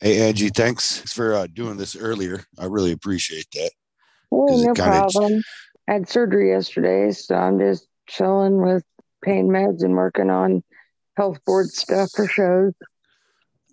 Hey, 0.00 0.28
Angie, 0.28 0.50
thanks 0.50 1.00
for 1.12 1.34
uh, 1.34 1.48
doing 1.52 1.76
this 1.76 1.96
earlier. 1.96 2.44
I 2.58 2.66
really 2.66 2.92
appreciate 2.92 3.46
that. 3.54 3.70
Oh, 4.30 4.46
no 4.46 4.74
problem. 4.74 5.42
I 5.88 5.94
had 5.94 6.08
surgery 6.08 6.50
yesterday, 6.50 7.10
so 7.10 7.34
I'm 7.34 7.58
just 7.58 7.88
chilling 8.08 8.62
with 8.62 8.84
pain 9.24 9.48
meds 9.48 9.82
and 9.82 9.94
working 9.94 10.30
on 10.30 10.62
health 11.16 11.44
board 11.44 11.72
stuff 11.72 12.10
for 12.14 12.28
shows. 12.28 12.72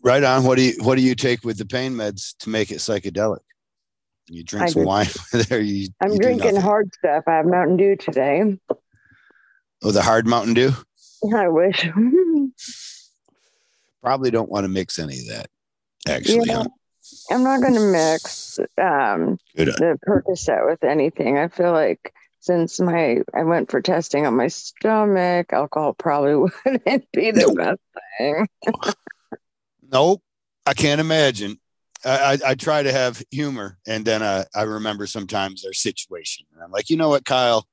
Right 0.04 0.24
on. 0.24 0.44
What 0.44 0.58
do 0.58 0.64
you 0.64 0.74
What 0.80 0.96
do 0.96 1.02
you 1.02 1.16
take 1.16 1.44
with 1.44 1.58
the 1.58 1.66
pain 1.66 1.94
meds 1.94 2.36
to 2.40 2.50
make 2.50 2.72
it 2.72 2.78
psychedelic? 2.78 3.40
You 4.28 4.44
drink 4.44 4.70
I 4.70 4.72
some 4.72 4.86
wine 4.86 5.08
there. 5.32 5.60
You, 5.60 5.90
I'm 6.02 6.14
you 6.14 6.20
drinking 6.20 6.56
hard 6.56 6.92
stuff. 6.96 7.26
I 7.28 7.34
have 7.34 7.46
Mountain 7.46 7.78
Dew 7.78 7.96
today. 7.96 8.58
Oh, 9.84 9.92
the 9.92 10.02
hard 10.02 10.26
Mountain 10.26 10.56
Dew. 10.56 10.72
I 11.36 11.50
wish. 11.50 11.88
Probably 14.04 14.32
don't 14.32 14.50
want 14.50 14.64
to 14.64 14.70
mix 14.70 15.00
any 15.00 15.20
of 15.20 15.28
that. 15.30 15.48
Actually, 16.08 16.48
Yeah. 16.48 16.64
huh? 16.64 16.70
I'm 17.32 17.44
not 17.44 17.62
going 17.62 17.76
to 17.76 17.80
mix 17.80 18.60
um, 18.82 19.38
the 19.56 20.00
Percocet 20.08 20.66
with 20.68 20.84
anything. 20.84 21.38
I 21.38 21.48
feel 21.48 21.72
like 21.72 22.14
since 22.40 22.80
my 22.80 23.22
I 23.34 23.44
went 23.44 23.72
for 23.72 23.82
testing 23.82 24.26
on 24.26 24.36
my 24.36 24.48
stomach, 24.48 25.52
alcohol 25.52 25.94
probably 25.94 26.36
wouldn't 26.66 27.12
be 27.12 27.32
the 27.32 27.42
Nope. 27.48 27.58
best 27.58 27.80
thing. 28.18 28.48
Nope, 29.92 30.24
I 30.66 30.74
can't 30.74 31.00
imagine. 31.00 31.60
I, 32.04 32.34
I, 32.44 32.52
I 32.52 32.56
try 32.56 32.82
to 32.84 32.92
have 32.92 33.22
humor, 33.30 33.78
and 33.88 34.04
then 34.04 34.24
uh, 34.24 34.46
I 34.56 34.64
remember 34.64 35.06
sometimes 35.06 35.62
their 35.62 35.74
situation, 35.74 36.46
and 36.54 36.64
I'm 36.64 36.72
like, 36.72 36.90
you 36.90 36.98
know 36.98 37.10
what, 37.10 37.24
Kyle, 37.24 37.68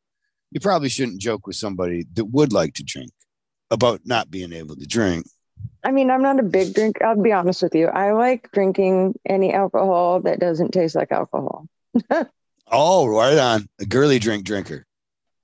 you 0.51 0.61
probably 0.61 0.91
shouldn't 0.91 1.20
joke 1.20 1.47
with 1.47 1.56
somebody 1.56 2.05
that 2.12 2.27
would 2.27 2.53
like 2.53 2.75
to 2.75 2.84
drink 2.84 3.12
about 3.70 4.03
not 4.05 4.30
being 4.30 4.53
able 4.53 4.77
to 4.77 4.87
drink. 4.87 5.27
I 5.84 5.91
mean, 5.91 6.11
I'm 6.11 6.23
not 6.23 6.39
a 6.39 6.45
big 6.45 6.75
drink. 6.75 7.02
I'll 7.02 7.21
be 7.21 7.33
honest 7.33 7.62
with 7.62 7.75
you. 7.75 7.89
I 7.89 8.12
like 8.12 8.51
drinking 8.53 9.19
any 9.27 9.53
alcohol 9.53 10.20
that 10.20 10.39
doesn't 10.39 10.73
taste 10.73 10.95
like 10.95 11.12
alcohol. 11.12 11.66
Oh, 12.75 13.06
right 13.06 13.36
on, 13.36 13.69
a 13.81 13.84
girly 13.84 14.19
drink 14.19 14.47
drinker. 14.47 14.86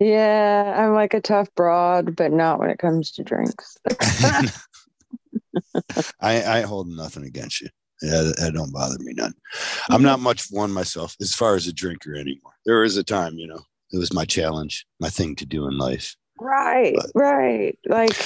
Yeah, 0.01 0.75
I'm 0.79 0.95
like 0.95 1.13
a 1.13 1.21
tough 1.21 1.55
broad, 1.55 2.17
but 2.17 2.33
not 2.33 2.59
when 2.59 2.71
it 2.71 2.79
comes 2.79 3.11
to 3.13 3.23
drinks. 3.23 3.77
I, 6.21 6.43
I 6.43 6.61
holding 6.63 6.97
nothing 6.97 7.25
against 7.25 7.61
you. 7.61 7.69
Yeah, 8.01 8.23
that, 8.23 8.37
that 8.39 8.55
don't 8.55 8.73
bother 8.73 8.97
me 9.01 9.13
none. 9.13 9.35
I'm 9.91 9.97
mm-hmm. 9.97 10.07
not 10.07 10.21
much 10.21 10.47
one 10.51 10.73
myself 10.73 11.17
as 11.21 11.35
far 11.35 11.55
as 11.55 11.67
a 11.67 11.73
drinker 11.73 12.15
anymore. 12.15 12.53
There 12.65 12.83
is 12.83 12.97
a 12.97 13.05
time, 13.05 13.35
you 13.35 13.47
know, 13.47 13.61
it 13.93 13.99
was 13.99 14.13
my 14.13 14.25
challenge, 14.25 14.87
my 14.99 15.11
thing 15.11 15.37
to 15.37 15.47
do 15.47 15.67
in 15.67 15.77
life. 15.77 16.17
Right, 16.41 16.97
But- 16.97 17.11
right. 17.15 17.79
Like 17.87 18.17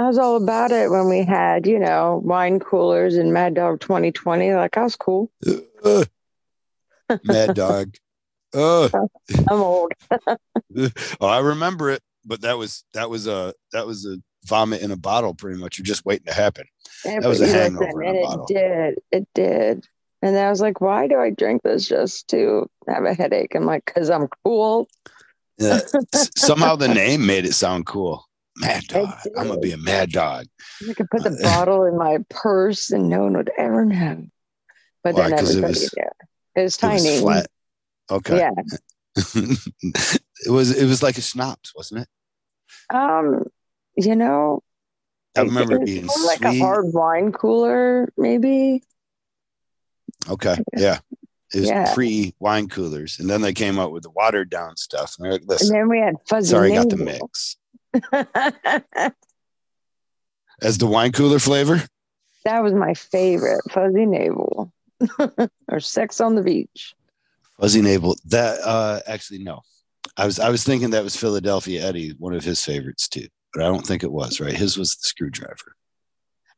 I 0.00 0.06
was 0.06 0.16
all 0.16 0.36
about 0.36 0.72
it 0.72 0.90
when 0.90 1.10
we 1.10 1.24
had, 1.24 1.66
you 1.66 1.78
know, 1.78 2.22
wine 2.24 2.58
coolers 2.58 3.16
and 3.16 3.34
Mad 3.34 3.52
Dog 3.52 3.80
2020. 3.80 4.54
Like 4.54 4.78
I 4.78 4.84
was 4.84 4.96
cool. 4.96 5.30
Uh, 5.84 6.06
Mad 7.22 7.54
Dog. 7.54 7.94
Oh, 8.54 8.88
I'm 9.50 9.60
old. 9.60 9.92
oh, 10.78 10.90
I 11.20 11.40
remember 11.40 11.90
it, 11.90 12.00
but 12.24 12.40
that 12.40 12.56
was 12.56 12.82
that 12.94 13.10
was 13.10 13.26
a 13.26 13.52
that 13.74 13.86
was 13.86 14.06
a 14.06 14.16
vomit 14.46 14.80
in 14.80 14.90
a 14.90 14.96
bottle, 14.96 15.34
pretty 15.34 15.60
much. 15.60 15.76
You're 15.76 15.84
just 15.84 16.06
waiting 16.06 16.24
to 16.24 16.32
happen. 16.32 16.64
Yeah, 17.04 17.20
That 17.20 17.28
was 17.28 17.42
a 17.42 17.46
hangover 17.46 18.02
and 18.02 18.16
it 18.16 18.46
did. 18.48 18.98
It 19.12 19.28
did. 19.34 19.86
And 20.22 20.34
I 20.34 20.48
was 20.48 20.62
like, 20.62 20.80
why 20.80 21.08
do 21.08 21.20
I 21.20 21.28
drink 21.28 21.62
this 21.62 21.86
just 21.86 22.28
to 22.28 22.70
have 22.88 23.04
a 23.04 23.12
headache? 23.12 23.54
I'm 23.54 23.66
like, 23.66 23.84
because 23.84 24.08
I'm 24.08 24.28
cool. 24.46 24.88
Yeah. 25.58 25.80
Somehow 26.38 26.76
the 26.76 26.88
name 26.94 27.26
made 27.26 27.44
it 27.44 27.52
sound 27.52 27.84
cool. 27.84 28.29
Mad 28.56 28.84
Dog. 28.84 29.14
I'm 29.36 29.48
gonna 29.48 29.60
be 29.60 29.72
a 29.72 29.76
Mad 29.78 30.10
Dog. 30.10 30.46
I 30.88 30.94
could 30.94 31.10
put 31.10 31.22
the 31.24 31.30
bottle 31.44 31.84
in 31.84 31.96
my 31.96 32.18
purse 32.28 32.90
and 32.90 33.08
no 33.08 33.22
one 33.24 33.36
would 33.36 33.50
ever 33.56 33.84
know. 33.84 34.26
But 35.02 35.14
Why? 35.14 35.30
then 35.30 35.38
'Cause 35.38 35.54
it 35.56 35.62
was-. 35.62 35.82
It 35.82 35.90
was 35.92 35.92
It 36.56 36.62
was 36.62 36.76
tiny. 36.76 37.20
flat. 37.20 37.46
Okay. 38.10 38.38
Yeah. 38.38 38.50
it 39.16 40.50
was 40.50 40.76
it 40.76 40.84
was 40.86 41.02
like 41.02 41.16
a 41.18 41.22
schnapps, 41.22 41.74
wasn't 41.74 42.02
it? 42.02 42.08
Um, 42.94 43.44
you 43.96 44.16
know, 44.16 44.62
I 45.36 45.42
remember 45.42 45.76
it 45.76 45.82
it's 45.82 45.90
being 45.90 46.06
like 46.26 46.38
sweet. 46.38 46.60
a 46.60 46.64
hard 46.64 46.86
wine 46.92 47.32
cooler, 47.32 48.12
maybe. 48.16 48.82
Okay. 50.28 50.56
Yeah. 50.76 50.98
It 51.54 51.60
was 51.60 51.68
Yeah. 51.68 51.94
pre 51.94 52.34
wine 52.40 52.68
coolers. 52.68 53.18
And 53.20 53.28
then 53.30 53.40
they 53.42 53.52
came 53.52 53.78
out 53.78 53.92
with 53.92 54.02
the 54.02 54.10
watered 54.10 54.50
down 54.50 54.76
stuff. 54.76 55.14
And 55.18 55.30
like, 55.30 55.60
And 55.60 55.70
then 55.70 55.88
we 55.88 55.98
had 56.00 56.16
fuzzy. 56.28 56.50
sorry, 56.50 56.72
I 56.72 56.76
got 56.76 56.88
the 56.90 56.96
mix. 56.96 57.56
As 60.62 60.78
the 60.78 60.86
wine 60.86 61.12
cooler 61.12 61.38
flavor? 61.38 61.82
that 62.44 62.62
was 62.62 62.72
my 62.72 62.94
favorite, 62.94 63.60
fuzzy 63.70 64.06
navel, 64.06 64.72
or 65.70 65.80
sex 65.80 66.20
on 66.20 66.34
the 66.34 66.42
beach. 66.42 66.94
Fuzzy 67.60 67.82
navel. 67.82 68.16
That 68.26 68.60
uh 68.64 69.00
actually 69.06 69.40
no. 69.40 69.60
I 70.16 70.26
was 70.26 70.38
I 70.38 70.48
was 70.50 70.64
thinking 70.64 70.90
that 70.90 71.04
was 71.04 71.16
Philadelphia 71.16 71.86
Eddie, 71.86 72.14
one 72.18 72.34
of 72.34 72.44
his 72.44 72.64
favorites 72.64 73.08
too. 73.08 73.26
But 73.52 73.64
I 73.64 73.66
don't 73.66 73.86
think 73.86 74.02
it 74.02 74.12
was, 74.12 74.40
right? 74.40 74.56
His 74.56 74.78
was 74.78 74.96
the 74.96 75.08
screwdriver. 75.08 75.74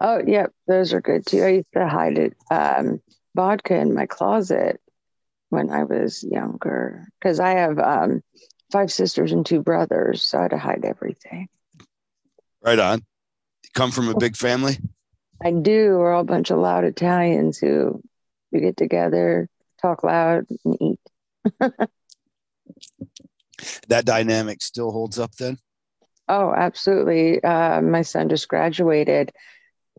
Oh, 0.01 0.21
yep, 0.27 0.53
those 0.67 0.93
are 0.93 1.01
good 1.01 1.25
too. 1.27 1.43
I 1.43 1.49
used 1.49 1.73
to 1.75 1.89
hide 1.89 2.19
it, 2.19 2.37
um, 2.51 3.01
vodka 3.37 3.77
in 3.77 3.95
my 3.95 4.07
closet 4.07 4.81
when 5.51 5.71
I 5.71 5.85
was 5.85 6.25
younger 6.25 7.09
because 7.19 7.41
I 7.41 7.51
have 7.51 7.79
um, 7.79 8.23
five 8.73 8.91
sisters 8.91 9.33
and 9.33 9.47
two 9.47 9.63
brothers, 9.63 10.23
so 10.23 10.39
I 10.39 10.43
had 10.43 10.51
to 10.53 10.59
hide 10.59 10.85
everything. 10.85 11.49
Right 12.63 12.79
on. 12.79 13.05
Come 13.75 13.91
from 13.91 14.09
a 14.09 14.17
big 14.17 14.37
family? 14.37 14.79
I 15.45 15.53
do. 15.53 15.99
We're 15.99 16.13
all 16.13 16.23
a 16.23 16.25
bunch 16.25 16.51
of 16.51 16.59
loud 16.59 16.85
Italians 16.85 17.59
who 17.59 18.03
we 18.51 18.61
get 18.61 18.77
together, 18.77 19.49
talk 19.81 20.03
loud, 20.03 20.47
and 20.65 20.77
eat. 20.81 21.01
That 23.89 24.05
dynamic 24.05 24.63
still 24.63 24.91
holds 24.91 25.19
up 25.19 25.35
then? 25.37 25.59
Oh, 26.29 26.53
absolutely. 26.53 27.43
Uh, 27.43 27.81
my 27.81 28.03
son 28.03 28.29
just 28.29 28.49
graduated 28.49 29.33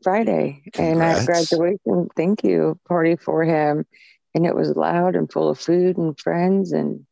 Friday, 0.02 0.64
and 0.78 1.02
I 1.02 1.10
had 1.10 1.24
a 1.24 1.26
graduation 1.26 2.10
thank 2.16 2.44
you 2.44 2.80
party 2.88 3.16
for 3.16 3.44
him, 3.44 3.86
and 4.34 4.46
it 4.46 4.56
was 4.56 4.76
loud 4.76 5.16
and 5.16 5.32
full 5.32 5.50
of 5.50 5.60
food 5.60 5.98
and 5.98 6.20
friends, 6.20 6.72
and 6.72 7.06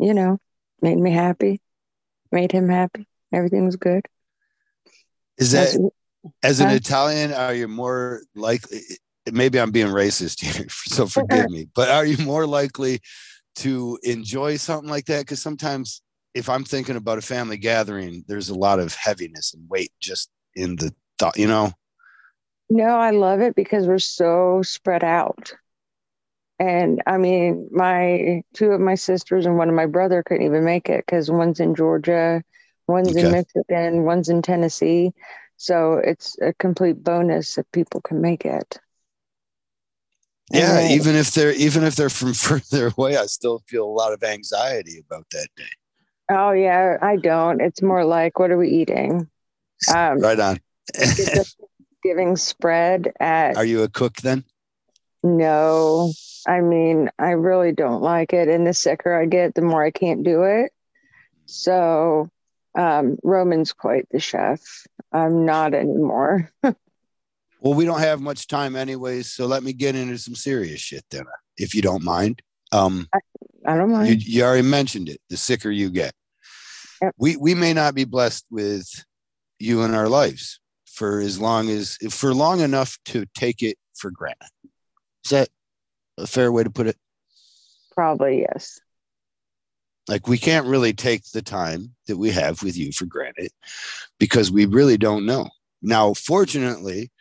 you 0.00 0.14
know, 0.14 0.38
made 0.82 0.98
me 0.98 1.10
happy, 1.10 1.60
made 2.32 2.52
him 2.52 2.68
happy. 2.68 3.06
Everything 3.32 3.64
was 3.66 3.76
good. 3.76 4.06
Is 5.38 5.52
that 5.52 5.72
That's- 5.72 5.90
as 6.42 6.60
an 6.60 6.68
Huh? 6.68 6.74
Italian, 6.74 7.32
are 7.32 7.54
you 7.54 7.68
more 7.68 8.22
likely? 8.34 8.80
Maybe 9.30 9.60
I'm 9.60 9.70
being 9.70 9.86
racist 9.88 10.40
here, 10.40 10.66
so 10.70 11.06
forgive 11.06 11.48
me. 11.50 11.68
But 11.74 11.88
are 11.90 12.04
you 12.04 12.22
more 12.24 12.46
likely 12.46 13.00
to 13.56 13.98
enjoy 14.02 14.56
something 14.56 14.88
like 14.90 15.06
that? 15.06 15.20
Because 15.20 15.40
sometimes, 15.42 16.02
if 16.34 16.48
I'm 16.48 16.64
thinking 16.64 16.96
about 16.96 17.18
a 17.18 17.22
family 17.22 17.56
gathering, 17.56 18.24
there's 18.28 18.48
a 18.50 18.54
lot 18.54 18.80
of 18.80 18.94
heaviness 18.94 19.54
and 19.54 19.68
weight 19.68 19.92
just 20.00 20.30
in 20.54 20.76
the 20.76 20.94
thought. 21.18 21.36
You 21.38 21.46
know, 21.46 21.72
No, 22.68 22.84
I 22.98 23.10
love 23.10 23.40
it 23.40 23.54
because 23.54 23.86
we're 23.86 23.98
so 23.98 24.62
spread 24.62 25.04
out. 25.04 25.52
And 26.60 27.00
I 27.06 27.16
mean, 27.16 27.68
my 27.72 28.42
two 28.54 28.72
of 28.72 28.80
my 28.80 28.94
sisters 28.94 29.46
and 29.46 29.56
one 29.56 29.70
of 29.70 29.74
my 29.74 29.86
brother 29.86 30.22
couldn't 30.22 30.44
even 30.46 30.62
make 30.62 30.90
it 30.90 31.04
because 31.06 31.30
one's 31.30 31.58
in 31.58 31.74
Georgia, 31.74 32.42
one's 32.86 33.16
in 33.16 33.26
Okay. 33.26 33.42
Michigan, 33.56 34.04
one's 34.04 34.28
in 34.28 34.42
Tennessee. 34.42 35.12
So 35.56 35.94
it's 35.94 36.36
a 36.40 36.52
complete 36.52 37.02
bonus 37.02 37.56
if 37.58 37.64
people 37.72 38.02
can 38.02 38.20
make 38.20 38.44
it. 38.44 38.78
yeah. 40.52 40.80
And- 40.80 40.92
Even 40.92 41.16
if 41.16 41.32
they're 41.32 41.52
even 41.52 41.82
if 41.82 41.96
they're 41.96 42.10
from 42.10 42.34
further 42.34 42.92
away, 42.96 43.16
I 43.16 43.24
still 43.26 43.62
feel 43.66 43.84
a 43.84 43.86
lot 43.86 44.12
of 44.12 44.22
anxiety 44.22 45.02
about 45.04 45.26
that 45.32 45.48
day. 45.56 45.64
Oh 46.30 46.52
yeah, 46.52 46.96
I 47.02 47.16
don't. 47.16 47.60
It's 47.60 47.82
more 47.82 48.04
like, 48.04 48.38
what 48.38 48.50
are 48.50 48.58
we 48.58 48.68
eating? 48.68 49.28
Um, 49.92 50.18
Right 50.20 50.38
on. 50.38 50.60
Giving 52.02 52.36
spread 52.36 53.12
at 53.18 53.56
are 53.56 53.64
you 53.64 53.82
a 53.82 53.88
cook 53.88 54.16
then? 54.16 54.44
No, 55.22 56.12
I 56.46 56.60
mean, 56.60 57.10
I 57.18 57.30
really 57.30 57.72
don't 57.72 58.02
like 58.02 58.32
it. 58.32 58.48
And 58.48 58.66
the 58.66 58.72
sicker 58.74 59.14
I 59.14 59.26
get, 59.26 59.54
the 59.54 59.62
more 59.62 59.84
I 59.84 59.90
can't 59.90 60.22
do 60.24 60.44
it. 60.44 60.72
So, 61.46 62.28
um, 62.76 63.18
Roman's 63.22 63.72
quite 63.72 64.06
the 64.10 64.20
chef. 64.20 64.60
I'm 65.12 65.44
not 65.44 65.74
anymore. 65.74 66.50
Well, 67.62 67.74
we 67.74 67.84
don't 67.84 68.00
have 68.00 68.22
much 68.22 68.46
time 68.46 68.74
anyways, 68.74 69.30
so 69.30 69.44
let 69.44 69.62
me 69.62 69.74
get 69.74 69.94
into 69.94 70.16
some 70.16 70.34
serious 70.34 70.80
shit 70.80 71.04
then, 71.10 71.24
if 71.58 71.74
you 71.74 71.82
don't 71.82 72.02
mind. 72.02 72.40
Um, 72.72 73.06
I 73.66 73.76
don't 73.76 73.90
you, 73.90 73.96
mind. 73.96 74.22
you 74.26 74.42
already 74.44 74.66
mentioned 74.66 75.10
it. 75.10 75.20
The 75.28 75.36
sicker 75.36 75.70
you 75.70 75.90
get, 75.90 76.14
Yep. 77.02 77.14
we 77.18 77.36
we 77.36 77.54
may 77.54 77.74
not 77.74 77.94
be 77.94 78.04
blessed 78.04 78.46
with 78.50 78.88
you 79.58 79.82
in 79.82 79.92
our 79.92 80.08
lives 80.08 80.58
for 80.86 81.20
as 81.20 81.38
long 81.38 81.68
as 81.68 81.98
for 82.08 82.32
long 82.32 82.60
enough 82.60 82.96
to 83.06 83.26
take 83.34 83.62
it 83.62 83.76
for 83.94 84.10
granted. 84.10 84.48
Is 85.30 85.38
that 85.38 85.48
a 86.18 86.26
fair 86.26 86.50
way 86.50 86.64
to 86.64 86.70
put 86.70 86.88
it? 86.88 86.96
Probably 87.94 88.40
yes. 88.40 88.80
Like 90.08 90.26
we 90.26 90.38
can't 90.38 90.66
really 90.66 90.92
take 90.92 91.22
the 91.30 91.40
time 91.40 91.94
that 92.08 92.16
we 92.16 92.30
have 92.30 92.64
with 92.64 92.76
you 92.76 92.90
for 92.90 93.06
granted 93.06 93.52
because 94.18 94.50
we 94.50 94.66
really 94.66 94.96
don't 94.96 95.24
know. 95.24 95.48
Now, 95.82 96.14
fortunately, 96.14 97.12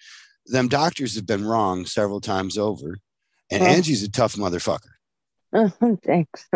them 0.47 0.69
doctors 0.69 1.13
have 1.17 1.27
been 1.27 1.45
wrong 1.45 1.85
several 1.85 2.19
times 2.19 2.57
over, 2.57 2.97
and 3.51 3.61
Oh. 3.61 3.67
Angie's 3.67 4.01
a 4.01 4.09
tough 4.09 4.35
motherfucker, 4.35 4.89
Thanks. 6.03 6.49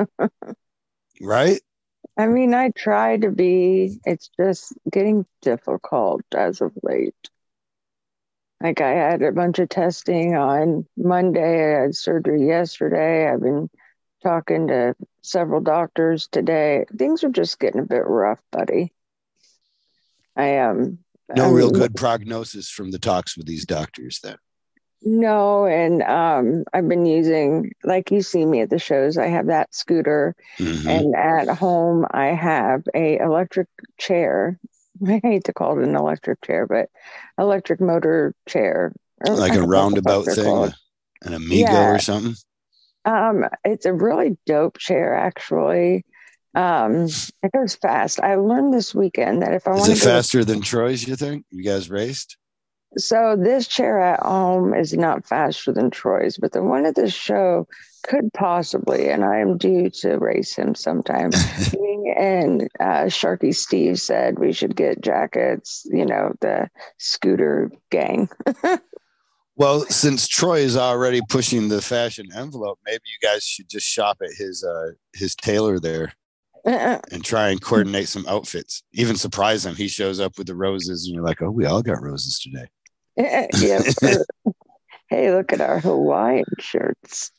right? 1.22 1.62
I 2.18 2.26
mean, 2.26 2.56
I 2.56 2.72
try 2.72 3.18
to 3.18 3.30
be, 3.30 4.00
it's 4.06 4.32
just 4.40 4.74
getting 4.92 5.28
difficult 5.44 6.22
as 6.36 6.62
of 6.62 6.72
late. 6.82 7.14
Like, 8.64 8.80
I 8.80 8.92
had 8.92 9.22
a 9.22 9.34
bunch 9.34 9.60
of 9.60 9.68
testing 9.68 10.36
on 10.36 10.88
Monday. 10.96 11.78
I 11.78 11.82
had 11.82 11.96
surgery 11.96 12.48
yesterday. 12.48 13.30
I've 13.30 13.42
been 13.42 13.70
talking 14.24 14.68
to 14.68 14.96
several 15.22 15.60
doctors 15.60 16.28
today. 16.28 16.86
Things 16.98 17.26
are 17.26 17.30
just 17.30 17.60
getting 17.60 17.82
a 17.82 17.86
bit 17.86 18.08
rough, 18.08 18.40
buddy. 18.52 18.94
I 20.36 20.60
um 20.60 21.00
No 21.36 21.46
I 21.46 21.52
real 21.52 21.72
good 21.72 21.96
prognosis 21.96 22.70
from 22.70 22.92
the 22.92 23.00
talks 23.00 23.38
with 23.38 23.46
these 23.48 23.66
doctors. 23.66 24.20
Then 24.24 24.38
No, 25.02 25.66
and 25.66 26.02
um 26.02 26.64
I've 26.74 26.88
been 26.88 27.06
using 27.06 27.74
like 27.84 28.12
you 28.12 28.22
see 28.22 28.46
me 28.46 28.62
at 28.62 28.70
the 28.70 28.80
shows. 28.80 29.18
I 29.18 29.28
have 29.28 29.48
that 29.48 29.76
scooter 29.76 30.36
Mhm. 30.58 30.90
and 30.90 31.16
at 31.16 31.50
home 31.58 32.06
I 32.12 32.28
have 32.28 32.84
a 32.96 33.18
electric 33.18 33.68
chair. 33.98 34.58
I 35.08 35.20
hate 35.24 35.46
to 35.46 35.54
call 35.54 35.80
it 35.80 35.84
an 35.88 35.96
electric 35.96 36.42
chair, 36.42 36.68
but 36.68 36.90
electric 37.38 37.82
motor 37.82 38.36
chair. 38.48 38.94
Like 39.26 39.30
a 39.30 39.30
don't 39.30 39.40
know 39.40 39.46
what 39.46 39.62
the 39.62 39.68
roundabout 39.68 40.26
thing, 40.26 40.46
called. 40.46 40.76
an 41.24 41.34
amigo 41.34 41.72
Yeah. 41.72 41.92
or 41.96 42.00
something. 42.00 42.36
Um, 43.06 43.46
it's 43.64 43.86
a 43.86 43.94
really 43.94 44.38
dope 44.46 44.78
chair 44.78 45.14
actually. 45.16 46.06
Um, 46.56 47.08
it 47.42 47.52
goes 47.54 47.76
fast. 47.76 48.20
I 48.22 48.36
learned 48.36 48.74
this 48.74 48.94
weekend 48.94 49.42
that 49.42 49.54
if 49.54 49.68
I 49.68 49.72
Is 49.74 49.80
want 49.80 49.92
it 49.92 49.96
to 49.96 50.00
go 50.02 50.06
to 50.06 50.16
faster 50.16 50.46
than 50.46 50.62
Troy's? 50.62 51.08
You 51.08 51.16
think 51.16 51.46
you 51.50 51.64
guys 51.64 51.90
raced? 51.90 52.38
So 52.98 53.36
this 53.36 53.68
chair 53.68 54.00
at 54.00 54.20
home 54.20 54.74
is 54.76 54.94
not 54.94 55.26
faster 55.26 55.72
than 55.72 55.90
Troy's, 55.90 56.38
but 56.38 56.52
the 56.52 56.62
one 56.62 56.86
at 56.86 56.94
the 56.96 57.10
show 57.10 57.68
could 58.04 58.32
possibly, 58.34 59.10
and 59.10 59.24
I 59.24 59.40
am 59.40 59.58
due 59.58 59.90
to 60.02 60.18
race 60.18 60.56
him 60.56 60.76
sometime. 60.76 61.32
And 62.16 62.70
uh, 62.80 63.06
Sharky 63.06 63.56
Steve 63.56 64.00
said 64.00 64.38
we 64.38 64.54
should 64.54 64.76
get 64.76 65.02
jackets, 65.02 65.88
you 65.90 66.06
know, 66.06 66.34
the 66.42 66.70
scooter 67.00 67.72
gang. 67.90 68.30
Well, 69.56 69.82
since 69.82 70.28
Troy 70.28 70.60
is 70.60 70.76
already 70.76 71.22
pushing 71.30 71.70
the 71.70 71.82
fashion 71.82 72.28
envelope, 72.36 72.80
maybe 72.86 73.04
you 73.06 73.28
guys 73.28 73.44
should 73.44 73.70
just 73.70 73.86
shop 73.86 74.18
at 74.24 74.32
his 74.36 74.64
uh 74.64 74.94
his 75.14 75.36
tailor 75.36 75.80
there 75.80 76.14
and 76.66 77.24
try 77.24 77.50
and 77.50 77.62
coordinate 77.62 78.08
some 78.08 78.26
outfits. 78.28 78.84
Even 78.94 79.16
surprise 79.16 79.66
him. 79.66 79.76
He 79.76 79.88
shows 79.88 80.20
up 80.20 80.38
with 80.38 80.48
the 80.48 80.56
roses, 80.56 81.06
and 81.06 81.14
you're 81.14 81.24
like, 81.24 81.42
"Oh, 81.42 81.52
we 81.52 81.66
all 81.66 81.84
got 81.84 82.02
roses 82.02 82.40
today." 82.40 82.68
yeah. 83.16 83.82
hey, 85.10 85.32
look 85.32 85.54
at 85.54 85.62
our 85.62 85.80
Hawaiian 85.80 86.46
shirts. 86.60 87.32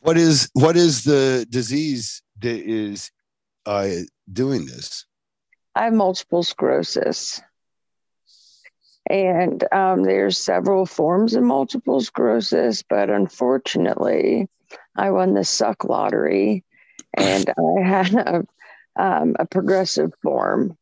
What 0.00 0.16
is 0.16 0.50
what 0.54 0.76
is 0.76 1.04
the 1.04 1.46
disease 1.48 2.22
that 2.40 2.60
is 2.60 3.10
uh 3.66 3.88
doing 4.32 4.66
this? 4.66 5.06
I 5.74 5.84
have 5.84 5.92
multiple 5.92 6.42
sclerosis. 6.42 7.40
And 9.08 9.64
um, 9.72 10.04
there's 10.04 10.38
several 10.38 10.86
forms 10.86 11.34
of 11.34 11.42
multiple 11.42 12.00
sclerosis, 12.00 12.82
but 12.82 13.10
unfortunately, 13.10 14.48
I 14.96 15.10
won 15.10 15.34
the 15.34 15.44
suck 15.44 15.84
lottery 15.84 16.64
and 17.14 17.52
I 17.78 17.82
have 17.82 18.46
um, 18.96 19.36
a 19.38 19.46
progressive 19.46 20.12
form. 20.22 20.76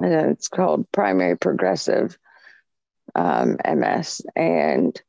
And 0.00 0.12
it's 0.30 0.48
called 0.48 0.90
primary 0.92 1.36
progressive 1.36 2.16
um, 3.14 3.58
MS. 3.64 4.22
And 4.36 5.00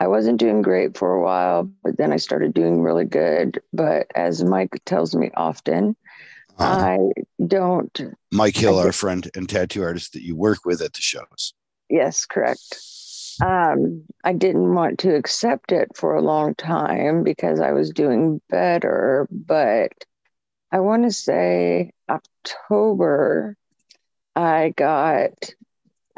I 0.00 0.06
wasn't 0.06 0.38
doing 0.38 0.62
great 0.62 0.96
for 0.96 1.14
a 1.14 1.22
while, 1.22 1.70
but 1.82 1.96
then 1.96 2.12
I 2.12 2.16
started 2.16 2.54
doing 2.54 2.82
really 2.82 3.04
good. 3.04 3.60
But 3.72 4.06
as 4.14 4.44
Mike 4.44 4.80
tells 4.84 5.14
me 5.14 5.30
often, 5.36 5.96
Uh, 6.58 6.64
I 6.64 6.98
don't 7.46 8.14
Mike 8.32 8.56
Hill, 8.56 8.78
our 8.78 8.92
friend 8.92 9.30
and 9.34 9.48
tattoo 9.48 9.82
artist 9.82 10.12
that 10.12 10.24
you 10.24 10.36
work 10.36 10.64
with 10.64 10.82
at 10.82 10.92
the 10.92 11.00
shows. 11.00 11.54
Yes, 11.88 12.26
correct. 12.26 12.78
Um, 13.40 14.04
I 14.24 14.32
didn't 14.32 14.74
want 14.74 14.98
to 15.00 15.14
accept 15.14 15.70
it 15.70 15.96
for 15.96 16.16
a 16.16 16.22
long 16.22 16.54
time 16.56 17.22
because 17.22 17.60
I 17.60 17.72
was 17.72 17.90
doing 17.90 18.40
better, 18.50 19.28
but 19.30 19.92
I 20.72 20.80
want 20.80 21.04
to 21.04 21.12
say 21.12 21.92
October, 22.10 23.56
I 24.34 24.72
got, 24.76 25.54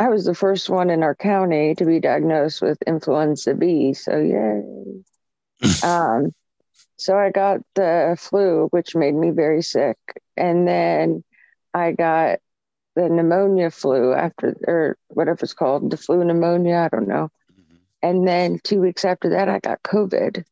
I 0.01 0.09
was 0.09 0.25
the 0.25 0.35
first 0.35 0.71
one 0.71 0.89
in 0.89 1.03
our 1.03 1.15
county 1.15 1.75
to 1.75 1.85
be 1.85 2.01
diagnosed 2.01 2.63
with 2.63 2.81
influenza 2.87 3.53
B. 3.55 3.93
So, 3.93 4.17
yay. 4.19 5.03
um, 5.85 6.33
so 6.97 7.19
I 7.19 7.31
got 7.31 7.61
the 7.75 8.17
flu, 8.19 8.69
which 8.71 8.97
made 8.97 9.15
me 9.15 9.29
very 9.29 9.61
sick. 9.61 9.99
And 10.39 10.67
then 10.67 11.23
I 11.75 11.93
got 11.93 12.39
the 12.97 13.11
pneumonia 13.11 13.71
flu 13.71 14.15
after, 14.15 14.57
or 14.67 14.97
whatever 15.09 15.41
it's 15.43 15.53
called, 15.53 15.91
the 15.91 15.99
flu 15.99 16.25
pneumonia. 16.25 16.77
I 16.79 16.89
don't 16.89 17.07
know. 17.07 17.29
And 18.03 18.27
then 18.27 18.59
two 18.65 18.81
weeks 18.81 19.05
after 19.05 19.29
that, 19.29 19.51
I 19.51 19.59
got 19.59 19.83
COVID. 19.83 20.45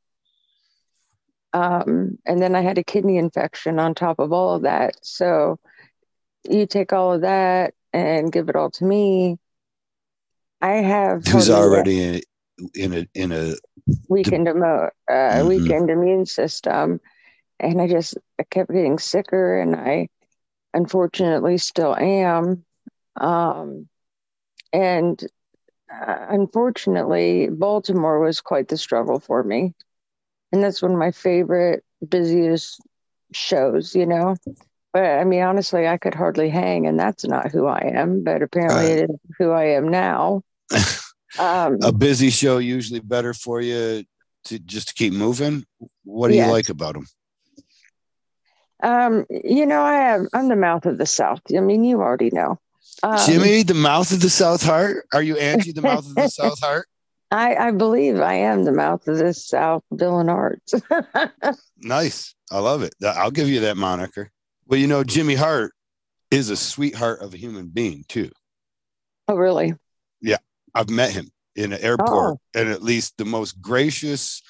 Um, 1.55 2.19
and 2.27 2.43
then 2.43 2.55
I 2.55 2.61
had 2.61 2.77
a 2.77 2.85
kidney 2.85 3.17
infection 3.17 3.79
on 3.79 3.95
top 3.95 4.19
of 4.19 4.31
all 4.31 4.57
of 4.57 4.63
that. 4.65 4.97
So 5.01 5.59
you 6.45 6.67
take 6.67 6.93
all 6.93 7.15
of 7.15 7.23
that 7.23 7.73
and 7.93 8.33
give 8.33 8.49
it 8.49 8.57
all 8.57 8.71
to 8.73 8.85
me. 8.85 9.39
I 10.61 10.75
have 10.77 11.25
Who's 11.27 11.51
already 11.51 12.03
in, 12.03 12.21
in 12.75 12.93
a 12.93 13.07
in 13.15 13.33
a 13.33 13.55
weakened, 14.09 14.49
emo- 14.49 14.91
uh, 15.09 15.13
Mhm. 15.13 15.47
weakened 15.47 15.91
immune 15.91 16.27
system. 16.27 17.01
And 17.61 17.81
I 17.81 17.89
just 17.89 18.17
I 18.39 18.45
kept 18.45 18.71
getting 18.71 18.99
sicker, 18.99 19.61
and 19.61 19.75
I 19.77 20.09
unfortunately 20.75 21.59
still 21.59 21.95
am. 21.97 22.65
Um, 23.17 23.89
and 24.73 25.23
uh, 25.93 26.27
unfortunately, 26.29 27.49
Baltimore 27.51 28.21
was 28.21 28.41
quite 28.41 28.69
the 28.69 28.77
struggle 28.77 29.19
for 29.19 29.43
me. 29.43 29.75
And 30.53 30.63
that's 30.63 30.83
one 30.83 30.93
of 30.93 30.99
my 30.99 31.11
favorite, 31.11 31.85
busiest 32.09 32.81
shows, 33.33 33.95
you 33.95 34.07
know. 34.07 34.37
But 34.93 35.05
I 35.05 35.25
mean, 35.25 35.43
honestly, 35.43 35.87
I 35.87 35.99
could 35.99 36.15
hardly 36.15 36.49
hang, 36.49 36.87
and 36.87 36.99
that's 36.99 37.25
not 37.27 37.51
who 37.53 37.67
I 37.67 37.93
am. 37.95 38.25
But 38.25 38.43
apparently, 38.43 38.85
Right. 38.89 38.99
it 39.05 39.11
is 39.11 39.17
who 39.39 39.51
I 39.51 39.65
am 39.71 39.89
now. 39.89 40.43
Um, 41.39 41.77
a 41.83 41.93
busy 41.93 42.31
show 42.31 42.57
usually 42.57 43.01
better 43.01 43.35
for 43.35 43.61
you 43.61 44.03
to 44.45 44.59
just 44.59 44.89
to 44.89 44.95
keep 44.95 45.13
moving. 45.13 45.67
What 46.05 46.29
do 46.29 46.35
Yes. 46.35 46.47
you 46.47 46.53
like 46.53 46.69
about 46.71 46.95
them? 46.95 47.07
um, 48.83 49.27
you 49.29 49.67
know, 49.67 49.83
I 49.83 49.93
have 49.95 50.27
I'm 50.33 50.49
the 50.49 50.57
mouth 50.57 50.87
of 50.87 50.97
the 50.97 51.05
South. 51.07 51.43
I 51.55 51.61
mean, 51.61 51.85
you 51.85 52.01
already 52.01 52.31
know. 52.33 52.59
Um, 53.03 53.19
Jimmy, 53.27 53.63
the 53.63 53.75
mouth 53.75 54.11
of 54.11 54.21
the 54.21 54.31
South 54.31 54.63
Hart. 54.63 55.05
Are 55.13 55.23
you 55.23 55.37
Angie, 55.37 55.73
the 55.73 55.83
mouth 55.83 56.07
of 56.09 56.15
the 56.15 56.29
South 56.41 56.59
Heart? 56.61 56.89
I, 57.31 57.55
I 57.57 57.71
believe 57.73 58.19
I 58.21 58.35
am 58.35 58.65
the 58.65 58.73
mouth 58.73 59.07
of 59.07 59.19
the 59.19 59.35
South, 59.35 59.85
Dylan 59.93 60.31
Arts. 60.33 60.75
Nice. 61.81 62.35
I 62.51 62.59
love 62.59 62.83
it. 62.83 62.95
I'll 63.05 63.31
give 63.31 63.49
you 63.49 63.61
that 63.61 63.77
moniker. 63.77 64.31
Well, 64.69 64.79
you 64.79 64.87
know, 64.87 65.03
Jimmy 65.03 65.35
Hart 65.35 65.73
is 66.31 66.51
a 66.51 66.57
sweetheart 66.57 67.21
of 67.23 67.33
a 67.35 67.39
human 67.39 67.69
being 67.69 68.05
too. 68.07 68.31
oh, 69.27 69.35
really? 69.35 69.75
Yeah, 70.21 70.37
I've 70.75 70.91
met 70.91 71.11
him 71.13 71.31
in 71.57 71.73
an 71.73 71.81
airport 71.81 72.39
and 72.55 72.69
at 72.69 72.83
least 72.83 73.15
the 73.17 73.25
most 73.25 73.61
gracious 73.61 74.43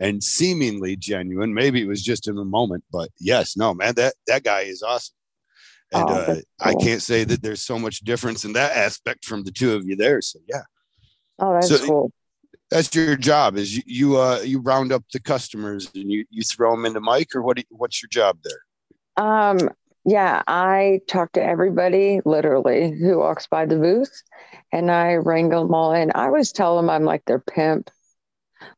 and 0.00 0.24
seemingly 0.24 0.96
genuine. 0.96 1.52
Maybe 1.52 1.82
it 1.82 1.86
was 1.88 2.02
just 2.02 2.28
in 2.28 2.34
the 2.36 2.44
moment, 2.44 2.84
but 2.90 3.10
yes, 3.20 3.56
no, 3.56 3.74
man, 3.74 3.94
that 3.96 4.14
that 4.26 4.42
guy 4.42 4.60
is 4.62 4.82
awesome. 4.82 5.14
And 5.92 6.04
Oh, 6.08 6.12
uh, 6.14 6.26
that's 6.34 6.42
I 6.60 6.74
can't 6.74 7.02
say 7.02 7.24
that 7.24 7.42
there's 7.42 7.62
so 7.62 7.78
much 7.78 8.00
difference 8.00 8.44
in 8.44 8.54
that 8.54 8.76
aspect 8.76 9.24
from 9.24 9.44
the 9.44 9.50
two 9.52 9.74
of 9.74 9.86
you 9.86 9.96
there. 9.96 10.20
So 10.22 10.38
yeah, 10.48 10.62
Oh, 11.38 11.52
that's 11.54 11.68
So- 11.68 11.86
cool. 11.86 12.12
that's 12.70 12.94
your 12.94 13.16
job. 13.16 13.56
Is 13.56 13.76
you 13.76 13.82
you, 13.86 14.16
uh, 14.18 14.40
you 14.44 14.60
round 14.60 14.92
up 14.92 15.04
the 15.12 15.20
customers 15.20 15.90
and 15.94 16.10
you 16.10 16.24
you 16.30 16.42
throw 16.42 16.70
them 16.74 16.86
into 16.86 17.00
Mike, 17.00 17.34
or 17.34 17.42
what? 17.42 17.56
Do 17.56 17.62
you, 17.68 17.76
what's 17.76 18.02
your 18.02 18.08
job 18.08 18.38
there? 18.44 18.60
Um, 19.18 19.68
yeah, 20.04 20.42
I 20.46 21.00
talk 21.08 21.32
to 21.32 21.42
everybody 21.42 22.20
literally 22.24 22.96
who 22.98 23.18
walks 23.18 23.46
by 23.46 23.66
the 23.66 23.76
booth 23.76 24.22
and 24.72 24.90
I 24.90 25.14
wrangle 25.14 25.64
them 25.64 25.74
all 25.74 25.92
in. 25.92 26.12
I 26.14 26.26
always 26.26 26.52
tell 26.52 26.76
them 26.76 26.88
I'm 26.88 27.04
like 27.04 27.24
their 27.26 27.40
pimp. 27.40 27.90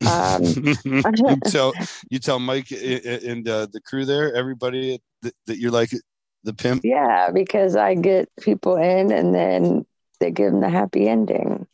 Um, 0.07 0.43
you 0.95 1.41
tell 1.47 1.75
you 2.11 2.19
tell 2.19 2.39
Mike 2.39 2.73
and 2.73 3.49
uh, 3.49 3.67
the 3.71 3.81
crew 3.85 4.05
there, 4.05 4.35
everybody 4.35 5.01
that, 5.23 5.35
that 5.47 5.59
you're 5.59 5.71
like 5.71 5.91
the 6.43 6.55
pimp. 6.55 6.83
yeah, 6.85 7.31
because 7.31 7.77
I 7.77 7.95
get 7.95 8.29
people 8.41 8.77
in 8.77 9.13
and 9.13 9.35
then 9.35 9.85
they 10.21 10.31
give 10.31 10.53
them 10.53 10.63
the 10.63 10.71
happy 10.71 11.07
ending. 11.07 11.67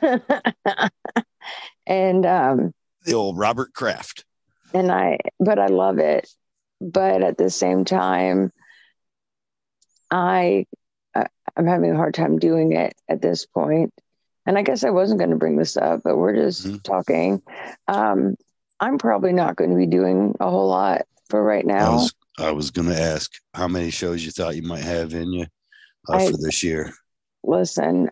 and 1.86 2.26
um, 2.26 2.74
The 3.04 3.14
old 3.14 3.38
Robert 3.38 3.72
Kraft. 3.72 4.24
and 4.74 4.92
I, 4.92 5.18
but 5.38 5.58
I 5.58 5.66
love 5.66 5.98
it. 5.98 6.28
But 6.80 7.22
at 7.22 7.36
the 7.36 7.50
same 7.50 7.84
time, 7.84 8.52
I, 10.10 10.66
I'm 11.14 11.66
having 11.66 11.92
a 11.92 11.96
hard 11.96 12.14
time 12.14 12.38
doing 12.38 12.72
it 12.72 12.94
at 13.08 13.22
this 13.22 13.46
point. 13.46 13.92
and 14.46 14.58
I 14.58 14.62
guess 14.62 14.84
I 14.84 14.90
wasn't 14.90 15.20
going 15.20 15.30
to 15.30 15.36
bring 15.36 15.56
this 15.56 15.76
up, 15.76 16.00
but 16.02 16.16
we're 16.16 16.34
just 16.34 16.66
mm-hmm. 16.66 16.76
talking. 16.78 17.42
Um, 17.88 18.36
I'm 18.80 18.98
probably 18.98 19.32
not 19.32 19.56
going 19.56 19.70
to 19.70 19.76
be 19.76 19.86
doing 19.86 20.34
a 20.40 20.48
whole 20.48 20.68
lot 20.68 21.02
for 21.28 21.42
right 21.42 21.64
now. 21.64 21.90
I 21.90 21.94
was, 21.94 22.14
I 22.38 22.50
was 22.52 22.70
going 22.70 22.88
to 22.88 23.00
ask 23.00 23.30
how 23.54 23.68
many 23.68 23.90
shows 23.90 24.24
you 24.24 24.30
thought 24.30 24.56
you 24.56 24.62
might 24.62 24.82
have 24.82 25.14
in 25.14 25.32
you 25.32 25.46
uh, 26.08 26.16
I, 26.16 26.30
for 26.30 26.36
this 26.38 26.64
year. 26.64 26.92
Listen, 27.44 28.08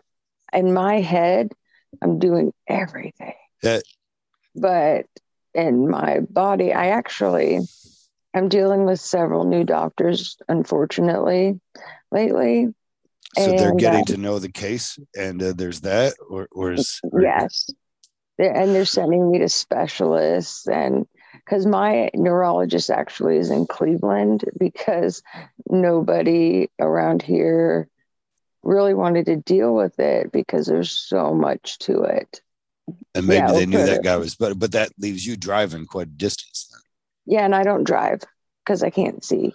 in 0.53 0.73
my 0.73 1.01
head, 1.01 1.51
I'm 2.01 2.19
doing 2.19 2.53
everything. 2.67 3.33
But 4.55 5.07
in 5.53 5.89
my 5.89 6.19
body, 6.21 6.71
I 6.73 6.89
actually 6.89 7.61
I'm 8.33 8.49
dealing 8.49 8.85
with 8.85 8.99
several 8.99 9.43
new 9.43 9.63
doctors, 9.63 10.37
unfortunately, 10.47 11.59
lately. 12.11 12.73
So 13.37 13.43
and, 13.43 13.59
they're 13.59 13.75
getting 13.75 14.01
uh, 14.01 14.05
to 14.05 14.17
know 14.17 14.39
the 14.39 14.51
case, 14.51 14.97
and 15.17 15.41
uh, 15.41 15.53
there's 15.55 15.81
that, 15.81 16.13
or, 16.29 16.47
or 16.51 16.73
is 16.73 16.99
or 17.03 17.21
yes, 17.21 17.69
they're, 18.37 18.55
and 18.55 18.73
they're 18.73 18.85
sending 18.85 19.29
me 19.29 19.39
to 19.39 19.49
specialists, 19.49 20.67
and 20.67 21.07
because 21.33 21.65
my 21.65 22.09
neurologist 22.13 22.89
actually 22.89 23.37
is 23.37 23.51
in 23.51 23.67
Cleveland, 23.67 24.45
because 24.57 25.21
nobody 25.69 26.69
around 26.79 27.21
here 27.21 27.87
really 28.63 28.93
wanted 28.93 29.25
to 29.27 29.35
deal 29.37 29.73
with 29.73 29.99
it 29.99 30.31
because 30.31 30.65
there's 30.65 30.91
so 30.91 31.33
much 31.33 31.77
to 31.79 32.01
it. 32.03 32.41
And 33.13 33.27
maybe 33.27 33.45
yeah, 33.45 33.51
they 33.51 33.65
knew 33.65 33.77
that 33.77 34.03
guy 34.03 34.17
was, 34.17 34.35
but 34.35 34.57
but 34.57 34.71
that 34.71 34.91
leaves 34.97 35.25
you 35.25 35.37
driving 35.37 35.85
quite 35.85 36.07
a 36.07 36.11
distance 36.11 36.69
then. 36.71 36.81
Yeah, 37.29 37.45
and 37.45 37.53
I 37.53 37.63
don't 37.63 37.83
drive 37.83 38.23
because 38.65 38.81
I 38.81 38.89
can't 38.89 39.23
see. 39.23 39.53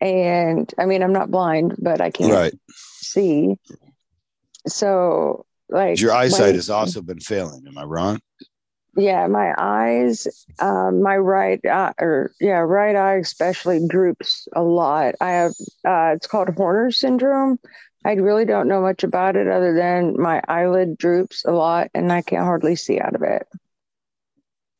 And 0.00 0.72
I 0.76 0.86
mean, 0.86 1.04
I'm 1.04 1.12
not 1.12 1.30
blind, 1.30 1.76
but 1.78 2.00
I 2.00 2.10
can't 2.10 2.32
right. 2.32 2.54
see. 2.68 3.56
So, 4.66 5.46
like, 5.68 6.00
your 6.00 6.12
eyesight 6.12 6.56
has 6.56 6.68
also 6.68 7.00
been 7.00 7.20
failing. 7.20 7.64
Am 7.68 7.78
I 7.78 7.84
wrong? 7.84 8.20
Yeah, 8.96 9.28
my 9.28 9.54
eyes, 9.56 10.26
um, 10.58 11.00
my 11.00 11.16
right 11.16 11.60
eye, 11.64 11.92
or 12.00 12.32
yeah, 12.40 12.58
right 12.58 12.96
eye 12.96 13.18
especially 13.18 13.86
droops 13.86 14.48
a 14.56 14.62
lot. 14.62 15.14
I 15.20 15.30
have, 15.30 15.52
uh, 15.86 16.14
it's 16.16 16.26
called 16.26 16.48
Horner 16.56 16.90
syndrome. 16.90 17.60
I 18.04 18.14
really 18.14 18.46
don't 18.46 18.68
know 18.68 18.80
much 18.80 19.04
about 19.04 19.36
it 19.36 19.46
other 19.46 19.74
than 19.74 20.20
my 20.20 20.42
eyelid 20.48 20.98
droops 20.98 21.44
a 21.44 21.52
lot 21.52 21.90
and 21.94 22.12
I 22.12 22.22
can't 22.22 22.44
hardly 22.44 22.74
see 22.74 22.98
out 22.98 23.14
of 23.14 23.22
it. 23.22 23.46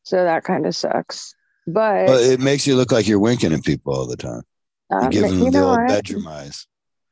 So 0.03 0.23
that 0.23 0.43
kind 0.43 0.65
of 0.65 0.75
sucks. 0.75 1.35
But 1.67 2.07
well, 2.07 2.19
it 2.19 2.39
makes 2.39 2.65
you 2.65 2.77
look 2.77 2.93
like 2.93 3.07
you're 3.07 3.19
winking 3.19 3.51
at 3.53 3.63
people 3.63 3.93
all 3.93 4.07
the 4.07 4.15
time. 4.15 4.41
Um, 4.89 5.03
you 5.03 5.09
give 5.09 5.23
them 5.23 5.39
you 5.39 5.51
the 5.51 5.61
old 5.61 5.77
what? 5.77 5.87
bedroom 5.89 6.25
eyes. 6.25 6.65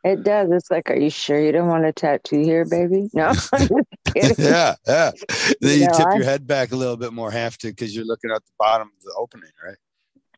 It 0.06 0.24
does. 0.24 0.50
It's 0.52 0.72
like, 0.72 0.90
are 0.90 0.96
you 0.96 1.10
sure 1.10 1.42
you 1.42 1.52
don't 1.52 1.68
want 1.68 1.84
a 1.84 1.92
tattoo 1.92 2.40
here, 2.40 2.64
baby? 2.64 3.10
No, 3.14 3.30
I'm 3.30 3.34
just 3.34 3.72
kidding. 4.14 4.36
yeah, 4.38 4.76
yeah. 4.88 5.12
Then 5.62 5.80
you, 5.80 5.82
you 5.82 5.88
know, 5.88 5.98
tip 5.98 6.08
I, 6.08 6.16
your 6.16 6.24
head 6.24 6.48
back 6.48 6.72
a 6.72 6.76
little 6.76 6.96
bit 6.96 7.12
more, 7.12 7.32
have 7.32 7.58
to, 7.60 7.68
because 7.68 7.96
you're 7.96 8.06
looking 8.06 8.32
at 8.32 8.46
the 8.46 8.52
bottom 8.58 8.88
of 8.88 9.04
the 9.04 9.14
opening, 9.18 9.50
right? 9.66 9.78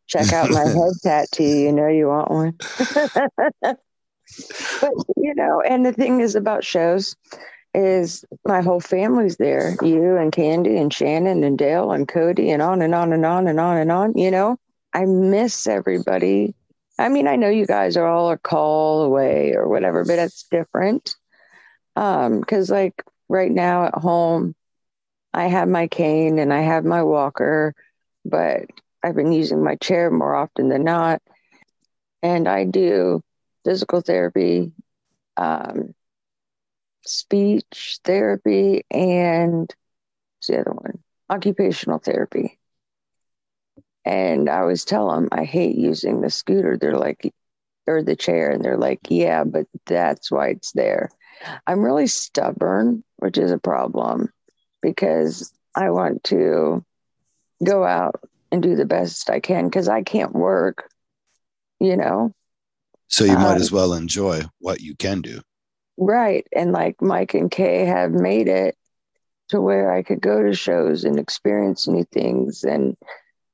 Check 0.07 0.31
out 0.31 0.49
my 0.49 0.63
head 0.63 0.93
tattoo. 1.03 1.43
You 1.43 1.71
know 1.73 1.87
you 1.89 2.07
want 2.07 2.31
one. 2.31 2.53
but 3.61 4.93
you 5.17 5.35
know, 5.35 5.61
and 5.61 5.85
the 5.85 5.93
thing 5.93 6.21
is 6.21 6.35
about 6.35 6.63
shows 6.63 7.15
is 7.77 8.25
my 8.43 8.61
whole 8.61 8.79
family's 8.79 9.37
there. 9.37 9.75
You 9.83 10.17
and 10.17 10.31
Candy 10.31 10.77
and 10.77 10.91
Shannon 10.91 11.43
and 11.43 11.57
Dale 11.59 11.91
and 11.91 12.07
Cody 12.07 12.49
and 12.49 12.59
on 12.61 12.81
and 12.81 12.95
on 12.95 13.13
and 13.13 13.23
on 13.23 13.47
and 13.47 13.59
on 13.59 13.77
and 13.77 13.91
on. 13.91 14.17
You 14.17 14.31
know, 14.31 14.57
I 14.93 15.05
miss 15.05 15.67
everybody. 15.67 16.55
I 16.97 17.09
mean, 17.09 17.27
I 17.27 17.35
know 17.35 17.49
you 17.49 17.67
guys 17.67 17.95
are 17.95 18.07
all 18.07 18.31
a 18.31 18.37
call 18.37 19.03
away 19.03 19.53
or 19.53 19.67
whatever, 19.67 20.03
but 20.03 20.17
it's 20.17 20.47
different. 20.49 21.15
Um, 21.95 22.39
because 22.39 22.71
like 22.71 23.03
right 23.29 23.51
now 23.51 23.85
at 23.85 23.95
home, 23.95 24.55
I 25.33 25.45
have 25.45 25.69
my 25.69 25.87
cane 25.87 26.39
and 26.39 26.51
I 26.51 26.61
have 26.61 26.83
my 26.83 27.03
walker, 27.03 27.75
but 28.25 28.61
I've 29.03 29.15
been 29.15 29.31
using 29.31 29.63
my 29.63 29.75
chair 29.75 30.09
more 30.09 30.33
often 30.33 30.69
than 30.69 30.83
not. 30.83 31.21
And 32.23 32.47
I 32.47 32.63
do 32.63 33.21
physical 33.63 34.01
therapy, 34.01 34.71
um, 35.37 35.93
speech 37.07 37.99
therapy, 38.03 38.83
and 38.91 39.73
what's 40.37 40.47
the 40.47 40.61
other 40.61 40.71
one? 40.71 40.99
Occupational 41.29 41.99
therapy. 41.99 42.59
And 44.05 44.49
I 44.49 44.59
always 44.59 44.85
tell 44.85 45.11
them 45.11 45.27
I 45.31 45.43
hate 45.43 45.75
using 45.75 46.21
the 46.21 46.29
scooter. 46.29 46.77
They're 46.77 46.97
like, 46.97 47.33
or 47.87 48.03
the 48.03 48.15
chair, 48.15 48.51
and 48.51 48.63
they're 48.63 48.77
like, 48.77 48.99
yeah, 49.09 49.43
but 49.43 49.65
that's 49.85 50.31
why 50.31 50.49
it's 50.49 50.71
there. 50.73 51.09
I'm 51.65 51.81
really 51.81 52.07
stubborn, 52.07 53.03
which 53.17 53.37
is 53.37 53.51
a 53.51 53.59
problem 53.59 54.31
because 54.81 55.51
I 55.75 55.89
want 55.89 56.23
to 56.25 56.83
go 57.63 57.83
out 57.83 58.21
and 58.51 58.61
do 58.61 58.75
the 58.75 58.85
best 58.85 59.29
I 59.29 59.39
can 59.39 59.65
because 59.65 59.87
I 59.87 60.03
can't 60.03 60.33
work, 60.33 60.89
you 61.79 61.97
know. 61.97 62.33
So 63.07 63.23
you 63.23 63.37
might 63.37 63.55
um, 63.55 63.61
as 63.61 63.71
well 63.71 63.93
enjoy 63.93 64.41
what 64.59 64.81
you 64.81 64.95
can 64.95 65.21
do. 65.21 65.41
Right. 65.97 66.47
And 66.53 66.71
like 66.71 67.01
Mike 67.01 67.33
and 67.33 67.49
Kay 67.49 67.85
have 67.85 68.11
made 68.11 68.47
it 68.47 68.75
to 69.49 69.61
where 69.61 69.91
I 69.91 70.03
could 70.03 70.21
go 70.21 70.43
to 70.43 70.53
shows 70.53 71.03
and 71.03 71.19
experience 71.19 71.87
new 71.87 72.05
things. 72.11 72.63
And 72.63 72.95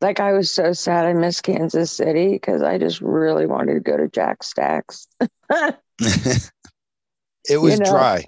like 0.01 0.19
I 0.19 0.33
was 0.33 0.51
so 0.51 0.73
sad 0.73 1.05
I 1.05 1.13
missed 1.13 1.43
Kansas 1.43 1.91
City 1.91 2.31
because 2.31 2.62
I 2.62 2.77
just 2.77 3.01
really 3.01 3.45
wanted 3.45 3.75
to 3.75 3.79
go 3.79 3.97
to 3.97 4.09
Jack 4.09 4.43
Stacks. 4.43 5.07
it 6.00 7.57
was 7.57 7.73
you 7.73 7.79
know? 7.79 7.91
dry. 7.91 8.25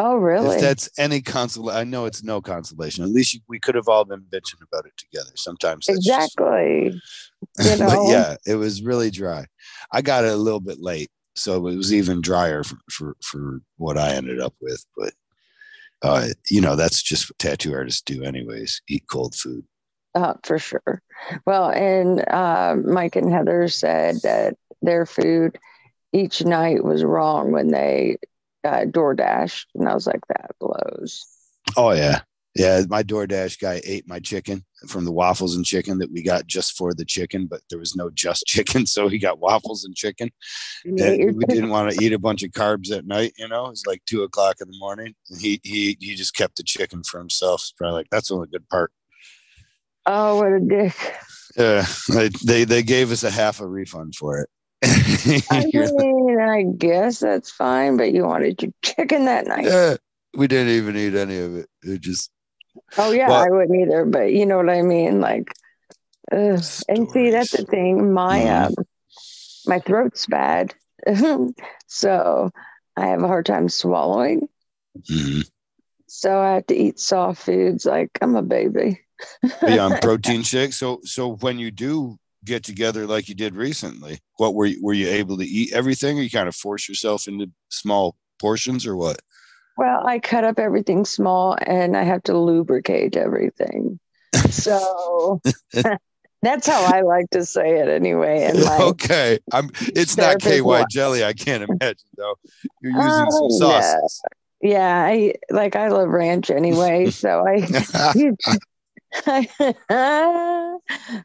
Oh, 0.00 0.16
really? 0.16 0.54
If 0.54 0.60
that's 0.60 0.88
any 0.96 1.20
consolation, 1.20 1.76
I 1.76 1.82
know 1.82 2.04
it's 2.04 2.22
no 2.22 2.40
consolation. 2.40 3.02
At 3.02 3.10
least 3.10 3.40
we 3.48 3.58
could 3.58 3.74
have 3.74 3.88
all 3.88 4.04
been 4.04 4.20
bitching 4.20 4.62
about 4.62 4.86
it 4.86 4.92
together. 4.96 5.32
Sometimes 5.34 5.88
exactly. 5.88 6.92
Just, 7.56 7.80
you 7.80 7.84
know? 7.84 7.90
but 7.90 8.08
yeah, 8.08 8.36
it 8.46 8.54
was 8.54 8.80
really 8.80 9.10
dry. 9.10 9.46
I 9.90 10.02
got 10.02 10.24
it 10.24 10.32
a 10.32 10.36
little 10.36 10.60
bit 10.60 10.78
late, 10.78 11.10
so 11.38 11.66
it 11.66 11.76
was 11.76 11.92
even 11.92 12.20
drier 12.20 12.64
for 12.64 12.78
for, 12.90 13.16
for 13.22 13.60
what 13.76 13.96
I 13.96 14.14
ended 14.14 14.40
up 14.40 14.54
with. 14.60 14.84
But 14.96 15.12
uh, 16.02 16.28
you 16.50 16.60
know, 16.60 16.76
that's 16.76 17.02
just 17.02 17.28
what 17.28 17.38
tattoo 17.38 17.74
artists 17.74 18.02
do, 18.02 18.22
anyways. 18.22 18.82
Eat 18.88 19.04
cold 19.10 19.34
food. 19.34 19.64
Uh, 20.14 20.34
for 20.42 20.58
sure. 20.58 21.02
Well, 21.46 21.70
and 21.70 22.26
uh, 22.28 22.76
Mike 22.84 23.16
and 23.16 23.32
Heather 23.32 23.68
said 23.68 24.16
that 24.22 24.54
their 24.82 25.06
food 25.06 25.58
each 26.12 26.44
night 26.44 26.82
was 26.84 27.04
wrong 27.04 27.52
when 27.52 27.68
they 27.68 28.16
uh, 28.64 28.84
DoorDash, 28.84 29.66
and 29.74 29.88
I 29.88 29.94
was 29.94 30.06
like, 30.06 30.26
that 30.28 30.50
blows. 30.58 31.26
Oh 31.76 31.92
yeah, 31.92 32.20
yeah, 32.58 32.82
my 32.88 33.04
DoorDash 33.04 33.60
guy 33.60 33.80
ate 33.84 34.08
my 34.08 34.18
chicken 34.18 34.64
from 34.88 35.04
the 35.04 35.12
waffles 35.12 35.54
and 35.54 35.64
chicken 35.64 35.98
that 35.98 36.10
we 36.10 36.24
got 36.24 36.48
just 36.48 36.76
for 36.76 36.92
the 36.92 37.04
chicken, 37.04 37.46
but 37.46 37.60
there 37.70 37.78
was 37.78 37.94
no 37.94 38.10
just 38.10 38.44
chicken, 38.46 38.84
so 38.84 39.06
he 39.06 39.18
got 39.18 39.38
waffles 39.38 39.84
and 39.84 39.94
chicken. 39.94 40.30
And 40.84 41.36
we 41.36 41.44
didn't 41.46 41.70
want 41.70 41.92
to 41.92 42.04
eat 42.04 42.12
a 42.12 42.18
bunch 42.18 42.42
of 42.42 42.50
carbs 42.50 42.90
at 42.90 43.06
night, 43.06 43.32
you 43.38 43.46
know. 43.46 43.66
It's 43.68 43.86
like 43.86 44.04
two 44.06 44.24
o'clock 44.24 44.56
in 44.60 44.68
the 44.68 44.76
morning. 44.78 45.14
And 45.30 45.40
he 45.40 45.60
he 45.62 45.96
he 46.00 46.16
just 46.16 46.34
kept 46.34 46.56
the 46.56 46.64
chicken 46.64 47.04
for 47.04 47.18
himself. 47.18 47.60
It's 47.60 47.72
probably 47.72 47.98
like 47.98 48.08
that's 48.10 48.28
the 48.28 48.34
only 48.34 48.48
good 48.48 48.68
part. 48.68 48.90
Oh, 50.06 50.36
what 50.36 50.52
a 50.52 50.58
dick! 50.58 50.96
Yeah, 51.56 51.86
they 52.08 52.28
they, 52.44 52.64
they 52.64 52.82
gave 52.82 53.12
us 53.12 53.22
a 53.22 53.30
half 53.30 53.60
a 53.60 53.68
refund 53.68 54.16
for 54.16 54.40
it. 54.40 54.50
I 54.82 55.64
mean, 55.72 56.40
I 56.40 56.64
guess 56.76 57.20
that's 57.20 57.52
fine, 57.52 57.96
but 57.96 58.12
you 58.12 58.24
wanted 58.24 58.60
your 58.60 58.72
chicken 58.82 59.26
that 59.26 59.46
night. 59.46 59.64
Yeah, 59.64 59.96
we 60.34 60.48
didn't 60.48 60.72
even 60.72 60.96
eat 60.96 61.14
any 61.14 61.38
of 61.38 61.56
it. 61.56 61.68
It 61.82 62.00
just 62.00 62.30
Oh 62.96 63.12
yeah, 63.12 63.28
well, 63.28 63.44
I 63.44 63.50
wouldn't 63.50 63.80
either. 63.80 64.04
But 64.04 64.32
you 64.32 64.46
know 64.46 64.56
what 64.56 64.70
I 64.70 64.82
mean, 64.82 65.20
like. 65.20 65.52
and 66.30 66.62
see, 67.10 67.30
that's 67.30 67.52
the 67.52 67.64
thing. 67.64 68.12
My 68.12 68.40
mm-hmm. 68.40 68.78
um, 68.78 68.84
my 69.66 69.78
throat's 69.80 70.26
bad, 70.26 70.74
so 71.86 72.50
I 72.96 73.06
have 73.06 73.22
a 73.22 73.28
hard 73.28 73.46
time 73.46 73.68
swallowing. 73.68 74.48
Mm-hmm. 75.10 75.42
So 76.06 76.38
I 76.38 76.54
have 76.54 76.66
to 76.66 76.74
eat 76.74 76.98
soft 76.98 77.42
foods 77.42 77.84
like 77.84 78.10
I'm 78.20 78.34
a 78.34 78.42
baby. 78.42 79.00
yeah, 79.62 79.84
on 79.84 79.98
protein 80.02 80.42
shake. 80.42 80.72
So 80.72 81.00
so 81.04 81.36
when 81.36 81.58
you 81.58 81.70
do 81.70 82.18
get 82.44 82.64
together 82.64 83.06
like 83.06 83.28
you 83.28 83.34
did 83.34 83.54
recently, 83.54 84.18
what 84.36 84.54
were 84.54 84.66
you, 84.66 84.82
were 84.82 84.94
you 84.94 85.08
able 85.08 85.36
to 85.38 85.44
eat 85.44 85.72
everything, 85.72 86.18
or 86.18 86.22
you 86.22 86.30
kind 86.30 86.48
of 86.48 86.56
force 86.56 86.88
yourself 86.88 87.28
into 87.28 87.50
small 87.68 88.16
portions, 88.40 88.86
or 88.86 88.96
what? 88.96 89.20
Well, 89.78 90.04
I 90.04 90.18
cut 90.18 90.42
up 90.42 90.58
everything 90.58 91.04
small 91.04 91.56
and 91.62 91.96
I 91.96 92.02
have 92.02 92.24
to 92.24 92.36
lubricate 92.36 93.16
everything. 93.16 94.00
So 94.50 95.40
that's 96.42 96.66
how 96.66 96.84
I 96.84 97.02
like 97.02 97.30
to 97.30 97.46
say 97.46 97.78
it 97.78 97.88
anyway. 97.88 98.42
And 98.42 98.60
like, 98.60 98.80
okay, 98.80 99.38
I'm. 99.52 99.70
It's 99.94 100.16
not 100.16 100.40
KY 100.40 100.84
jelly. 100.90 101.24
I 101.24 101.32
can't 101.32 101.62
imagine 101.62 102.08
though. 102.16 102.34
You're 102.82 102.92
using 102.92 103.08
some 103.08 103.28
oh, 103.30 103.58
sauces. 103.58 104.20
Yeah. 104.60 104.70
yeah, 104.70 105.04
I 105.04 105.34
like. 105.50 105.76
I 105.76 105.88
love 105.88 106.08
ranch 106.08 106.50
anyway, 106.50 107.10
so 107.10 107.44
I. 107.46 107.60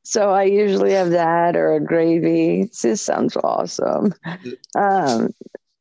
so 0.04 0.30
I 0.30 0.44
usually 0.44 0.92
have 0.94 1.10
that 1.10 1.56
or 1.56 1.74
a 1.74 1.80
gravy. 1.80 2.70
This 2.84 3.02
sounds 3.02 3.36
awesome. 3.38 4.14
Um, 4.76 5.34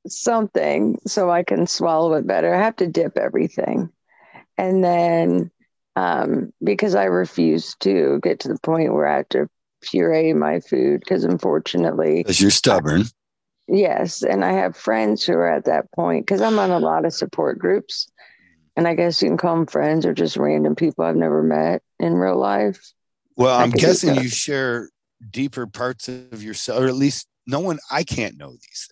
something 0.06 0.98
so 1.06 1.30
I 1.30 1.42
can 1.42 1.66
swallow 1.66 2.14
it 2.14 2.26
better. 2.26 2.54
I 2.54 2.62
have 2.62 2.76
to 2.76 2.86
dip 2.86 3.16
everything. 3.16 3.90
And 4.58 4.82
then 4.82 5.50
um, 5.96 6.52
because 6.62 6.94
I 6.94 7.04
refuse 7.04 7.74
to 7.80 8.20
get 8.22 8.40
to 8.40 8.48
the 8.48 8.58
point 8.58 8.92
where 8.92 9.06
I 9.06 9.18
have 9.18 9.28
to 9.30 9.48
puree 9.82 10.32
my 10.32 10.60
food, 10.60 11.00
because 11.00 11.24
unfortunately, 11.24 12.18
because 12.18 12.40
you're 12.40 12.50
stubborn. 12.50 13.04
Yes. 13.68 14.22
And 14.22 14.44
I 14.44 14.52
have 14.52 14.76
friends 14.76 15.24
who 15.24 15.34
are 15.34 15.50
at 15.50 15.64
that 15.66 15.90
point 15.92 16.26
because 16.26 16.40
I'm 16.40 16.58
on 16.58 16.70
a 16.70 16.78
lot 16.78 17.04
of 17.04 17.14
support 17.14 17.58
groups. 17.58 18.08
And 18.76 18.88
I 18.88 18.94
guess 18.94 19.22
you 19.22 19.28
can 19.28 19.36
call 19.36 19.54
them 19.56 19.66
friends 19.66 20.06
or 20.06 20.14
just 20.14 20.36
random 20.36 20.74
people 20.74 21.04
I've 21.04 21.16
never 21.16 21.42
met 21.42 21.82
in 22.00 22.14
real 22.14 22.38
life. 22.38 22.92
Well, 23.36 23.56
I'm 23.58 23.70
guessing 23.70 24.14
you 24.16 24.28
share 24.28 24.90
deeper 25.30 25.66
parts 25.66 26.08
of 26.08 26.42
yourself, 26.42 26.80
or 26.80 26.86
at 26.86 26.94
least 26.94 27.28
no 27.46 27.60
one, 27.60 27.78
I 27.90 28.02
can't 28.02 28.36
know 28.36 28.50
these 28.50 28.88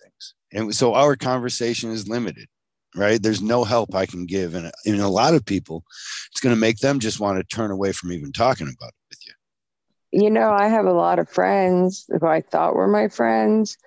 And 0.53 0.73
so 0.75 0.93
our 0.93 1.15
conversation 1.15 1.91
is 1.91 2.07
limited, 2.07 2.47
right? 2.95 3.21
There's 3.21 3.41
no 3.41 3.63
help 3.63 3.95
I 3.95 4.05
can 4.05 4.25
give. 4.25 4.55
And 4.55 4.71
in 4.85 4.99
a 4.99 5.09
lot 5.09 5.33
of 5.33 5.45
people, 5.45 5.83
it's 6.31 6.41
going 6.41 6.55
to 6.55 6.59
make 6.59 6.77
them 6.77 6.99
just 6.99 7.19
want 7.19 7.37
to 7.37 7.55
turn 7.55 7.71
away 7.71 7.91
from 7.91 8.11
even 8.11 8.31
talking 8.31 8.67
about 8.67 8.89
it 8.89 8.95
with 9.09 9.19
you. 9.25 10.23
You 10.23 10.29
know, 10.29 10.51
I 10.51 10.67
have 10.67 10.85
a 10.85 10.93
lot 10.93 11.19
of 11.19 11.29
friends 11.29 12.05
who 12.09 12.27
I 12.27 12.41
thought 12.41 12.75
were 12.75 12.87
my 12.87 13.07
friends 13.07 13.77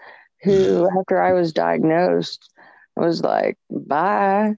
who, 0.42 0.88
after 0.98 1.22
I 1.22 1.32
was 1.32 1.52
diagnosed, 1.52 2.50
was 2.96 3.22
like, 3.22 3.58
bye. 3.70 4.54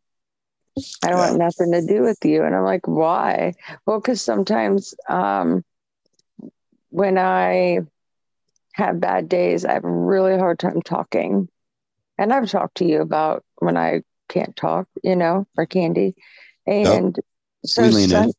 I 1.03 1.09
don't 1.09 1.19
yeah. 1.19 1.29
want 1.29 1.39
nothing 1.39 1.73
to 1.73 1.87
do 1.87 2.03
with 2.03 2.19
you. 2.25 2.45
And 2.45 2.55
I'm 2.55 2.65
like, 2.65 2.87
why? 2.87 3.55
Well, 3.87 3.99
because 3.99 4.21
sometimes 4.21 4.95
um, 5.09 5.65
when 6.91 7.17
I 7.19 7.81
have 8.75 9.01
bad 9.01 9.29
days, 9.29 9.65
I 9.65 9.73
have 9.73 9.85
a 9.85 9.91
really 9.91 10.37
hard 10.39 10.59
time 10.59 10.83
talking. 10.83 11.49
And 12.19 12.33
I've 12.33 12.51
talked 12.51 12.79
to 12.79 12.85
you 12.85 13.01
about 13.01 13.45
when 13.59 13.77
I 13.77 14.03
can't 14.29 14.57
talk, 14.57 14.89
you 15.03 15.17
know, 15.17 15.47
or 15.57 15.67
candy. 15.67 16.15
And 16.67 17.17
so, 17.65 17.91
some, 17.91 18.33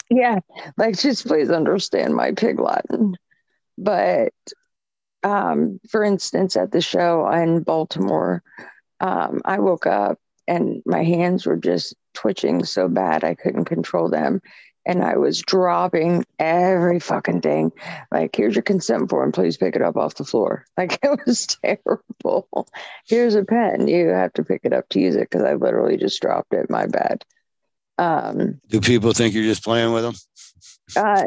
yeah, 0.10 0.40
like 0.76 0.98
just 0.98 1.26
please 1.26 1.50
understand 1.50 2.14
my 2.14 2.32
pig 2.32 2.58
Latin. 2.58 3.16
But 3.76 4.32
um, 5.22 5.80
for 5.88 6.04
instance, 6.04 6.56
at 6.56 6.70
the 6.70 6.80
show 6.80 7.28
in 7.30 7.62
Baltimore, 7.62 8.42
um, 9.00 9.40
I 9.44 9.58
woke 9.58 9.86
up 9.86 10.18
and 10.46 10.82
my 10.84 11.02
hands 11.02 11.46
were 11.46 11.56
just 11.56 11.94
twitching 12.12 12.64
so 12.64 12.88
bad 12.88 13.24
I 13.24 13.34
couldn't 13.34 13.64
control 13.64 14.08
them. 14.08 14.40
And 14.86 15.02
I 15.02 15.16
was 15.16 15.40
dropping 15.40 16.24
every 16.38 17.00
fucking 17.00 17.40
thing. 17.40 17.72
Like, 18.12 18.36
here's 18.36 18.54
your 18.54 18.62
consent 18.62 19.08
form. 19.08 19.32
Please 19.32 19.56
pick 19.56 19.76
it 19.76 19.82
up 19.82 19.96
off 19.96 20.16
the 20.16 20.24
floor. 20.24 20.64
Like, 20.76 20.98
it 21.02 21.20
was 21.24 21.46
terrible. 21.46 22.68
Here's 23.06 23.34
a 23.34 23.44
pen. 23.44 23.88
You 23.88 24.08
have 24.08 24.32
to 24.34 24.44
pick 24.44 24.62
it 24.64 24.72
up 24.72 24.88
to 24.90 25.00
use 25.00 25.14
it 25.16 25.30
because 25.30 25.42
I 25.42 25.54
literally 25.54 25.96
just 25.96 26.20
dropped 26.20 26.52
it. 26.52 26.68
My 26.68 26.86
bad. 26.86 27.24
Um, 27.96 28.60
Do 28.68 28.80
people 28.80 29.12
think 29.12 29.34
you're 29.34 29.44
just 29.44 29.64
playing 29.64 29.92
with 29.92 30.02
them? 30.02 30.14
Uh, 30.96 31.24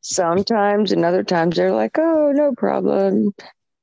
sometimes, 0.00 0.92
and 0.92 1.04
other 1.04 1.22
times 1.24 1.56
they're 1.56 1.72
like, 1.72 1.98
"Oh, 1.98 2.32
no 2.34 2.52
problem. 2.54 3.32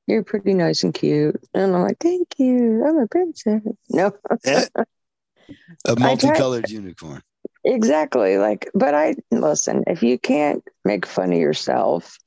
You're 0.05 0.23
pretty 0.23 0.53
nice 0.53 0.83
and 0.83 0.93
cute," 0.93 1.41
and 1.53 1.75
I'm 1.75 1.81
like, 1.81 1.97
"Thank 1.99 2.35
you. 2.37 2.85
I'm 2.85 2.97
a 2.97 3.07
princess." 3.07 3.61
No, 3.89 4.13
a 5.85 5.95
multicolored 5.97 6.69
unicorn. 6.69 7.21
Exactly. 7.67 8.37
Like, 8.37 8.69
but 8.73 8.93
I 8.93 9.15
listen. 9.31 9.83
If 9.87 10.01
you 10.01 10.17
can't 10.17 10.63
make 10.85 11.05
fun 11.05 11.33
of 11.33 11.39
yourself, 11.39 12.17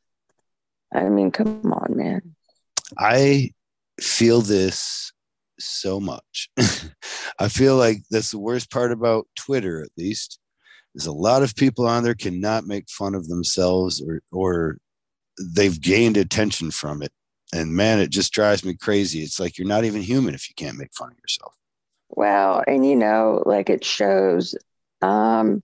I 0.94 1.08
mean, 1.08 1.30
come 1.30 1.72
on, 1.72 1.96
man. 1.96 2.34
I 2.98 3.52
feel 4.00 4.42
this 4.42 5.12
so 5.58 5.98
much. 5.98 6.50
I 7.38 7.48
feel 7.48 7.76
like 7.76 8.02
that's 8.10 8.30
the 8.30 8.38
worst 8.38 8.70
part 8.70 8.92
about 8.92 9.26
Twitter, 9.36 9.80
at 9.80 9.90
least, 9.96 10.40
there's 10.94 11.06
a 11.06 11.12
lot 11.12 11.42
of 11.42 11.54
people 11.54 11.86
on 11.86 12.02
there 12.02 12.14
cannot 12.14 12.66
make 12.66 12.88
fun 12.88 13.14
of 13.14 13.28
themselves 13.28 14.02
or 14.02 14.22
or 14.32 14.78
they've 15.54 15.80
gained 15.80 16.16
attention 16.16 16.70
from 16.70 17.02
it 17.02 17.12
and 17.52 17.74
man 17.74 17.98
it 17.98 18.10
just 18.10 18.32
drives 18.32 18.64
me 18.64 18.74
crazy 18.74 19.20
it's 19.20 19.40
like 19.40 19.56
you're 19.56 19.66
not 19.66 19.84
even 19.84 20.02
human 20.02 20.34
if 20.34 20.48
you 20.48 20.54
can't 20.56 20.78
make 20.78 20.92
fun 20.94 21.10
of 21.10 21.18
yourself 21.18 21.54
well 22.10 22.62
and 22.66 22.86
you 22.86 22.96
know 22.96 23.42
like 23.46 23.70
it 23.70 23.84
shows 23.84 24.54
um 25.02 25.62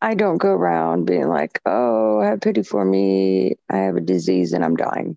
i 0.00 0.14
don't 0.14 0.38
go 0.38 0.50
around 0.50 1.04
being 1.04 1.28
like 1.28 1.60
oh 1.66 2.20
have 2.20 2.40
pity 2.40 2.62
for 2.62 2.84
me 2.84 3.56
i 3.70 3.78
have 3.78 3.96
a 3.96 4.00
disease 4.00 4.52
and 4.52 4.64
i'm 4.64 4.76
dying 4.76 5.16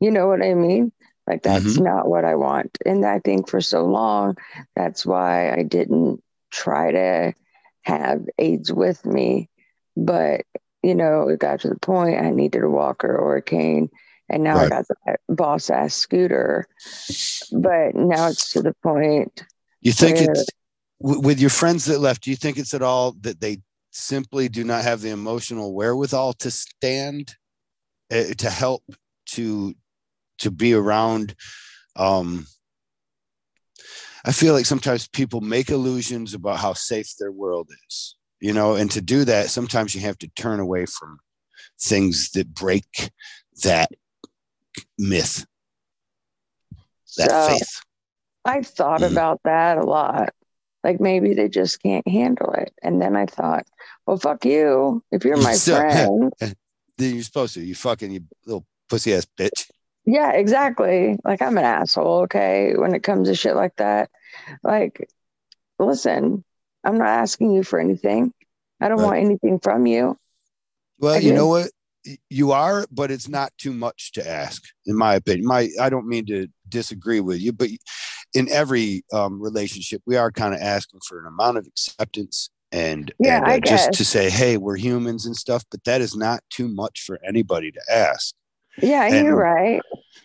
you 0.00 0.10
know 0.10 0.26
what 0.26 0.42
i 0.42 0.54
mean 0.54 0.92
like 1.26 1.42
that's 1.42 1.74
mm-hmm. 1.74 1.84
not 1.84 2.08
what 2.08 2.24
i 2.24 2.34
want 2.34 2.76
and 2.84 3.04
i 3.04 3.18
think 3.20 3.48
for 3.48 3.60
so 3.60 3.84
long 3.84 4.36
that's 4.74 5.04
why 5.04 5.52
i 5.52 5.62
didn't 5.62 6.22
try 6.52 6.92
to 6.92 7.34
have 7.82 8.26
aids 8.38 8.72
with 8.72 9.04
me. 9.04 9.48
But, 9.96 10.42
you 10.82 10.94
know, 10.94 11.28
it 11.28 11.40
got 11.40 11.60
to 11.60 11.68
the 11.68 11.78
point 11.78 12.20
I 12.20 12.30
needed 12.30 12.62
a 12.62 12.70
walker 12.70 13.14
or 13.14 13.36
a 13.36 13.42
cane. 13.42 13.90
And 14.28 14.44
now 14.44 14.56
right. 14.56 14.66
I 14.66 14.68
got 14.68 14.86
that 15.06 15.20
boss 15.28 15.68
ass 15.68 15.94
scooter. 15.94 16.66
But 17.52 17.94
now 17.94 18.28
it's 18.28 18.52
to 18.52 18.62
the 18.62 18.74
point. 18.82 19.44
You 19.80 19.92
think 19.92 20.16
where, 20.16 20.30
it's 20.30 20.46
with 21.02 21.40
your 21.40 21.50
friends 21.50 21.84
that 21.86 22.00
left, 22.00 22.22
do 22.22 22.30
you 22.30 22.36
think 22.36 22.58
it's 22.58 22.74
at 22.74 22.82
all 22.82 23.12
that 23.22 23.40
they 23.40 23.58
simply 23.90 24.48
do 24.48 24.64
not 24.64 24.84
have 24.84 25.00
the 25.00 25.10
emotional 25.10 25.74
wherewithal 25.74 26.32
to 26.34 26.50
stand 26.50 27.34
uh, 28.12 28.34
to 28.38 28.48
help 28.48 28.82
to 29.26 29.74
to 30.38 30.50
be 30.50 30.72
around 30.72 31.34
um 31.96 32.46
I 34.24 34.32
feel 34.32 34.54
like 34.54 34.66
sometimes 34.66 35.08
people 35.08 35.40
make 35.40 35.70
illusions 35.70 36.32
about 36.32 36.58
how 36.58 36.74
safe 36.74 37.16
their 37.18 37.32
world 37.32 37.68
is, 37.88 38.16
you 38.40 38.52
know, 38.52 38.76
and 38.76 38.88
to 38.92 39.00
do 39.00 39.24
that, 39.24 39.50
sometimes 39.50 39.96
you 39.96 40.00
have 40.02 40.18
to 40.18 40.28
turn 40.36 40.60
away 40.60 40.86
from 40.86 41.18
things 41.80 42.30
that 42.30 42.54
break 42.54 43.10
that 43.64 43.90
myth, 44.96 45.44
that 47.16 47.30
so, 47.30 47.48
faith. 47.48 47.80
I've 48.44 48.66
thought 48.66 49.00
mm 49.00 49.10
about 49.10 49.40
that 49.44 49.78
a 49.78 49.84
lot. 49.84 50.30
Like 50.84 51.00
maybe 51.00 51.34
they 51.34 51.48
just 51.48 51.82
can't 51.82 52.06
handle 52.06 52.52
it. 52.52 52.72
And 52.82 53.00
then 53.00 53.16
I 53.16 53.26
thought, 53.26 53.66
well, 54.06 54.16
fuck 54.16 54.44
you. 54.44 55.02
If 55.10 55.24
you're 55.24 55.36
my 55.36 55.54
friend, 55.56 56.32
then 56.40 57.14
you're 57.14 57.22
supposed 57.22 57.54
to. 57.54 57.60
You 57.60 57.74
fucking 57.74 58.10
you 58.10 58.20
little 58.46 58.66
pussy 58.88 59.14
ass 59.14 59.26
bitch. 59.38 59.70
Yeah, 60.04 60.32
exactly. 60.32 61.16
Like 61.24 61.42
I'm 61.42 61.58
an 61.58 61.64
asshole, 61.64 62.22
okay, 62.22 62.74
when 62.76 62.94
it 62.94 63.02
comes 63.02 63.28
to 63.28 63.34
shit 63.34 63.54
like 63.54 63.76
that. 63.76 64.10
Like, 64.62 65.08
listen, 65.78 66.44
I'm 66.84 66.98
not 66.98 67.08
asking 67.08 67.52
you 67.52 67.62
for 67.62 67.78
anything. 67.78 68.32
I 68.80 68.88
don't 68.88 68.98
right. 68.98 69.04
want 69.04 69.18
anything 69.18 69.60
from 69.60 69.86
you. 69.86 70.16
Well, 70.98 71.20
you 71.20 71.32
know 71.32 71.48
what? 71.48 71.70
You 72.28 72.50
are, 72.50 72.84
but 72.90 73.12
it's 73.12 73.28
not 73.28 73.52
too 73.58 73.72
much 73.72 74.12
to 74.12 74.28
ask, 74.28 74.64
in 74.86 74.96
my 74.96 75.14
opinion. 75.14 75.46
My 75.46 75.68
I 75.80 75.88
don't 75.88 76.08
mean 76.08 76.26
to 76.26 76.48
disagree 76.68 77.20
with 77.20 77.40
you, 77.40 77.52
but 77.52 77.68
in 78.34 78.48
every 78.50 79.04
um, 79.12 79.40
relationship, 79.40 80.02
we 80.06 80.16
are 80.16 80.30
kind 80.30 80.54
of 80.54 80.60
asking 80.60 81.00
for 81.06 81.20
an 81.20 81.26
amount 81.26 81.58
of 81.58 81.66
acceptance 81.66 82.50
and, 82.72 83.12
yeah, 83.18 83.42
and 83.46 83.62
uh, 83.62 83.68
just 83.68 83.92
to 83.92 84.04
say, 84.04 84.30
hey, 84.30 84.56
we're 84.56 84.76
humans 84.76 85.26
and 85.26 85.36
stuff, 85.36 85.62
but 85.70 85.84
that 85.84 86.00
is 86.00 86.16
not 86.16 86.42
too 86.48 86.68
much 86.68 87.02
for 87.04 87.18
anybody 87.26 87.70
to 87.70 87.80
ask. 87.90 88.34
Yeah, 88.78 89.04
and 89.04 89.26
you're 89.26 89.36
right. 89.36 89.82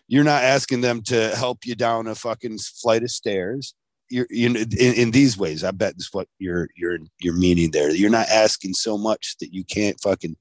You're 0.08 0.24
not 0.24 0.44
asking 0.44 0.80
them 0.80 1.02
to 1.04 1.36
help 1.36 1.66
you 1.66 1.76
down 1.76 2.08
a 2.08 2.16
fucking 2.16 2.60
flight 2.60 3.04
of 3.04 3.12
stairs. 3.12 3.74
You're, 4.10 4.28
you 4.30 4.48
know, 4.48 4.62
in, 4.62 4.94
in 4.94 5.12
these 5.12 5.38
ways, 5.38 5.66
I 5.66 5.72
bet 5.72 5.96
that's 5.96 6.14
what 6.14 6.30
you're 6.40 6.70
you're 6.78 7.00
you're 7.20 7.34
meaning 7.34 7.72
there. 7.72 7.94
You're 7.94 8.10
not 8.10 8.30
asking 8.30 8.76
so 8.76 8.98
much 8.98 9.36
that 9.42 9.54
you 9.54 9.66
can't 9.66 10.00
fucking 10.00 10.38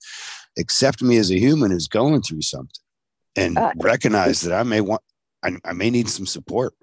accept 0.56 1.02
me 1.02 1.16
as 1.16 1.32
a 1.32 1.38
human 1.38 1.72
who's 1.72 1.88
going 1.88 2.22
through 2.22 2.42
something, 2.42 2.80
and 3.34 3.58
uh, 3.58 3.72
recognize 3.78 4.42
that 4.42 4.56
I 4.56 4.62
may 4.62 4.80
want, 4.80 5.02
I, 5.42 5.56
I 5.64 5.72
may 5.72 5.90
need 5.90 6.08
some 6.08 6.26
support. 6.26 6.74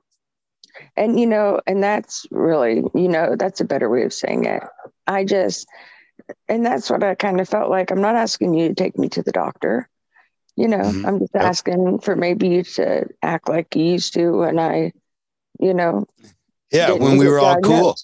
And 0.95 1.19
you 1.19 1.27
know, 1.27 1.59
and 1.67 1.83
that's 1.83 2.25
really, 2.31 2.83
you 2.93 3.07
know, 3.07 3.35
that's 3.37 3.61
a 3.61 3.65
better 3.65 3.89
way 3.89 4.03
of 4.03 4.13
saying 4.13 4.45
it. 4.45 4.63
I 5.07 5.25
just, 5.25 5.67
and 6.47 6.65
that's 6.65 6.89
what 6.89 7.03
I 7.03 7.15
kind 7.15 7.41
of 7.41 7.49
felt 7.49 7.69
like. 7.69 7.91
I'm 7.91 8.01
not 8.01 8.15
asking 8.15 8.53
you 8.53 8.69
to 8.69 8.75
take 8.75 8.97
me 8.97 9.09
to 9.09 9.23
the 9.23 9.31
doctor. 9.31 9.89
You 10.55 10.67
know, 10.67 10.77
mm-hmm. 10.77 11.05
I'm 11.05 11.19
just 11.19 11.35
asking 11.35 11.99
for 11.99 12.15
maybe 12.15 12.47
you 12.47 12.63
to 12.63 13.07
act 13.23 13.49
like 13.49 13.75
you 13.75 13.83
used 13.83 14.13
to 14.13 14.31
when 14.31 14.59
I, 14.59 14.91
you 15.59 15.73
know. 15.73 16.05
Yeah, 16.71 16.91
when 16.91 17.17
we 17.17 17.27
were 17.27 17.39
all 17.39 17.59
cool. 17.61 17.95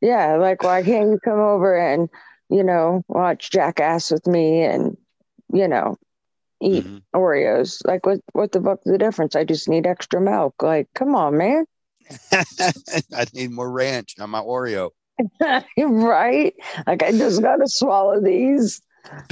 Yeah, 0.00 0.36
like 0.36 0.62
why 0.62 0.82
can't 0.82 1.10
you 1.10 1.18
come 1.24 1.38
over 1.38 1.74
and, 1.74 2.10
you 2.50 2.64
know, 2.64 3.02
watch 3.08 3.50
Jackass 3.50 4.10
with 4.10 4.26
me 4.26 4.62
and, 4.62 4.98
you 5.52 5.66
know, 5.66 5.96
eat 6.60 6.84
mm-hmm. 6.84 6.98
Oreos? 7.18 7.80
Like 7.86 8.04
what 8.04 8.20
what 8.32 8.52
the 8.52 8.60
fuck's 8.60 8.84
the 8.84 8.98
difference? 8.98 9.34
I 9.34 9.44
just 9.44 9.66
need 9.66 9.86
extra 9.86 10.20
milk. 10.20 10.62
Like, 10.62 10.88
come 10.94 11.16
on, 11.16 11.38
man. 11.38 11.64
I 12.32 13.26
need 13.32 13.50
more 13.50 13.70
ranch 13.70 14.14
on 14.18 14.30
my 14.30 14.40
Oreo. 14.40 14.90
right? 15.78 16.54
Like 16.86 17.02
I 17.02 17.12
just 17.12 17.42
gotta 17.42 17.68
swallow 17.68 18.20
these. 18.20 18.82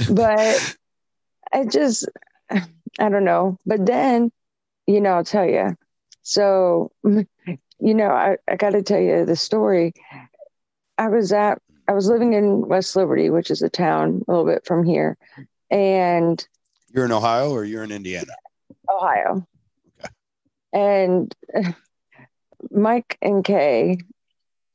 But 0.09 0.77
I 1.53 1.65
just, 1.65 2.07
I 2.49 3.09
don't 3.09 3.25
know. 3.25 3.57
But 3.65 3.85
then, 3.85 4.31
you 4.87 5.01
know, 5.01 5.11
I'll 5.11 5.23
tell 5.23 5.45
you. 5.45 5.75
So, 6.21 6.91
you 7.03 7.27
know, 7.79 8.09
I, 8.09 8.37
I 8.47 8.55
got 8.55 8.71
to 8.71 8.81
tell 8.81 8.99
you 8.99 9.25
the 9.25 9.35
story. 9.35 9.93
I 10.97 11.09
was 11.09 11.31
at 11.31 11.59
I 11.87 11.91
was 11.93 12.07
living 12.07 12.33
in 12.33 12.67
West 12.67 12.95
Liberty, 12.95 13.29
which 13.29 13.51
is 13.51 13.61
a 13.61 13.69
town 13.69 14.23
a 14.27 14.31
little 14.31 14.45
bit 14.45 14.65
from 14.65 14.85
here, 14.85 15.17
and 15.69 16.47
You're 16.93 17.05
in 17.05 17.11
Ohio 17.11 17.51
or 17.51 17.65
you're 17.65 17.83
in 17.83 17.91
Indiana? 17.91 18.31
Ohio. 18.89 19.45
Okay. 19.99 20.13
And 20.71 21.35
Mike 22.73 23.17
and 23.21 23.43
Kay 23.43 23.99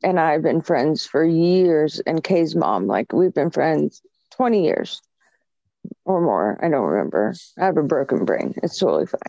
and 0.03 0.21
I 0.21 0.33
have 0.33 0.43
been 0.43 0.61
friends 0.61 1.07
for 1.07 1.25
years, 1.25 2.01
and 2.01 2.23
Kay's 2.23 2.55
mom, 2.55 2.87
like 2.87 3.13
we've 3.13 3.35
been 3.35 3.51
friends 3.51 4.01
20 4.37 4.65
years 4.65 5.03
or 6.05 6.21
more. 6.21 6.59
I 6.63 6.69
don't 6.69 6.85
remember. 6.85 7.35
I 7.59 7.65
have 7.65 7.77
a 7.77 7.83
broken 7.83 8.25
brain. 8.25 8.55
It's 8.63 8.79
totally 8.79 9.07
fine. 9.07 9.21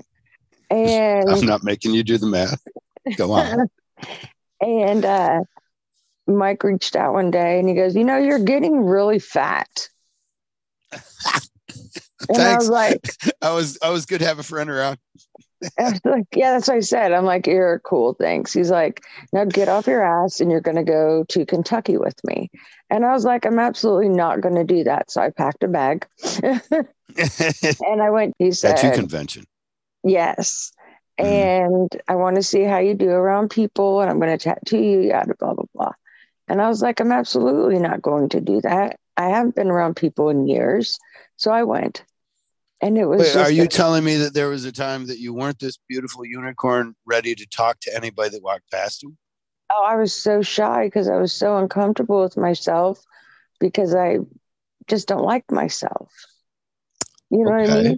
And 0.70 1.30
I'm 1.30 1.46
not 1.46 1.64
making 1.64 1.94
you 1.94 2.04
do 2.04 2.18
the 2.18 2.28
math. 2.28 2.62
Go 3.18 3.32
on. 3.32 3.70
and 4.62 5.06
uh, 5.06 5.40
Mike 6.28 6.64
reached 6.64 6.96
out 6.96 7.14
one 7.14 7.32
day 7.32 7.60
and 7.60 7.68
he 7.68 7.74
goes, 7.74 7.96
You 7.96 8.04
know, 8.04 8.18
you're 8.18 8.44
getting 8.44 8.86
really 8.86 9.20
fat. 9.20 9.90
And 12.28 12.38
I 12.44 12.50
Thanks. 12.50 12.66
was 12.66 12.70
like, 12.70 13.10
I 13.42 13.54
was 13.54 13.80
I 13.82 13.90
was 13.90 14.06
good 14.06 14.20
to 14.20 14.26
have 14.26 14.38
a 14.38 14.44
friend 14.44 14.70
around. 14.70 15.00
I 15.78 15.84
was 15.92 16.02
like, 16.06 16.26
yeah, 16.36 16.52
that's 16.54 16.68
what 16.68 16.78
I 16.78 16.80
said. 16.82 17.12
I'm 17.12 17.26
like, 17.26 17.48
you're 17.48 17.80
cool. 17.80 18.14
Thanks. 18.14 18.54
He's 18.54 18.72
like, 18.72 19.04
now 19.34 19.46
get 19.46 19.68
off 19.68 19.88
your 19.88 20.02
ass 20.04 20.40
and 20.40 20.50
you're 20.52 20.62
going 20.62 20.78
to 20.78 20.84
go 20.84 21.26
to 21.30 21.46
Kentucky 21.46 21.98
with 21.98 22.16
me. 22.26 22.50
And 22.90 23.06
I 23.06 23.12
was 23.14 23.26
like, 23.26 23.46
I'm 23.46 23.60
absolutely 23.60 24.10
not 24.10 24.42
going 24.42 24.56
to 24.56 24.64
do 24.64 24.84
that. 24.86 25.12
So 25.12 25.22
I 25.22 25.30
packed 25.32 25.64
a 25.64 25.68
bag 25.68 26.08
and 26.44 28.02
I 28.02 28.10
went, 28.10 28.36
he 28.40 28.52
said, 28.52 28.78
Tattoo 28.78 28.96
convention. 28.96 29.46
yes. 30.04 30.72
Mhm. 31.20 31.26
And 31.26 32.02
I 32.08 32.16
want 32.16 32.38
to 32.38 32.44
see 32.44 32.64
how 32.64 32.78
you 32.80 32.94
do 32.94 33.10
around 33.10 33.50
people 33.50 34.00
and 34.02 34.10
I'm 34.10 34.20
going 34.20 34.38
to 34.38 34.42
tattoo 34.44 34.78
you, 34.82 35.02
yada, 35.02 35.34
blah, 35.38 35.54
blah, 35.54 35.66
blah. 35.76 35.92
And 36.48 36.62
I 36.62 36.70
was 36.70 36.82
like, 36.82 37.00
I'm 37.00 37.12
absolutely 37.12 37.80
not 37.80 38.02
going 38.02 38.30
to 38.30 38.42
do 38.42 38.62
that. 38.62 38.98
I 39.18 39.28
haven't 39.30 39.56
been 39.56 39.70
around 39.70 39.98
people 39.98 40.30
in 40.30 40.48
years. 40.48 40.98
So 41.36 41.52
I 41.52 41.64
went. 41.64 42.04
And 42.82 42.98
it 42.98 43.06
was 43.06 43.20
Wait, 43.20 43.36
are 43.36 43.52
you 43.52 43.64
a- 43.64 43.68
telling 43.68 44.04
me 44.04 44.16
that 44.18 44.34
there 44.34 44.48
was 44.50 44.64
a 44.66 44.72
time 44.72 45.08
that 45.08 45.20
you 45.20 45.34
weren't 45.34 45.60
this 45.60 45.78
beautiful 45.90 46.26
unicorn 46.26 46.96
ready 47.06 47.36
to 47.36 47.46
talk 47.48 47.80
to 47.82 47.96
anybody 47.96 48.30
that 48.32 48.44
walked 48.44 48.72
past 48.72 49.04
you? 49.04 49.16
Oh, 49.72 49.84
I 49.86 49.96
was 49.98 50.14
so 50.14 50.42
shy 50.42 50.86
because 50.88 51.10
I 51.10 51.18
was 51.18 51.34
so 51.34 51.58
uncomfortable 51.58 52.22
with 52.24 52.38
myself 52.38 53.04
because 53.60 53.94
I 53.94 54.20
just 54.88 55.08
don't 55.08 55.24
like 55.24 55.52
myself. 55.52 56.12
You 57.30 57.44
know 57.44 57.52
what 57.52 57.70
I 57.70 57.84
mean? 57.84 57.98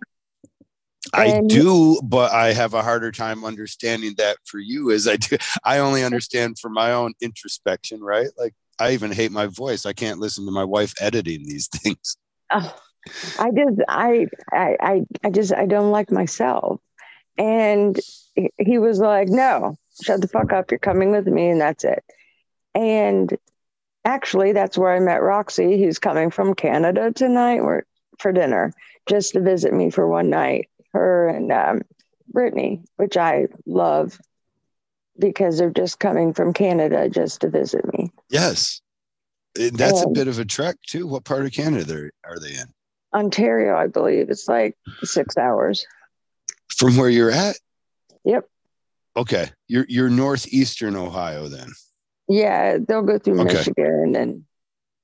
I 1.13 1.25
And- 1.27 1.49
do, 1.49 2.01
but 2.03 2.31
I 2.31 2.53
have 2.53 2.73
a 2.73 2.81
harder 2.81 3.11
time 3.11 3.45
understanding 3.45 4.15
that 4.17 4.37
for 4.45 4.59
you 4.59 4.91
as 4.91 5.07
I 5.07 5.15
do. 5.17 5.37
I 5.63 5.77
only 5.77 6.03
understand 6.03 6.57
for 6.59 6.69
my 6.69 6.91
own 6.91 7.13
introspection, 7.21 8.01
right? 8.01 8.27
Like 8.37 8.53
I 8.79 8.93
even 8.93 9.11
hate 9.11 9.31
my 9.31 9.45
voice. 9.45 9.85
I 9.85 9.93
can't 9.93 10.19
listen 10.19 10.45
to 10.45 10.51
my 10.51 10.63
wife 10.63 10.93
editing 10.99 11.45
these 11.45 11.67
things. 11.67 12.17
Oh, 12.51 12.75
I 13.39 13.51
just, 13.51 13.81
I, 13.87 14.27
I, 14.51 15.01
I, 15.23 15.29
just, 15.29 15.53
I 15.53 15.65
don't 15.65 15.91
like 15.91 16.11
myself. 16.11 16.79
And 17.37 17.99
he- 18.57 18.77
was 18.77 18.99
like, 18.99 19.27
no, 19.29 19.77
shut 20.01 20.21
the 20.21 20.27
fuck 20.27 20.51
up. 20.51 20.71
You're 20.71 20.79
coming 20.79 21.11
with 21.11 21.27
me. 21.27 21.49
And 21.49 21.61
that's 21.61 21.83
it. 21.83 22.03
And 22.75 23.35
actually, 24.05 24.53
that's 24.53 24.77
where 24.77 24.93
I 24.93 24.99
met 24.99 25.21
Roxy, 25.21 25.81
who's 25.81 25.99
coming 25.99 26.29
from 26.29 26.53
Canada 26.53 27.11
tonight 27.11 27.61
for 28.19 28.31
dinner, 28.31 28.73
just 29.07 29.33
to 29.33 29.41
visit 29.41 29.73
me 29.73 29.89
for 29.89 30.07
one 30.07 30.29
night. 30.29 30.69
Her 30.93 31.29
and 31.29 31.51
um, 31.51 31.81
Brittany, 32.27 32.83
which 32.97 33.17
I 33.17 33.47
love 33.65 34.19
because 35.17 35.57
they're 35.57 35.69
just 35.69 35.99
coming 35.99 36.33
from 36.33 36.53
Canada 36.53 37.09
just 37.09 37.41
to 37.41 37.49
visit 37.49 37.85
me. 37.93 38.11
Yes. 38.29 38.81
That's 39.55 40.01
a 40.01 40.09
bit 40.09 40.27
of 40.27 40.39
a 40.39 40.45
trek 40.45 40.77
too. 40.87 41.07
What 41.07 41.25
part 41.25 41.45
of 41.45 41.51
Canada 41.51 42.09
are 42.25 42.39
they 42.39 42.55
in? 42.55 42.73
Ontario, 43.13 43.75
I 43.75 43.87
believe. 43.87 44.29
It's 44.29 44.47
like 44.47 44.75
six 45.03 45.37
hours. 45.37 45.85
From 46.77 46.97
where 46.97 47.09
you're 47.09 47.31
at? 47.31 47.57
Yep. 48.25 48.47
Okay. 49.17 49.49
You're 49.67 49.85
you're 49.89 50.09
northeastern 50.09 50.95
Ohio 50.95 51.47
then. 51.47 51.69
Yeah, 52.29 52.77
they'll 52.87 53.01
go 53.03 53.17
through 53.19 53.41
Okay. 53.41 53.53
Michigan 53.53 54.15
and 54.15 54.43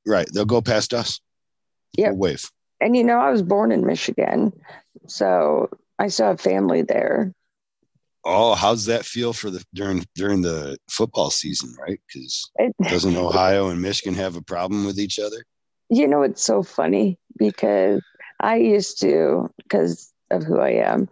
Right. 0.05 0.27
They'll 0.33 0.45
go 0.45 0.61
past 0.61 0.93
us. 0.93 1.19
We'll 1.97 2.15
wave. 2.15 2.49
and 2.79 2.95
you 2.95 3.03
know 3.03 3.17
I 3.19 3.31
was 3.31 3.41
born 3.41 3.71
in 3.71 3.85
Michigan, 3.85 4.53
so 5.07 5.69
I 5.99 6.07
still 6.07 6.27
have 6.27 6.39
family 6.39 6.83
there. 6.83 7.33
Oh, 8.23 8.55
how's 8.55 8.85
that 8.85 9.05
feel 9.05 9.33
for 9.33 9.49
the 9.49 9.63
during 9.73 10.05
during 10.15 10.41
the 10.41 10.77
football 10.89 11.29
season, 11.29 11.73
right? 11.79 11.99
Because 12.07 12.49
doesn't 12.83 13.15
Ohio 13.17 13.69
and 13.69 13.81
Michigan 13.81 14.13
have 14.15 14.35
a 14.35 14.41
problem 14.41 14.85
with 14.85 14.99
each 14.99 15.17
other? 15.19 15.43
You 15.89 16.07
know 16.07 16.21
it's 16.23 16.43
so 16.43 16.63
funny 16.63 17.17
because 17.37 18.01
I 18.39 18.57
used 18.57 18.99
to 19.01 19.49
because 19.63 20.11
of 20.31 20.43
who 20.43 20.59
I 20.59 20.71
am 20.71 21.07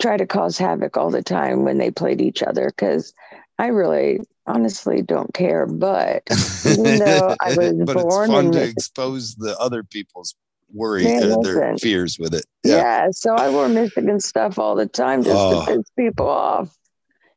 try 0.00 0.16
to 0.16 0.26
cause 0.26 0.56
havoc 0.58 0.96
all 0.96 1.10
the 1.10 1.22
time 1.22 1.64
when 1.64 1.78
they 1.78 1.90
played 1.90 2.20
each 2.20 2.42
other 2.42 2.66
because 2.66 3.12
I 3.58 3.66
really 3.68 4.20
honestly 4.46 5.02
don't 5.02 5.32
care, 5.34 5.66
but 5.66 6.22
Even 6.66 6.98
though 6.98 7.36
I 7.40 7.54
was 7.54 7.74
but 7.84 7.96
it's 7.96 8.02
born 8.02 8.30
fun 8.30 8.52
to 8.52 8.62
expose 8.62 9.34
the 9.36 9.56
other 9.58 9.82
people's 9.84 10.34
worry, 10.72 11.04
Man, 11.04 11.30
uh, 11.32 11.40
their 11.42 11.76
fears 11.76 12.18
with 12.18 12.34
it. 12.34 12.46
yeah. 12.64 13.08
so 13.12 13.34
I 13.34 13.50
wore 13.50 13.68
Michigan 13.68 14.18
stuff 14.20 14.58
all 14.58 14.74
the 14.74 14.86
time 14.86 15.22
just 15.22 15.36
Oh. 15.36 15.66
to 15.66 15.72
piss 15.76 15.84
people 15.96 16.28
off. 16.28 16.74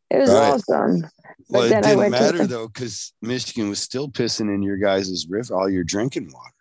It 0.09 0.19
was 0.19 0.29
Right. 0.29 0.53
awesome. 0.53 1.03
Well, 1.49 1.63
it 1.63 1.69
then 1.69 1.83
didn't 1.83 1.97
went 1.97 2.15
to- 2.15 2.21
matter 2.21 2.47
though, 2.47 2.67
because 2.67 3.13
Michigan 3.21 3.69
was 3.69 3.79
still 3.79 4.07
pissing 4.09 4.53
in 4.53 4.63
your 4.63 4.77
guys' 4.77 5.27
river, 5.29 5.53
all 5.55 5.69
your 5.69 5.83
drinking 5.83 6.31
water. 6.33 6.53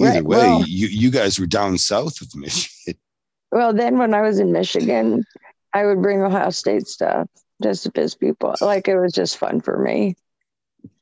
Either 0.00 0.10
Right, 0.14 0.24
way, 0.24 0.36
well- 0.38 0.66
you 0.66 0.86
you 0.88 1.10
guys 1.10 1.38
were 1.38 1.46
down 1.46 1.78
south 1.78 2.20
of 2.20 2.34
Michigan. 2.34 2.94
Well, 3.54 3.74
then 3.74 3.98
when 3.98 4.14
I 4.14 4.22
was 4.22 4.38
in 4.38 4.50
Michigan, 4.50 5.26
I 5.74 5.84
would 5.84 6.00
bring 6.00 6.22
Ohio 6.22 6.48
State 6.48 6.86
stuff 6.86 7.28
just 7.62 7.82
to 7.82 7.92
piss 7.92 8.14
people. 8.14 8.54
Like 8.62 8.88
it 8.88 8.98
was 8.98 9.12
just 9.12 9.36
fun 9.36 9.60
for 9.60 9.76
me. 9.76 10.16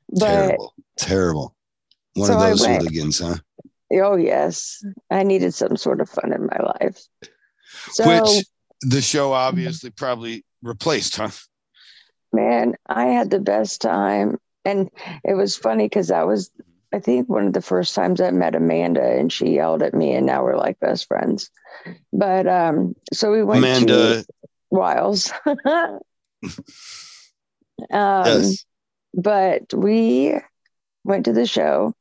But 0.09 0.27
terrible, 0.27 0.75
terrible. 0.99 1.55
One 2.15 2.27
So 2.27 2.35
of 2.35 2.41
those 2.41 2.67
hooligans, 2.67 3.21
huh? 3.21 3.37
oh 3.93 4.17
yes, 4.17 4.85
I 5.13 5.23
needed 5.23 5.55
some 5.55 5.77
sort 5.77 6.01
of 6.01 6.09
fun 6.11 6.33
in 6.33 6.47
my 6.47 6.59
life. 6.81 7.01
So 7.93 8.09
Which 8.09 8.45
the 8.83 9.01
show 9.01 9.33
obviously 9.33 9.91
probably 9.91 10.45
replaced, 10.61 11.15
huh? 11.19 11.31
man, 12.33 12.75
I 12.89 13.07
had 13.07 13.31
the 13.31 13.39
best 13.39 13.81
time, 13.81 14.39
and 14.65 14.91
it 15.23 15.35
was 15.35 15.57
funny 15.57 15.85
because 15.87 16.09
that 16.09 16.27
was, 16.27 16.51
I 16.93 16.99
think, 16.99 17.29
one 17.29 17.47
of 17.47 17.53
the 17.53 17.63
first 17.63 17.95
times 17.95 18.21
I 18.21 18.31
met 18.31 18.55
Amanda, 18.55 19.03
and 19.03 19.33
she 19.33 19.55
yelled 19.55 19.83
at 19.83 19.95
me, 19.95 20.13
and 20.15 20.27
now 20.27 20.43
we're 20.43 20.57
like 20.57 20.81
best 20.81 21.07
friends. 21.07 21.51
But 22.13 22.47
um, 22.47 22.95
so 23.13 23.31
we 23.31 23.43
went 23.43 23.89
to 23.89 24.25
Wiles. 24.71 25.33
um, 25.47 26.01
yes. 27.91 28.65
but 29.15 29.73
we 29.73 30.35
went 31.05 31.25
to 31.27 31.33
the 31.33 31.47
show 31.47 31.95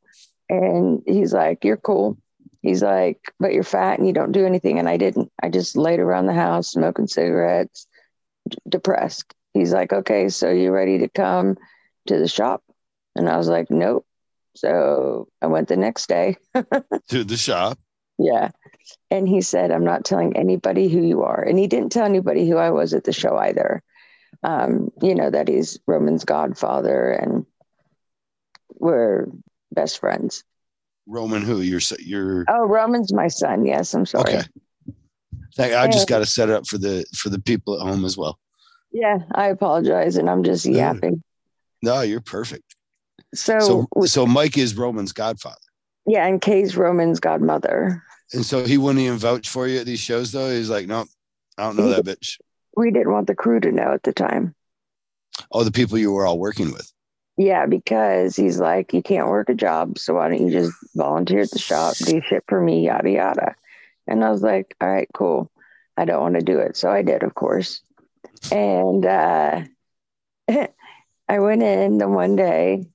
and 0.50 1.02
he's 1.06 1.34
like 1.34 1.64
you're 1.64 1.78
cool 1.78 2.18
he's 2.62 2.82
like 2.82 3.20
but 3.40 3.54
you're 3.54 3.64
fat 3.64 3.98
and 3.98 4.08
you 4.08 4.14
don't 4.14 4.32
do 4.32 4.46
anything 4.46 4.80
and 4.80 4.90
i 4.90 4.98
didn't 4.98 5.32
i 5.42 5.50
just 5.50 5.78
laid 5.78 6.00
around 6.00 6.26
the 6.26 6.34
house 6.34 6.72
smoking 6.72 7.08
cigarettes 7.08 7.88
d- 8.50 8.58
depressed 8.68 9.34
he's 9.54 9.74
like 9.74 9.94
okay 9.94 10.28
so 10.30 10.50
you 10.50 10.72
ready 10.72 11.00
to 11.00 11.08
come 11.08 11.58
to 12.08 12.18
the 12.18 12.28
shop 12.28 12.64
and 13.16 13.30
i 13.30 13.38
was 13.38 13.48
like 13.48 13.70
nope 13.70 14.06
so 14.60 15.28
i 15.42 15.48
went 15.48 15.68
the 15.70 15.78
next 15.78 16.08
day 16.10 16.36
To 17.10 17.24
the 17.24 17.38
shop. 17.38 17.80
yeah 18.18 18.50
and 19.10 19.28
he 19.28 19.40
said 19.42 19.72
i'm 19.72 19.86
not 19.86 20.04
telling 20.04 20.36
anybody 20.36 20.90
who 20.90 21.02
you 21.02 21.24
are 21.24 21.42
and 21.42 21.58
he 21.58 21.68
didn't 21.68 21.92
tell 21.92 22.06
anybody 22.06 22.48
who 22.48 22.58
i 22.58 22.70
was 22.70 22.94
at 22.94 23.06
the 23.06 23.14
show 23.14 23.38
either 23.38 23.82
um, 24.44 24.90
you 25.02 25.16
know 25.16 25.30
that 25.30 25.48
he's 25.48 25.80
roman's 25.88 26.26
godfather 26.26 27.12
and 27.12 27.46
we're 28.76 29.26
best 29.72 30.00
friends 30.00 30.44
Roman 31.08 31.42
who? 31.42 31.62
You're 31.62 31.82
you're 32.00 32.46
oh 32.50 32.66
roman's 32.68 33.12
my 33.14 33.28
son 33.30 33.66
yes 33.66 33.94
i'm 33.94 34.06
sorry 34.06 34.36
okay. 34.36 34.44
Thank- 35.56 35.74
I 35.74 35.88
just 35.88 36.08
got 36.08 36.20
to 36.20 36.26
set 36.26 36.50
it 36.50 36.56
up 36.56 36.68
for 36.68 36.78
the 36.78 37.06
for 37.16 37.30
the 37.30 37.40
people 37.42 37.80
at 37.80 37.88
home 37.88 38.04
as 38.06 38.16
well. 38.18 38.38
yeah 38.92 39.20
i 39.34 39.48
apologize 39.48 40.18
and 40.18 40.30
i'm 40.30 40.44
just 40.44 40.66
yapping 40.66 41.24
No, 41.82 42.02
you're 42.02 42.22
perfect. 42.22 42.76
So, 43.34 43.60
So 43.60 44.06
so 44.06 44.26
Mike 44.26 44.58
is 44.58 44.76
Roman's 44.76 45.12
godfather. 45.14 45.56
yeah 46.06 46.26
and 46.26 46.42
kay's 46.42 46.76
roman's 46.76 47.20
godmother 47.20 48.04
And 48.34 48.46
so 48.46 48.64
he 48.64 48.78
wouldn't 48.78 49.04
even 49.04 49.18
vouch 49.18 49.50
for 49.50 49.68
you 49.68 49.80
at 49.80 49.86
these 49.88 50.00
shows, 50.00 50.32
though. 50.32 50.52
He's 50.52 50.70
like, 50.70 50.88
no, 50.88 51.06
I 51.58 51.64
don't 51.64 51.78
know 51.78 51.90
that 51.90 52.06
bitch. 52.06 52.38
we 52.78 52.92
didn't 52.92 53.12
want 53.12 53.28
the 53.28 53.36
crew 53.36 53.60
to 53.60 53.72
know 53.72 53.94
at 53.94 54.04
the 54.04 54.14
time 54.14 54.56
Oh, 55.52 55.64
the 55.64 55.72
people 55.72 55.98
you 55.98 56.12
were 56.12 56.26
all 56.26 56.38
working 56.38 56.72
with. 56.74 56.92
Yeah, 57.38 57.66
because 57.66 58.36
he's 58.36 58.60
like, 58.60 58.94
you 58.94 59.02
can't 59.02 59.30
work 59.30 59.48
a 59.48 59.54
job, 59.54 59.98
so 59.98 60.16
why 60.16 60.28
don't 60.28 60.42
you 60.46 60.52
just 60.52 60.74
volunteer 60.96 61.40
at 61.40 61.52
the 61.52 61.60
shop, 61.60 61.96
do 61.96 62.22
shit 62.22 62.44
for 62.48 62.60
me, 62.60 62.86
yada 62.86 63.10
yada. 63.10 63.56
And 64.06 64.24
I 64.26 64.30
was 64.32 64.42
like, 64.42 64.76
all 64.82 64.90
right, 64.90 65.08
cool. 65.14 65.50
I 65.96 66.04
don't 66.06 66.22
want 66.22 66.36
to 66.36 66.42
do 66.42 66.60
it, 66.60 66.76
so 66.76 66.90
I 66.92 67.02
did, 67.04 67.24
of 67.24 67.34
course. 67.34 67.82
And 68.52 69.06
uh, 69.06 69.62
I 70.50 71.40
went 71.40 71.64
in 71.64 71.98
the 71.98 72.10
one 72.10 72.36
day, 72.36 72.86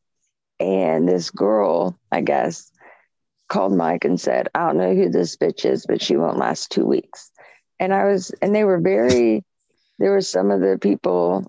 And 0.61 1.09
this 1.09 1.31
girl, 1.31 1.99
I 2.13 2.21
guess, 2.21 2.71
called 3.49 3.75
Mike 3.75 4.05
and 4.05 4.21
said, 4.21 4.49
I 4.55 4.67
don't 4.67 4.79
know 4.79 4.95
who 4.95 5.09
this 5.09 5.37
bitch 5.37 5.65
is, 5.65 5.87
but 5.87 6.03
she 6.03 6.17
won't 6.17 6.39
last 6.39 6.71
two 6.71 6.87
weeks. 6.87 7.31
And 7.79 7.93
I 7.93 8.05
was, 8.05 8.31
and 8.41 8.55
they 8.55 8.65
were 8.65 8.79
very, 8.79 9.45
there 9.99 10.13
were 10.13 10.21
some 10.21 10.51
of 10.51 10.61
the 10.61 10.79
people, 10.81 11.45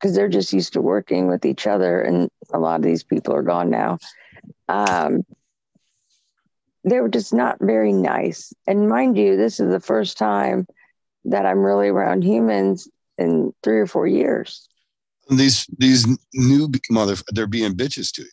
because 0.00 0.16
they're 0.16 0.28
just 0.28 0.52
used 0.52 0.72
to 0.72 0.80
working 0.80 1.28
with 1.28 1.44
each 1.44 1.66
other, 1.66 2.00
and 2.00 2.28
a 2.52 2.58
lot 2.58 2.76
of 2.76 2.82
these 2.82 3.04
people 3.04 3.34
are 3.34 3.42
gone 3.42 3.70
now. 3.70 3.98
Um, 4.68 5.22
they 6.84 7.00
were 7.00 7.08
just 7.08 7.32
not 7.32 7.58
very 7.60 7.92
nice. 7.92 8.52
And 8.66 8.88
mind 8.88 9.16
you, 9.16 9.36
this 9.36 9.60
is 9.60 9.70
the 9.70 9.80
first 9.80 10.18
time 10.18 10.66
that 11.26 11.46
I'm 11.46 11.60
really 11.60 11.88
around 11.88 12.24
humans 12.24 12.88
in 13.18 13.52
three 13.62 13.78
or 13.78 13.86
four 13.86 14.06
years. 14.06 14.68
These 15.30 15.66
these 15.78 16.06
new 16.34 16.70
mother 16.90 17.16
they're 17.28 17.46
being 17.46 17.74
bitches 17.74 18.12
to 18.14 18.22
you. 18.22 18.28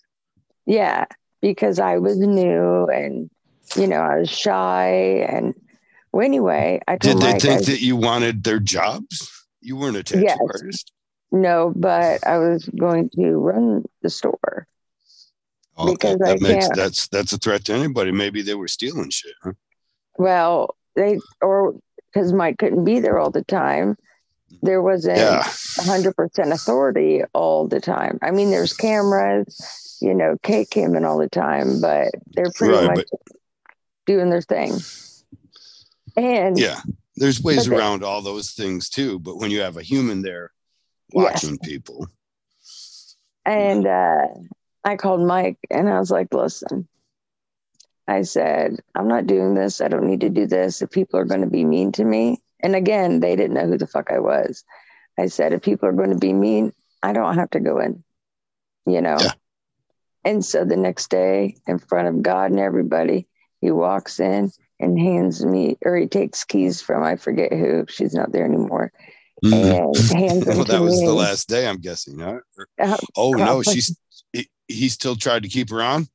Yeah, 0.65 1.05
because 1.41 1.79
I 1.79 1.97
was 1.97 2.17
new 2.17 2.85
and 2.85 3.29
you 3.75 3.87
know 3.87 4.01
I 4.01 4.19
was 4.19 4.29
shy 4.29 5.25
and 5.29 5.53
well, 6.11 6.25
anyway, 6.25 6.81
I 6.87 6.97
did 6.97 7.19
they 7.19 7.39
think 7.39 7.65
that 7.65 7.81
you 7.81 7.95
wanted 7.95 8.43
their 8.43 8.59
jobs? 8.59 9.31
You 9.61 9.77
weren't 9.77 9.97
a 9.97 10.03
tattoo 10.03 10.23
yes. 10.23 10.39
artist. 10.41 10.91
No, 11.31 11.71
but 11.75 12.25
I 12.25 12.39
was 12.39 12.65
going 12.65 13.09
to 13.11 13.33
run 13.33 13.85
the 14.01 14.09
store. 14.09 14.67
Oh, 15.77 15.93
because 15.93 16.17
that, 16.17 16.39
that 16.39 16.41
makes, 16.41 16.69
that's 16.75 17.07
that's 17.09 17.31
a 17.33 17.37
threat 17.37 17.65
to 17.65 17.73
anybody. 17.73 18.11
Maybe 18.11 18.41
they 18.41 18.55
were 18.55 18.67
stealing 18.67 19.11
shit. 19.11 19.33
Huh? 19.43 19.53
Well, 20.17 20.75
they 20.95 21.19
or 21.41 21.75
because 22.11 22.33
Mike 22.33 22.57
couldn't 22.57 22.83
be 22.83 22.99
there 22.99 23.19
all 23.19 23.29
the 23.29 23.43
time. 23.43 23.95
There 24.61 24.81
wasn't 24.81 25.17
yeah. 25.17 25.43
100% 25.43 26.51
authority 26.51 27.23
all 27.33 27.67
the 27.67 27.79
time. 27.79 28.19
I 28.21 28.31
mean, 28.31 28.49
there's 28.51 28.73
cameras, 28.73 29.97
you 30.01 30.13
know, 30.13 30.37
Kate 30.43 30.69
came 30.69 30.95
in 30.95 31.05
all 31.05 31.17
the 31.17 31.29
time, 31.29 31.79
but 31.81 32.09
they're 32.27 32.51
pretty 32.53 32.73
right, 32.73 32.97
much 32.97 33.05
but, 33.09 33.37
doing 34.05 34.29
their 34.29 34.41
thing. 34.41 34.73
And 36.17 36.59
yeah, 36.59 36.81
there's 37.15 37.41
ways 37.41 37.67
around 37.67 38.01
they, 38.01 38.05
all 38.05 38.21
those 38.21 38.51
things 38.51 38.89
too. 38.89 39.19
But 39.19 39.37
when 39.37 39.51
you 39.51 39.61
have 39.61 39.77
a 39.77 39.83
human 39.83 40.21
there 40.21 40.51
watching 41.13 41.57
yes. 41.61 41.69
people. 41.69 42.07
And 43.45 43.87
uh, 43.87 44.27
I 44.83 44.95
called 44.95 45.21
Mike 45.21 45.57
and 45.69 45.89
I 45.89 45.99
was 45.99 46.11
like, 46.11 46.33
listen, 46.33 46.87
I 48.07 48.23
said, 48.23 48.79
I'm 48.95 49.07
not 49.07 49.27
doing 49.27 49.53
this. 49.53 49.81
I 49.81 49.87
don't 49.87 50.07
need 50.07 50.21
to 50.21 50.29
do 50.29 50.47
this. 50.47 50.81
If 50.81 50.91
people 50.91 51.19
are 51.19 51.25
going 51.25 51.41
to 51.41 51.47
be 51.47 51.63
mean 51.63 51.91
to 51.93 52.03
me, 52.03 52.41
and 52.61 52.75
again, 52.75 53.19
they 53.19 53.35
didn't 53.35 53.53
know 53.53 53.67
who 53.67 53.77
the 53.77 53.87
fuck 53.87 54.11
I 54.11 54.19
was. 54.19 54.63
I 55.17 55.27
said, 55.27 55.53
if 55.53 55.61
people 55.61 55.89
are 55.89 55.93
going 55.93 56.11
to 56.11 56.17
be 56.17 56.33
mean, 56.33 56.73
I 57.01 57.13
don't 57.13 57.35
have 57.35 57.49
to 57.51 57.59
go 57.59 57.79
in, 57.79 58.03
you 58.85 59.01
know? 59.01 59.17
Yeah. 59.19 59.31
And 60.25 60.43
so 60.43 60.65
the 60.65 60.75
next 60.75 61.09
day, 61.09 61.57
in 61.67 61.79
front 61.79 62.07
of 62.07 62.21
God 62.21 62.51
and 62.51 62.59
everybody, 62.59 63.27
he 63.61 63.71
walks 63.71 64.19
in 64.19 64.51
and 64.79 64.99
hands 64.99 65.43
me, 65.45 65.77
or 65.83 65.95
he 65.95 66.07
takes 66.07 66.43
keys 66.43 66.81
from 66.81 67.03
I 67.03 67.15
forget 67.15 67.51
who. 67.51 67.85
She's 67.89 68.13
not 68.13 68.31
there 68.31 68.45
anymore. 68.45 68.91
Mm-hmm. 69.43 69.55
And 69.55 69.97
hands 70.19 70.45
well, 70.45 70.65
that 70.65 70.81
was 70.81 70.99
me. 70.99 71.05
the 71.05 71.13
last 71.13 71.47
day, 71.47 71.67
I'm 71.67 71.79
guessing. 71.79 72.19
Huh? 72.19 72.39
Uh, 72.79 72.97
oh 73.15 73.31
no, 73.31 73.61
she's 73.63 73.97
he, 74.33 74.49
he 74.67 74.89
still 74.89 75.15
tried 75.15 75.43
to 75.43 75.49
keep 75.49 75.69
her 75.69 75.81
on. 75.81 76.07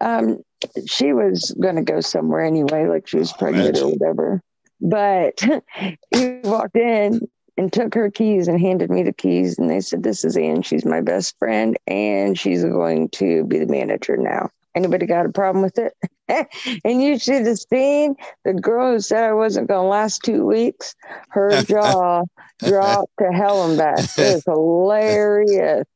Um, 0.00 0.42
she 0.86 1.12
was 1.12 1.54
going 1.60 1.76
to 1.76 1.82
go 1.82 2.00
somewhere 2.00 2.44
anyway, 2.44 2.86
like 2.86 3.06
she 3.06 3.18
was 3.18 3.32
oh, 3.32 3.36
pregnant 3.38 3.78
or 3.78 3.90
whatever. 3.90 4.42
But 4.80 5.42
he 6.14 6.40
walked 6.42 6.76
in 6.76 7.28
and 7.56 7.72
took 7.72 7.94
her 7.94 8.10
keys 8.10 8.48
and 8.48 8.60
handed 8.60 8.90
me 8.90 9.02
the 9.02 9.12
keys. 9.12 9.58
And 9.58 9.70
they 9.70 9.80
said, 9.80 10.02
This 10.02 10.24
is 10.24 10.36
Ann. 10.36 10.62
She's 10.62 10.84
my 10.84 11.00
best 11.00 11.38
friend, 11.38 11.76
and 11.86 12.38
she's 12.38 12.64
going 12.64 13.10
to 13.10 13.44
be 13.44 13.58
the 13.58 13.66
manager 13.66 14.16
now. 14.16 14.50
Anybody 14.74 15.06
got 15.06 15.26
a 15.26 15.28
problem 15.28 15.62
with 15.62 15.78
it? 15.78 15.94
and 16.84 17.02
you 17.02 17.18
see 17.18 17.40
the 17.40 17.56
scene. 17.56 18.16
The 18.44 18.54
girl 18.54 18.92
who 18.92 19.00
said 19.00 19.22
I 19.22 19.32
wasn't 19.32 19.68
going 19.68 19.84
to 19.84 19.88
last 19.88 20.22
two 20.24 20.44
weeks. 20.44 20.96
Her 21.28 21.62
jaw 21.68 22.24
dropped 22.58 23.12
to 23.20 23.30
hell 23.30 23.68
and 23.68 23.78
back. 23.78 23.98
It 24.18 24.34
was 24.34 24.42
hilarious. 24.46 25.86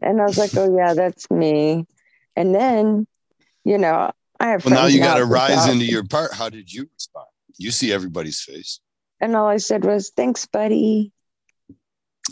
And 0.00 0.22
I 0.22 0.26
was 0.26 0.38
like, 0.38 0.56
oh, 0.56 0.74
yeah, 0.74 0.94
that's 0.94 1.30
me. 1.30 1.86
And 2.34 2.54
then, 2.54 3.06
you 3.64 3.76
know, 3.78 4.10
I 4.40 4.48
have. 4.48 4.64
Well, 4.64 4.74
now 4.74 4.86
you 4.86 5.00
got 5.00 5.18
to 5.18 5.24
rise 5.24 5.68
into 5.68 5.84
your 5.84 6.04
part. 6.04 6.32
How 6.32 6.48
did 6.48 6.72
you 6.72 6.88
respond? 6.94 7.26
You 7.58 7.70
see 7.70 7.92
everybody's 7.92 8.40
face. 8.40 8.80
And 9.20 9.34
all 9.36 9.46
I 9.46 9.56
said 9.56 9.84
was, 9.84 10.10
thanks, 10.16 10.46
buddy. 10.46 11.12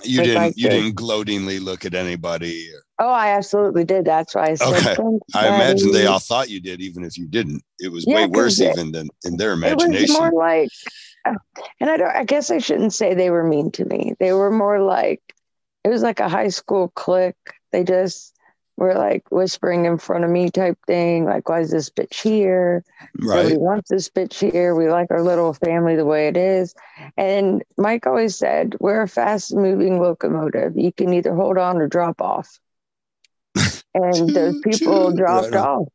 You 0.05 0.23
didn't. 0.23 0.59
You 0.59 0.69
didn't 0.69 0.95
gloatingly 0.95 1.59
look 1.59 1.85
at 1.85 1.95
anybody. 1.95 2.69
Oh, 2.99 3.09
I 3.09 3.31
absolutely 3.31 3.85
did. 3.85 4.05
That's 4.05 4.35
why 4.35 4.51
I 4.51 4.55
said. 4.55 4.99
Okay. 4.99 5.19
I 5.35 5.49
imagine 5.49 5.91
they 5.91 6.07
all 6.07 6.19
thought 6.19 6.51
you 6.51 6.61
did, 6.61 6.83
even 6.83 7.03
if 7.03 7.17
you 7.17 7.27
didn't. 7.27 7.63
It 7.79 7.91
was 7.91 8.05
yeah, 8.07 8.15
way 8.15 8.27
worse, 8.27 8.61
it, 8.61 8.73
even 8.73 8.93
than 8.93 9.09
in 9.25 9.39
their 9.39 9.53
imagination. 9.53 9.95
It 9.95 10.01
was 10.03 10.11
more 10.11 10.33
like, 10.33 10.69
uh, 11.25 11.35
and 11.81 11.89
I 11.89 11.97
don't. 11.97 12.15
I 12.15 12.25
guess 12.25 12.51
I 12.51 12.59
shouldn't 12.59 12.93
say 12.93 13.15
they 13.15 13.31
were 13.31 13.43
mean 13.43 13.71
to 13.73 13.87
me. 13.87 14.13
They 14.21 14.35
were 14.35 14.51
more 14.51 14.83
like, 14.83 15.23
it 15.83 15.89
was 15.89 16.03
like 16.03 16.21
a 16.21 16.29
high 16.29 16.49
school 16.49 16.89
clique. 16.95 17.35
They 17.73 17.83
just 17.83 18.36
were 18.77 18.95
like 18.95 19.25
whispering 19.31 19.87
in 19.87 19.99
front 19.99 20.25
of 20.25 20.31
me 20.31 20.51
type 20.51 20.79
thing, 20.87 21.25
like, 21.25 21.49
why 21.49 21.61
is 21.61 21.71
this 21.71 21.91
bitch 21.91 22.23
here? 22.23 22.85
Right. 23.19 23.37
Nobody 23.37 23.57
wants 23.57 23.91
this 23.91 24.09
bitch 24.11 24.51
here. 24.53 24.75
We 24.75 24.89
like 24.89 25.11
our 25.11 25.23
little 25.23 25.55
family 25.55 25.97
the 25.97 26.05
way 26.05 26.29
it 26.29 26.37
is. 26.37 26.75
And 27.17 27.63
Mike 27.79 28.07
always 28.07 28.37
said, 28.37 28.77
we're 28.79 29.03
a 29.03 29.09
fast 29.09 29.55
moving 29.55 30.01
locomotive. 30.01 30.77
You 30.77 30.93
can 30.93 31.15
either 31.15 31.35
hold 31.35 31.57
on 31.59 31.79
or 31.79 31.89
drop 31.89 32.21
off. 32.21 32.59
and 33.95 34.35
those 34.35 34.61
people 34.63 35.13
dropped 35.13 35.53
right 35.53 35.61
off. 35.61 35.89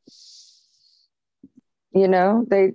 You 1.93 2.07
know, 2.07 2.45
they, 2.47 2.71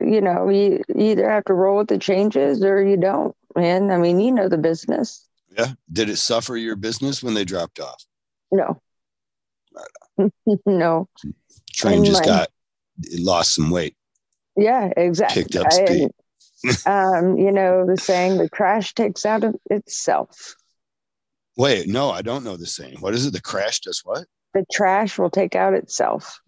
you 0.00 0.20
know, 0.20 0.48
you, 0.48 0.82
you 0.88 1.12
either 1.12 1.30
have 1.30 1.44
to 1.44 1.54
roll 1.54 1.78
with 1.78 1.88
the 1.88 1.98
changes 1.98 2.64
or 2.64 2.84
you 2.84 2.96
don't, 2.96 3.34
man. 3.54 3.90
I 3.90 3.96
mean, 3.96 4.18
you 4.18 4.32
know 4.32 4.48
the 4.48 4.58
business. 4.58 5.24
Yeah. 5.56 5.74
Did 5.90 6.10
it 6.10 6.16
suffer 6.16 6.56
your 6.56 6.76
business 6.76 7.22
when 7.22 7.34
they 7.34 7.44
dropped 7.44 7.78
off? 7.78 8.04
No. 8.50 8.82
no. 10.66 11.08
Train 11.72 12.04
just 12.04 12.20
my, 12.20 12.26
got 12.26 12.48
lost 13.18 13.54
some 13.54 13.70
weight. 13.70 13.96
Yeah, 14.56 14.90
exactly. 14.96 15.42
Picked 15.42 15.56
up 15.56 15.72
speed. 15.72 16.10
um, 16.86 17.36
you 17.36 17.52
know, 17.52 17.86
the 17.86 17.96
saying 17.96 18.38
the 18.38 18.48
crash 18.48 18.94
takes 18.94 19.26
out 19.26 19.44
of 19.44 19.54
itself. 19.70 20.56
Wait, 21.56 21.88
no, 21.88 22.10
I 22.10 22.22
don't 22.22 22.44
know 22.44 22.56
the 22.56 22.66
saying. 22.66 22.98
What 23.00 23.14
is 23.14 23.26
it? 23.26 23.32
The 23.32 23.40
crash 23.40 23.80
does 23.80 24.00
what? 24.04 24.24
The 24.54 24.64
trash 24.72 25.18
will 25.18 25.30
take 25.30 25.54
out 25.54 25.74
itself. 25.74 26.40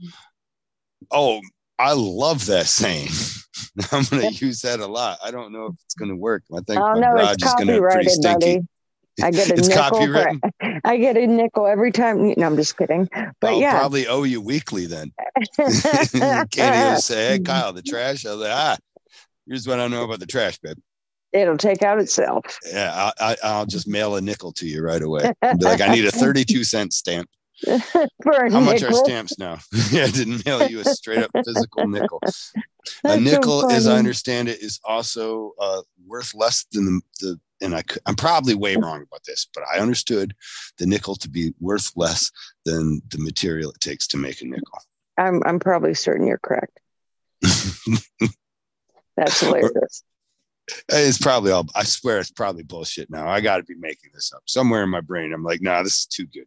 Oh, 1.10 1.40
I 1.78 1.92
love 1.92 2.46
that 2.46 2.66
saying. 2.66 3.08
I'm 3.92 4.04
going 4.04 4.32
to 4.32 4.44
use 4.44 4.60
that 4.62 4.80
a 4.80 4.86
lot. 4.86 5.18
I 5.22 5.30
don't 5.30 5.52
know 5.52 5.66
if 5.66 5.74
it's 5.84 5.94
going 5.94 6.10
to 6.10 6.16
work. 6.16 6.42
I 6.52 6.60
think 6.66 6.80
oh, 6.80 6.94
my 6.94 7.00
no, 7.00 7.12
garage 7.12 7.42
is 7.42 7.54
going 7.54 7.68
to 7.68 7.74
be 7.74 7.80
pretty 7.80 8.08
stinky. 8.08 8.56
Buddy. 8.56 8.68
I 9.22 9.30
get 9.30 9.50
a 9.50 9.54
it's 9.54 9.68
nickel. 9.68 10.06
For, 10.06 10.80
I 10.84 10.96
get 10.96 11.16
a 11.16 11.26
nickel 11.26 11.66
every 11.66 11.92
time. 11.92 12.34
No, 12.36 12.46
I'm 12.46 12.56
just 12.56 12.76
kidding. 12.76 13.08
But 13.40 13.48
I'll 13.50 13.60
yeah, 13.60 13.78
probably 13.78 14.06
owe 14.06 14.22
you 14.22 14.40
weekly 14.40 14.86
then. 14.86 15.12
Can't 15.56 16.56
even 16.56 17.00
say, 17.00 17.28
"Hey, 17.30 17.38
Kyle, 17.40 17.72
the 17.72 17.82
trash." 17.82 18.24
I 18.26 18.30
was 18.30 18.40
like, 18.40 18.52
"Ah, 18.52 18.76
here's 19.46 19.66
what 19.66 19.80
I 19.80 19.88
know 19.88 20.04
about 20.04 20.20
the 20.20 20.26
trash, 20.26 20.58
babe." 20.58 20.78
It'll 21.32 21.58
take 21.58 21.82
out 21.82 21.98
itself. 21.98 22.58
Yeah, 22.72 23.10
I, 23.20 23.36
I, 23.42 23.58
will 23.58 23.66
just 23.66 23.86
mail 23.86 24.16
a 24.16 24.20
nickel 24.20 24.52
to 24.52 24.66
you 24.66 24.82
right 24.82 25.02
away. 25.02 25.30
be 25.42 25.64
like, 25.64 25.82
I 25.82 25.88
need 25.88 26.06
a 26.06 26.10
32 26.10 26.64
cent 26.64 26.94
stamp. 26.94 27.28
How 27.66 28.60
much 28.60 28.82
are 28.82 28.92
stamps 28.92 29.38
now? 29.38 29.58
yeah, 29.90 30.04
I 30.04 30.10
didn't 30.10 30.46
mail 30.46 30.66
you 30.66 30.80
a 30.80 30.84
straight 30.84 31.18
up 31.18 31.30
physical 31.44 31.86
nickel. 31.86 32.20
That's 32.22 33.16
a 33.16 33.20
nickel, 33.20 33.62
so 33.62 33.70
as 33.70 33.86
I 33.86 33.98
understand 33.98 34.48
it, 34.48 34.62
is 34.62 34.80
also 34.84 35.52
uh, 35.60 35.82
worth 36.06 36.34
less 36.34 36.64
than 36.72 36.86
the, 36.86 37.00
the 37.20 37.40
and 37.60 37.74
I, 37.74 37.82
I'm 38.06 38.14
probably 38.14 38.54
way 38.54 38.76
wrong 38.76 39.02
about 39.02 39.24
this, 39.24 39.48
but 39.54 39.64
I 39.72 39.78
understood 39.78 40.34
the 40.78 40.86
nickel 40.86 41.16
to 41.16 41.28
be 41.28 41.54
worth 41.60 41.92
less 41.96 42.30
than 42.64 43.02
the 43.10 43.18
material 43.18 43.70
it 43.70 43.80
takes 43.80 44.06
to 44.08 44.16
make 44.16 44.40
a 44.40 44.46
nickel. 44.46 44.78
I'm 45.16 45.42
I'm 45.44 45.58
probably 45.58 45.94
certain 45.94 46.26
you're 46.26 46.38
correct. 46.38 46.78
That's 49.16 49.40
hilarious. 49.40 50.04
It's 50.88 51.18
probably 51.18 51.50
all. 51.50 51.66
I 51.74 51.84
swear, 51.84 52.18
it's 52.18 52.30
probably 52.30 52.62
bullshit. 52.62 53.10
Now 53.10 53.28
I 53.28 53.40
got 53.40 53.56
to 53.56 53.64
be 53.64 53.74
making 53.74 54.10
this 54.14 54.32
up 54.34 54.42
somewhere 54.46 54.82
in 54.82 54.90
my 54.90 55.00
brain. 55.00 55.32
I'm 55.32 55.42
like, 55.42 55.62
nah, 55.62 55.82
this 55.82 56.00
is 56.00 56.06
too 56.06 56.26
good. 56.26 56.46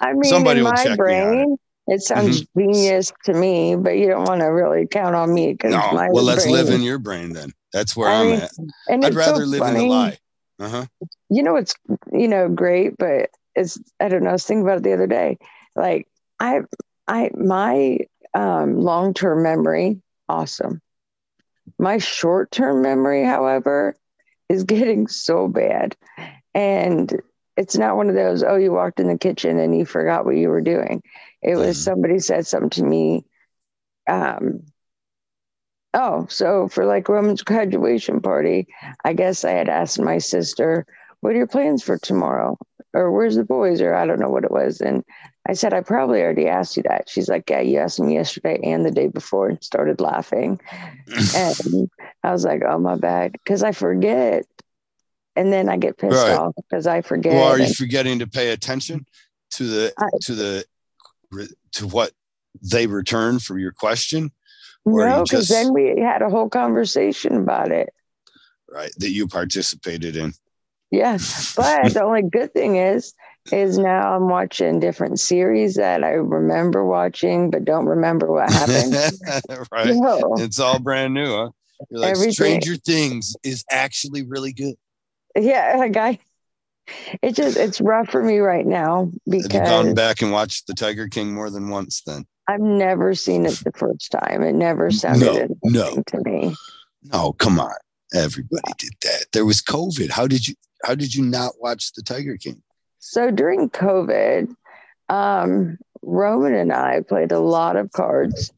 I 0.00 0.12
mean, 0.12 0.24
Somebody 0.24 0.60
in 0.60 0.64
my 0.64 0.96
brain, 0.96 1.56
it. 1.86 1.94
it. 1.94 2.02
sounds 2.02 2.42
mm-hmm. 2.42 2.60
genius 2.60 3.12
to 3.24 3.32
me, 3.34 3.76
but 3.76 3.90
you 3.90 4.08
don't 4.08 4.24
want 4.24 4.40
to 4.40 4.46
really 4.46 4.86
count 4.86 5.14
on 5.14 5.32
me 5.32 5.52
because 5.52 5.72
no. 5.72 6.08
well, 6.10 6.24
let's 6.24 6.44
brain, 6.44 6.54
live 6.54 6.70
in 6.70 6.82
your 6.82 6.98
brain 6.98 7.32
then. 7.32 7.52
That's 7.72 7.96
where 7.96 8.08
I 8.08 8.22
am 8.22 8.42
at. 8.42 8.50
And 8.88 9.04
I'd 9.04 9.14
rather 9.14 9.44
so 9.44 9.50
live 9.50 9.60
funny. 9.60 9.84
in 9.84 9.88
the 9.88 9.94
lie. 9.94 10.18
Uh-huh. 10.60 10.86
You 11.30 11.42
know, 11.42 11.56
it's, 11.56 11.74
you 12.12 12.28
know, 12.28 12.48
great, 12.48 12.96
but 12.98 13.30
it's, 13.54 13.80
I 14.00 14.08
don't 14.08 14.24
know, 14.24 14.30
I 14.30 14.34
was 14.34 14.44
thinking 14.46 14.62
about 14.62 14.78
it 14.78 14.84
the 14.84 14.92
other 14.94 15.06
day. 15.06 15.38
Like, 15.74 16.08
I, 16.40 16.60
I, 17.08 17.30
my 17.34 17.98
um, 18.34 18.78
long 18.80 19.14
term 19.14 19.42
memory, 19.42 20.00
awesome. 20.28 20.80
My 21.78 21.98
short 21.98 22.50
term 22.52 22.82
memory, 22.82 23.24
however, 23.24 23.96
is 24.48 24.64
getting 24.64 25.08
so 25.08 25.48
bad. 25.48 25.96
And 26.54 27.12
it's 27.56 27.76
not 27.76 27.96
one 27.96 28.08
of 28.08 28.14
those, 28.14 28.42
oh, 28.42 28.56
you 28.56 28.72
walked 28.72 29.00
in 29.00 29.08
the 29.08 29.18
kitchen 29.18 29.58
and 29.58 29.76
you 29.76 29.84
forgot 29.86 30.24
what 30.24 30.36
you 30.36 30.48
were 30.48 30.60
doing. 30.62 31.02
It 31.42 31.56
was 31.56 31.78
Mhm. 31.78 31.84
somebody 31.84 32.18
said 32.18 32.46
something 32.46 32.70
to 32.70 32.84
me. 32.84 33.24
Um, 34.08 34.64
oh, 35.94 36.26
so 36.28 36.68
for 36.68 36.84
like 36.86 37.08
Roman's 37.08 37.42
graduation 37.42 38.20
party, 38.20 38.66
I 39.04 39.12
guess 39.12 39.44
I 39.44 39.52
had 39.52 39.68
asked 39.68 40.00
my 40.00 40.18
sister, 40.18 40.86
what 41.20 41.34
are 41.34 41.38
your 41.38 41.46
plans 41.46 41.82
for 41.82 41.98
tomorrow? 41.98 42.58
Or 42.92 43.12
where's 43.12 43.36
the 43.36 43.44
boys? 43.44 43.80
Or 43.80 43.94
I 43.94 44.06
don't 44.06 44.18
know 44.18 44.30
what 44.30 44.44
it 44.44 44.50
was. 44.50 44.80
And 44.80 45.04
I 45.48 45.52
said, 45.52 45.72
I 45.72 45.80
probably 45.80 46.22
already 46.22 46.48
asked 46.48 46.76
you 46.76 46.82
that. 46.84 47.08
She's 47.08 47.28
like, 47.28 47.48
Yeah, 47.48 47.60
you 47.60 47.78
asked 47.78 48.00
me 48.00 48.14
yesterday 48.14 48.58
and 48.64 48.84
the 48.84 48.90
day 48.90 49.06
before 49.06 49.48
and 49.48 49.62
started 49.62 50.00
laughing. 50.00 50.60
And 51.36 51.88
I 52.24 52.32
was 52.32 52.44
like, 52.44 52.62
Oh, 52.66 52.78
my 52.78 52.96
bad. 52.96 53.32
Because 53.32 53.62
I 53.62 53.72
forget. 53.72 54.44
And 55.36 55.52
then 55.52 55.68
I 55.68 55.76
get 55.76 55.98
pissed 55.98 56.16
Right. 56.16 56.36
off 56.36 56.54
because 56.56 56.86
I 56.88 57.02
forget. 57.02 57.32
well, 57.32 57.44
are 57.52 57.58
you 57.58 57.64
and- 57.66 57.76
forgetting 57.76 58.18
to 58.18 58.26
pay 58.26 58.50
attention 58.50 59.06
to 59.52 59.66
the 59.66 59.92
I- 59.96 60.08
to 60.22 60.34
the 60.34 60.64
to 61.74 61.86
what 61.86 62.10
they 62.60 62.86
return 62.88 63.38
for 63.38 63.56
your 63.56 63.72
question, 63.72 64.32
no, 64.86 65.22
because 65.22 65.48
then 65.48 65.72
we 65.72 66.00
had 66.00 66.22
a 66.22 66.30
whole 66.30 66.48
conversation 66.48 67.36
about 67.36 67.70
it. 67.70 67.90
right? 68.70 68.90
That 68.98 69.10
you 69.10 69.26
participated 69.26 70.16
in. 70.16 70.32
Yeah. 70.90 71.18
But 71.56 71.94
the 71.94 72.02
only 72.02 72.22
good 72.22 72.52
thing 72.52 72.76
is, 72.76 73.14
is 73.52 73.78
now 73.78 74.14
I'm 74.14 74.28
watching 74.28 74.80
different 74.80 75.20
series 75.20 75.76
that 75.76 76.04
I 76.04 76.10
remember 76.10 76.84
watching, 76.84 77.50
but 77.50 77.64
don't 77.64 77.86
remember 77.86 78.30
what 78.30 78.50
happened. 78.52 78.94
right. 79.72 79.94
No. 79.94 80.34
It's 80.38 80.58
all 80.58 80.78
brand 80.78 81.14
new, 81.14 81.26
huh? 81.26 81.50
You're 81.90 82.00
like 82.00 82.10
Everything. 82.10 82.32
Stranger 82.32 82.76
Things 82.76 83.34
is 83.42 83.64
actually 83.70 84.24
really 84.24 84.52
good. 84.52 84.74
Yeah, 85.36 85.76
like 85.78 85.96
I, 85.96 86.18
it 87.22 87.34
just 87.34 87.56
it's 87.56 87.80
rough 87.80 88.10
for 88.10 88.22
me 88.22 88.38
right 88.38 88.66
now 88.66 89.04
Have 89.04 89.12
you 89.26 89.42
because 89.42 89.68
gone 89.68 89.94
back 89.94 90.22
and 90.22 90.32
watched 90.32 90.66
The 90.66 90.74
Tiger 90.74 91.08
King 91.08 91.32
more 91.32 91.48
than 91.50 91.70
once? 91.70 92.02
Then 92.04 92.26
I've 92.48 92.60
never 92.60 93.14
seen 93.14 93.46
it 93.46 93.60
the 93.64 93.72
first 93.72 94.10
time. 94.10 94.42
It 94.42 94.54
never 94.54 94.90
sounded 94.90 95.56
no. 95.62 95.88
interesting 95.92 96.04
to 96.04 96.20
me. 96.20 96.54
no, 97.04 97.32
come 97.34 97.60
on. 97.60 97.74
Everybody 98.12 98.72
did 98.78 98.92
that. 99.02 99.26
There 99.32 99.44
was 99.44 99.62
COVID. 99.62 100.10
How 100.10 100.26
did 100.26 100.48
you? 100.48 100.54
How 100.84 100.94
did 100.94 101.14
you 101.14 101.24
not 101.24 101.52
watch 101.60 101.92
The 101.92 102.02
Tiger 102.02 102.36
King? 102.36 102.62
So 102.98 103.30
during 103.30 103.70
COVID, 103.70 104.52
um, 105.08 105.78
Roman 106.02 106.54
and 106.54 106.72
I 106.72 107.02
played 107.06 107.32
a 107.32 107.38
lot 107.38 107.76
of 107.76 107.92
cards, 107.92 108.52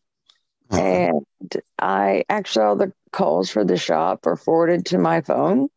Uh-huh. 0.71 0.81
and 0.83 1.57
I 1.79 2.25
actually 2.29 2.65
all 2.65 2.77
the 2.77 2.93
calls 3.13 3.51
for 3.51 3.65
the 3.65 3.77
shop 3.77 4.27
are 4.27 4.37
forwarded 4.37 4.87
to 4.87 4.99
my 4.99 5.21
phone. 5.21 5.69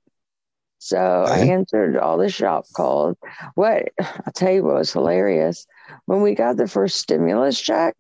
So 0.78 1.26
I 1.28 1.40
answered 1.40 1.98
all 1.98 2.18
the 2.18 2.30
shop 2.30 2.66
calls. 2.76 3.18
What 3.56 3.90
I'll 4.00 4.34
tell 4.34 4.52
you 4.52 4.64
what 4.64 4.76
was 4.76 4.94
hilarious 4.94 5.66
when 6.06 6.22
we 6.22 6.36
got 6.36 6.58
the 6.58 6.68
first 6.68 6.98
stimulus 6.98 7.60
check. 7.60 7.96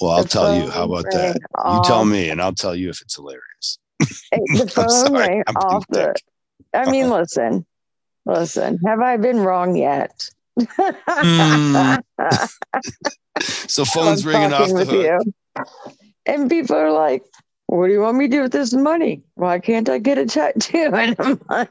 Well, 0.00 0.12
I'll 0.12 0.24
tell 0.24 0.54
you. 0.54 0.70
How 0.70 0.84
about 0.84 1.06
that? 1.10 1.38
rang 1.54 1.74
You 1.74 1.82
tell 1.84 2.04
me, 2.04 2.30
and 2.30 2.40
I'll 2.40 2.52
tell 2.52 2.74
you 2.74 2.90
if 2.90 3.00
it's 3.02 3.14
hilarious. 3.14 3.78
The 4.30 4.62
I'm 4.62 4.68
phone 4.68 4.88
sorry, 4.88 5.28
rang 5.28 5.42
I'm 5.46 5.56
off 5.56 5.86
the. 5.88 6.14
I 6.74 6.90
mean, 6.90 7.08
listen, 7.10 7.64
listen. 8.26 8.78
Have 8.84 9.00
I 9.00 9.16
been 9.16 9.40
wrong 9.40 9.76
yet? 9.76 10.28
Mm. 10.58 12.02
So 13.68 13.84
phone's 13.84 14.24
I'm 14.24 14.32
ringing 14.32 14.52
off 14.52 14.68
the 14.68 14.84
hook. 14.84 15.24
you. 15.56 15.64
And 16.24 16.48
people 16.48 16.76
are 16.76 16.90
like, 16.90 17.22
what 17.66 17.88
do 17.88 17.92
you 17.92 18.00
want 18.00 18.16
me 18.16 18.28
to 18.28 18.36
do 18.36 18.42
with 18.42 18.52
this 18.52 18.72
money? 18.72 19.22
Why 19.34 19.58
can't 19.58 19.88
I 19.88 19.98
get 19.98 20.18
a 20.18 20.26
tattoo? 20.26 20.90
And 20.94 21.16
I'm 21.18 21.40
like, 21.48 21.70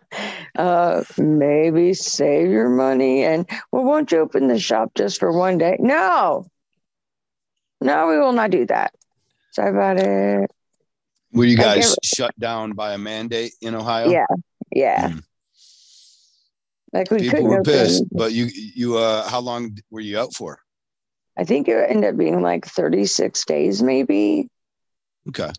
uh, 0.58 1.04
maybe 1.18 1.94
save 1.94 2.50
your 2.50 2.70
money. 2.70 3.24
And 3.24 3.50
well, 3.72 3.84
won't 3.84 4.12
you 4.12 4.20
open 4.20 4.48
the 4.48 4.60
shop 4.60 4.92
just 4.96 5.20
for 5.20 5.32
one 5.32 5.58
day? 5.58 5.78
No, 5.80 6.48
no, 7.82 8.08
we 8.08 8.18
will 8.18 8.34
not 8.34 8.52
do 8.52 8.66
that. 8.68 8.94
Sorry 9.52 9.70
about 9.70 9.98
it. 9.98 10.52
Were 11.32 11.46
you 11.46 11.58
guys 11.58 11.96
shut 12.04 12.38
down 12.40 12.74
by 12.74 12.94
a 12.94 12.98
mandate 12.98 13.54
in 13.62 13.76
Ohio? 13.76 14.10
Yeah, 14.10 14.26
yeah. 14.72 15.10
Mm. 15.10 15.24
Like 16.94 17.12
we 17.12 17.20
People 17.20 17.32
couldn't 17.32 17.50
were 17.50 17.60
open. 17.60 17.74
pissed. 17.74 18.04
But 18.12 18.32
you, 18.32 18.48
you, 18.54 18.98
uh, 18.98 19.28
how 19.28 19.40
long 19.40 19.78
were 19.90 20.00
you 20.00 20.18
out 20.18 20.34
for? 20.34 20.60
I 21.38 21.44
think 21.44 21.68
it 21.68 21.90
ended 21.90 22.12
up 22.12 22.18
being 22.18 22.42
like 22.42 22.66
36 22.66 23.44
days, 23.46 23.84
maybe. 23.84 24.50
Okay. 25.28 25.52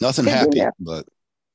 Nothing 0.00 0.24
to 0.26 0.30
happy, 0.30 0.60
know. 0.60 0.70
but 0.80 1.06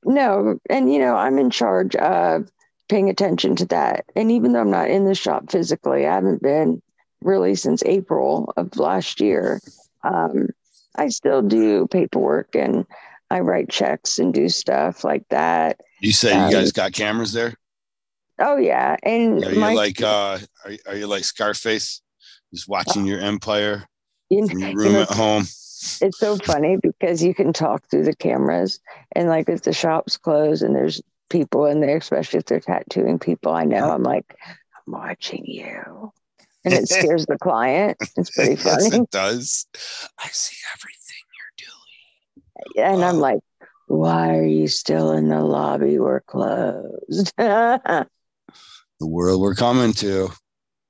No, 0.04 0.58
and 0.68 0.92
you 0.92 0.98
know, 0.98 1.14
I'm 1.16 1.38
in 1.38 1.50
charge 1.50 1.96
of 1.96 2.50
paying 2.88 3.08
attention 3.08 3.56
to 3.56 3.66
that. 3.66 4.04
And 4.14 4.30
even 4.30 4.52
though 4.52 4.60
I'm 4.60 4.70
not 4.70 4.90
in 4.90 5.04
the 5.04 5.14
shop 5.14 5.50
physically, 5.50 6.06
I 6.06 6.14
haven't 6.14 6.42
been 6.42 6.82
really 7.22 7.54
since 7.54 7.82
April 7.84 8.52
of 8.56 8.76
last 8.76 9.20
year. 9.20 9.60
Um, 10.02 10.48
I 10.96 11.08
still 11.08 11.40
do 11.42 11.86
paperwork 11.86 12.54
and 12.54 12.86
I 13.30 13.40
write 13.40 13.70
checks 13.70 14.18
and 14.18 14.32
do 14.34 14.48
stuff 14.50 15.02
like 15.02 15.24
that. 15.30 15.80
you 16.00 16.12
say 16.12 16.32
Um, 16.32 16.44
you 16.46 16.52
guys 16.52 16.72
got 16.72 16.92
cameras 16.92 17.32
there? 17.32 17.54
Oh 18.38 18.56
yeah, 18.56 18.96
and 19.02 19.44
Are 19.44 19.52
you 19.52 19.58
my, 19.60 19.74
like, 19.74 20.02
uh, 20.02 20.38
are, 20.64 20.70
you- 20.70 20.78
are 20.86 20.96
you 20.96 21.06
like 21.06 21.24
Scarface? 21.24 22.02
Just 22.52 22.68
watching 22.68 23.06
your 23.06 23.18
empire 23.20 23.88
you 24.28 24.46
from 24.46 24.58
your 24.58 24.70
you 24.70 24.76
room 24.76 24.92
know, 24.92 25.02
at 25.02 25.08
home? 25.10 25.44
It's 26.00 26.18
so 26.18 26.36
funny 26.36 26.76
because 26.82 27.22
you 27.22 27.34
can 27.34 27.52
talk 27.52 27.84
through 27.90 28.04
the 28.04 28.14
cameras 28.16 28.80
and 29.12 29.28
like 29.28 29.48
if 29.48 29.62
the 29.62 29.72
shop's 29.72 30.16
closed 30.16 30.62
and 30.62 30.74
there's 30.74 31.00
people 31.30 31.66
in 31.66 31.80
there 31.80 31.96
especially 31.96 32.38
if 32.38 32.44
they're 32.44 32.60
tattooing 32.60 33.18
people 33.18 33.52
i 33.52 33.64
know 33.64 33.90
i'm 33.90 34.02
like 34.02 34.36
i'm 34.42 34.92
watching 34.92 35.44
you. 35.46 36.12
And 36.64 36.74
it 36.74 36.88
scares 36.88 37.26
the 37.26 37.38
client. 37.38 37.98
It's 38.16 38.30
pretty 38.30 38.54
yes, 38.64 38.88
funny. 38.88 39.02
it 39.02 39.10
does. 39.10 39.66
I 40.18 40.28
see 40.28 40.56
everything 40.74 41.22
you're 42.76 42.84
doing. 42.84 42.94
and 42.94 43.04
i'm 43.04 43.18
like 43.20 43.40
why 43.86 44.36
are 44.38 44.46
you 44.46 44.66
still 44.66 45.12
in 45.12 45.28
the 45.28 45.40
lobby? 45.40 45.98
We're 45.98 46.20
closed. 46.20 47.32
The 49.00 49.08
world 49.08 49.40
we're 49.42 49.54
coming 49.56 49.92
to, 49.94 50.30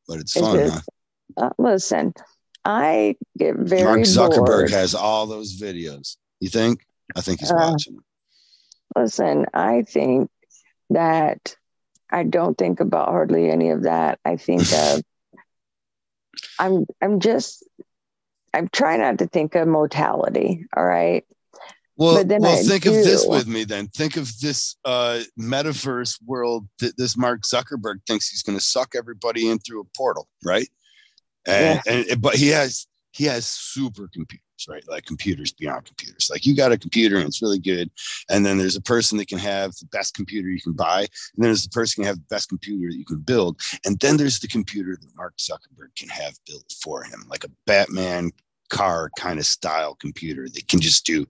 but 0.06 0.20
it's 0.20 0.36
It's 0.36 0.46
fun, 0.46 0.58
just- 0.58 0.90
huh? 1.38 1.46
uh, 1.46 1.50
listen 1.58 2.12
i 2.64 3.16
get 3.38 3.56
very 3.56 3.82
Mark 3.84 4.00
Zuckerberg 4.00 4.46
bored. 4.46 4.70
has 4.70 4.94
all 4.94 5.26
those 5.26 5.58
videos. 5.60 6.16
You 6.40 6.48
think? 6.48 6.86
I 7.14 7.20
think 7.20 7.40
he's 7.40 7.50
Uh, 7.50 7.56
watching. 7.56 7.98
Listen, 8.96 9.46
I 9.52 9.82
think 9.82 10.30
that 10.90 11.56
I 12.10 12.22
don't 12.22 12.56
think 12.56 12.80
about 12.80 13.08
hardly 13.08 13.50
any 13.50 13.70
of 13.70 13.82
that. 13.82 14.18
I 14.24 14.36
think 14.36 14.62
of 14.72 15.02
I'm 16.58 16.86
I'm 17.02 17.20
just 17.20 17.64
I'm 18.52 18.68
trying 18.68 19.00
not 19.00 19.18
to 19.18 19.26
think 19.26 19.54
of 19.54 19.66
mortality. 19.66 20.64
All 20.76 20.84
right. 20.84 21.24
Well, 21.96 22.16
but 22.16 22.28
then 22.28 22.42
well, 22.42 22.58
I 22.58 22.62
think 22.62 22.86
of 22.86 22.92
this 22.92 23.24
with 23.26 23.46
me 23.46 23.62
then. 23.64 23.86
Think 23.88 24.16
of 24.16 24.28
this 24.40 24.76
uh, 24.84 25.20
metaverse 25.38 26.18
world 26.26 26.66
that 26.80 26.96
this 26.96 27.16
Mark 27.16 27.42
Zuckerberg 27.42 27.96
thinks 28.06 28.28
he's 28.28 28.42
going 28.42 28.58
to 28.58 28.64
suck 28.64 28.94
everybody 28.96 29.48
in 29.48 29.58
through 29.60 29.80
a 29.82 29.84
portal, 29.96 30.28
right? 30.44 30.68
And, 31.46 31.82
and 31.86 32.20
but 32.20 32.34
he 32.34 32.48
has 32.48 32.86
he 33.12 33.24
has 33.24 33.46
super 33.46 34.08
computers, 34.12 34.66
right? 34.68 34.82
Like 34.88 35.04
computers 35.04 35.52
beyond 35.52 35.84
computers. 35.84 36.28
Like 36.30 36.44
you 36.44 36.56
got 36.56 36.72
a 36.72 36.78
computer 36.78 37.16
and 37.16 37.26
it's 37.26 37.42
really 37.42 37.60
good, 37.60 37.90
and 38.28 38.44
then 38.44 38.58
there's 38.58 38.76
a 38.76 38.82
person 38.82 39.18
that 39.18 39.28
can 39.28 39.38
have 39.38 39.70
the 39.76 39.86
best 39.86 40.14
computer 40.14 40.48
you 40.48 40.60
can 40.60 40.72
buy, 40.72 41.00
and 41.00 41.08
then 41.38 41.50
there's 41.50 41.62
the 41.62 41.70
person 41.70 42.02
can 42.02 42.08
have 42.08 42.16
the 42.16 42.34
best 42.34 42.48
computer 42.48 42.90
that 42.90 42.98
you 42.98 43.04
can 43.04 43.20
build, 43.20 43.60
and 43.84 43.98
then 44.00 44.16
there's 44.16 44.40
the 44.40 44.48
computer 44.48 44.96
that 45.00 45.16
Mark 45.16 45.36
Zuckerberg 45.36 45.94
can 45.96 46.08
have 46.08 46.34
built 46.46 46.72
for 46.82 47.04
him, 47.04 47.24
like 47.28 47.44
a 47.44 47.50
Batman 47.66 48.30
car 48.70 49.10
kind 49.16 49.38
of 49.38 49.46
style 49.46 49.94
computer 49.94 50.48
that 50.48 50.68
can 50.68 50.80
just 50.80 51.06
do 51.06 51.24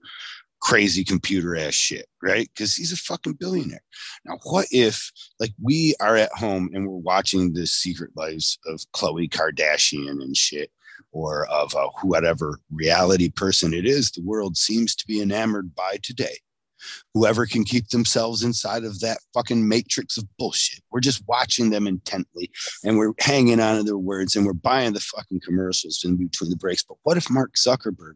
crazy 0.61 1.03
computer 1.03 1.55
ass 1.55 1.73
shit, 1.73 2.07
right? 2.21 2.49
Because 2.53 2.75
he's 2.75 2.91
a 2.91 2.97
fucking 2.97 3.33
billionaire. 3.33 3.83
Now, 4.25 4.37
what 4.43 4.67
if 4.71 5.11
like 5.39 5.51
we 5.61 5.95
are 5.99 6.15
at 6.15 6.31
home 6.33 6.69
and 6.73 6.87
we're 6.87 6.97
watching 6.97 7.53
the 7.53 7.67
secret 7.67 8.11
lives 8.15 8.57
of 8.65 8.81
Khloe 8.93 9.29
Kardashian 9.29 10.21
and 10.21 10.35
shit, 10.35 10.71
or 11.11 11.45
of 11.47 11.75
uh, 11.75 11.87
whatever 12.03 12.59
reality 12.71 13.29
person 13.29 13.73
it 13.73 13.85
is 13.85 14.11
the 14.11 14.21
world 14.23 14.57
seems 14.57 14.95
to 14.95 15.07
be 15.07 15.21
enamored 15.21 15.73
by 15.75 15.97
today? 16.03 16.37
Whoever 17.13 17.45
can 17.45 17.63
keep 17.63 17.89
themselves 17.89 18.43
inside 18.43 18.83
of 18.83 18.99
that 18.99 19.17
fucking 19.33 19.67
matrix 19.67 20.17
of 20.17 20.25
bullshit. 20.37 20.83
We're 20.91 20.99
just 20.99 21.23
watching 21.27 21.69
them 21.69 21.87
intently 21.87 22.51
and 22.83 22.97
we're 22.97 23.13
hanging 23.19 23.59
on 23.59 23.77
to 23.77 23.83
their 23.83 23.97
words 23.97 24.35
and 24.35 24.45
we're 24.45 24.53
buying 24.53 24.93
the 24.93 24.99
fucking 24.99 25.41
commercials 25.41 26.03
in 26.03 26.17
between 26.17 26.49
the 26.49 26.57
breaks. 26.57 26.83
But 26.83 26.97
what 27.03 27.17
if 27.17 27.29
Mark 27.29 27.53
Zuckerberg 27.55 28.15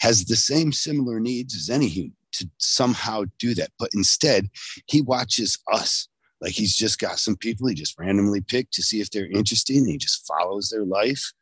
has 0.00 0.24
the 0.24 0.36
same 0.36 0.72
similar 0.72 1.20
needs 1.20 1.54
as 1.54 1.70
any 1.70 1.88
human 1.88 2.16
to 2.32 2.48
somehow 2.58 3.24
do 3.38 3.54
that. 3.54 3.70
But 3.78 3.90
instead, 3.94 4.48
he 4.86 5.00
watches 5.00 5.58
us. 5.72 6.08
Like 6.40 6.52
he's 6.52 6.76
just 6.76 6.98
got 6.98 7.18
some 7.18 7.36
people 7.36 7.68
he 7.68 7.74
just 7.74 7.98
randomly 7.98 8.40
picked 8.40 8.74
to 8.74 8.82
see 8.82 9.00
if 9.00 9.10
they're 9.10 9.30
interested 9.30 9.76
and 9.76 9.88
he 9.88 9.96
just 9.96 10.26
follows 10.26 10.68
their 10.68 10.84
life. 10.84 11.32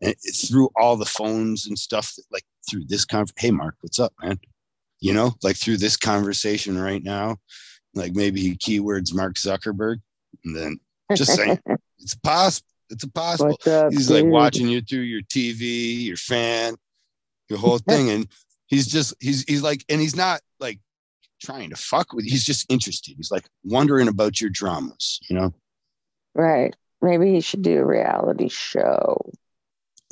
And 0.00 0.14
through 0.34 0.70
all 0.76 0.96
the 0.96 1.04
phones 1.04 1.66
and 1.66 1.78
stuff, 1.78 2.14
that, 2.16 2.24
like 2.32 2.44
through 2.68 2.84
this 2.86 3.04
conversation, 3.04 3.34
hey, 3.38 3.50
Mark, 3.50 3.76
what's 3.80 4.00
up, 4.00 4.12
man? 4.22 4.38
You 5.00 5.12
know, 5.12 5.34
like 5.42 5.56
through 5.56 5.76
this 5.76 5.96
conversation 5.96 6.78
right 6.78 7.02
now, 7.02 7.36
like 7.94 8.14
maybe 8.14 8.40
he 8.40 8.56
keywords 8.56 9.14
Mark 9.14 9.34
Zuckerberg 9.34 9.98
and 10.44 10.56
then 10.56 10.80
just 11.14 11.34
saying, 11.34 11.58
It's 12.00 12.14
possible. 12.14 12.66
It's 12.90 13.04
possible. 13.06 13.58
Up, 13.66 13.92
he's 13.92 14.08
dude? 14.08 14.24
like 14.24 14.32
watching 14.32 14.68
you 14.68 14.80
through 14.80 15.00
your 15.00 15.22
TV, 15.22 16.04
your 16.04 16.16
fan, 16.16 16.74
your 17.48 17.58
whole 17.58 17.78
thing, 17.78 18.10
and 18.10 18.28
he's 18.66 18.86
just 18.86 19.14
he's 19.20 19.44
he's 19.44 19.62
like, 19.62 19.84
and 19.88 20.00
he's 20.00 20.16
not 20.16 20.40
like 20.60 20.80
trying 21.40 21.70
to 21.70 21.76
fuck 21.76 22.12
with. 22.12 22.24
He's 22.24 22.44
just 22.44 22.70
interested. 22.70 23.14
He's 23.16 23.30
like 23.30 23.46
wondering 23.64 24.08
about 24.08 24.40
your 24.40 24.50
dramas, 24.50 25.20
you 25.28 25.36
know. 25.36 25.54
Right. 26.34 26.74
Maybe 27.00 27.32
he 27.32 27.40
should 27.40 27.62
do 27.62 27.78
a 27.78 27.84
reality 27.84 28.48
show. 28.48 29.30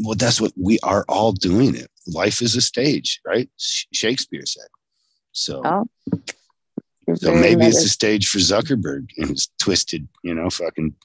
Well, 0.02 0.14
that's 0.14 0.40
what 0.40 0.52
we 0.56 0.78
are 0.82 1.04
all 1.08 1.32
doing. 1.32 1.74
It. 1.74 1.90
Life 2.06 2.42
is 2.42 2.54
a 2.56 2.60
stage, 2.60 3.20
right? 3.26 3.48
Shakespeare 3.56 4.46
said. 4.46 4.68
So. 5.32 5.62
Oh. 5.64 5.86
So 7.14 7.32
maybe 7.32 7.64
it's 7.64 7.84
a 7.84 7.88
stage 7.88 8.28
for 8.28 8.38
Zuckerberg 8.38 9.10
and 9.16 9.30
his 9.30 9.48
twisted, 9.60 10.08
you 10.24 10.34
know, 10.34 10.50
fucking 10.50 10.96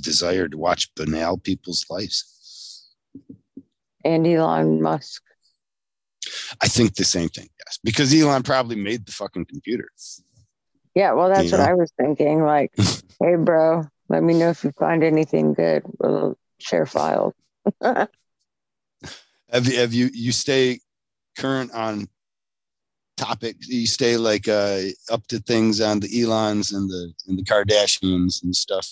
desire 0.00 0.48
to 0.48 0.56
watch 0.56 0.94
banal 0.94 1.38
people's 1.38 1.84
lives. 1.90 2.92
And 4.04 4.24
Elon 4.24 4.80
Musk. 4.80 5.23
I 6.62 6.68
think 6.68 6.94
the 6.94 7.04
same 7.04 7.28
thing, 7.28 7.48
yes, 7.64 7.78
because 7.82 8.14
Elon 8.14 8.42
probably 8.42 8.76
made 8.76 9.06
the 9.06 9.12
fucking 9.12 9.46
computer. 9.46 9.88
Yeah, 10.94 11.12
well, 11.12 11.28
that's 11.28 11.46
you 11.46 11.50
what 11.52 11.58
know? 11.58 11.70
I 11.70 11.74
was 11.74 11.92
thinking. 11.98 12.42
Like, 12.42 12.72
hey, 13.20 13.36
bro, 13.36 13.84
let 14.08 14.22
me 14.22 14.34
know 14.34 14.50
if 14.50 14.64
you 14.64 14.72
find 14.78 15.02
anything 15.02 15.54
good. 15.54 15.82
We'll 15.98 16.38
share 16.58 16.86
files. 16.86 17.34
have 17.82 18.08
you 19.52 19.78
have 19.78 19.92
you 19.92 20.10
you 20.12 20.32
stay 20.32 20.80
current 21.36 21.72
on 21.72 22.08
topics? 23.16 23.68
You 23.68 23.86
stay 23.86 24.16
like 24.16 24.46
uh, 24.48 24.82
up 25.10 25.26
to 25.28 25.38
things 25.40 25.80
on 25.80 26.00
the 26.00 26.22
Elons 26.22 26.72
and 26.72 26.88
the 26.88 27.12
and 27.26 27.38
the 27.38 27.42
Kardashians 27.42 28.42
and 28.42 28.54
stuff. 28.54 28.88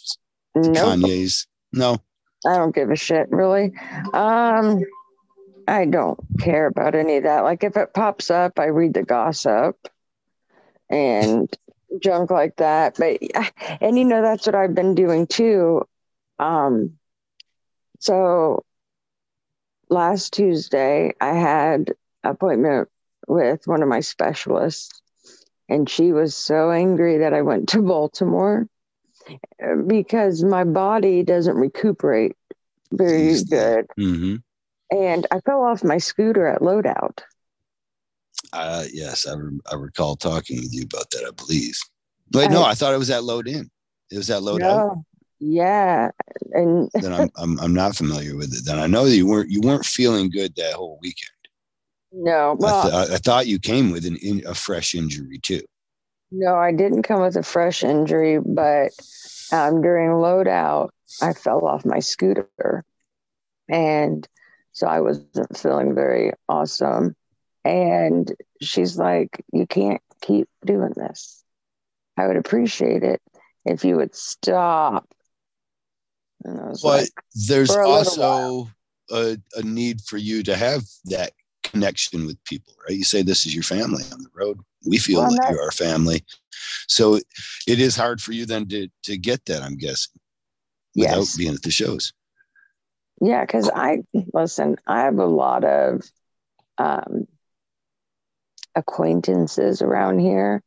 Nope. 0.55 0.77
Kanye's. 0.77 1.47
No. 1.73 1.99
I 2.45 2.57
don't 2.57 2.75
give 2.75 2.91
a 2.91 2.97
shit, 2.97 3.31
really. 3.31 3.73
Um, 4.13 4.83
I 5.67 5.85
don't 5.85 6.19
care 6.41 6.67
about 6.67 6.95
any 6.95 7.19
of 7.19 7.25
that. 7.25 7.41
Like 7.41 7.65
if 7.65 7.77
it 7.77 7.95
pops 7.95 8.31
up, 8.31 8.59
I 8.59 8.67
read 8.67 8.95
the 8.95 9.03
gossip 9.03 9.77
and 10.89 11.49
junk 12.01 12.31
like 12.31 12.57
that. 12.57 12.97
But 12.99 13.19
and 13.81 13.99
you 13.99 14.05
know 14.05 14.23
that's 14.23 14.47
what 14.47 14.55
I've 14.55 14.75
been 14.75 14.95
doing 14.95 15.27
too. 15.27 15.83
Um, 16.39 16.99
so 17.99 18.65
last 19.89 20.33
Tuesday 20.33 21.13
I 21.21 21.35
had 21.35 21.93
appointment 22.25 22.89
with 23.29 23.67
one 23.67 23.83
of 23.83 23.89
my 23.89 24.01
specialists, 24.01 25.01
and 25.69 25.89
she 25.89 26.13
was 26.13 26.35
so 26.35 26.71
angry 26.71 27.19
that 27.19 27.35
I 27.35 27.43
went 27.43 27.69
to 27.71 27.83
Baltimore 27.83 28.67
because 29.87 30.43
my 30.43 30.65
body 30.65 31.23
doesn't 31.23 31.57
recuperate 31.57 32.37
very 32.91 33.33
good. 33.49 33.87
Mm-hmm. 33.99 34.37
And 34.93 35.27
I 35.31 35.41
fell 35.41 35.63
off 35.63 35.83
my 35.83 35.97
scooter 35.97 36.47
at 36.47 36.61
loadout. 36.61 37.21
Uh, 38.53 38.85
yes, 38.93 39.27
I, 39.27 39.33
re- 39.35 39.59
I 39.71 39.75
recall 39.77 40.17
talking 40.17 40.59
with 40.59 40.75
you 40.75 40.83
about 40.83 41.11
that, 41.13 41.25
I 41.27 41.31
believe. 41.31 41.79
But 42.31 42.51
no, 42.51 42.63
I 42.63 42.75
thought 42.75 42.93
it 42.93 42.99
was 42.99 43.09
at 43.09 43.25
load 43.25 43.49
in. 43.49 43.71
It 44.11 44.19
was 44.19 44.29
at 44.29 44.43
load 44.43 44.61
no, 44.61 44.69
out. 44.69 44.97
Yeah, 45.41 46.11
and 46.53 46.91
then 47.01 47.13
I'm, 47.15 47.31
I'm 47.37 47.59
I'm 47.61 47.75
not 47.75 47.97
familiar 47.97 48.37
with 48.37 48.53
it. 48.55 48.67
Then 48.67 48.79
I 48.79 48.87
know 48.87 49.07
that 49.07 49.17
you 49.17 49.27
weren't 49.27 49.51
you 49.51 49.63
weren't 49.63 49.87
feeling 49.87 50.31
good 50.31 50.55
that 50.57 50.75
whole 50.75 50.99
weekend. 51.01 51.31
No, 52.13 52.57
well, 52.59 52.87
I, 52.95 53.07
th- 53.07 53.15
I 53.15 53.17
thought 53.17 53.47
you 53.47 53.59
came 53.59 53.93
with 53.93 54.05
an 54.05 54.17
in, 54.17 54.43
a 54.47 54.55
fresh 54.55 54.95
injury 54.95 55.39
too. 55.39 55.63
No, 56.31 56.55
I 56.55 56.73
didn't 56.73 57.03
come 57.03 57.23
with 57.23 57.37
a 57.37 57.43
fresh 57.43 57.83
injury, 57.83 58.39
but 58.39 58.93
um, 59.53 59.81
during 59.81 60.11
loadout, 60.11 60.91
I 61.23 61.33
fell 61.33 61.67
off 61.67 61.87
my 61.87 62.01
scooter. 62.01 62.85
And 63.69 64.29
so 64.73 64.87
I 64.87 65.01
wasn't 65.01 65.57
feeling 65.57 65.95
very 65.95 66.33
awesome. 66.49 67.15
And 67.65 68.33
she's 68.61 68.99
like, 68.99 69.45
You 69.53 69.67
can't 69.67 70.03
keep 70.21 70.49
doing 70.65 70.93
this. 70.97 71.45
I 72.17 72.27
would 72.27 72.37
appreciate 72.37 73.03
it 73.03 73.21
if 73.65 73.85
you 73.85 73.97
would 73.97 74.15
stop. 74.15 75.09
And 76.45 76.61
I 76.61 76.69
was 76.69 76.83
but 76.83 77.03
like, 77.03 77.11
there's 77.47 77.71
also 77.71 78.69
a, 79.11 79.39
a 79.55 79.63
need 79.63 80.01
for 80.01 80.17
you 80.17 80.43
to 80.43 80.57
have 80.57 80.83
that 81.05 81.33
connection 81.63 82.27
with 82.27 82.43
people, 82.45 82.75
right? 82.87 82.97
You 82.97 83.05
say 83.05 83.23
this 83.23 83.47
is 83.47 83.55
your 83.55 83.63
family 83.63 84.03
on 84.13 84.23
the 84.23 84.31
road. 84.35 84.59
We 84.85 84.99
feel 84.99 85.21
well, 85.21 85.31
like 85.31 85.51
you're 85.51 85.63
our 85.63 85.71
family. 85.71 86.25
So 86.89 87.15
it 87.15 87.81
is 87.81 87.97
hard 87.97 88.21
for 88.21 88.33
you 88.33 88.47
then 88.47 88.67
to 88.69 88.89
to 89.05 89.17
get 89.17 89.45
that, 89.47 89.63
I'm 89.63 89.77
guessing, 89.77 90.19
without 90.97 91.19
yes. 91.19 91.37
being 91.37 91.55
at 91.55 91.63
the 91.63 91.71
shows. 91.71 92.13
Yeah, 93.25 93.43
because 93.43 93.71
I 93.73 94.03
listen, 94.35 94.77
I 94.85 95.03
have 95.03 95.19
a 95.19 95.27
lot 95.27 95.65
of 95.65 96.03
um, 96.77 97.29
acquaintances 98.75 99.81
around 99.81 100.19
here, 100.19 100.61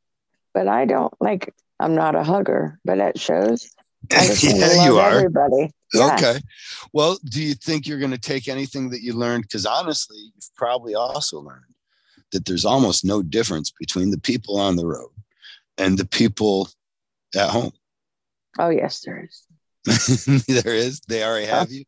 but 0.54 0.70
I 0.70 0.86
don't 0.86 1.14
like 1.20 1.54
I'm 1.82 1.96
not 1.96 2.16
a 2.16 2.24
hugger, 2.24 2.80
but 2.86 3.00
at 3.00 3.20
shows, 3.20 3.70
I 4.10 4.28
just 4.28 4.44
yeah, 4.44 4.86
you 4.86 5.00
are. 5.00 5.12
everybody. 5.12 5.70
Yeah. 5.94 6.16
Okay. 6.16 6.40
Well, 6.94 7.20
do 7.26 7.44
you 7.44 7.56
think 7.56 7.88
you're 7.88 8.00
going 8.00 8.12
to 8.12 8.18
take 8.18 8.48
anything 8.48 8.90
that 8.92 9.02
you 9.02 9.12
learned? 9.12 9.44
Because 9.44 9.66
honestly, 9.66 10.18
you've 10.18 10.56
probably 10.56 10.96
also 10.96 11.42
learned 11.42 11.76
that 12.32 12.46
there's 12.46 12.64
almost 12.64 13.04
no 13.04 13.22
difference 13.22 13.70
between 13.78 14.12
the 14.12 14.20
people 14.20 14.58
on 14.58 14.78
the 14.78 14.88
road 14.88 15.12
and 15.78 15.98
the 15.98 16.06
people 16.06 16.70
at 17.36 17.50
home. 17.50 17.74
Oh, 18.58 18.70
yes, 18.70 19.02
there 19.02 19.28
is. 19.28 20.46
there 20.48 20.74
is. 20.74 21.02
They 21.02 21.22
already 21.22 21.48
have 21.48 21.70
you. 21.70 21.84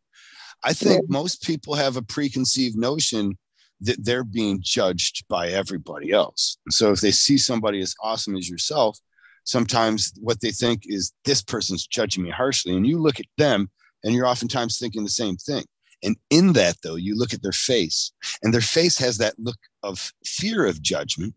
I 0.64 0.74
think 0.74 1.03
yeah. 1.03 1.08
most 1.10 1.43
people 1.43 1.76
have 1.76 1.97
a 1.97 2.01
preconceived 2.01 2.78
notion 2.78 3.38
that 3.82 4.03
they're 4.03 4.24
being 4.24 4.60
judged 4.62 5.28
by 5.28 5.49
everybody 5.49 6.12
else. 6.12 6.58
so 6.70 6.91
if 6.91 6.99
they 6.99 7.12
see 7.12 7.38
somebody 7.38 7.80
as 7.80 7.93
awesome 8.01 8.36
as 8.36 8.49
yourself, 8.49 8.97
sometimes 9.43 10.14
what 10.20 10.41
they 10.41 10.51
think 10.51 10.84
is 10.86 11.14
this 11.26 11.41
person's 11.41 11.88
judging 11.88 12.24
me 12.24 12.30
harshly. 12.30 12.76
And 12.76 12.86
you 12.86 12.99
look 12.99 13.20
at 13.20 13.28
them 13.38 13.70
and 14.03 14.14
you're 14.14 14.28
oftentimes 14.28 14.78
thinking 14.78 15.03
the 15.03 15.10
same 15.10 15.38
thing. 15.38 15.64
And 16.03 16.16
in 16.30 16.53
that, 16.53 16.78
though, 16.84 16.95
you 16.95 17.18
look 17.18 17.34
at 17.34 17.41
their 17.41 17.51
face, 17.51 18.12
and 18.43 18.53
their 18.53 18.62
face 18.62 18.99
has 18.99 19.18
that 19.18 19.39
look 19.39 19.58
of 19.82 20.12
fear 20.26 20.66
of 20.66 20.82
judgment. 20.82 21.34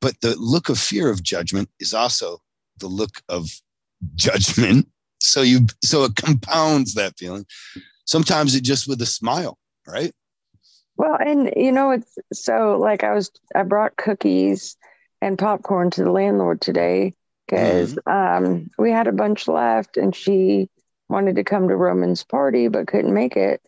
But 0.00 0.20
the 0.20 0.36
look 0.36 0.68
of 0.68 0.78
fear 0.78 1.10
of 1.10 1.24
judgment 1.24 1.68
is 1.80 1.92
also 1.92 2.38
the 2.78 2.86
look 2.86 3.22
of 3.28 3.48
judgment. 4.14 4.88
So 5.18 5.40
you 5.40 5.66
so 5.82 6.04
it 6.04 6.14
compounds 6.14 6.92
that 6.94 7.18
feeling. 7.18 7.46
Sometimes 8.06 8.54
it 8.54 8.62
just 8.62 8.88
with 8.88 9.02
a 9.02 9.06
smile, 9.06 9.58
right? 9.86 10.12
Well, 10.96 11.16
and 11.16 11.52
you 11.56 11.72
know, 11.72 11.90
it's 11.90 12.18
so 12.32 12.78
like 12.80 13.04
I 13.04 13.12
was 13.12 13.30
I 13.54 13.62
brought 13.62 13.96
cookies 13.96 14.76
and 15.20 15.38
popcorn 15.38 15.90
to 15.90 16.04
the 16.04 16.12
landlord 16.12 16.60
today 16.60 17.14
because 17.46 17.94
mm-hmm. 17.94 18.46
um, 18.46 18.70
we 18.78 18.90
had 18.90 19.06
a 19.06 19.12
bunch 19.12 19.48
left 19.48 19.96
and 19.96 20.14
she 20.14 20.68
wanted 21.08 21.36
to 21.36 21.44
come 21.44 21.68
to 21.68 21.76
Roman's 21.76 22.24
party 22.24 22.68
but 22.68 22.88
couldn't 22.88 23.14
make 23.14 23.36
it. 23.36 23.60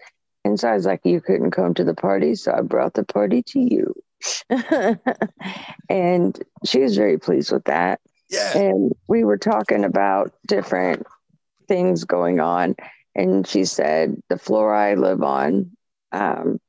And 0.45 0.59
so 0.59 0.68
I 0.68 0.74
was 0.74 0.86
like, 0.86 1.01
You 1.05 1.20
couldn't 1.20 1.51
come 1.51 1.74
to 1.74 1.84
the 1.84 1.95
party. 1.95 2.34
So 2.34 2.53
I 2.53 2.62
brought 2.62 2.95
the 2.95 3.05
party 3.05 3.43
to 3.49 3.61
you. 3.61 3.95
and 5.89 6.43
she 6.64 6.80
was 6.80 6.97
very 6.97 7.18
pleased 7.18 7.53
with 7.53 7.64
that. 7.64 8.01
Yeah. 8.30 8.57
And 8.57 8.93
we 9.07 9.24
were 9.24 9.39
talking 9.39 9.84
about 9.84 10.32
different 10.47 11.07
things 11.66 12.05
going 12.05 12.41
on. 12.41 12.76
And 13.15 13.47
she 13.47 13.65
said, 13.65 14.21
The 14.29 14.39
floor 14.39 14.75
I 14.75 14.95
live 14.95 15.23
on, 15.23 15.73
um, 16.13 16.61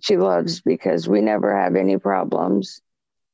she 0.00 0.16
loves 0.16 0.60
because 0.60 1.08
we 1.08 1.20
never 1.20 1.56
have 1.56 1.76
any 1.76 1.98
problems. 1.98 2.80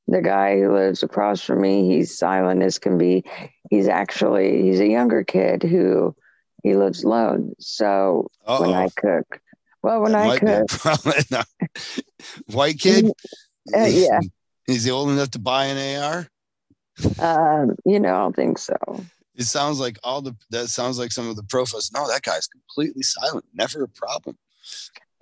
The 0.09 0.23
guy 0.23 0.59
who 0.59 0.73
lives 0.73 1.03
across 1.03 1.43
from 1.43 1.61
me, 1.61 1.89
he's 1.89 2.17
silent 2.17 2.63
as 2.63 2.79
can 2.79 2.97
be. 2.97 3.25
He's 3.71 3.89
actually 3.89 4.63
he's 4.63 4.81
a 4.81 4.87
younger 4.87 5.25
kid 5.25 5.63
who 5.63 6.15
he 6.63 6.77
lives 6.77 7.03
alone. 7.03 7.55
So 7.59 8.31
Uh-oh. 8.47 8.63
when 8.63 8.73
I 8.73 8.89
cook, 8.97 9.41
well, 9.83 10.01
when 10.01 10.13
that 10.13 10.43
I 10.43 11.35
cook, 11.35 11.47
white 12.53 12.79
kid, 12.79 13.11
uh, 13.75 13.85
yeah, 13.85 14.21
is 14.69 14.85
he 14.85 14.91
old 14.91 15.11
enough 15.11 15.33
to 15.33 15.39
buy 15.41 15.67
an 15.67 16.01
AR? 16.03 16.29
Um, 17.19 17.77
you 17.85 18.01
know, 18.01 18.15
I 18.15 18.19
don't 18.19 18.37
think 18.37 18.59
so. 18.59 18.77
It 19.37 19.45
sounds 19.45 19.79
like 19.79 19.99
all 20.03 20.23
the 20.23 20.35
that 20.51 20.69
sounds 20.69 20.99
like 20.99 21.13
some 21.13 21.29
of 21.29 21.37
the 21.37 21.43
profiles. 21.43 21.91
No, 21.93 22.09
that 22.09 22.23
guy's 22.23 22.47
completely 22.47 23.03
silent, 23.03 23.45
never 23.53 23.85
a 23.85 23.89
problem. 23.89 24.37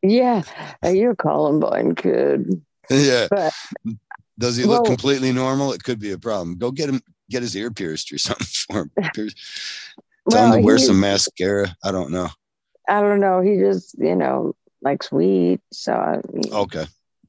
Yeah, 0.03 0.43
uh, 0.85 0.89
you're 0.89 1.13
a 1.13 1.17
Columbine 1.17 1.95
kid. 1.95 2.63
Yeah, 2.91 3.29
but, 3.31 3.53
does 4.39 4.57
he 4.57 4.65
look 4.65 4.83
well, 4.83 4.97
completely 4.97 5.33
normal? 5.33 5.73
It 5.73 5.83
could 5.83 5.99
be 5.99 6.13
a 6.13 6.19
problem. 6.19 6.59
Go 6.59 6.71
get 6.71 6.89
him, 6.89 7.01
get 7.31 7.43
his 7.43 7.57
ear 7.57 7.71
pierced 7.71 8.13
or 8.13 8.19
something 8.19 8.47
for 8.47 8.83
him. 8.83 8.91
Tell 10.31 10.43
well, 10.43 10.53
him 10.55 10.61
to 10.61 10.65
wear 10.65 10.79
some 10.79 11.01
mascara. 11.01 11.75
I 11.83 11.93
don't 11.93 12.11
know. 12.11 12.29
I 12.89 13.01
don't 13.01 13.21
know. 13.21 13.41
He 13.41 13.59
just, 13.59 13.97
you 13.99 14.17
know, 14.17 14.55
likes 14.83 15.11
weed. 15.11 15.61
So 15.73 16.23
okay, 16.53 16.87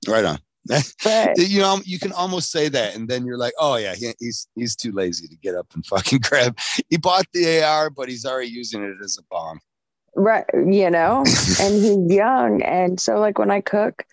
right 0.08 0.26
on. 0.26 0.40
But 0.68 0.94
you 1.38 1.60
know, 1.60 1.80
you 1.86 2.00
can 2.00 2.12
almost 2.12 2.52
say 2.52 2.70
that, 2.70 2.96
and 2.96 3.08
then 3.08 3.26
you're 3.26 3.38
like, 3.38 3.54
oh 3.60 3.76
yeah, 3.76 3.96
he, 3.96 4.14
he's 4.20 4.48
he's 4.56 4.76
too 4.76 4.92
lazy 4.92 5.28
to 5.28 5.36
get 5.38 5.56
up 5.56 5.68
and 5.74 5.86
fucking 5.88 6.20
grab. 6.20 6.58
He 6.90 6.98
bought 6.98 7.28
the 7.34 7.62
AR, 7.64 7.90
but 7.90 8.10
he's 8.10 8.26
already 8.26 8.50
using 8.50 8.84
it 8.84 8.98
as 9.04 9.18
a 9.20 9.24
bomb. 9.30 9.60
right, 10.16 10.46
you 10.54 10.90
know, 10.90 11.26
and 11.60 11.84
he's 11.84 12.16
young, 12.18 12.62
and 12.64 13.00
so 13.00 13.20
like 13.20 13.38
when 13.40 13.52
I 13.52 13.62
cook, 13.62 14.04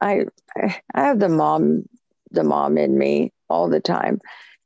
I 0.00 0.26
I 0.56 0.80
have 0.94 1.18
the 1.20 1.28
mom 1.28 1.84
the 2.30 2.44
mom 2.44 2.78
in 2.78 2.96
me 2.98 3.32
all 3.48 3.68
the 3.68 3.80
time, 3.80 4.20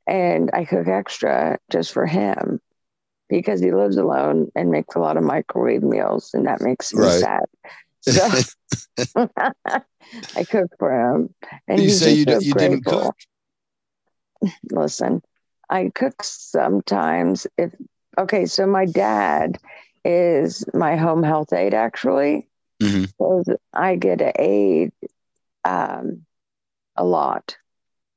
and 0.07 0.51
I 0.53 0.65
cook 0.65 0.89
extra 0.89 1.59
just 1.71 1.93
for 1.93 2.07
him 2.07 2.61
because 3.29 3.61
he 3.61 3.73
lives 3.73 3.97
alone 3.97 4.51
and 4.57 4.71
makes 4.71 4.95
a 4.97 5.01
lot 5.01 5.17
of 5.17 5.23
microwave 5.25 5.83
meals, 5.83 6.31
and 6.35 6.47
that 6.47 6.61
makes 6.63 6.95
me 6.95 7.07
Right. 7.07 7.21
sad. 7.21 7.45
So 9.67 9.81
I 10.37 10.45
cook 10.45 10.71
for 10.79 10.91
him, 10.93 11.35
and 11.69 11.83
you 11.83 11.91
say 11.91 12.13
you, 12.13 12.25
d- 12.27 12.39
you 12.41 12.55
didn't 12.55 12.85
cook. 12.85 13.15
listen 14.71 15.21
i 15.69 15.91
cook 15.95 16.23
sometimes 16.23 17.47
if 17.59 17.75
okay 18.19 18.47
so 18.47 18.67
my 18.67 18.87
dad 18.87 19.59
is 20.05 20.65
my 20.73 20.97
home 20.97 21.23
health 21.23 21.53
aide 21.53 21.75
actually 21.75 22.49
Mhm. 22.83 23.13
so 23.19 23.43
i 23.75 23.97
get 23.97 24.23
an 24.23 24.33
aid 24.39 24.93
um, 25.65 26.25
a 26.97 27.05
lot 27.05 27.59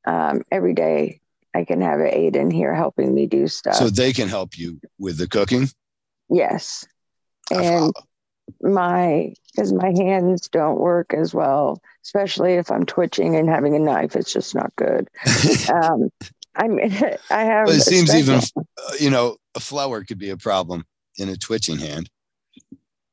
um, 0.05 0.43
every 0.49 0.73
day 0.73 1.19
i 1.53 1.65
can 1.65 1.81
have 1.81 1.99
an 1.99 2.07
aide 2.07 2.37
in 2.37 2.49
here 2.49 2.73
helping 2.73 3.13
me 3.13 3.27
do 3.27 3.47
stuff 3.49 3.75
So 3.75 3.89
they 3.89 4.13
can 4.13 4.29
help 4.29 4.57
you 4.57 4.79
with 4.97 5.17
the 5.17 5.27
cooking. 5.27 5.67
yes 6.29 6.85
and. 7.51 7.91
My 8.61 9.33
because 9.51 9.71
my 9.71 9.93
hands 9.95 10.47
don't 10.49 10.79
work 10.79 11.13
as 11.13 11.33
well 11.33 11.81
especially 12.03 12.53
if 12.53 12.71
i'm 12.71 12.85
twitching 12.85 13.35
and 13.35 13.49
having 13.49 13.75
a 13.75 13.79
knife 13.79 14.15
it's 14.15 14.33
just 14.33 14.53
not 14.53 14.75
good 14.75 15.07
um, 15.73 16.09
I 16.55 16.67
mean, 16.67 16.91
I 17.29 17.43
have. 17.43 17.69
It 17.69 17.81
seems 17.81 18.13
even, 18.13 18.41
special- 18.41 18.67
uh, 18.77 18.93
you 18.99 19.09
know, 19.09 19.37
a 19.55 19.59
flower 19.59 20.03
could 20.03 20.19
be 20.19 20.29
a 20.29 20.37
problem 20.37 20.85
in 21.17 21.29
a 21.29 21.35
twitching 21.35 21.77
hand. 21.77 22.09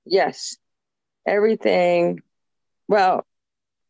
Yes, 0.04 0.56
everything. 1.26 2.22
Well, 2.88 3.24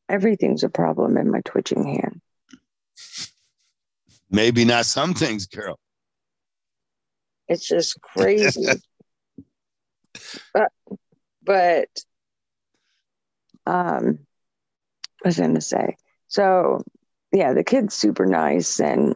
everything's 0.09 0.65
a 0.65 0.69
problem 0.69 1.17
in 1.17 1.31
my 1.31 1.41
twitching 1.45 1.85
hand. 1.87 2.21
Maybe 4.31 4.65
not 4.65 4.87
some 4.87 5.15
things, 5.15 5.47
girl. 5.47 5.79
It's 7.49 7.67
just 7.67 8.01
crazy. 8.01 8.67
but, 10.55 10.71
but, 11.43 11.89
um, 13.67 14.19
I 15.25 15.29
was 15.29 15.39
going 15.39 15.55
to 15.55 15.61
say. 15.61 15.97
So, 16.29 16.83
yeah, 17.33 17.53
the 17.53 17.65
kid's 17.65 17.95
super 17.95 18.27
nice, 18.27 18.81
and 18.81 19.15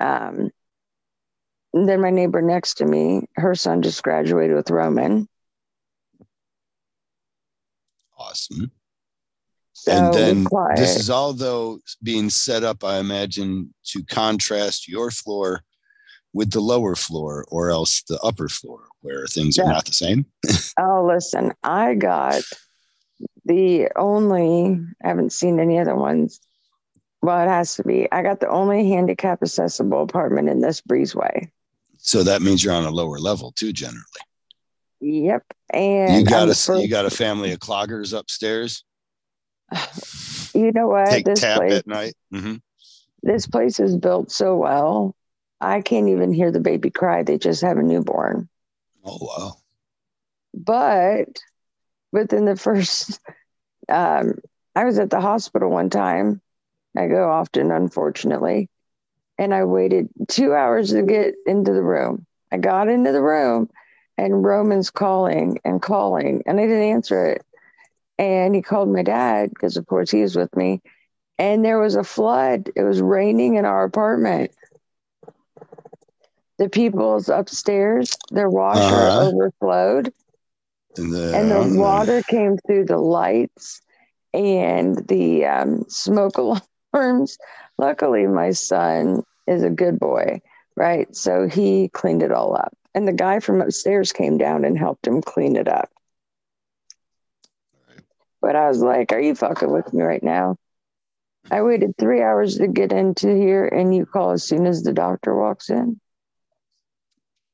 um, 0.00 0.50
and 1.72 1.88
then 1.88 2.00
my 2.00 2.10
neighbor 2.10 2.42
next 2.42 2.74
to 2.74 2.84
me, 2.84 3.22
her 3.36 3.54
son 3.54 3.82
just 3.82 4.02
graduated 4.02 4.56
with 4.56 4.70
Roman. 4.70 5.28
Awesome. 8.18 8.70
So 9.72 9.92
and 9.92 10.14
then 10.14 10.46
this 10.76 10.96
is 10.96 11.10
all 11.10 11.34
though 11.34 11.80
being 12.02 12.30
set 12.30 12.64
up, 12.64 12.82
I 12.82 12.98
imagine, 12.98 13.74
to 13.88 14.02
contrast 14.04 14.88
your 14.88 15.10
floor 15.10 15.62
with 16.32 16.50
the 16.50 16.60
lower 16.60 16.96
floor 16.96 17.44
or 17.48 17.70
else 17.70 18.02
the 18.08 18.18
upper 18.20 18.48
floor 18.48 18.88
where 19.06 19.26
things 19.26 19.58
are 19.58 19.66
not 19.66 19.84
the 19.86 19.92
same. 19.92 20.26
Oh, 20.78 21.06
listen, 21.06 21.54
I 21.62 21.94
got 21.94 22.42
the 23.46 23.88
only, 23.96 24.78
I 25.02 25.08
haven't 25.08 25.32
seen 25.32 25.58
any 25.58 25.78
other 25.78 25.94
ones. 25.94 26.38
Well, 27.22 27.40
it 27.40 27.48
has 27.48 27.76
to 27.76 27.82
be. 27.82 28.06
I 28.12 28.22
got 28.22 28.40
the 28.40 28.48
only 28.50 28.86
handicap 28.90 29.42
accessible 29.42 30.02
apartment 30.02 30.50
in 30.50 30.60
this 30.60 30.82
breezeway. 30.82 31.48
So 31.96 32.22
that 32.24 32.42
means 32.42 32.62
you're 32.62 32.74
on 32.74 32.84
a 32.84 32.90
lower 32.90 33.18
level 33.18 33.52
too, 33.52 33.72
generally. 33.72 34.02
Yep. 35.00 35.44
And 35.70 36.14
you 36.18 36.24
got 36.24 36.42
I'm 36.42 36.50
a 36.50 36.52
the 36.52 36.80
you 36.82 36.88
got 36.88 37.06
a 37.06 37.10
family 37.10 37.52
of 37.52 37.58
cloggers 37.58 38.16
upstairs. 38.16 38.84
you 40.54 40.72
know 40.72 40.88
what? 40.88 41.08
Take 41.08 41.24
this 41.24 41.40
tap 41.40 41.60
place, 41.60 41.72
at 41.72 41.86
night. 41.86 42.14
hmm 42.30 42.56
this 43.22 43.46
place 43.46 43.80
is 43.80 43.96
built 43.96 44.30
so 44.30 44.56
well. 44.56 45.16
I 45.60 45.80
can't 45.80 46.08
even 46.08 46.32
hear 46.32 46.52
the 46.52 46.60
baby 46.60 46.90
cry. 46.90 47.22
They 47.22 47.38
just 47.38 47.62
have 47.62 47.76
a 47.76 47.82
newborn. 47.82 48.48
Oh 49.06 49.18
wow. 49.20 49.56
But 50.54 51.28
within 52.12 52.44
the 52.44 52.56
first, 52.56 53.20
um, 53.88 54.34
I 54.74 54.84
was 54.84 54.98
at 54.98 55.10
the 55.10 55.20
hospital 55.20 55.70
one 55.70 55.90
time. 55.90 56.40
I 56.96 57.08
go 57.08 57.30
often, 57.30 57.70
unfortunately. 57.70 58.68
And 59.38 59.54
I 59.54 59.64
waited 59.64 60.08
two 60.28 60.54
hours 60.54 60.90
to 60.90 61.02
get 61.02 61.34
into 61.46 61.72
the 61.72 61.82
room. 61.82 62.26
I 62.52 62.58
got 62.58 62.88
into 62.88 63.12
the 63.12 63.22
room 63.22 63.68
and 64.18 64.44
Roman's 64.44 64.90
calling 64.90 65.58
and 65.64 65.82
calling, 65.82 66.42
and 66.46 66.58
I 66.58 66.62
didn't 66.62 66.82
answer 66.82 67.26
it. 67.26 67.44
And 68.18 68.54
he 68.54 68.62
called 68.62 68.88
my 68.88 69.02
dad 69.02 69.50
because, 69.50 69.76
of 69.76 69.86
course, 69.86 70.10
he 70.10 70.22
was 70.22 70.36
with 70.36 70.56
me. 70.56 70.80
And 71.38 71.64
there 71.64 71.78
was 71.78 71.96
a 71.96 72.04
flood. 72.04 72.70
It 72.74 72.82
was 72.82 73.02
raining 73.02 73.56
in 73.56 73.66
our 73.66 73.84
apartment. 73.84 74.52
The 76.58 76.68
people's 76.68 77.28
upstairs, 77.28 78.16
their 78.30 78.48
washer 78.48 79.10
Uh-huh. 79.10 79.16
overflowed 79.16 80.12
And 80.96 81.12
the, 81.14 81.26
and 81.32 81.50
the 81.50 81.60
uh, 81.60 81.68
water 81.80 82.22
came 82.22 82.56
through 82.58 82.86
the 82.86 82.98
lights 82.98 83.80
and 84.32 84.96
the 85.08 85.44
um, 85.46 85.84
smoke 85.88 86.38
alarms. 86.94 87.38
Luckily, 87.78 88.26
my 88.26 88.50
son 88.52 89.22
is 89.46 89.62
a 89.62 89.70
good 89.70 89.98
boy, 89.98 90.40
right? 90.76 91.14
So 91.14 91.48
he 91.48 91.88
cleaned 91.88 92.22
it 92.22 92.32
all 92.32 92.56
up. 92.56 92.72
And 92.94 93.06
the 93.06 93.12
guy 93.12 93.40
from 93.40 93.60
upstairs 93.60 94.12
came 94.12 94.38
down 94.38 94.64
and 94.64 94.78
helped 94.78 95.06
him 95.06 95.22
clean 95.22 95.56
it 95.56 95.68
up. 95.68 95.90
But 98.40 98.56
I 98.56 98.68
was 98.68 98.82
like, 98.82 99.12
Are 99.12 99.20
you 99.20 99.34
fucking 99.34 99.70
with 99.70 99.92
me 99.92 100.02
right 100.02 100.22
now? 100.22 100.56
I 101.50 101.62
waited 101.62 101.96
three 101.98 102.22
hours 102.22 102.56
to 102.58 102.66
get 102.68 102.92
into 102.92 103.34
here, 103.34 103.66
and 103.66 103.94
you 103.94 104.06
call 104.06 104.30
as 104.30 104.44
soon 104.44 104.66
as 104.66 104.82
the 104.82 104.92
doctor 104.92 105.34
walks 105.36 105.70
in. 105.70 106.00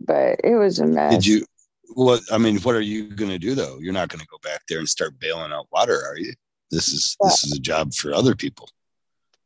But 0.06 0.40
it 0.44 0.56
was 0.56 0.78
a 0.78 0.86
mess. 0.86 1.14
Did 1.14 1.26
you? 1.26 1.46
What 1.94 2.22
I 2.32 2.38
mean, 2.38 2.58
what 2.60 2.74
are 2.74 2.80
you 2.80 3.08
going 3.08 3.30
to 3.30 3.38
do 3.38 3.54
though? 3.54 3.78
You're 3.78 3.92
not 3.92 4.08
going 4.08 4.20
to 4.20 4.26
go 4.26 4.38
back 4.42 4.62
there 4.68 4.78
and 4.78 4.88
start 4.88 5.18
bailing 5.18 5.52
out 5.52 5.66
water, 5.70 6.02
are 6.06 6.16
you? 6.16 6.32
This 6.70 6.88
is 6.88 7.16
this 7.20 7.44
is 7.44 7.52
a 7.52 7.60
job 7.60 7.92
for 7.92 8.14
other 8.14 8.34
people. 8.34 8.68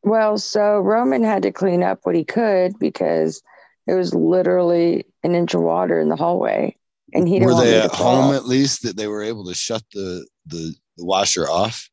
Well, 0.03 0.37
so 0.37 0.79
Roman 0.79 1.23
had 1.23 1.43
to 1.43 1.51
clean 1.51 1.83
up 1.83 1.99
what 2.03 2.15
he 2.15 2.23
could 2.23 2.79
because 2.79 3.41
it 3.85 3.93
was 3.93 4.13
literally 4.13 5.05
an 5.23 5.35
inch 5.35 5.53
of 5.53 5.61
water 5.61 5.99
in 5.99 6.07
the 6.07 6.15
hallway, 6.15 6.77
and 7.13 7.27
he 7.27 7.39
didn't 7.39 7.55
Were 7.55 7.61
they 7.61 7.81
at 7.81 7.91
home 7.91 8.33
at 8.33 8.45
least 8.45 8.83
that 8.83 8.95
they 8.95 9.07
were 9.07 9.23
able 9.23 9.45
to 9.45 9.53
shut 9.53 9.83
the 9.93 10.25
the, 10.45 10.73
the 10.95 11.05
washer 11.05 11.49
off? 11.49 11.89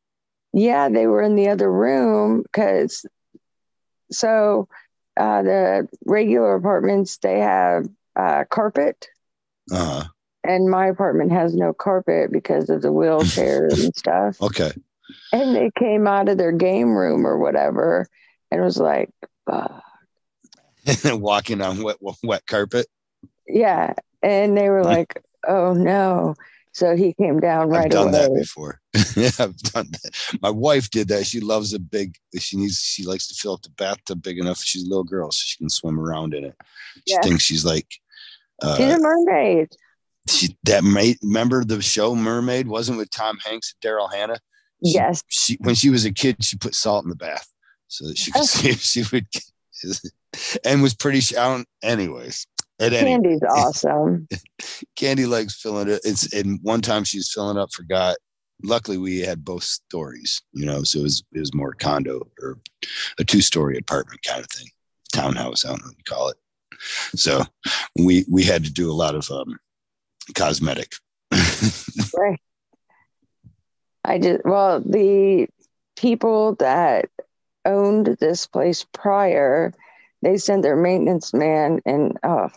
Yeah, 0.53 0.87
they 0.87 1.07
were 1.07 1.21
in 1.21 1.35
the 1.35 1.49
other 1.49 1.69
room 1.69 2.43
because 2.43 3.05
so 4.11 4.69
uh, 5.17 5.41
the 5.41 5.87
regular 6.05 6.55
apartments 6.55 7.17
they 7.17 7.39
have 7.39 7.87
uh, 8.15 8.43
carpet, 8.49 9.07
Uh, 9.71 10.05
and 10.43 10.69
my 10.69 10.87
apartment 10.87 11.31
has 11.31 11.55
no 11.55 11.73
carpet 11.73 12.31
because 12.31 12.69
of 12.69 12.81
the 12.81 12.91
wheelchair 12.91 13.67
and 13.71 13.95
stuff. 13.95 14.41
okay. 14.41 14.71
And 15.33 15.55
they 15.55 15.71
came 15.77 16.07
out 16.07 16.29
of 16.29 16.37
their 16.37 16.51
game 16.51 16.93
room 16.95 17.25
or 17.27 17.37
whatever, 17.37 18.07
and 18.51 18.61
was 18.61 18.77
like, 18.77 19.09
uh, 19.47 19.79
Walking 21.05 21.61
on 21.61 21.81
wet 21.83 21.97
wet 22.23 22.45
carpet. 22.45 22.87
yeah, 23.47 23.93
and 24.21 24.55
they 24.57 24.69
were 24.69 24.83
like, 24.83 25.21
"Oh 25.47 25.73
no." 25.73 26.35
So 26.73 26.95
he 26.95 27.13
came 27.13 27.39
down 27.39 27.69
right 27.69 27.85
I've 27.85 27.91
done 27.91 28.09
away. 28.09 28.19
that 28.19 28.33
before. 28.35 28.81
yeah, 29.15 29.31
I've 29.39 29.57
done 29.57 29.87
that. 29.91 30.11
My 30.41 30.49
wife 30.51 30.89
did 30.89 31.07
that. 31.07 31.25
She 31.25 31.39
loves 31.39 31.73
a 31.73 31.79
big. 31.79 32.15
She 32.37 32.57
needs. 32.57 32.79
She 32.79 33.03
likes 33.05 33.27
to 33.29 33.33
fill 33.35 33.53
up 33.53 33.61
the 33.63 33.69
bathtub 33.71 34.21
big 34.21 34.37
enough. 34.37 34.59
She's 34.63 34.83
a 34.85 34.89
little 34.89 35.03
girl, 35.03 35.31
so 35.31 35.41
she 35.43 35.57
can 35.57 35.69
swim 35.69 35.99
around 35.99 36.33
in 36.33 36.43
it. 36.45 36.55
She 37.07 37.13
Yeah. 37.13 37.21
thinks 37.21 37.43
she's 37.43 37.65
like. 37.65 37.87
She's 38.61 38.93
Uh, 38.93 38.95
a 38.95 38.99
mermaid. 38.99 39.67
she, 40.29 40.57
that 40.63 40.83
mate, 40.83 41.17
remember 41.21 41.63
the 41.63 41.81
show 41.81 42.15
Mermaid 42.15 42.67
wasn't 42.67 42.97
with 42.97 43.09
Tom 43.11 43.37
Hanks 43.45 43.73
and 43.73 43.89
Daryl 43.91 44.11
Hannah. 44.13 44.39
She- 44.85 44.93
Yes. 44.93 45.23
She 45.29 45.57
when 45.61 45.75
she 45.75 45.89
was 45.89 46.05
a 46.05 46.11
kid, 46.13 46.43
she 46.43 46.57
put 46.57 46.75
salt 46.75 47.03
in 47.05 47.09
the 47.09 47.15
bath 47.15 47.47
so 47.87 48.07
that 48.07 48.17
she 48.17 48.31
could 48.31 48.43
see 48.45 48.69
if 48.69 48.81
she 48.81 49.03
would, 49.11 49.25
and 50.65 50.81
was 50.81 50.93
pretty 50.93 51.21
sound. 51.21 51.65
Anyways, 51.83 52.45
at 52.79 52.93
any 52.93 53.11
Candy's 53.11 53.41
awesome. 53.49 54.27
Candy 54.95 55.25
likes 55.25 55.59
filling 55.59 55.87
it. 55.89 56.01
It's 56.03 56.31
and 56.33 56.59
one 56.61 56.81
time 56.81 57.03
she 57.03 57.17
was 57.19 57.31
filling 57.31 57.57
up, 57.57 57.71
forgot. 57.73 58.17
Luckily, 58.63 58.97
we 58.97 59.19
had 59.19 59.43
both 59.43 59.63
stories, 59.63 60.41
you 60.53 60.65
know, 60.65 60.83
so 60.83 60.99
it 60.99 61.03
was 61.03 61.23
it 61.33 61.39
was 61.39 61.53
more 61.53 61.73
condo 61.73 62.27
or 62.41 62.57
a 63.19 63.23
two 63.23 63.41
story 63.41 63.77
apartment 63.77 64.21
kind 64.23 64.41
of 64.41 64.47
thing, 64.49 64.67
townhouse. 65.13 65.65
I 65.65 65.69
don't 65.69 65.81
know 65.81 65.87
what 65.87 65.97
you 65.97 66.03
call 66.05 66.29
it. 66.29 66.37
So 67.15 67.43
we 67.97 68.25
we 68.29 68.43
had 68.43 68.63
to 68.65 68.71
do 68.71 68.91
a 68.91 68.93
lot 68.93 69.15
of 69.15 69.29
um, 69.31 69.57
cosmetic. 70.33 70.93
I 74.03 74.19
just 74.19 74.45
well, 74.45 74.79
the 74.81 75.47
people 75.95 76.55
that 76.55 77.09
owned 77.65 78.17
this 78.19 78.45
place 78.47 78.85
prior. 78.93 79.73
They 80.21 80.37
sent 80.37 80.63
their 80.63 80.75
maintenance 80.75 81.33
man 81.33 81.81
and 81.85 82.17
oh, 82.23 82.49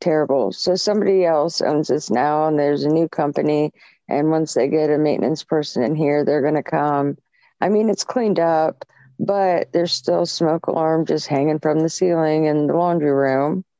terrible. 0.00 0.52
So 0.52 0.74
somebody 0.74 1.24
else 1.24 1.60
owns 1.60 1.88
this 1.88 2.10
now, 2.10 2.48
and 2.48 2.58
there's 2.58 2.84
a 2.84 2.88
new 2.88 3.08
company. 3.08 3.72
And 4.08 4.30
once 4.30 4.54
they 4.54 4.68
get 4.68 4.90
a 4.90 4.98
maintenance 4.98 5.44
person 5.44 5.82
in 5.82 5.94
here, 5.94 6.24
they're 6.24 6.42
going 6.42 6.54
to 6.54 6.62
come. 6.62 7.16
I 7.60 7.68
mean, 7.68 7.88
it's 7.88 8.04
cleaned 8.04 8.40
up, 8.40 8.84
but 9.20 9.70
there's 9.72 9.92
still 9.92 10.24
smoke 10.24 10.66
alarm 10.66 11.04
just 11.04 11.26
hanging 11.26 11.58
from 11.58 11.80
the 11.80 11.90
ceiling 11.90 12.46
in 12.46 12.66
the 12.66 12.74
laundry 12.74 13.12
room. 13.12 13.64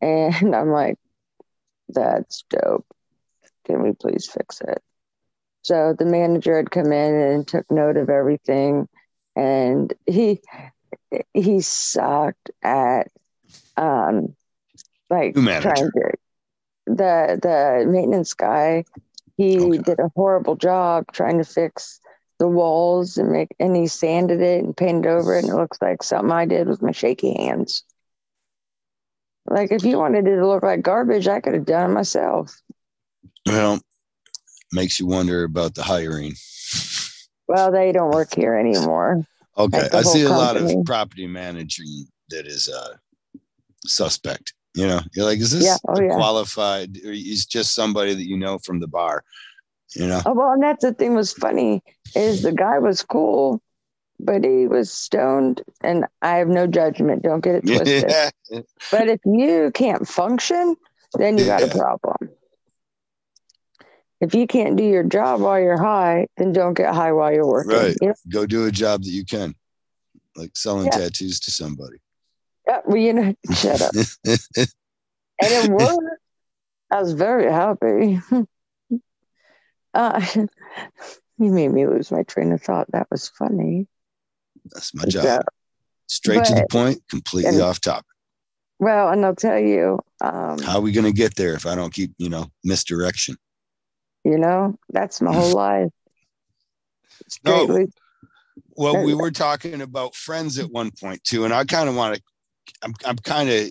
And 0.00 0.54
I'm 0.54 0.70
like, 0.70 0.96
that's 1.88 2.44
dope. 2.48 2.86
Can 3.66 3.82
we 3.82 3.92
please 3.92 4.28
fix 4.28 4.60
it? 4.60 4.80
So 5.62 5.92
the 5.98 6.04
manager 6.04 6.56
had 6.56 6.70
come 6.70 6.92
in 6.92 7.14
and 7.14 7.48
took 7.48 7.68
note 7.68 7.96
of 7.96 8.08
everything, 8.08 8.88
and 9.34 9.92
he 10.06 10.40
he 11.34 11.60
sucked 11.62 12.52
at 12.62 13.08
um 13.76 14.36
like 15.10 15.34
trying 15.34 15.90
to 15.90 16.12
the 16.86 17.38
the 17.42 17.84
maintenance 17.90 18.34
guy. 18.34 18.84
He 19.36 19.58
okay. 19.58 19.78
did 19.78 19.98
a 19.98 20.12
horrible 20.14 20.54
job 20.54 21.06
trying 21.12 21.38
to 21.38 21.44
fix 21.44 22.00
the 22.38 22.48
walls 22.48 23.18
and 23.18 23.32
make 23.32 23.48
and 23.58 23.74
he 23.74 23.86
sanded 23.86 24.40
it 24.40 24.64
and 24.64 24.76
painted 24.76 25.06
over 25.06 25.34
it 25.34 25.44
and 25.44 25.52
it 25.52 25.56
looks 25.56 25.78
like 25.80 26.02
something 26.02 26.30
I 26.30 26.46
did 26.46 26.68
with 26.68 26.82
my 26.82 26.92
shaky 26.92 27.34
hands. 27.34 27.84
Like 29.46 29.72
if 29.72 29.84
you 29.84 29.98
wanted 29.98 30.26
it 30.26 30.36
to 30.36 30.46
look 30.46 30.62
like 30.62 30.82
garbage, 30.82 31.26
I 31.26 31.40
could 31.40 31.54
have 31.54 31.64
done 31.64 31.90
it 31.90 31.94
myself. 31.94 32.60
Well, 33.46 33.80
makes 34.72 35.00
you 35.00 35.06
wonder 35.06 35.44
about 35.44 35.74
the 35.74 35.82
hiring. 35.82 36.34
Well, 37.46 37.72
they 37.72 37.92
don't 37.92 38.10
work 38.10 38.34
here 38.34 38.54
anymore. 38.54 39.24
Okay, 39.56 39.88
I 39.92 40.02
see 40.02 40.22
a 40.22 40.28
lot 40.28 40.56
of 40.56 40.70
property 40.84 41.26
managing 41.26 42.06
that 42.28 42.46
is 42.46 42.68
uh, 42.68 42.96
suspect. 43.84 44.52
You 44.74 44.86
know, 44.86 45.00
you're 45.14 45.24
like, 45.24 45.40
is 45.40 45.50
this 45.50 45.64
yeah. 45.64 45.76
Oh, 45.88 46.00
yeah. 46.00 46.14
qualified? 46.14 46.96
Or 47.04 47.10
is 47.10 47.46
just 47.46 47.74
somebody 47.74 48.14
that 48.14 48.28
you 48.28 48.36
know 48.36 48.58
from 48.58 48.80
the 48.80 48.86
bar? 48.86 49.24
You 49.94 50.06
know. 50.06 50.22
Oh 50.26 50.34
well, 50.34 50.52
and 50.52 50.62
that's 50.62 50.84
the 50.84 50.94
thing 50.94 51.14
was 51.14 51.32
funny 51.32 51.82
is 52.14 52.42
the 52.42 52.52
guy 52.52 52.78
was 52.78 53.02
cool, 53.02 53.62
but 54.20 54.44
he 54.44 54.66
was 54.66 54.92
stoned, 54.92 55.62
and 55.82 56.04
I 56.22 56.36
have 56.36 56.48
no 56.48 56.66
judgment. 56.66 57.22
Don't 57.22 57.40
get 57.40 57.56
it 57.56 57.60
twisted. 57.66 58.04
Yeah. 58.08 58.60
But 58.90 59.08
if 59.08 59.20
you 59.24 59.70
can't 59.72 60.06
function, 60.06 60.76
then 61.14 61.38
you 61.38 61.46
got 61.46 61.62
a 61.62 61.68
problem 61.68 62.30
if 64.20 64.34
you 64.34 64.46
can't 64.46 64.76
do 64.76 64.84
your 64.84 65.04
job 65.04 65.40
while 65.40 65.60
you're 65.60 65.80
high, 65.80 66.26
then 66.36 66.52
don't 66.52 66.74
get 66.74 66.94
high 66.94 67.12
while 67.12 67.32
you're 67.32 67.46
working. 67.46 67.76
Right. 67.76 67.96
You 68.00 68.08
know? 68.08 68.14
Go 68.28 68.46
do 68.46 68.66
a 68.66 68.72
job 68.72 69.02
that 69.02 69.10
you 69.10 69.24
can, 69.24 69.54
like 70.36 70.56
selling 70.56 70.86
yeah. 70.86 70.98
tattoos 70.98 71.40
to 71.40 71.50
somebody. 71.50 71.98
Yeah. 72.66 72.80
Well, 72.84 72.96
you 72.96 73.12
know, 73.12 73.34
shut 73.52 73.80
up. 73.80 73.94
and 74.24 74.38
it 75.40 75.70
worked. 75.70 76.02
I 76.90 77.00
was 77.00 77.12
very 77.12 77.50
happy. 77.50 78.20
uh, 79.98 80.20
you 81.38 81.50
made 81.50 81.68
me 81.68 81.86
lose 81.86 82.10
my 82.10 82.22
train 82.22 82.52
of 82.52 82.62
thought. 82.62 82.90
That 82.92 83.08
was 83.10 83.28
funny. 83.28 83.86
That's 84.66 84.94
my 84.94 85.04
job. 85.04 85.24
So, 85.24 85.40
Straight 86.06 86.38
but, 86.38 86.44
to 86.44 86.54
the 86.54 86.66
point, 86.70 87.02
completely 87.10 87.50
and, 87.50 87.60
off 87.60 87.80
topic. 87.80 88.06
Well, 88.78 89.10
and 89.10 89.24
I'll 89.26 89.34
tell 89.34 89.58
you. 89.58 89.98
Um, 90.22 90.58
How 90.58 90.78
are 90.78 90.80
we 90.80 90.92
going 90.92 91.04
to 91.04 91.12
get 91.12 91.34
there 91.34 91.54
if 91.54 91.66
I 91.66 91.74
don't 91.74 91.92
keep, 91.92 92.12
you 92.16 92.30
know, 92.30 92.46
misdirection? 92.64 93.36
You 94.24 94.38
know, 94.38 94.78
that's 94.88 95.20
my 95.20 95.34
whole 95.34 95.52
life. 95.54 95.90
No. 97.44 97.86
Well, 98.70 99.04
we 99.04 99.12
were 99.12 99.30
talking 99.30 99.82
about 99.82 100.14
friends 100.14 100.58
at 100.58 100.70
one 100.70 100.90
point 100.92 101.24
too, 101.24 101.44
and 101.44 101.52
I 101.52 101.64
kind 101.64 101.88
of 101.88 101.96
want 101.96 102.16
to. 102.16 102.22
I'm 102.82 102.94
I'm 103.04 103.16
kind 103.16 103.50
of 103.50 103.70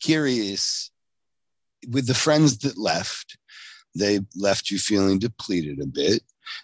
curious 0.00 0.90
with 1.88 2.06
the 2.06 2.14
friends 2.14 2.58
that 2.58 2.78
left. 2.78 3.38
They 3.94 4.20
left 4.36 4.70
you 4.70 4.78
feeling 4.78 5.18
depleted 5.18 5.80
a 5.80 5.86
bit. 5.86 6.22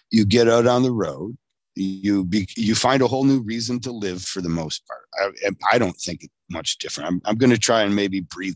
You 0.09 0.25
get 0.25 0.47
out 0.47 0.67
on 0.67 0.83
the 0.83 0.91
road. 0.91 1.37
You 1.75 2.25
be, 2.25 2.47
you 2.57 2.75
find 2.75 3.01
a 3.01 3.07
whole 3.07 3.23
new 3.23 3.41
reason 3.41 3.79
to 3.81 3.91
live 3.91 4.23
for 4.23 4.41
the 4.41 4.49
most 4.49 4.83
part. 4.85 5.33
I, 5.45 5.49
I 5.71 5.77
don't 5.77 5.95
think 5.95 6.29
much 6.49 6.77
different. 6.77 7.09
I'm, 7.09 7.21
I'm 7.25 7.37
going 7.37 7.49
to 7.49 7.57
try 7.57 7.83
and 7.83 7.95
maybe 7.95 8.19
breathe. 8.19 8.55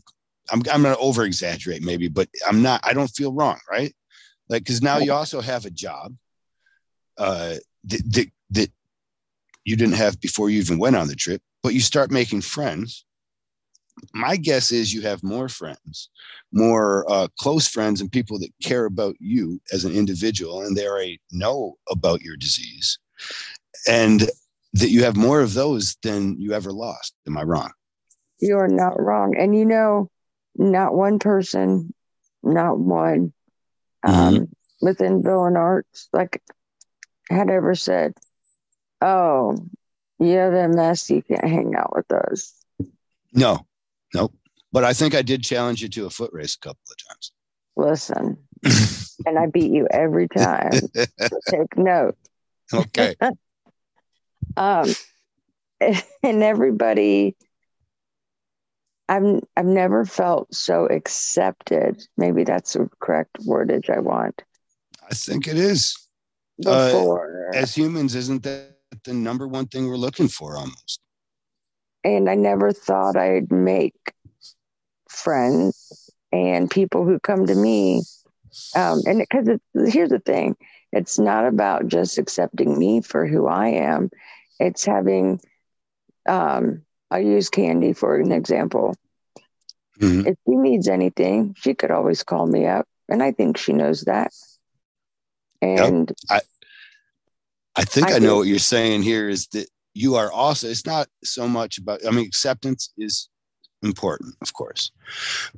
I'm, 0.50 0.62
I'm 0.70 0.82
going 0.82 0.94
to 0.94 1.00
over 1.00 1.24
exaggerate 1.24 1.82
maybe, 1.82 2.08
but 2.08 2.28
I'm 2.46 2.62
not. 2.62 2.80
I 2.84 2.92
don't 2.92 3.08
feel 3.08 3.32
wrong, 3.32 3.58
right? 3.70 3.94
like 4.48 4.62
because 4.62 4.82
now 4.82 4.98
you 4.98 5.12
also 5.12 5.40
have 5.40 5.64
a 5.64 5.70
job 5.70 6.14
uh, 7.18 7.54
that, 7.84 8.02
that, 8.12 8.30
that 8.50 8.70
you 9.64 9.76
didn't 9.76 9.94
have 9.94 10.20
before 10.20 10.50
you 10.50 10.58
even 10.58 10.78
went 10.78 10.96
on 10.96 11.08
the 11.08 11.14
trip 11.14 11.42
but 11.62 11.74
you 11.74 11.80
start 11.80 12.10
making 12.10 12.40
friends 12.40 13.04
my 14.14 14.36
guess 14.36 14.72
is 14.72 14.92
you 14.92 15.02
have 15.02 15.22
more 15.22 15.48
friends 15.48 16.10
more 16.52 17.10
uh, 17.10 17.28
close 17.38 17.66
friends 17.66 18.00
and 18.00 18.12
people 18.12 18.38
that 18.38 18.52
care 18.62 18.84
about 18.84 19.16
you 19.18 19.60
as 19.72 19.84
an 19.84 19.92
individual 19.92 20.62
and 20.62 20.76
they 20.76 20.86
already 20.86 21.20
know 21.32 21.74
about 21.90 22.22
your 22.22 22.36
disease 22.36 22.98
and 23.88 24.28
that 24.72 24.90
you 24.90 25.02
have 25.02 25.16
more 25.16 25.40
of 25.40 25.54
those 25.54 25.96
than 26.02 26.38
you 26.38 26.52
ever 26.52 26.72
lost 26.72 27.14
am 27.26 27.36
i 27.38 27.42
wrong 27.42 27.70
you're 28.40 28.68
not 28.68 29.00
wrong 29.00 29.34
and 29.36 29.56
you 29.56 29.64
know 29.64 30.10
not 30.56 30.94
one 30.94 31.18
person 31.18 31.92
not 32.42 32.78
one 32.78 33.32
um, 34.06 34.34
mm-hmm. 34.34 34.44
within 34.80 35.22
Villain 35.22 35.56
Arts, 35.56 36.08
like 36.12 36.42
had 37.28 37.50
ever 37.50 37.74
said, 37.74 38.14
"Oh, 39.00 39.56
you 40.18 40.36
have 40.36 40.70
MS, 40.70 41.10
you 41.10 41.22
can't 41.22 41.44
hang 41.44 41.74
out 41.74 41.94
with 41.94 42.10
us." 42.12 42.54
No, 43.32 43.66
nope. 44.14 44.34
But 44.72 44.84
I 44.84 44.92
think 44.92 45.14
I 45.14 45.22
did 45.22 45.42
challenge 45.42 45.82
you 45.82 45.88
to 45.88 46.06
a 46.06 46.10
foot 46.10 46.30
race 46.32 46.56
a 46.56 46.60
couple 46.60 46.82
of 46.90 47.08
times. 47.08 47.32
Listen, 47.76 48.38
and 49.26 49.38
I 49.38 49.46
beat 49.46 49.70
you 49.70 49.86
every 49.90 50.28
time. 50.28 50.72
so 50.72 51.40
take 51.48 51.76
note. 51.76 52.16
Okay. 52.72 53.14
um, 54.56 54.88
and 55.80 56.42
everybody 56.42 57.36
I've 59.08 59.40
I've 59.56 59.66
never 59.66 60.04
felt 60.04 60.52
so 60.54 60.86
accepted. 60.86 62.02
Maybe 62.16 62.44
that's 62.44 62.72
the 62.72 62.88
correct 63.00 63.38
wordage 63.46 63.88
I 63.88 64.00
want. 64.00 64.42
I 65.08 65.14
think 65.14 65.46
it 65.46 65.56
is. 65.56 65.96
Before, 66.58 67.50
uh, 67.54 67.58
as 67.58 67.74
humans, 67.74 68.14
isn't 68.14 68.42
that 68.42 68.78
the 69.04 69.12
number 69.12 69.46
one 69.46 69.66
thing 69.66 69.88
we're 69.88 69.96
looking 69.96 70.28
for 70.28 70.56
almost? 70.56 71.00
And 72.06 72.30
I 72.30 72.36
never 72.36 72.70
thought 72.70 73.16
I'd 73.16 73.50
make 73.50 73.96
friends 75.08 76.08
and 76.30 76.70
people 76.70 77.04
who 77.04 77.18
come 77.18 77.46
to 77.46 77.54
me. 77.54 78.02
Um, 78.76 79.00
and 79.06 79.18
because 79.18 79.58
here's 79.92 80.10
the 80.10 80.20
thing, 80.20 80.56
it's 80.92 81.18
not 81.18 81.46
about 81.46 81.88
just 81.88 82.18
accepting 82.18 82.78
me 82.78 83.00
for 83.00 83.26
who 83.26 83.48
I 83.48 83.68
am. 83.70 84.10
It's 84.60 84.84
having 84.84 85.40
um, 86.28 86.82
I 87.10 87.18
use 87.18 87.50
Candy 87.50 87.92
for 87.92 88.20
an 88.20 88.30
example. 88.30 88.94
Mm-hmm. 89.98 90.28
If 90.28 90.36
she 90.46 90.54
needs 90.54 90.86
anything, 90.86 91.56
she 91.58 91.74
could 91.74 91.90
always 91.90 92.22
call 92.22 92.46
me 92.46 92.66
up, 92.66 92.86
and 93.08 93.20
I 93.20 93.32
think 93.32 93.56
she 93.56 93.72
knows 93.72 94.02
that. 94.02 94.32
And 95.60 96.12
yep. 96.30 96.42
I, 97.76 97.80
I 97.80 97.84
think 97.84 98.10
I, 98.10 98.16
I 98.16 98.18
know 98.20 98.36
what 98.36 98.46
you're 98.46 98.58
saying 98.60 99.02
here 99.02 99.28
is 99.28 99.48
that 99.48 99.66
you 99.96 100.14
are 100.16 100.30
also. 100.30 100.68
It's 100.68 100.86
not 100.86 101.08
so 101.24 101.48
much 101.48 101.78
about. 101.78 102.06
I 102.06 102.10
mean, 102.10 102.26
acceptance 102.26 102.92
is 102.98 103.28
important, 103.82 104.34
of 104.42 104.52
course, 104.52 104.92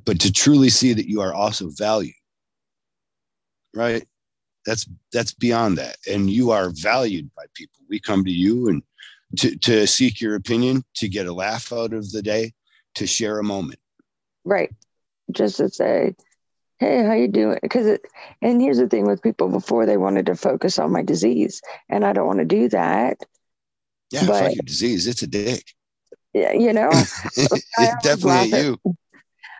but 0.05 0.19
to 0.21 0.31
truly 0.31 0.69
see 0.69 0.93
that 0.93 1.09
you 1.09 1.21
are 1.21 1.33
also 1.33 1.69
valued, 1.69 2.13
right? 3.75 4.07
That's 4.65 4.87
that's 5.11 5.33
beyond 5.33 5.77
that, 5.77 5.97
and 6.09 6.29
you 6.29 6.51
are 6.51 6.69
valued 6.69 7.29
by 7.35 7.45
people. 7.53 7.81
We 7.89 7.99
come 7.99 8.23
to 8.25 8.31
you 8.31 8.69
and 8.69 8.83
to, 9.37 9.55
to 9.57 9.87
seek 9.87 10.21
your 10.21 10.35
opinion, 10.35 10.83
to 10.95 11.07
get 11.07 11.27
a 11.27 11.33
laugh 11.33 11.71
out 11.71 11.93
of 11.93 12.11
the 12.11 12.21
day, 12.21 12.53
to 12.95 13.05
share 13.05 13.39
a 13.39 13.43
moment. 13.43 13.79
Right. 14.43 14.71
Just 15.31 15.57
to 15.57 15.69
say, 15.69 16.15
hey, 16.79 17.03
how 17.03 17.13
you 17.13 17.27
doing? 17.27 17.59
Because 17.61 17.85
it, 17.85 18.01
and 18.41 18.61
here's 18.61 18.79
the 18.79 18.87
thing 18.87 19.05
with 19.05 19.21
people 19.21 19.49
before 19.49 19.85
they 19.85 19.97
wanted 19.97 20.25
to 20.27 20.35
focus 20.35 20.79
on 20.79 20.91
my 20.91 21.03
disease, 21.03 21.61
and 21.89 22.05
I 22.05 22.13
don't 22.13 22.27
want 22.27 22.39
to 22.39 22.45
do 22.45 22.69
that. 22.69 23.17
Yeah, 24.11 24.25
but, 24.25 24.39
fuck 24.39 24.55
your 24.55 24.63
disease. 24.63 25.07
It's 25.07 25.21
a 25.21 25.27
dick. 25.27 25.63
Yeah, 26.33 26.53
you 26.53 26.73
know, 26.73 26.89
it's 26.93 28.03
definitely 28.03 28.53
at 28.53 28.63
you. 28.63 28.79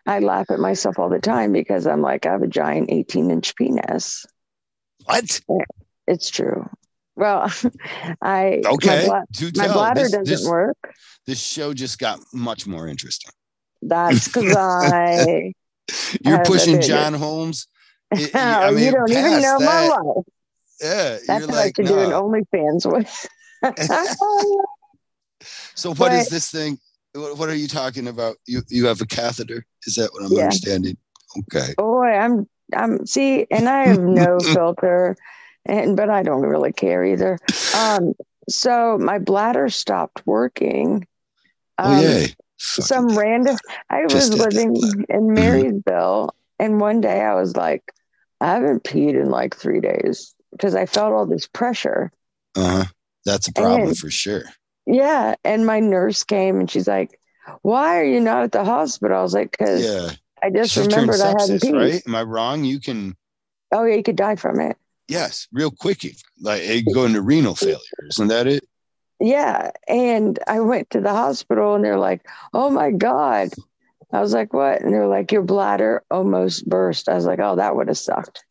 I 0.05 0.19
laugh 0.19 0.49
at 0.49 0.59
myself 0.59 0.97
all 0.97 1.09
the 1.09 1.19
time 1.19 1.51
because 1.51 1.85
I'm 1.85 2.01
like, 2.01 2.25
I 2.25 2.31
have 2.31 2.41
a 2.41 2.47
giant 2.47 2.91
18 2.91 3.31
inch 3.31 3.55
penis. 3.55 4.25
What? 5.05 5.41
It's 6.07 6.29
true. 6.29 6.69
Well, 7.15 7.51
I 8.21 8.61
okay. 8.65 9.07
My, 9.07 9.23
bla- 9.31 9.51
my 9.55 9.73
bladder 9.73 10.01
this, 10.01 10.11
doesn't 10.11 10.25
this, 10.25 10.47
work. 10.47 10.77
This 11.27 11.41
show 11.41 11.73
just 11.73 11.99
got 11.99 12.19
much 12.33 12.65
more 12.65 12.87
interesting. 12.87 13.31
That's 13.81 14.27
because 14.27 14.55
I. 14.55 15.53
You're 16.23 16.43
pushing 16.43 16.81
John 16.81 17.13
Holmes. 17.13 17.67
It, 18.11 18.35
I 18.35 18.71
mean, 18.71 18.85
you 18.85 18.91
don't 18.91 19.09
even 19.09 19.41
know 19.41 19.59
that, 19.59 19.61
my 19.61 19.87
life. 19.87 20.25
Yeah, 20.81 21.17
that's 21.27 21.47
what 21.47 21.55
like, 21.55 21.79
I 21.79 21.83
should 21.83 21.85
no. 21.85 21.91
do 21.91 21.99
an 21.99 22.11
OnlyFans 22.11 22.91
with. 22.91 23.27
So 25.75 25.93
what 25.95 26.11
is 26.11 26.29
this 26.29 26.51
thing? 26.51 26.77
What, 27.13 27.49
are 27.49 27.55
you 27.55 27.67
talking 27.67 28.07
about? 28.07 28.35
You 28.45 28.61
you 28.69 28.85
have 28.87 29.01
a 29.01 29.05
catheter? 29.05 29.65
Is 29.85 29.95
that 29.95 30.11
what 30.13 30.25
I'm 30.25 30.33
Yeah. 30.33 30.43
understanding? 30.43 30.97
Okay. 31.37 31.73
Boy, 31.77 32.07
I'm 32.07 32.47
I'm 32.75 33.05
see, 33.05 33.47
and 33.49 33.67
I 33.69 33.85
have 33.85 33.99
no 33.99 34.39
filter, 34.53 35.15
and 35.65 35.95
but 35.95 36.09
I 36.09 36.23
don't 36.23 36.41
really 36.41 36.73
care 36.73 37.03
either. 37.05 37.39
Um, 37.73 38.13
so 38.49 38.97
my 38.97 39.19
bladder 39.19 39.69
stopped 39.69 40.21
working. 40.25 41.07
oh 41.79 41.91
Um, 41.91 42.03
yay. 42.03 42.35
some 42.57 43.17
random 43.17 43.57
I 43.89 44.05
was 44.07 44.29
living 44.29 45.05
in 45.09 45.33
Marysville 45.33 46.35
and 46.59 46.79
one 46.79 46.99
day 47.01 47.21
I 47.21 47.33
was 47.35 47.55
like, 47.55 47.93
I 48.41 48.47
haven't 48.47 48.83
peed 48.83 49.19
in 49.19 49.29
like 49.29 49.55
three 49.55 49.79
days 49.79 50.35
because 50.51 50.75
I 50.75 50.85
felt 50.85 51.13
all 51.13 51.25
this 51.25 51.47
pressure. 51.47 52.11
uh-huh. 52.55 52.85
That's 53.25 53.47
a 53.47 53.53
problem 53.53 53.89
And- 53.89 53.97
for 53.97 54.09
sure. 54.09 54.43
Yeah. 54.85 55.35
And 55.43 55.65
my 55.65 55.79
nurse 55.79 56.23
came 56.23 56.59
and 56.59 56.69
she's 56.69 56.87
like, 56.87 57.19
Why 57.61 57.99
are 57.99 58.03
you 58.05 58.19
not 58.19 58.43
at 58.43 58.51
the 58.51 58.63
hospital? 58.63 59.17
I 59.17 59.21
was 59.21 59.33
like, 59.33 59.51
Because 59.51 59.83
Yeah. 59.83 60.11
I 60.41 60.49
just 60.49 60.73
turn 60.73 60.87
remembered 60.87 61.19
I 61.21 61.27
hadn't 61.39 61.73
right? 61.73 62.01
Am 62.07 62.15
I 62.15 62.23
wrong? 62.23 62.63
You 62.63 62.79
can 62.79 63.15
Oh 63.71 63.83
yeah, 63.83 63.95
you 63.95 64.03
could 64.03 64.15
die 64.15 64.35
from 64.35 64.59
it. 64.59 64.77
yes, 65.07 65.47
real 65.51 65.69
quick. 65.69 66.03
Like 66.41 66.61
it 66.63 66.85
go 66.93 67.05
into 67.05 67.21
renal 67.21 67.55
failure. 67.55 67.77
Isn't 68.09 68.29
that 68.29 68.47
it? 68.47 68.63
Yeah. 69.19 69.71
And 69.87 70.39
I 70.47 70.61
went 70.61 70.89
to 70.91 71.01
the 71.01 71.11
hospital 71.11 71.75
and 71.75 71.83
they're 71.83 71.99
like, 71.99 72.25
Oh 72.53 72.69
my 72.69 72.89
God. 72.91 73.49
I 74.11 74.21
was 74.21 74.33
like, 74.33 74.53
What? 74.53 74.81
And 74.81 74.91
they're 74.93 75.07
like, 75.07 75.31
Your 75.31 75.43
bladder 75.43 76.03
almost 76.09 76.67
burst. 76.67 77.09
I 77.09 77.13
was 77.15 77.25
like, 77.25 77.39
Oh, 77.39 77.57
that 77.57 77.75
would 77.75 77.89
have 77.89 77.97
sucked. 77.97 78.43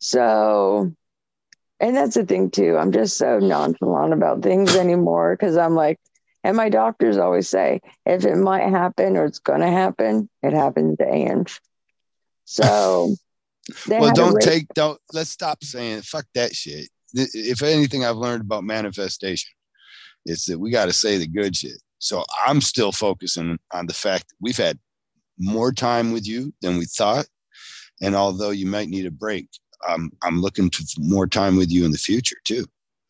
So, 0.00 0.92
and 1.82 1.96
that's 1.96 2.14
the 2.14 2.24
thing 2.24 2.48
too. 2.50 2.78
I'm 2.78 2.92
just 2.92 3.18
so 3.18 3.40
nonchalant 3.40 4.12
about 4.12 4.40
things 4.40 4.74
anymore 4.76 5.36
because 5.36 5.56
I'm 5.56 5.74
like, 5.74 5.98
and 6.44 6.56
my 6.56 6.68
doctors 6.68 7.18
always 7.18 7.48
say, 7.48 7.80
if 8.06 8.24
it 8.24 8.36
might 8.36 8.70
happen 8.70 9.16
or 9.16 9.24
it's 9.24 9.40
going 9.40 9.60
to 9.60 9.70
happen, 9.70 10.30
it 10.42 10.52
happens 10.52 10.96
to 10.98 11.06
Ange. 11.06 11.60
So, 12.44 13.16
well, 13.88 14.12
don't 14.12 14.40
take 14.40 14.68
don't 14.74 14.98
let's 15.12 15.30
stop 15.30 15.62
saying 15.62 16.02
fuck 16.02 16.24
that 16.34 16.54
shit. 16.54 16.88
If 17.14 17.62
anything 17.62 18.04
I've 18.04 18.16
learned 18.16 18.42
about 18.42 18.64
manifestation, 18.64 19.50
it's 20.24 20.46
that 20.46 20.58
we 20.58 20.70
got 20.70 20.86
to 20.86 20.92
say 20.92 21.18
the 21.18 21.26
good 21.26 21.56
shit. 21.56 21.80
So 21.98 22.24
I'm 22.46 22.60
still 22.60 22.92
focusing 22.92 23.58
on 23.72 23.86
the 23.86 23.94
fact 23.94 24.28
that 24.28 24.36
we've 24.40 24.56
had 24.56 24.78
more 25.38 25.72
time 25.72 26.12
with 26.12 26.26
you 26.26 26.54
than 26.62 26.78
we 26.78 26.84
thought. 26.84 27.26
And 28.00 28.14
although 28.14 28.50
you 28.50 28.66
might 28.66 28.88
need 28.88 29.06
a 29.06 29.10
break, 29.10 29.48
um, 29.88 30.10
I'm 30.22 30.40
looking 30.40 30.70
to 30.70 30.84
more 30.98 31.26
time 31.26 31.56
with 31.56 31.70
you 31.70 31.84
in 31.84 31.92
the 31.92 31.98
future 31.98 32.36
too. 32.44 32.66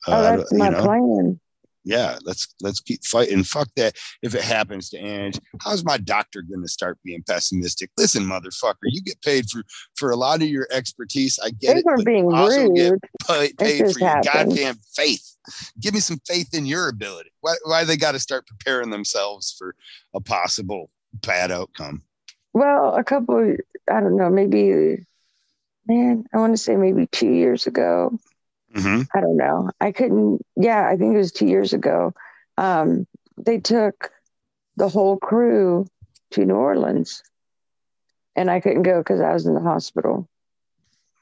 Oh, 0.07 0.13
Uh, 0.13 0.37
that's 0.37 0.53
my 0.53 0.69
know? 0.69 0.83
plan. 0.83 1.41
yeah, 1.85 2.19
let's 2.25 2.55
let's 2.61 2.81
keep 2.81 3.05
fighting. 3.05 3.43
Fuck 3.45 3.69
that. 3.77 3.97
If 4.23 4.35
it 4.35 4.43
happens 4.43 4.89
to 4.91 4.99
Ange, 4.99 5.39
how's 5.61 5.85
my 5.85 5.97
doctor 5.99 6.43
going 6.43 6.63
to 6.63 6.69
start 6.69 6.99
being 7.05 7.23
pessimistic? 7.29 7.91
Listen, 7.97 8.25
motherfucker, 8.25 8.75
you 8.85 9.03
get 9.03 9.21
paid 9.23 9.49
for 9.51 9.63
for 9.97 10.11
a 10.11 10.17
lot 10.17 10.43
of 10.43 10.49
your 10.49 10.67
expertise. 10.71 11.39
I 11.43 11.51
get 11.51 11.75
They 11.75 11.81
it. 11.81 11.85
were 11.85 11.97
but 11.97 12.07
being 12.07 12.33
also 12.33 12.69
get 12.73 12.91
rude. 12.93 13.01
paid, 13.27 13.59
paid 13.59 13.79
just 13.79 13.99
for 13.99 14.05
your 14.05 14.21
goddamn 14.23 14.77
faith. 14.95 15.37
Give 15.81 15.95
me 15.95 16.01
some 16.01 16.21
faith 16.27 16.55
in 16.55 16.67
your 16.67 16.89
ability. 16.89 17.31
Why 17.41 17.55
why 17.65 17.85
they 17.85 17.97
got 17.97 18.13
to 18.13 18.21
start 18.21 18.47
preparing 18.47 18.91
themselves 18.91 19.55
for 19.59 19.75
a 20.15 20.21
possible 20.21 20.91
bad 21.15 21.51
outcome? 21.51 22.03
Well, 22.55 22.95
a 22.95 23.03
couple, 23.03 23.57
I 23.91 24.01
don't 24.01 24.17
know, 24.17 24.29
maybe, 24.31 25.07
man, 25.87 26.25
I 26.33 26.39
want 26.39 26.53
to 26.53 26.57
say 26.59 26.77
maybe 26.77 27.07
two 27.07 27.31
years 27.31 27.67
ago. 27.67 28.19
hmm 28.75 29.03
I 29.15 29.21
don't 29.21 29.37
know. 29.37 29.71
I 29.81 29.93
couldn't. 29.93 30.41
Yeah, 30.57 30.87
I 30.89 30.97
think 30.97 31.15
it 31.15 31.19
was 31.19 31.33
two 31.33 31.47
years 31.47 31.73
ago. 31.73 32.13
Um, 32.57 33.07
they 33.37 33.59
took 33.59 34.11
the 34.77 34.89
whole 34.89 35.19
crew 35.19 35.87
to 36.33 36.45
New 36.45 36.55
Orleans, 36.55 37.23
and 38.37 38.51
I 38.51 38.61
couldn't 38.61 38.83
go 38.83 38.99
because 39.01 39.21
I 39.21 39.33
was 39.33 39.47
in 39.47 39.55
the 39.55 39.61
hospital. 39.61 40.29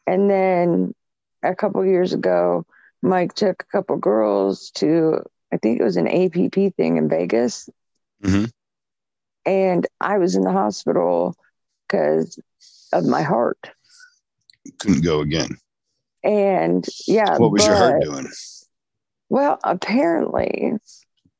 And 0.06 0.30
then 0.30 0.94
a 1.42 1.54
couple 1.54 1.84
years 1.84 2.12
ago, 2.12 2.64
Mike 3.02 3.34
took 3.34 3.62
a 3.62 3.72
couple 3.72 3.96
girls 3.96 4.70
to 4.76 5.22
I 5.52 5.56
think 5.56 5.80
it 5.80 5.84
was 5.84 5.96
an 5.96 6.08
APP 6.08 6.70
thing 6.70 6.96
in 6.96 7.08
Vegas, 7.08 7.68
Mhm. 8.22 8.50
and 9.44 9.86
I 10.00 10.18
was 10.18 10.36
in 10.36 10.42
the 10.42 10.52
hospital 10.52 11.34
because 11.86 12.38
of 12.92 13.04
my 13.04 13.22
heart. 13.22 13.70
Couldn't 14.78 15.02
go 15.02 15.20
again. 15.20 15.58
And 16.22 16.86
yeah, 17.06 17.38
What 17.38 17.52
was 17.52 17.66
your 17.66 17.76
heart 17.76 18.02
doing? 18.02 18.28
Well, 19.30 19.58
apparently, 19.64 20.74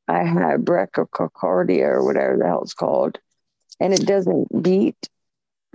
I 0.07 0.23
had 0.23 0.61
brachiocardia 0.61 1.83
or 1.83 2.03
whatever 2.03 2.37
the 2.37 2.45
hell 2.45 2.63
it's 2.63 2.73
called, 2.73 3.19
and 3.79 3.93
it 3.93 4.05
doesn't 4.05 4.63
beat 4.63 4.97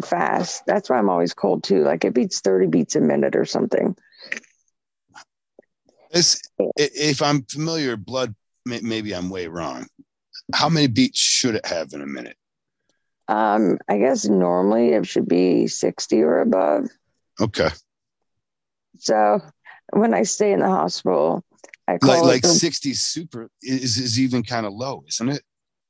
fast. 0.03 0.65
That's 0.67 0.91
why 0.91 0.99
I'm 0.99 1.11
always 1.11 1.35
cold 1.35 1.63
too. 1.63 1.83
Like 1.85 2.05
it 2.05 2.15
beats 2.15 2.41
30 2.41 2.67
beats 2.67 2.97
a 2.97 3.01
minute 3.01 3.37
or 3.37 3.45
something. 3.45 3.97
It's, 6.11 6.41
if 6.77 7.21
I'm 7.23 7.43
familiar 7.45 7.97
blood, 7.97 8.35
maybe 8.65 9.15
I'm 9.15 9.31
way 9.31 9.47
wrong. 9.49 9.87
How 10.55 10.69
many 10.69 10.87
beats 10.87 11.19
should 11.19 11.55
it 11.55 11.67
have 11.67 11.93
in 11.93 12.01
a 12.01 12.07
minute? 12.07 12.37
Um, 13.29 13.79
I 13.89 13.99
guess 13.99 14.25
normally 14.25 14.91
it 14.91 15.07
should 15.07 15.29
be 15.29 15.67
60 15.67 16.23
or 16.23 16.41
above. 16.41 16.89
Okay. 17.41 17.69
So 18.99 19.41
when 19.93 20.15
I 20.15 20.23
stay 20.23 20.53
in 20.53 20.61
the 20.61 20.69
hospital, 20.69 21.45
I 21.89 21.99
call 21.99 22.15
like 22.17 22.25
like 22.25 22.43
the- 22.43 22.49
60 22.49 22.95
super 22.95 23.51
is 23.63 23.97
is 23.99 24.19
even 24.19 24.43
kind 24.43 24.67
of 24.67 24.73
low 24.73 25.05
isn't 25.09 25.29
it 25.29 25.43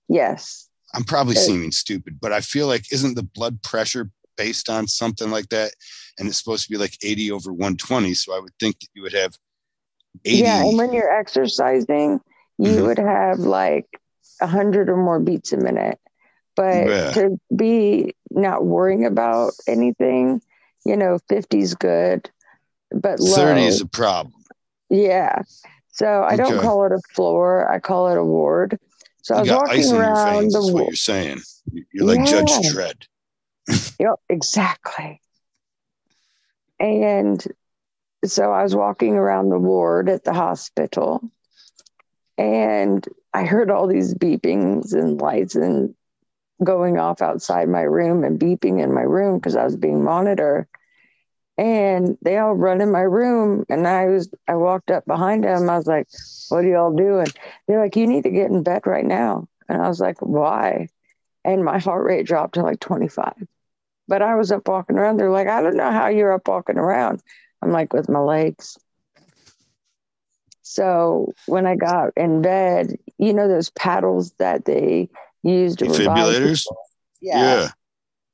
yes. 0.08 0.68
i'm 0.94 1.04
probably 1.04 1.34
Uh, 1.34 1.38
seeming 1.38 1.72
stupid 1.72 2.18
but 2.20 2.32
i 2.32 2.40
feel 2.42 2.66
like 2.66 2.92
isn't 2.92 3.14
the 3.14 3.22
blood 3.22 3.62
pressure 3.62 4.10
based 4.36 4.68
on 4.68 4.86
something 4.86 5.30
like 5.30 5.48
that 5.48 5.72
and 6.18 6.28
it's 6.28 6.36
supposed 6.36 6.64
to 6.64 6.70
be 6.70 6.76
like 6.76 6.98
80 7.02 7.32
over 7.32 7.50
120 7.50 8.12
so 8.12 8.36
i 8.36 8.38
would 8.40 8.52
think 8.60 8.78
that 8.80 8.88
you 8.94 9.00
would 9.02 9.14
have 9.14 9.32
80 10.26 10.42
Yeah, 10.42 10.60
and 10.60 10.76
when 10.76 10.92
you're 10.92 11.10
exercising, 11.18 12.20
you 12.58 12.70
Mhm. 12.72 12.86
would 12.86 12.98
have 12.98 13.38
like 13.38 13.86
a 14.42 14.46
hundred 14.46 14.90
or 14.90 14.96
more 14.98 15.18
beats 15.18 15.52
a 15.54 15.56
minute. 15.56 15.98
But 16.56 16.88
Yeah. 16.88 17.12
to 17.12 17.40
be 17.54 18.14
not 18.30 18.64
worrying 18.66 19.04
about 19.06 19.52
anything, 19.66 20.42
you 20.86 20.96
know, 20.96 21.18
50 21.28 21.58
is 21.58 21.74
good, 21.74 22.30
but 22.90 23.20
low. 23.20 23.34
30 23.36 23.66
is 23.66 23.80
a 23.80 23.86
problem 23.86 24.34
yeah. 24.88 25.42
So 25.88 26.22
I 26.22 26.36
don't 26.36 26.60
call 26.60 26.84
it 26.84 26.92
a 26.92 27.00
floor, 27.14 27.70
I 27.70 27.78
call 27.78 28.08
it 28.08 28.18
a 28.18 28.24
ward. 28.24 28.78
So 29.22 29.34
I 29.34 29.38
you 29.38 29.40
was 29.42 29.48
got 29.50 29.62
walking 29.62 29.78
ice 29.80 29.86
in 29.88 29.94
your 29.96 30.04
around 30.04 30.42
veins 30.42 30.52
the 30.52 30.58
is 30.60 30.64
what 30.66 30.72
ward. 30.74 30.86
you're 30.88 30.96
saying 30.96 31.40
you're 31.92 32.04
like 32.04 32.24
judge 32.26 32.50
Yeah. 32.50 32.70
Dredd. 32.70 33.06
Yep, 33.98 34.20
exactly. 34.28 35.20
And 36.78 37.44
so 38.24 38.52
I 38.52 38.62
was 38.62 38.76
walking 38.76 39.14
around 39.14 39.48
the 39.48 39.58
ward 39.58 40.08
at 40.08 40.22
the 40.22 40.34
hospital 40.34 41.22
and 42.38 43.06
I 43.32 43.44
heard 43.44 43.70
all 43.70 43.86
these 43.86 44.14
beepings 44.14 44.92
and 44.92 45.20
lights 45.20 45.54
and 45.56 45.94
going 46.64 46.98
off 46.98 47.22
outside 47.22 47.68
my 47.68 47.82
room 47.82 48.24
and 48.24 48.38
beeping 48.38 48.82
in 48.82 48.92
my 48.92 49.02
room 49.02 49.38
because 49.38 49.56
I 49.56 49.64
was 49.64 49.76
being 49.76 50.04
monitored. 50.04 50.66
And 51.58 52.18
they 52.22 52.36
all 52.38 52.54
run 52.54 52.80
in 52.80 52.90
my 52.92 53.00
room 53.00 53.64
and 53.70 53.86
I 53.86 54.06
was 54.06 54.30
I 54.46 54.56
walked 54.56 54.90
up 54.90 55.06
behind 55.06 55.44
them. 55.44 55.70
I 55.70 55.76
was 55.76 55.86
like, 55.86 56.06
What 56.48 56.64
are 56.64 56.68
y'all 56.68 56.94
doing? 56.94 57.32
They're 57.66 57.80
like, 57.80 57.96
You 57.96 58.06
need 58.06 58.24
to 58.24 58.30
get 58.30 58.50
in 58.50 58.62
bed 58.62 58.86
right 58.86 59.04
now. 59.04 59.48
And 59.68 59.80
I 59.80 59.88
was 59.88 60.00
like, 60.00 60.20
Why? 60.20 60.88
And 61.44 61.64
my 61.64 61.78
heart 61.78 62.04
rate 62.04 62.26
dropped 62.26 62.54
to 62.54 62.62
like 62.62 62.80
25 62.80 63.34
but 64.08 64.22
I 64.22 64.34
was 64.36 64.52
up 64.52 64.68
walking 64.68 64.98
around. 64.98 65.16
They're 65.16 65.30
like, 65.30 65.48
I 65.48 65.62
don't 65.62 65.76
know 65.76 65.90
how 65.90 66.08
you're 66.08 66.32
up 66.32 66.46
walking 66.48 66.78
around. 66.78 67.22
I'm 67.62 67.72
like, 67.72 67.92
with 67.92 68.08
my 68.08 68.20
legs. 68.20 68.78
So 70.62 71.32
when 71.46 71.66
I 71.66 71.76
got 71.76 72.12
in 72.16 72.42
bed, 72.42 72.96
you 73.18 73.32
know 73.32 73.48
those 73.48 73.70
paddles 73.70 74.32
that 74.38 74.64
they 74.64 75.08
use 75.46 75.76
to 75.76 75.84
revive 75.86 76.06
defibrillators 76.08 76.64
people? 76.64 76.76
yeah. 77.20 77.70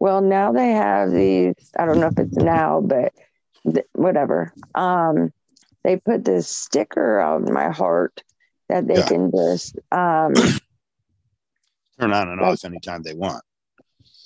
Well, 0.01 0.21
now 0.21 0.51
they 0.53 0.71
have 0.73 1.13
these. 1.13 1.55
I 1.79 1.87
don't 1.87 2.01
know 2.01 2.09
if 2.09 2.19
it's 2.19 2.37
now, 2.37 2.81
but 2.81 3.13
th- 3.65 3.87
whatever. 3.93 4.53
Um, 4.75 5.33
they 5.85 5.97
put 5.97 6.25
this 6.25 6.49
sticker 6.49 7.21
on 7.21 7.53
my 7.53 7.71
heart 7.71 8.23
that 8.69 8.89
they 8.89 8.97
Yeah. 8.97 9.07
can 9.07 9.31
just 9.31 9.77
um, 9.93 10.35
turn 12.01 12.13
on 12.13 12.29
and 12.29 12.41
Like- 12.41 12.53
off 12.55 12.65
anytime 12.65 13.03
they 13.03 13.15
want 13.15 13.45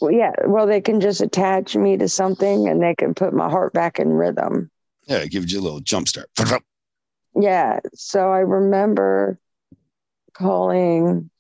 well, 0.01 0.11
yeah, 0.13 0.33
well, 0.47 0.67
they 0.67 0.81
can 0.83 1.01
just 1.01 1.23
attach 1.23 1.75
me 1.75 1.97
to 1.97 2.07
something 2.09 2.69
and 2.69 2.83
they 2.83 2.95
can 2.95 3.15
put 3.15 3.33
my 3.33 3.49
heart 3.49 3.73
back 3.73 3.99
in 3.99 4.11
rhythm. 4.11 4.71
yeah 5.07 5.17
it 5.19 5.31
gives 5.31 5.51
you 5.53 5.59
a 5.61 5.63
little 5.63 5.81
jump 5.81 6.07
start 6.09 6.29
Yeah. 7.35 7.81
So 7.95 8.31
I 8.31 8.41
remember 8.41 9.39
calling, 10.35 11.31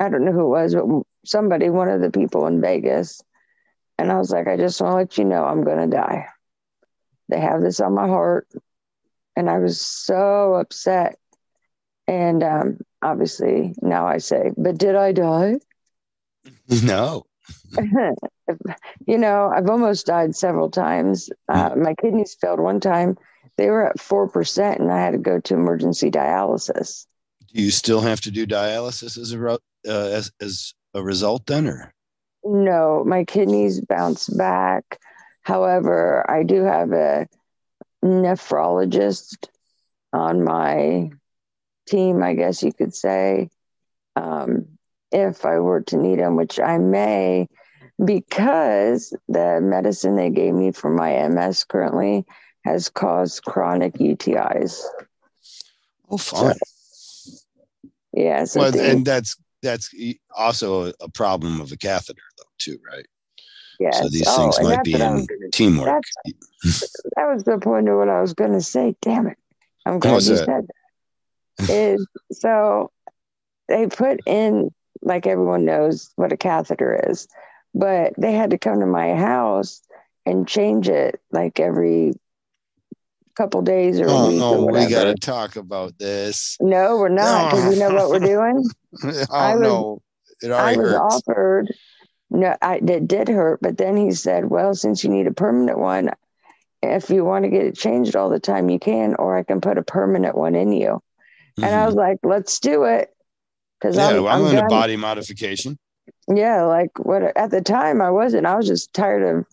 I 0.00 0.08
don't 0.08 0.24
know 0.24 0.32
who 0.32 0.44
it 0.44 0.48
was, 0.48 0.74
but 0.74 0.84
somebody, 1.24 1.70
one 1.70 1.88
of 1.88 2.00
the 2.00 2.10
people 2.10 2.46
in 2.46 2.60
Vegas. 2.60 3.20
And 3.98 4.12
I 4.12 4.18
was 4.18 4.30
like, 4.30 4.46
I 4.46 4.56
just 4.56 4.80
want 4.80 4.92
to 4.92 4.96
let 4.96 5.18
you 5.18 5.24
know 5.24 5.44
I'm 5.44 5.64
going 5.64 5.90
to 5.90 5.96
die. 5.96 6.26
They 7.28 7.40
have 7.40 7.60
this 7.60 7.80
on 7.80 7.94
my 7.94 8.06
heart. 8.06 8.48
And 9.36 9.50
I 9.50 9.58
was 9.58 9.80
so 9.80 10.54
upset. 10.54 11.18
And 12.06 12.42
um, 12.42 12.78
obviously 13.02 13.74
now 13.82 14.06
I 14.06 14.18
say, 14.18 14.52
but 14.56 14.78
did 14.78 14.96
I 14.96 15.12
die? 15.12 15.56
No. 16.82 17.24
you 19.06 19.18
know, 19.18 19.50
I've 19.54 19.68
almost 19.68 20.06
died 20.06 20.34
several 20.34 20.70
times. 20.70 21.30
Uh, 21.48 21.74
my 21.76 21.94
kidneys 21.94 22.36
failed 22.40 22.60
one 22.60 22.80
time. 22.80 23.16
They 23.56 23.70
were 23.70 23.86
at 23.86 23.98
4%, 23.98 24.78
and 24.78 24.90
I 24.92 25.00
had 25.00 25.12
to 25.12 25.18
go 25.18 25.40
to 25.40 25.54
emergency 25.54 26.10
dialysis. 26.10 27.06
Do 27.52 27.62
you 27.62 27.70
still 27.70 28.00
have 28.00 28.20
to 28.22 28.30
do 28.30 28.46
dialysis 28.46 29.18
as 29.18 29.32
a, 29.32 29.58
uh, 29.88 30.08
as, 30.08 30.30
as 30.40 30.74
a 30.94 31.02
result 31.02 31.46
then, 31.46 31.66
or? 31.66 31.92
No, 32.44 33.04
my 33.04 33.24
kidneys 33.24 33.80
bounce 33.80 34.28
back. 34.28 35.00
However, 35.42 36.28
I 36.30 36.42
do 36.42 36.62
have 36.64 36.92
a 36.92 37.26
nephrologist 38.04 39.48
on 40.12 40.44
my 40.44 41.10
team, 41.86 42.22
I 42.22 42.34
guess 42.34 42.62
you 42.62 42.72
could 42.72 42.94
say. 42.94 43.50
Um, 44.16 44.78
if 45.10 45.44
I 45.44 45.58
were 45.58 45.80
to 45.82 45.96
need 45.96 46.18
him, 46.18 46.36
which 46.36 46.60
I 46.60 46.78
may, 46.78 47.48
because 48.04 49.16
the 49.28 49.60
medicine 49.60 50.16
they 50.16 50.30
gave 50.30 50.54
me 50.54 50.72
for 50.72 50.90
my 50.90 51.26
MS 51.28 51.64
currently 51.64 52.24
has 52.64 52.88
caused 52.88 53.44
chronic 53.44 53.94
UTIs. 53.94 54.82
Oh, 56.10 56.18
fine. 56.18 56.54
So, 56.54 57.38
yeah. 58.12 58.44
So 58.44 58.60
well, 58.60 58.78
and 58.78 59.04
that's 59.04 59.36
that's 59.62 59.94
also 60.36 60.92
a 61.00 61.08
problem 61.08 61.60
of 61.60 61.72
a 61.72 61.76
catheter, 61.76 62.22
though, 62.36 62.44
too, 62.58 62.78
right? 62.90 63.06
Yeah. 63.78 63.92
So 63.92 64.08
these 64.08 64.24
oh, 64.26 64.50
things 64.50 64.60
might 64.62 64.84
be 64.84 64.94
in 64.94 65.26
teamwork. 65.52 66.02
that 66.64 67.32
was 67.32 67.44
the 67.44 67.58
point 67.58 67.88
of 67.88 67.96
what 67.96 68.08
I 68.08 68.20
was 68.20 68.34
going 68.34 68.52
to 68.52 68.60
say. 68.60 68.96
Damn 69.00 69.28
it! 69.28 69.38
I'm 69.86 69.98
glad 69.98 70.22
you 70.22 70.36
that? 70.36 70.44
said 70.44 70.66
that. 71.58 71.70
Is 71.70 72.06
so 72.32 72.90
they 73.68 73.86
put 73.86 74.20
in 74.26 74.72
like 75.02 75.26
everyone 75.26 75.64
knows 75.64 76.10
what 76.16 76.32
a 76.32 76.36
catheter 76.36 77.08
is, 77.08 77.28
but 77.74 78.14
they 78.18 78.32
had 78.32 78.50
to 78.50 78.58
come 78.58 78.80
to 78.80 78.86
my 78.86 79.14
house 79.14 79.82
and 80.26 80.46
change 80.46 80.88
it 80.88 81.20
like 81.30 81.60
every 81.60 82.12
couple 83.38 83.62
days 83.62 84.00
or 84.00 84.08
oh 84.08 84.30
no 84.30 84.66
we 84.66 84.86
got 84.88 85.04
to 85.04 85.14
talk 85.14 85.54
about 85.56 85.96
this 85.98 86.56
no 86.60 86.96
we're 86.96 87.08
not 87.08 87.50
because 87.50 87.64
no. 87.64 87.70
you 87.70 87.78
know 87.78 87.94
what 87.94 88.10
we're 88.10 88.18
doing 88.18 88.64
oh 89.04 89.24
I 89.30 89.54
was, 89.54 89.62
no 89.62 90.02
it 90.42 90.50
already 90.50 90.78
I 90.78 90.82
was 90.82 90.90
hurts. 90.90 91.22
offered 91.28 91.74
no 92.30 92.56
I, 92.60 92.76
it 92.76 93.06
did 93.06 93.28
hurt 93.28 93.60
but 93.62 93.78
then 93.78 93.96
he 93.96 94.10
said 94.10 94.50
well 94.50 94.74
since 94.74 95.04
you 95.04 95.10
need 95.10 95.28
a 95.28 95.32
permanent 95.32 95.78
one 95.78 96.10
if 96.82 97.10
you 97.10 97.24
want 97.24 97.44
to 97.44 97.50
get 97.50 97.64
it 97.64 97.76
changed 97.76 98.16
all 98.16 98.28
the 98.28 98.40
time 98.40 98.68
you 98.68 98.80
can 98.80 99.14
or 99.14 99.38
i 99.38 99.44
can 99.44 99.60
put 99.60 99.78
a 99.78 99.82
permanent 99.82 100.36
one 100.36 100.56
in 100.56 100.72
you 100.72 100.88
mm-hmm. 100.88 101.64
and 101.64 101.72
i 101.72 101.78
mm-hmm. 101.78 101.86
was 101.86 101.94
like 101.94 102.18
let's 102.24 102.58
do 102.58 102.84
it 102.84 103.08
because 103.80 103.96
yeah, 103.96 104.08
I'm, 104.08 104.22
well, 104.24 104.46
I'm, 104.46 104.56
I'm 104.56 104.68
body 104.68 104.96
modification. 104.96 105.78
Yeah, 106.28 106.64
like 106.64 106.90
what 106.98 107.22
at 107.36 107.50
the 107.50 107.60
time 107.60 108.00
I 108.00 108.10
wasn't. 108.10 108.46
I 108.46 108.56
was 108.56 108.66
just 108.66 108.92
tired 108.92 109.22
of 109.22 109.46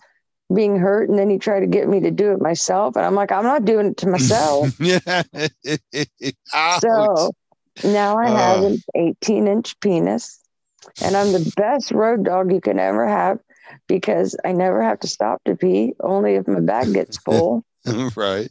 being 0.53 0.77
hurt, 0.77 1.09
and 1.09 1.17
then 1.17 1.29
he 1.29 1.37
tried 1.37 1.61
to 1.61 1.67
get 1.67 1.87
me 1.87 1.99
to 2.01 2.11
do 2.11 2.31
it 2.31 2.41
myself, 2.41 2.95
and 2.95 3.05
I'm 3.05 3.15
like, 3.15 3.31
I'm 3.31 3.43
not 3.43 3.65
doing 3.65 3.87
it 3.87 3.97
to 3.97 4.07
myself. 4.07 4.69
so 6.79 7.31
now 7.83 8.17
I 8.17 8.29
have 8.29 8.63
uh. 8.63 8.67
an 8.67 8.83
18 8.95 9.47
inch 9.47 9.79
penis, 9.79 10.39
and 11.01 11.17
I'm 11.17 11.31
the 11.31 11.51
best 11.57 11.91
road 11.91 12.23
dog 12.23 12.51
you 12.51 12.61
can 12.61 12.79
ever 12.79 13.07
have 13.07 13.39
because 13.87 14.35
I 14.45 14.51
never 14.51 14.83
have 14.83 14.99
to 15.01 15.07
stop 15.07 15.43
to 15.45 15.55
pee, 15.55 15.93
only 15.99 16.35
if 16.35 16.47
my 16.47 16.59
bag 16.59 16.93
gets 16.93 17.17
full. 17.25 17.65
right. 18.15 18.49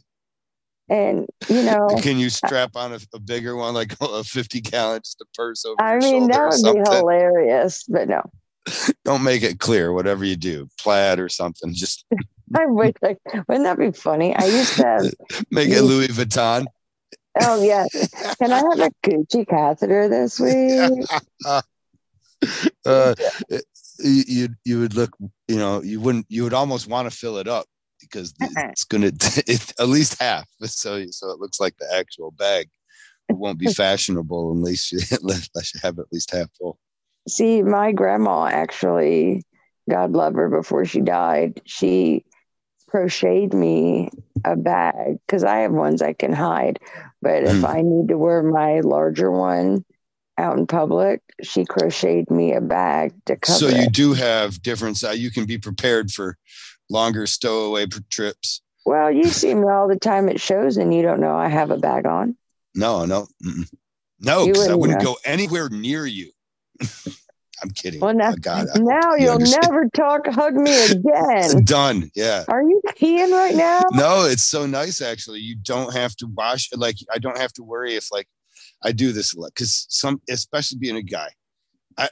And 0.87 1.27
you 1.49 1.63
know, 1.63 1.87
can 2.01 2.19
you 2.19 2.29
strap 2.29 2.75
on 2.75 2.93
a, 2.93 2.99
a 3.13 3.19
bigger 3.19 3.55
one, 3.55 3.73
like 3.73 3.95
a 4.01 4.23
50 4.23 4.61
gallon, 4.61 5.01
just 5.03 5.21
a 5.21 5.25
purse 5.33 5.65
over? 5.65 5.81
I 5.81 5.97
mean, 5.97 6.27
that 6.27 6.49
would 6.49 6.73
be 6.73 6.89
hilarious, 6.89 7.83
but 7.85 8.07
no. 8.07 8.21
Don't 9.05 9.23
make 9.23 9.43
it 9.43 9.59
clear. 9.59 9.91
Whatever 9.91 10.25
you 10.25 10.35
do, 10.35 10.69
plaid 10.79 11.19
or 11.19 11.29
something. 11.29 11.73
Just 11.73 12.05
I 12.55 12.65
wish. 12.65 12.93
Like, 13.01 13.19
wouldn't 13.47 13.65
that 13.65 13.77
be 13.77 13.91
funny? 13.91 14.35
I 14.35 14.45
used 14.45 14.75
to 14.75 14.83
have, 14.83 15.13
make 15.51 15.69
it 15.69 15.81
Louis 15.81 16.07
Vuitton. 16.07 16.65
Oh 17.41 17.61
yeah. 17.61 17.85
Can 18.39 18.53
I 18.53 18.57
have 18.57 18.79
a 18.79 18.91
Gucci 19.03 19.47
catheter 19.47 20.07
this 20.07 20.39
week? 20.39 21.05
uh, 22.85 23.15
you 23.99 24.49
you 24.63 24.79
would 24.79 24.93
look. 24.93 25.15
You 25.47 25.57
know, 25.57 25.81
you 25.81 25.99
wouldn't. 25.99 26.27
You 26.29 26.43
would 26.43 26.53
almost 26.53 26.87
want 26.87 27.11
to 27.11 27.15
fill 27.15 27.37
it 27.37 27.47
up 27.47 27.65
because 27.99 28.33
uh-uh. 28.41 28.69
it's 28.69 28.85
going 28.85 29.09
to 29.09 29.73
at 29.79 29.87
least 29.87 30.21
half. 30.21 30.47
So 30.61 31.05
so 31.09 31.31
it 31.31 31.39
looks 31.39 31.59
like 31.59 31.75
the 31.77 31.93
actual 31.93 32.31
bag. 32.31 32.69
It 33.27 33.37
won't 33.37 33.59
be 33.59 33.73
fashionable 33.73 34.51
unless 34.53 34.91
you 34.91 34.99
unless 35.21 35.73
you 35.73 35.79
have 35.83 35.99
at 35.99 36.05
least 36.13 36.31
half 36.31 36.47
full. 36.57 36.79
See, 37.27 37.63
my 37.63 37.91
grandma 37.91 38.45
actually, 38.45 39.43
God 39.89 40.11
love 40.11 40.35
her, 40.35 40.49
before 40.49 40.85
she 40.85 41.01
died, 41.01 41.61
she 41.65 42.25
crocheted 42.87 43.53
me 43.53 44.09
a 44.43 44.55
bag 44.55 45.17
because 45.25 45.43
I 45.43 45.59
have 45.59 45.71
ones 45.71 46.01
I 46.01 46.13
can 46.13 46.33
hide. 46.33 46.79
But 47.21 47.43
if 47.43 47.57
mm. 47.57 47.67
I 47.67 47.81
need 47.81 48.09
to 48.09 48.17
wear 48.17 48.43
my 48.43 48.81
larger 48.81 49.31
one 49.31 49.83
out 50.37 50.57
in 50.57 50.67
public, 50.67 51.21
she 51.41 51.65
crocheted 51.65 52.29
me 52.29 52.53
a 52.53 52.61
bag 52.61 53.13
to 53.25 53.35
cover. 53.35 53.57
So 53.57 53.67
you 53.67 53.83
it. 53.83 53.93
do 53.93 54.13
have 54.13 54.61
different 54.61 54.97
size. 54.97 55.19
You 55.19 55.31
can 55.31 55.45
be 55.45 55.57
prepared 55.57 56.11
for 56.11 56.37
longer 56.89 57.25
stowaway 57.25 57.87
trips. 58.09 58.61
Well, 58.85 59.11
you 59.11 59.25
see 59.25 59.53
me 59.53 59.67
all 59.67 59.87
the 59.87 59.97
time 59.97 60.29
at 60.29 60.39
shows, 60.39 60.77
and 60.77 60.93
you 60.93 61.01
don't 61.01 61.19
know 61.19 61.35
I 61.35 61.47
have 61.47 61.71
a 61.71 61.77
bag 61.77 62.05
on. 62.05 62.37
No, 62.75 63.05
no, 63.05 63.27
mm-mm. 63.43 63.67
no, 64.19 64.45
because 64.45 64.67
I 64.67 64.75
wouldn't 64.75 64.99
know. 64.99 65.13
go 65.13 65.17
anywhere 65.25 65.69
near 65.69 66.05
you. 66.05 66.31
I'm 67.63 67.69
kidding. 67.69 67.99
Well, 67.99 68.13
now, 68.13 68.31
oh, 68.31 68.35
God, 68.39 68.67
now 68.75 69.15
you'll 69.15 69.39
never 69.39 69.89
talk, 69.95 70.27
hug 70.27 70.55
me 70.55 70.71
again. 70.85 71.63
Done. 71.65 72.11
Yeah. 72.15 72.43
Are 72.47 72.61
you 72.61 72.81
peeing 72.89 73.31
right 73.31 73.55
now? 73.55 73.81
No, 73.91 74.25
it's 74.25 74.43
so 74.43 74.65
nice 74.65 75.01
actually. 75.01 75.39
You 75.39 75.55
don't 75.55 75.93
have 75.93 76.15
to 76.17 76.27
wash. 76.27 76.69
Like 76.75 76.97
I 77.13 77.17
don't 77.17 77.37
have 77.37 77.53
to 77.53 77.63
worry 77.63 77.95
if 77.95 78.11
like 78.11 78.27
I 78.83 78.91
do 78.91 79.11
this 79.11 79.33
a 79.33 79.39
lot 79.39 79.51
because 79.55 79.87
some, 79.89 80.21
especially 80.29 80.79
being 80.79 80.97
a 80.97 81.01
guy, 81.01 81.29
I 81.97 82.09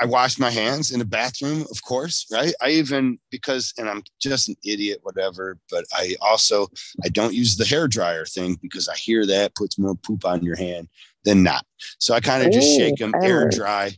I 0.00 0.04
wash 0.04 0.38
my 0.38 0.50
hands 0.50 0.92
in 0.92 0.98
the 0.98 1.04
bathroom, 1.04 1.62
of 1.62 1.82
course, 1.82 2.26
right? 2.30 2.54
I 2.62 2.70
even 2.70 3.18
because, 3.30 3.72
and 3.78 3.88
I'm 3.88 4.02
just 4.20 4.48
an 4.48 4.56
idiot, 4.64 5.00
whatever. 5.02 5.58
But 5.70 5.86
I 5.92 6.14
also 6.20 6.68
I 7.04 7.08
don't 7.08 7.34
use 7.34 7.56
the 7.56 7.64
hair 7.64 7.88
dryer 7.88 8.26
thing 8.26 8.58
because 8.60 8.88
I 8.88 8.96
hear 8.96 9.26
that 9.26 9.54
puts 9.54 9.78
more 9.78 9.94
poop 9.94 10.24
on 10.24 10.42
your 10.42 10.56
hand 10.56 10.88
than 11.24 11.42
not. 11.42 11.64
So 11.98 12.14
I 12.14 12.20
kind 12.20 12.44
of 12.44 12.52
just 12.52 12.76
shake 12.76 12.96
them 12.96 13.14
air 13.22 13.48
dry. 13.48 13.92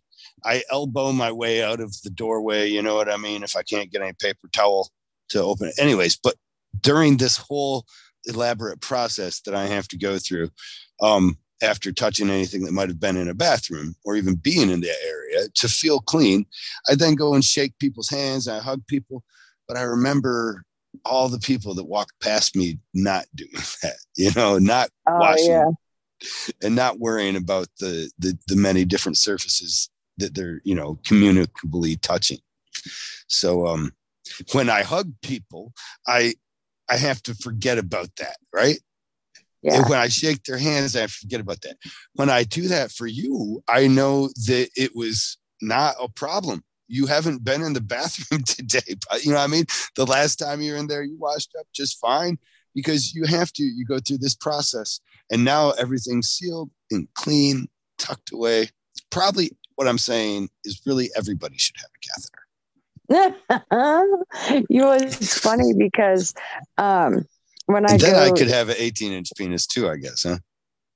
I 0.45 0.63
elbow 0.71 1.13
my 1.13 1.33
way 1.33 1.63
out 1.63 1.81
of 1.81 1.95
the 2.03 2.11
doorway. 2.11 2.69
You 2.69 2.83
know 2.83 2.95
what 2.95 3.13
I 3.13 3.17
mean? 3.17 3.43
If 3.43 3.57
I 3.57 3.63
can't 3.63 3.91
get 3.91 4.03
any 4.03 4.13
paper 4.21 4.49
towel 4.53 4.89
to 5.31 5.43
open 5.43 5.69
it, 5.69 5.75
anyways. 5.79 6.17
But 6.17 6.37
during 6.81 7.17
this 7.17 7.37
whole 7.37 7.85
elaborate 8.27 8.81
process 8.81 9.41
that 9.41 9.55
I 9.55 9.67
have 9.67 9.89
to 9.89 9.99
go 9.99 10.19
through, 10.19 10.51
um, 11.01 11.37
after 11.63 11.93
touching 11.93 12.31
anything 12.31 12.65
that 12.65 12.73
might 12.73 12.89
have 12.89 13.01
been 13.01 13.17
in 13.17 13.29
a 13.29 13.35
bathroom 13.35 13.95
or 14.05 14.17
even 14.17 14.35
being 14.35 14.71
in 14.71 14.81
that 14.83 14.97
area 15.07 15.49
to 15.55 15.69
feel 15.69 16.01
clean. 16.01 16.47
I 16.89 16.95
then 16.95 17.15
go 17.15 17.35
and 17.35 17.45
shake 17.45 17.79
people's 17.79 18.11
hands, 18.11 18.49
I 18.49 18.59
hug 18.59 18.87
people, 18.87 19.25
but 19.67 19.77
I 19.77 19.83
remember 19.83 20.65
all 21.05 21.29
the 21.29 21.39
people 21.39 21.75
that 21.75 21.85
walked 21.85 22.19
past 22.21 22.57
me 22.57 22.79
not 22.95 23.25
doing 23.35 23.51
that, 23.83 23.97
you 24.17 24.31
know, 24.37 24.59
not 24.59 24.91
oh, 25.09 25.19
washing 25.19 25.51
yeah. 25.51 25.71
And 26.63 26.75
not 26.75 26.99
worrying 26.99 27.37
about 27.37 27.69
the, 27.79 28.11
the 28.19 28.39
the 28.49 28.57
many 28.57 28.85
different 28.85 29.19
surfaces 29.19 29.91
that 30.19 30.35
they're, 30.35 30.61
you 30.65 30.75
know, 30.75 30.99
communicably 31.07 31.97
touching. 31.97 32.39
So 33.27 33.67
um 33.67 33.93
when 34.53 34.69
I 34.69 34.83
hug 34.83 35.13
people, 35.23 35.73
I 36.07 36.35
I 36.89 36.97
have 36.97 37.23
to 37.25 37.35
forget 37.35 37.79
about 37.79 38.15
that, 38.17 38.37
right? 38.53 38.79
Yeah. 39.63 39.79
And 39.79 39.89
when 39.89 39.99
I 39.99 40.09
shake 40.09 40.45
their 40.45 40.59
hands, 40.59 40.95
I 40.95 41.07
forget 41.09 41.41
about 41.41 41.61
that. 41.63 41.77
When 42.15 42.31
I 42.31 42.45
do 42.45 42.69
that 42.69 42.93
for 42.93 43.07
you, 43.07 43.63
I 43.69 43.89
know 43.89 44.29
that 44.47 44.69
it 44.77 44.95
was 44.95 45.39
not 45.61 45.97
a 46.01 46.09
problem. 46.09 46.63
You 46.89 47.07
haven't 47.07 47.43
been 47.43 47.63
in 47.63 47.73
the 47.73 47.81
bathroom 47.81 48.43
today, 48.47 48.97
but 49.11 49.25
you 49.25 49.33
know 49.33 49.39
what 49.39 49.45
I 49.45 49.49
mean? 49.49 49.65
The 49.97 50.07
last 50.07 50.37
time 50.37 50.61
you 50.61 50.73
were 50.73 50.79
in 50.79 50.87
there, 50.87 51.03
you 51.03 51.17
washed 51.19 51.55
up 51.59 51.67
just 51.75 51.99
fine 51.99 52.39
because 52.75 53.15
you 53.15 53.25
have 53.25 53.53
to. 53.55 53.65
You 53.65 53.85
go 53.85 53.99
through 53.99 54.19
this 54.19 54.37
process, 54.37 55.01
and 55.31 55.45
now 55.45 55.71
everything's 55.73 56.29
sealed 56.29 56.71
and 56.91 57.09
clean, 57.15 57.69
tucked 57.99 58.33
away. 58.33 58.71
Probably 59.11 59.51
what 59.77 59.89
I'm 59.89 59.99
saying 59.99 60.49
is 60.65 60.81
really 60.87 61.11
everybody 61.17 61.57
should 61.59 61.77
have 61.77 61.91
a 61.95 61.99
catheter. 62.09 62.43
you 64.69 64.81
know, 64.81 64.93
it's 64.93 65.39
funny 65.39 65.73
because 65.77 66.35
um, 66.79 67.25
when 67.67 67.85
I 67.87 67.97
then 67.97 68.13
go, 68.13 68.19
I 68.19 68.31
could 68.31 68.49
have 68.49 68.69
an 68.69 68.77
18 68.79 69.13
inch 69.13 69.31
penis 69.37 69.67
too, 69.67 69.89
I 69.89 69.97
guess, 69.97 70.25
huh? 70.25 70.39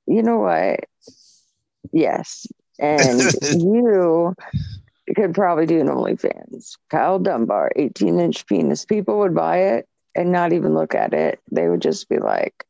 You 0.06 0.22
know 0.22 0.38
what? 0.38 0.80
Yes, 1.92 2.46
and 2.78 3.20
you 3.42 4.34
could 5.14 5.34
probably 5.34 5.66
do 5.66 5.80
an 5.80 5.88
OnlyFans. 5.88 6.76
Kyle 6.88 7.18
Dunbar, 7.18 7.72
18 7.76 8.18
inch 8.18 8.46
penis. 8.46 8.84
People 8.84 9.18
would 9.20 9.34
buy 9.34 9.58
it 9.58 9.88
and 10.14 10.32
not 10.32 10.52
even 10.52 10.74
look 10.74 10.94
at 10.94 11.14
it. 11.14 11.40
They 11.50 11.68
would 11.68 11.82
just 11.82 12.08
be 12.08 12.18
like, 12.18 12.64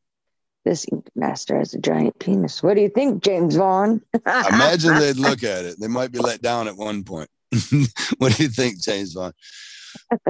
this 0.65 0.87
ink 0.93 1.09
master 1.15 1.59
has 1.59 1.75
a 1.75 1.79
giant 1.79 2.19
penis. 2.19 2.63
What 2.63 2.75
do 2.75 2.83
you 2.83 2.89
think, 2.89 3.23
James 3.23 3.57
Vaughn? 3.57 4.03
Imagine 4.27 4.99
they'd 4.99 5.17
look 5.17 5.43
at 5.43 5.65
it. 5.65 5.81
They 5.81 5.89
might 5.89 6.13
be 6.13 6.19
let 6.19 6.43
down 6.43 6.69
at 6.69 6.77
one 6.77 7.05
point. 7.05 7.29
what 8.19 8.37
do 8.37 8.43
you 8.43 8.49
think, 8.49 8.81
James 8.81 9.15
Vaughn? 9.15 9.33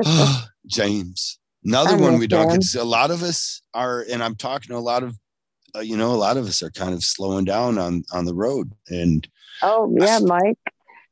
Oh, 0.05 0.47
James. 0.67 1.39
Another 1.65 1.99
one 1.99 2.19
we 2.19 2.27
don't 2.27 2.49
get 2.49 2.63
to 2.63 2.67
see. 2.67 2.79
A 2.79 2.85
lot 2.85 3.11
of 3.11 3.23
us 3.23 3.61
are, 3.75 4.05
and 4.11 4.23
I'm 4.23 4.35
talking 4.35 4.69
to 4.69 4.77
a 4.77 4.79
lot 4.79 5.03
of, 5.03 5.15
uh, 5.77 5.81
you 5.81 5.97
know, 5.97 6.13
a 6.13 6.17
lot 6.17 6.37
of 6.37 6.47
us 6.47 6.63
are 6.63 6.71
kind 6.71 6.95
of 6.95 7.05
slowing 7.05 7.45
down 7.45 7.77
on 7.77 8.05
on 8.13 8.25
the 8.25 8.35
road. 8.35 8.73
And 8.89 9.29
oh 9.63 9.95
yeah, 9.99 10.21
Mike. 10.21 10.59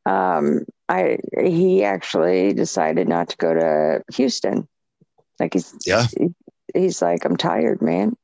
Um, 0.07 0.65
I 0.89 1.19
he 1.39 1.85
actually 1.85 2.55
decided 2.55 3.09
not 3.09 3.29
to 3.29 3.37
go 3.37 3.53
to 3.53 4.03
Houston. 4.15 4.67
Like 5.39 5.53
he's 5.53 5.75
yeah, 5.85 6.07
he's 6.75 7.03
like 7.03 7.27
I'm 7.27 7.37
tired, 7.37 7.83
man. 7.83 8.17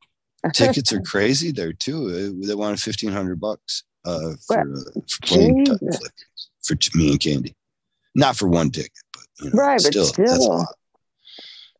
Tickets 0.52 0.92
are 0.92 1.00
crazy 1.06 1.52
there 1.52 1.72
too. 1.72 2.06
Uh, 2.42 2.46
they 2.46 2.54
wanted 2.54 2.80
fifteen 2.80 3.12
hundred 3.12 3.40
bucks 3.40 3.84
uh, 4.04 4.34
for, 4.46 4.60
uh, 4.60 5.00
for 5.08 5.18
playing 5.22 5.66
for 5.66 6.76
me 6.94 7.10
and 7.10 7.20
Candy, 7.20 7.54
not 8.14 8.36
for 8.36 8.48
one 8.48 8.70
ticket, 8.70 8.92
but 9.12 9.22
you 9.40 9.50
know, 9.50 9.62
right, 9.62 9.80
still, 9.80 10.06
but 10.16 10.28
still, 10.28 10.66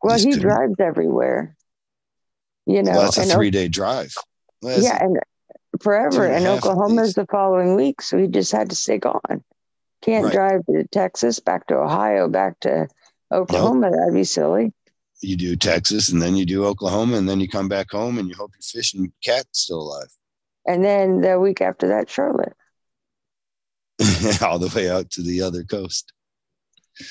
well, 0.03 0.19
he 0.19 0.37
drives 0.37 0.75
everywhere. 0.79 1.55
You 2.65 2.83
know, 2.83 2.91
well, 2.91 3.01
that's 3.03 3.17
a 3.17 3.25
three 3.25 3.51
day 3.51 3.67
drive. 3.67 4.13
Well, 4.61 4.81
yeah, 4.81 5.03
and 5.03 5.17
forever. 5.81 6.25
And, 6.25 6.45
Oklahoma 6.47 7.03
is 7.03 7.13
the 7.13 7.25
following 7.27 7.75
week, 7.75 8.01
so 8.01 8.17
he 8.17 8.27
just 8.27 8.51
had 8.51 8.69
to 8.69 8.75
stay 8.75 8.97
gone. 8.97 9.43
Can't 10.01 10.25
right. 10.25 10.33
drive 10.33 10.65
to 10.67 10.87
Texas, 10.91 11.39
back 11.39 11.67
to 11.67 11.75
Ohio, 11.77 12.27
back 12.27 12.59
to 12.61 12.87
Oklahoma. 13.31 13.89
Nope. 13.89 13.99
That'd 13.99 14.13
be 14.13 14.23
silly. 14.23 14.73
You 15.25 15.35
do 15.35 15.55
Texas, 15.55 16.09
and 16.09 16.21
then 16.21 16.35
you 16.35 16.45
do 16.45 16.65
Oklahoma, 16.65 17.17
and 17.17 17.27
then 17.27 17.39
you 17.39 17.47
come 17.47 17.67
back 17.67 17.91
home, 17.91 18.17
and 18.17 18.27
you 18.29 18.35
hope 18.35 18.51
your 18.53 18.61
fish 18.61 18.93
and 18.93 19.11
cat's 19.23 19.59
still 19.59 19.81
alive. 19.81 20.07
And 20.65 20.83
then 20.83 21.21
the 21.21 21.39
week 21.39 21.61
after 21.61 21.87
that, 21.89 22.09
Charlotte. 22.09 22.53
All 24.41 24.59
the 24.59 24.71
way 24.75 24.89
out 24.89 25.09
to 25.11 25.21
the 25.21 25.41
other 25.41 25.63
coast. 25.63 26.11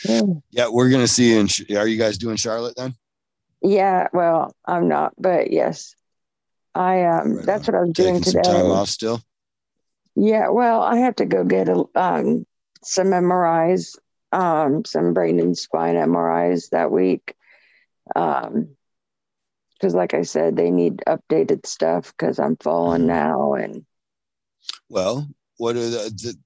Yeah, 0.05 0.23
yeah 0.51 0.69
we're 0.69 0.91
gonna 0.91 1.07
see. 1.07 1.35
In 1.35 1.49
are 1.77 1.87
you 1.87 1.99
guys 1.99 2.19
doing 2.19 2.37
Charlotte 2.37 2.77
then? 2.77 2.95
Yeah, 3.63 4.09
well, 4.13 4.55
I'm 4.67 4.89
not, 4.89 5.15
but 5.19 5.51
yes, 5.51 5.95
I 6.75 7.05
um. 7.05 7.37
Right 7.37 7.47
that's 7.47 7.69
on. 7.69 7.75
what 7.75 7.79
I 7.79 7.85
was 7.85 7.93
Taking 7.95 8.13
doing 8.13 8.23
today. 8.23 8.43
Some 8.45 8.55
time 8.55 8.71
off 8.71 8.89
still. 8.89 9.21
Yeah, 10.17 10.49
well, 10.51 10.83
I 10.83 10.99
have 10.99 11.17
to 11.17 11.27
go 11.27 11.45
get 11.45 11.69
a, 11.69 11.85
um 11.95 12.47
some 12.83 13.09
MRIs, 13.09 13.97
um, 14.33 14.85
some 14.85 15.15
brain 15.15 15.41
and 15.41 15.57
spine 15.57 15.95
MRIs 15.95 16.71
that 16.71 16.91
week. 16.91 17.35
Um, 18.15 18.77
because 19.75 19.95
like 19.95 20.15
I 20.15 20.23
said, 20.23 20.57
they 20.57 20.71
need 20.71 21.03
updated 21.07 21.67
stuff 21.67 22.15
because 22.17 22.39
I'm 22.39 22.57
falling 22.57 23.03
mm-hmm. 23.03 23.09
now. 23.09 23.53
And 23.55 23.85
well, 24.89 25.29
what 25.59 25.77
are 25.77 25.91
the, 25.91 26.11
the 26.17 26.39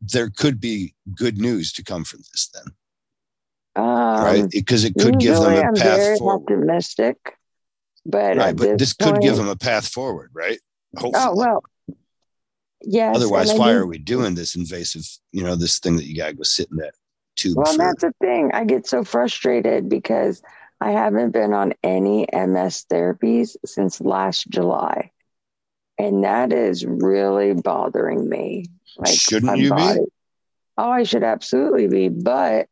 there 0.00 0.30
could 0.30 0.60
be 0.60 0.94
good 1.14 1.38
news 1.38 1.72
to 1.72 1.82
come 1.82 2.04
from 2.04 2.20
this 2.20 2.50
then. 2.54 2.72
Um, 3.74 4.24
right, 4.24 4.44
because 4.50 4.84
it 4.84 4.94
could 4.94 5.18
give 5.18 5.36
them 5.36 5.52
a 5.52 5.60
I'm 5.60 5.74
path 5.74 6.18
forward. 6.18 6.42
Optimistic, 6.42 7.16
but 8.04 8.36
right, 8.36 8.56
but 8.56 8.78
this, 8.78 8.78
this 8.78 8.94
point, 8.94 9.14
could 9.14 9.22
give 9.22 9.36
them 9.36 9.48
a 9.48 9.56
path 9.56 9.88
forward, 9.88 10.30
right? 10.32 10.58
Hopefully. 10.96 11.24
Oh 11.26 11.34
well, 11.36 11.64
yes. 12.82 13.14
Otherwise, 13.14 13.52
why 13.54 13.72
are 13.72 13.86
we 13.86 13.98
doing 13.98 14.34
this 14.34 14.56
invasive? 14.56 15.06
You 15.32 15.44
know, 15.44 15.54
this 15.54 15.78
thing 15.78 15.96
that 15.96 16.06
you 16.06 16.16
got 16.16 16.28
to 16.28 16.34
go 16.34 16.42
sit 16.42 16.68
in 16.70 16.78
that 16.78 16.94
tube. 17.36 17.56
Well, 17.56 17.72
for. 17.72 17.78
that's 17.78 18.02
the 18.02 18.12
thing. 18.20 18.50
I 18.52 18.64
get 18.64 18.86
so 18.86 19.04
frustrated 19.04 19.88
because 19.88 20.42
I 20.80 20.92
haven't 20.92 21.30
been 21.30 21.52
on 21.52 21.74
any 21.82 22.26
MS 22.32 22.86
therapies 22.90 23.56
since 23.64 24.00
last 24.00 24.48
July, 24.48 25.10
and 25.98 26.22
that 26.24 26.52
is 26.52 26.86
really 26.86 27.54
bothering 27.54 28.28
me. 28.28 28.66
Like, 28.96 29.18
shouldn't 29.18 29.58
you 29.58 29.70
body. 29.70 30.00
be? 30.00 30.06
Oh, 30.76 30.90
I 30.90 31.02
should 31.02 31.24
absolutely 31.24 31.88
be. 31.88 32.08
But 32.08 32.68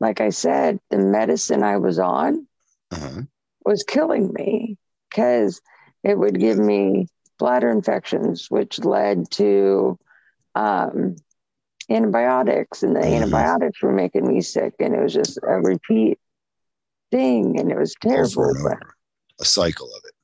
like 0.00 0.20
I 0.20 0.28
said, 0.28 0.78
the 0.90 0.98
medicine 0.98 1.62
I 1.62 1.78
was 1.78 1.98
on 1.98 2.46
uh-huh. 2.90 3.22
was 3.64 3.82
killing 3.82 4.32
me 4.34 4.76
because 5.08 5.62
it 6.04 6.18
would 6.18 6.38
give 6.38 6.58
me 6.58 7.08
bladder 7.38 7.70
infections, 7.70 8.50
which 8.50 8.78
led 8.84 9.30
to 9.32 9.98
um, 10.54 11.16
antibiotics, 11.88 12.82
and 12.82 12.94
the 12.94 13.00
uh-huh. 13.00 13.14
antibiotics 13.14 13.82
were 13.82 13.92
making 13.92 14.28
me 14.28 14.42
sick, 14.42 14.74
and 14.78 14.94
it 14.94 15.02
was 15.02 15.14
just 15.14 15.38
a 15.42 15.60
repeat 15.60 16.18
thing, 17.10 17.58
and 17.58 17.70
it 17.70 17.78
was 17.78 17.94
terrible. 18.00 18.42
Over 18.42 18.58
over. 18.58 18.80
A 19.40 19.44
cycle 19.44 19.88
of 19.94 20.02
it. 20.04 20.14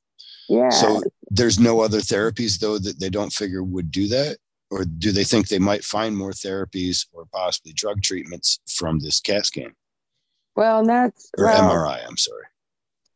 Yeah. 0.49 0.69
So 0.69 1.01
there's 1.29 1.59
no 1.59 1.81
other 1.81 1.99
therapies 1.99 2.59
though 2.59 2.77
that 2.79 2.99
they 2.99 3.09
don't 3.09 3.31
figure 3.31 3.63
would 3.63 3.91
do 3.91 4.07
that 4.09 4.37
or 4.73 4.85
do 4.85 5.11
they 5.11 5.23
think 5.23 5.47
they 5.47 5.59
might 5.59 5.83
find 5.83 6.17
more 6.17 6.31
therapies 6.31 7.05
or 7.13 7.25
possibly 7.31 7.73
drug 7.73 8.01
treatments 8.01 8.59
from 8.67 8.99
this 8.99 9.21
CAT 9.21 9.45
scan? 9.45 9.71
Well, 10.55 10.83
that's 10.83 11.29
or 11.37 11.45
well, 11.45 11.69
MRI. 11.69 12.03
I'm 12.07 12.17
sorry. 12.17 12.45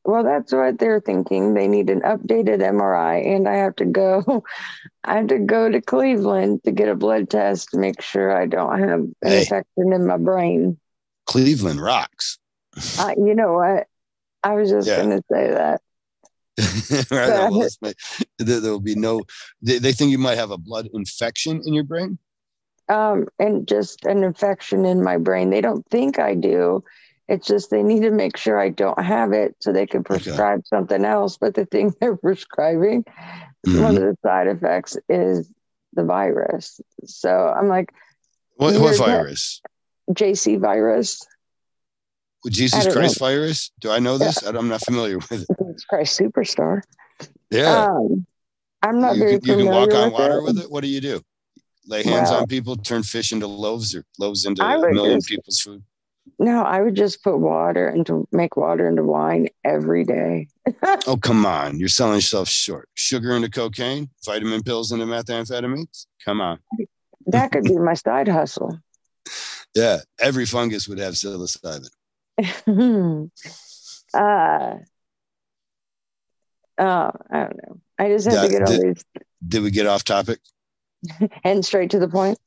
Well, 0.05 0.24
that's 0.24 0.53
what 0.53 0.78
they're 0.78 1.01
thinking. 1.01 1.55
They 1.55 1.68
need 1.68 1.89
an 1.89 2.01
updated 2.01 2.61
MRI, 2.61 3.36
and 3.36 3.47
I 3.47 3.55
have 3.57 3.76
to 3.78 3.86
go. 3.86 4.43
I 5.03 5.18
have 5.18 5.28
to 5.28 5.39
go 5.39 5.70
to 5.70 5.82
Cleveland 5.82 6.63
to 6.63 6.72
get 6.72 6.89
a 6.89 6.95
blood 6.95 7.30
test 7.30 7.70
to 7.72 7.78
make 7.78 8.01
sure 8.01 8.39
I 8.39 8.45
don't 8.45 8.80
have 8.80 8.99
an 8.99 9.15
hey, 9.24 9.39
infection 9.39 9.93
in 9.93 10.05
my 10.05 10.18
brain. 10.18 10.78
Cleveland 11.26 11.82
rocks. 11.82 12.38
Uh, 12.99 13.13
you 13.17 13.36
know 13.36 13.53
what? 13.53 13.88
I 14.43 14.53
was 14.53 14.69
just 14.69 14.88
yeah. 14.88 14.97
going 14.97 15.09
to 15.09 15.23
say 15.32 15.51
that. 15.51 15.82
right. 17.11 17.51
well, 17.51 17.93
there, 18.39 18.61
will 18.61 18.80
be 18.80 18.95
no. 18.95 19.21
They, 19.61 19.78
they 19.78 19.91
think 19.91 20.11
you 20.11 20.17
might 20.17 20.38
have 20.38 20.51
a 20.51 20.57
blood 20.57 20.89
infection 20.93 21.61
in 21.65 21.73
your 21.73 21.84
brain. 21.84 22.17
Um, 22.89 23.28
and 23.38 23.67
just 23.67 24.05
an 24.05 24.23
infection 24.23 24.86
in 24.86 25.03
my 25.03 25.17
brain. 25.17 25.49
They 25.49 25.61
don't 25.61 25.86
think 25.89 26.19
I 26.19 26.34
do. 26.34 26.84
It's 27.28 27.45
just 27.45 27.69
they 27.69 27.84
need 27.84 28.03
to 28.03 28.11
make 28.11 28.38
sure 28.38 28.57
I 28.59 28.69
don't 28.69 29.01
have 29.03 29.34
it 29.34 29.55
so 29.59 29.73
they 29.73 29.86
can 29.86 30.03
prescribe 30.03 30.59
okay. 30.59 30.67
something 30.67 31.03
else. 31.03 31.38
But 31.38 31.55
the 31.55 31.65
thing 31.65 31.93
they're 32.01 32.15
prescribing, 32.15 33.03
mm-hmm. 33.03 33.84
one 33.84 33.97
of 33.97 34.03
the 34.03 34.17
side 34.23 34.47
effects 34.47 34.97
is 35.09 35.51
the 35.93 36.05
virus. 36.05 36.80
So 37.05 37.30
I'm 37.30 37.67
like, 37.67 37.93
what, 38.55 38.80
what 38.80 38.97
virus? 38.97 39.61
JC 40.11 40.59
virus. 40.59 41.21
Jesus 42.50 42.91
Christ 42.91 43.20
know. 43.20 43.28
virus? 43.28 43.72
Do 43.80 43.91
I 43.91 44.00
know 44.00 44.18
this? 44.18 44.41
Yeah. 44.43 44.50
I'm 44.50 44.68
not 44.68 44.84
familiar 44.84 45.18
with 45.18 45.32
it. 45.32 45.48
Jesus 45.60 45.86
Christ 45.86 46.20
superstar. 46.20 46.82
Yeah. 47.50 47.86
Um, 47.86 48.26
I'm 48.82 49.02
not 49.02 49.16
you, 49.16 49.20
very 49.20 49.34
you 49.34 49.39
familiar. 49.39 49.64
You 49.64 49.70
can 49.70 49.76
walk 49.76 49.93
on 49.93 50.12
with 50.12 50.14
water 50.14 50.38
it. 50.38 50.43
with 50.43 50.60
it. 50.60 50.72
What 50.72 50.82
do 50.82 50.88
you 50.88 51.02
do? 51.02 51.22
Lay 51.88 52.04
hands 52.04 52.30
well, 52.30 52.41
on 52.41 52.48
people, 52.48 52.76
turn 52.76 53.02
fish 53.02 53.32
into 53.32 53.48
loaves, 53.48 53.95
or 53.95 54.04
loaves 54.20 54.45
into 54.45 54.62
a 54.64 54.78
million 54.91 55.20
just, 55.20 55.30
people's 55.30 55.62
food. 55.62 55.84
No, 56.38 56.62
I 56.64 56.82
would 56.82 56.95
just 56.95 57.24
put 57.24 57.38
water 57.38 57.89
into 57.89 58.28
make 58.32 58.58
water 58.58 58.88
into 58.89 59.04
wine 59.04 59.48
every 59.64 60.04
day. 60.04 60.50
oh 61.08 61.18
come 61.18 61.45
on, 61.45 61.80
you're 61.80 61.88
selling 61.88 62.16
yourself 62.16 62.50
short. 62.50 62.89
Sugar 62.93 63.36
into 63.36 63.50
cocaine, 63.50 64.10
vitamin 64.26 64.64
pills 64.64 64.91
into 64.91 65.06
methamphetamines. 65.06 66.08
Come 66.26 66.41
on. 66.41 66.60
That 67.28 67.52
could 67.52 67.64
be 67.64 67.78
my 67.78 67.93
side 67.93 68.28
hustle. 68.28 68.80
Yeah, 69.76 69.98
every 70.20 70.48
fungus 70.48 70.88
would 70.88 70.98
have 70.98 71.14
psilocybin. 71.14 71.88
uh, 72.68 73.26
oh, 74.14 74.80
I 76.78 77.14
don't 77.32 77.58
know. 77.58 77.82
I 78.00 78.10
just 78.10 78.28
have 78.28 78.36
yeah, 78.36 78.42
to 78.42 78.50
get 78.50 78.62
all 78.64 78.82
these. 78.82 79.04
Did 79.48 79.64
we 79.64 79.72
get 79.72 79.88
off 79.88 80.04
topic? 80.04 80.40
and 81.44 81.66
straight 81.66 81.90
to 81.92 82.00
the 82.00 82.08
point. 82.08 82.38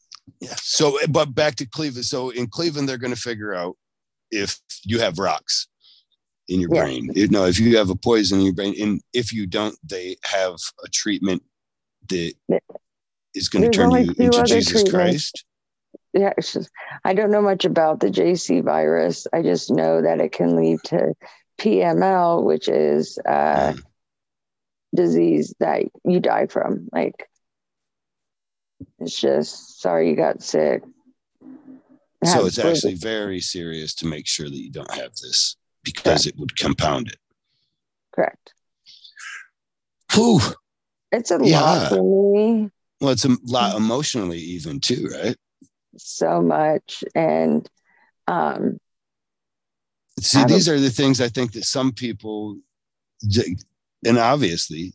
Yeah. 0.41 0.55
So, 0.57 0.99
but 1.09 1.34
back 1.34 1.57
to 1.57 1.66
Cleveland. 1.66 2.05
So 2.05 2.30
in 2.30 2.47
Cleveland, 2.47 2.88
they're 2.88 2.99
going 2.99 3.14
to 3.14 3.20
figure 3.20 3.55
out 3.55 3.76
if 4.30 4.61
you 4.84 5.01
have 5.01 5.18
rocks 5.18 5.68
in 6.49 6.61
your 6.61 6.70
yeah. 6.72 6.82
brain. 6.82 7.11
You 7.14 7.28
know, 7.28 7.47
if 7.47 7.59
you 7.59 7.76
have 7.78 7.91
a 7.91 7.97
poison 7.97 8.38
in 8.38 8.45
your 8.45 8.55
brain, 8.55 8.74
and 8.80 9.01
if 9.12 9.32
you 9.32 9.47
don't, 9.47 9.76
they 9.82 10.16
have 10.24 10.55
a 10.84 10.88
treatment 10.88 11.43
that 12.09 12.34
is 13.34 13.49
going 13.49 13.68
to 13.68 13.70
turn 13.70 13.91
you 13.91 14.14
into 14.18 14.43
Jesus 14.45 14.88
Christ 14.88 15.45
yeah, 16.12 16.32
just, 16.40 16.70
I 17.04 17.14
don't 17.14 17.30
know 17.30 17.42
much 17.42 17.64
about 17.64 18.00
the 18.00 18.08
JC 18.08 18.62
virus. 18.62 19.26
I 19.32 19.42
just 19.42 19.70
know 19.70 20.02
that 20.02 20.20
it 20.20 20.32
can 20.32 20.56
lead 20.56 20.80
to 20.86 21.14
PML, 21.58 22.42
which 22.44 22.68
is 22.68 23.18
a 23.24 23.74
mm. 23.74 23.82
disease 24.94 25.54
that 25.61 25.84
you 26.04 26.20
die 26.20 26.46
from. 26.46 26.88
Like, 26.92 27.28
it's 28.98 29.20
just 29.20 29.80
sorry 29.80 30.11
you 30.11 30.16
got 30.16 30.42
sick. 30.42 30.82
So 32.24 32.44
it's 32.44 32.58
actually 32.58 32.94
very 32.94 33.40
serious 33.40 33.94
to 33.96 34.06
make 34.06 34.26
sure 34.26 34.48
that 34.48 34.56
you 34.56 34.70
don't 34.70 34.90
have 34.94 35.12
this 35.12 35.56
because 35.82 36.24
Correct. 36.24 36.26
it 36.26 36.38
would 36.38 36.56
compound 36.58 37.08
it. 37.08 37.16
Correct. 38.14 38.52
Whew. 40.12 40.40
It's 41.12 41.30
a 41.30 41.38
yeah. 41.42 41.61
lot 41.61 41.88
for 41.88 42.34
me. 42.34 42.70
Well, 43.00 43.11
it's 43.11 43.24
a 43.24 43.36
lot 43.44 43.76
emotionally, 43.76 44.38
even 44.38 44.80
too, 44.80 45.08
right? 45.14 45.36
So 45.97 46.41
much. 46.41 47.03
And 47.14 47.68
um 48.26 48.78
see 50.20 50.45
these 50.45 50.68
are 50.68 50.78
the 50.78 50.91
things 50.91 51.18
i 51.18 51.28
think 51.28 51.53
that 51.53 51.64
some 51.64 51.93
people 51.93 52.59
and 54.05 54.18
obviously 54.18 54.93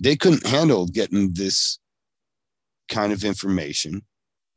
they 0.00 0.16
couldn't 0.16 0.46
handle 0.46 0.86
getting 0.86 1.32
this 1.34 1.78
kind 2.88 3.12
of 3.12 3.22
information 3.22 4.02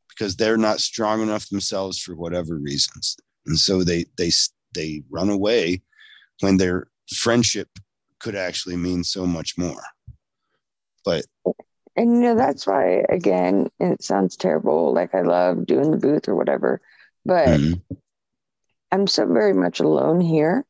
because 0.08 0.36
they're 0.36 0.56
not 0.56 0.80
strong 0.80 1.22
enough 1.22 1.48
themselves 1.48 1.98
for 1.98 2.14
whatever 2.14 2.56
reasons. 2.56 3.16
And 3.46 3.58
so 3.58 3.84
they 3.84 4.06
they 4.16 4.30
they 4.74 5.02
run 5.10 5.28
away 5.28 5.82
when 6.40 6.56
their 6.56 6.88
friendship 7.14 7.68
could 8.20 8.34
actually 8.34 8.76
mean 8.76 9.04
so 9.04 9.26
much 9.26 9.58
more. 9.58 9.82
But 11.04 11.26
and 11.96 12.14
you 12.14 12.20
know 12.20 12.34
that's 12.34 12.66
why 12.66 13.04
again 13.08 13.70
and 13.80 13.92
it 13.92 14.02
sounds 14.02 14.36
terrible 14.36 14.92
like 14.92 15.14
i 15.14 15.22
love 15.22 15.66
doing 15.66 15.90
the 15.90 15.96
booth 15.96 16.28
or 16.28 16.34
whatever 16.34 16.80
but 17.24 17.48
mm-hmm. 17.48 17.94
i'm 18.92 19.06
so 19.06 19.26
very 19.26 19.52
much 19.54 19.80
alone 19.80 20.20
here. 20.20 20.64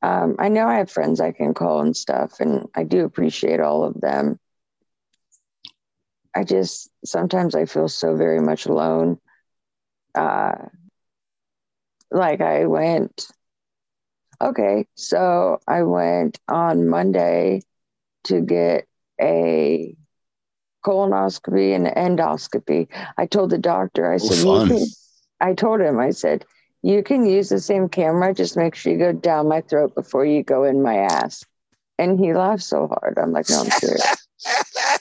Um, 0.00 0.36
i 0.38 0.48
know 0.48 0.66
i 0.66 0.76
have 0.76 0.90
friends 0.90 1.20
i 1.20 1.32
can 1.32 1.54
call 1.54 1.80
and 1.80 1.96
stuff 1.96 2.40
and 2.40 2.68
i 2.74 2.84
do 2.84 3.04
appreciate 3.04 3.60
all 3.60 3.84
of 3.84 4.00
them. 4.00 4.38
I 6.34 6.44
just 6.44 6.88
sometimes 7.04 7.54
i 7.54 7.64
feel 7.64 7.88
so 7.88 8.16
very 8.16 8.40
much 8.40 8.66
alone. 8.66 9.18
Uh, 10.14 10.54
like 12.10 12.40
i 12.40 12.64
went 12.64 13.26
okay 14.40 14.86
so 14.94 15.58
i 15.68 15.82
went 15.82 16.38
on 16.48 16.88
monday 16.88 17.60
to 18.24 18.40
get 18.40 18.87
a 19.20 19.96
colonoscopy 20.84 21.74
and 21.74 21.86
endoscopy. 21.86 22.88
I 23.16 23.26
told 23.26 23.50
the 23.50 23.58
doctor, 23.58 24.10
I 24.10 24.14
oh, 24.14 24.18
said, 24.18 24.68
can, 24.68 24.86
I 25.40 25.54
told 25.54 25.80
him, 25.80 25.98
I 25.98 26.10
said, 26.10 26.44
you 26.82 27.02
can 27.02 27.26
use 27.26 27.48
the 27.48 27.60
same 27.60 27.88
camera, 27.88 28.32
just 28.32 28.56
make 28.56 28.74
sure 28.74 28.92
you 28.92 28.98
go 28.98 29.12
down 29.12 29.48
my 29.48 29.60
throat 29.62 29.94
before 29.94 30.24
you 30.24 30.42
go 30.42 30.64
in 30.64 30.82
my 30.82 30.96
ass. 30.98 31.44
And 31.98 32.18
he 32.18 32.32
laughed 32.32 32.62
so 32.62 32.86
hard. 32.86 33.18
I'm 33.20 33.32
like, 33.32 33.50
no, 33.50 33.60
I'm 33.62 33.70
serious. 33.70 34.28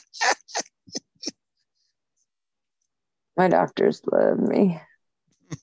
my 3.38 3.48
doctors 3.48 4.02
love 4.12 4.40
me. 4.40 4.82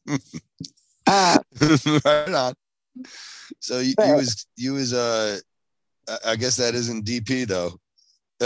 uh, 1.06 1.38
right 2.04 2.34
on. 2.34 2.54
So 3.58 3.80
you, 3.80 3.94
but, 3.96 4.06
you 4.06 4.14
was 4.14 4.46
you 4.56 4.72
was 4.74 4.92
uh 4.92 5.38
I 6.24 6.36
guess 6.36 6.56
that 6.56 6.74
isn't 6.74 7.04
DP 7.04 7.46
though. 7.46 7.78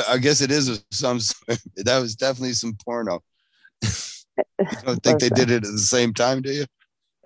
I 0.09 0.18
guess 0.18 0.41
it 0.41 0.51
is 0.51 0.82
some. 0.91 1.20
That 1.76 2.01
was 2.01 2.14
definitely 2.14 2.55
some 2.55 2.76
porno. 2.84 3.22
I 3.84 4.64
don't 4.84 5.03
think 5.03 5.20
they 5.20 5.28
did 5.28 5.51
it 5.51 5.64
at 5.64 5.72
the 5.72 5.78
same 5.78 6.12
time, 6.12 6.43
do 6.43 6.53
you? 6.53 6.66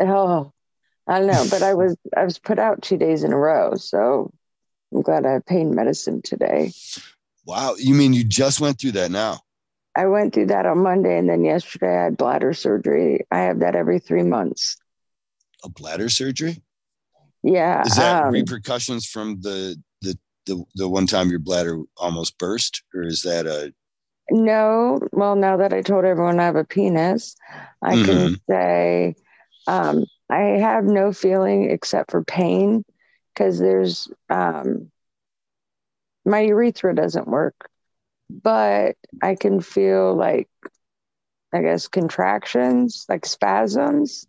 Oh, 0.01 0.53
I 1.07 1.19
don't 1.19 1.29
know, 1.29 1.47
but 1.51 1.63
I 1.63 1.75
was 1.75 1.97
I 2.17 2.25
was 2.25 2.39
put 2.39 2.59
out 2.59 2.83
two 2.83 2.97
days 2.97 3.25
in 3.25 3.33
a 3.33 3.39
row, 3.39 3.75
so 3.75 4.33
I'm 4.93 5.03
glad 5.03 5.27
I 5.27 5.33
have 5.33 5.47
pain 5.47 5.75
medicine 5.75 6.23
today. 6.23 6.73
Wow, 7.45 7.75
you 7.79 7.95
mean 7.95 8.13
you 8.13 8.25
just 8.25 8.61
went 8.61 8.81
through 8.81 8.93
that 8.93 9.11
now? 9.11 9.41
I 9.97 10.07
went 10.07 10.33
through 10.33 10.47
that 10.47 10.65
on 10.65 10.79
Monday, 10.79 11.19
and 11.19 11.29
then 11.29 11.45
yesterday 11.45 11.99
I 11.99 12.05
had 12.05 12.17
bladder 12.17 12.55
surgery. 12.55 13.27
I 13.31 13.41
have 13.41 13.61
that 13.61 13.75
every 13.75 13.99
three 13.99 14.23
months. 14.23 14.77
A 15.65 15.69
bladder 15.69 16.09
surgery? 16.09 16.63
Yeah. 17.43 17.83
Is 17.83 17.97
that 17.97 18.25
um, 18.25 18.33
repercussions 18.33 19.07
from 19.07 19.41
the 19.41 19.77
the 20.47 20.65
the 20.75 20.89
one 20.89 21.07
time 21.07 21.31
your 21.31 21.39
bladder 21.39 21.79
almost 21.97 22.39
burst, 22.39 22.83
or 22.95 23.03
is 23.03 23.23
that 23.23 23.47
a 23.47 23.73
no? 24.31 25.01
Well, 25.13 25.37
now 25.37 25.59
that 25.59 25.73
I 25.73 25.83
told 25.83 26.05
everyone 26.05 26.41
I 26.41 26.45
have 26.47 26.57
a 26.57 26.65
penis, 26.65 27.37
I 27.83 27.95
mm-hmm. 27.95 28.05
can 28.05 28.41
say 28.49 29.15
um, 29.67 30.05
I 30.31 30.41
have 30.41 30.85
no 30.85 31.13
feeling 31.13 31.71
except 31.71 32.11
for 32.11 32.25
pain 32.25 32.85
because 33.35 33.59
there's 33.59 34.09
um, 34.31 34.91
my 36.25 36.41
urethra 36.41 36.95
doesn't 36.95 37.29
work, 37.29 37.69
but 38.31 38.97
I 39.23 39.35
can 39.35 39.61
feel 39.61 40.15
like 40.15 40.49
I 41.53 41.61
guess 41.61 41.89
contractions, 41.89 43.05
like 43.09 43.27
spasms. 43.27 44.27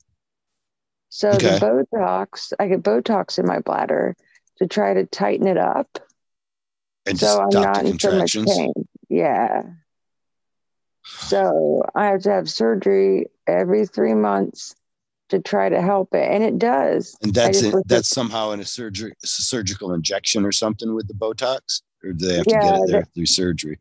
So 1.09 1.30
okay. 1.30 1.59
the 1.59 1.86
Botox, 1.95 2.53
I 2.59 2.68
get 2.68 2.82
Botox 2.84 3.38
in 3.39 3.45
my 3.45 3.59
bladder 3.59 4.16
to 4.64 4.68
try 4.68 4.93
to 4.93 5.05
tighten 5.05 5.47
it 5.47 5.57
up. 5.57 5.99
And 7.05 7.20
so 7.20 7.41
I'm 7.41 7.49
not 7.49 7.86
in 7.86 7.99
so 7.99 8.18
much 8.18 8.34
pain. 8.34 8.74
Yeah. 9.09 9.64
So 11.05 11.84
I 11.93 12.05
have 12.07 12.22
to 12.22 12.32
have 12.32 12.49
surgery 12.49 13.28
every 13.45 13.86
three 13.86 14.14
months 14.14 14.74
to 15.30 15.39
try 15.39 15.68
to 15.68 15.82
help 15.82 16.14
it, 16.14 16.32
and 16.32 16.43
it 16.43 16.57
does. 16.57 17.18
And 17.22 17.34
that's 17.34 17.61
it, 17.61 17.76
that's 17.88 18.07
somehow 18.07 18.51
in 18.51 18.61
a 18.61 18.66
surgery, 18.66 19.14
a 19.22 19.28
surgical 19.28 19.93
injection 19.93 20.45
or 20.45 20.51
something 20.53 20.93
with 20.95 21.07
the 21.07 21.14
Botox, 21.14 21.82
or 22.03 22.14
do 22.14 22.26
they 22.26 22.36
have 22.36 22.45
yeah, 22.47 22.59
to 22.59 22.66
get 22.66 22.76
it 22.76 22.91
there 22.91 23.07
through 23.14 23.26
surgery? 23.26 23.80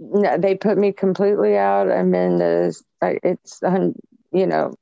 No, 0.00 0.38
they 0.38 0.56
put 0.56 0.76
me 0.76 0.92
completely 0.92 1.56
out. 1.56 1.90
I'm 1.90 2.14
in 2.14 2.38
the. 2.38 2.82
It's 3.02 3.60
you 4.32 4.46
know 4.46 4.74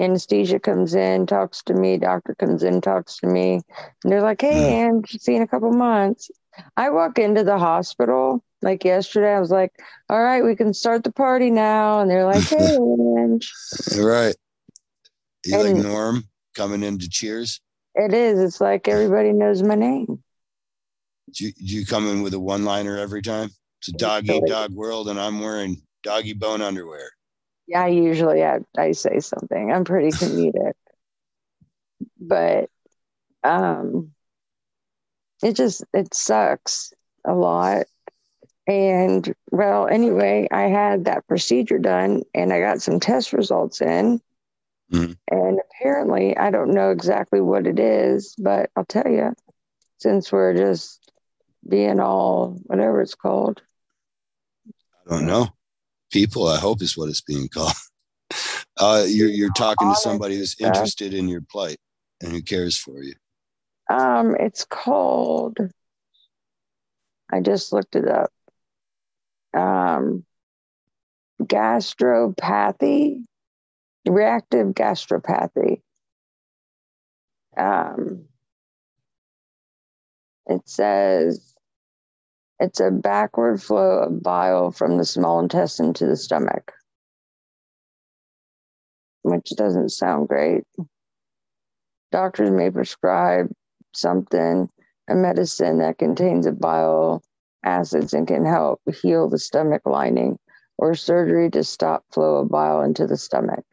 anesthesia 0.00 0.58
comes 0.58 0.94
in, 0.94 1.26
talks 1.26 1.62
to 1.64 1.74
me, 1.74 1.98
doctor 1.98 2.34
comes 2.34 2.62
in, 2.62 2.80
talks 2.80 3.18
to 3.18 3.26
me, 3.26 3.60
and 4.02 4.12
they're 4.12 4.22
like, 4.22 4.40
"Hey, 4.40 4.80
Ange, 4.80 5.18
see 5.20 5.36
in 5.36 5.42
a 5.42 5.46
couple 5.46 5.72
months." 5.72 6.30
I 6.76 6.90
walk 6.90 7.18
into 7.18 7.44
the 7.44 7.58
hospital 7.58 8.42
like 8.62 8.84
yesterday. 8.84 9.34
I 9.34 9.40
was 9.40 9.50
like, 9.50 9.72
"All 10.08 10.22
right, 10.22 10.44
we 10.44 10.56
can 10.56 10.72
start 10.74 11.04
the 11.04 11.12
party 11.12 11.50
now," 11.50 12.00
and 12.00 12.10
they're 12.10 12.26
like, 12.26 12.44
"Hey, 12.48 12.76
Ange." 13.18 13.52
Right. 13.96 14.36
You 15.44 15.58
like 15.58 15.76
Norm 15.76 16.24
coming 16.54 16.82
into 16.82 17.08
Cheers? 17.08 17.60
It 17.94 18.12
is. 18.12 18.38
It's 18.38 18.60
like 18.60 18.88
everybody 18.88 19.32
knows 19.32 19.62
my 19.62 19.74
name. 19.74 20.22
Do 21.32 21.46
you, 21.46 21.52
do 21.52 21.64
you 21.64 21.86
come 21.86 22.08
in 22.08 22.22
with 22.22 22.34
a 22.34 22.40
one-liner 22.40 22.98
every 22.98 23.22
time? 23.22 23.50
It's 23.80 23.88
a 23.88 23.92
dog 23.92 24.28
eat 24.28 24.44
dog 24.46 24.72
world, 24.72 25.08
and 25.08 25.18
I'm 25.18 25.40
wearing 25.40 25.80
doggy 26.02 26.34
bone 26.34 26.60
underwear. 26.60 27.10
Yeah, 27.70 27.86
usually 27.86 28.44
I, 28.44 28.58
I 28.76 28.90
say 28.90 29.20
something. 29.20 29.70
I'm 29.70 29.84
pretty 29.84 30.08
comedic. 30.10 30.72
but 32.18 32.68
um 33.44 34.10
it 35.40 35.54
just 35.54 35.84
it 35.94 36.12
sucks 36.12 36.92
a 37.24 37.32
lot. 37.32 37.86
And 38.66 39.32
well, 39.52 39.86
anyway, 39.86 40.48
I 40.50 40.62
had 40.62 41.04
that 41.04 41.28
procedure 41.28 41.78
done 41.78 42.22
and 42.34 42.52
I 42.52 42.58
got 42.60 42.82
some 42.82 42.98
test 42.98 43.32
results 43.32 43.80
in. 43.80 44.20
Mm-hmm. 44.92 45.12
And 45.30 45.60
apparently, 45.70 46.36
I 46.36 46.50
don't 46.50 46.74
know 46.74 46.90
exactly 46.90 47.40
what 47.40 47.68
it 47.68 47.78
is, 47.78 48.34
but 48.36 48.70
I'll 48.74 48.84
tell 48.84 49.08
you, 49.08 49.32
since 49.98 50.32
we're 50.32 50.54
just 50.54 51.12
being 51.68 52.00
all 52.00 52.58
whatever 52.64 53.00
it's 53.00 53.14
called. 53.14 53.62
I 55.06 55.10
don't 55.10 55.26
know 55.26 55.50
people, 56.10 56.48
I 56.48 56.58
hope 56.58 56.82
is 56.82 56.96
what 56.96 57.08
it's 57.08 57.22
being 57.22 57.48
called. 57.48 57.72
Uh, 58.78 59.04
you're, 59.06 59.28
you're 59.28 59.52
talking 59.52 59.88
to 59.90 59.96
somebody 59.96 60.36
who's 60.36 60.56
interested 60.58 61.12
in 61.12 61.28
your 61.28 61.42
plight 61.42 61.78
and 62.22 62.32
who 62.32 62.40
cares 62.40 62.76
for 62.76 63.02
you. 63.02 63.14
Um, 63.90 64.36
it's 64.38 64.64
called, 64.64 65.58
I 67.30 67.40
just 67.40 67.72
looked 67.72 67.96
it 67.96 68.08
up. 68.08 68.30
Um, 69.52 70.24
gastropathy, 71.42 73.24
reactive 74.06 74.68
gastropathy. 74.68 75.82
Um, 77.56 78.26
it 80.46 80.62
says 80.68 81.49
it's 82.60 82.78
a 82.78 82.90
backward 82.90 83.62
flow 83.62 84.00
of 84.00 84.22
bile 84.22 84.70
from 84.70 84.98
the 84.98 85.04
small 85.04 85.40
intestine 85.40 85.94
to 85.94 86.06
the 86.06 86.16
stomach, 86.16 86.72
which 89.22 89.50
doesn't 89.56 89.88
sound 89.88 90.28
great. 90.28 90.64
Doctors 92.12 92.50
may 92.50 92.70
prescribe 92.70 93.50
something, 93.94 94.68
a 95.08 95.14
medicine 95.14 95.78
that 95.78 95.98
contains 95.98 96.46
a 96.46 96.52
bile 96.52 97.22
acids 97.64 98.12
and 98.12 98.28
can 98.28 98.44
help 98.44 98.80
heal 99.02 99.28
the 99.28 99.38
stomach 99.38 99.82
lining, 99.86 100.38
or 100.76 100.94
surgery 100.94 101.50
to 101.50 101.64
stop 101.64 102.04
flow 102.12 102.36
of 102.36 102.50
bile 102.50 102.82
into 102.82 103.06
the 103.06 103.16
stomach. 103.16 103.64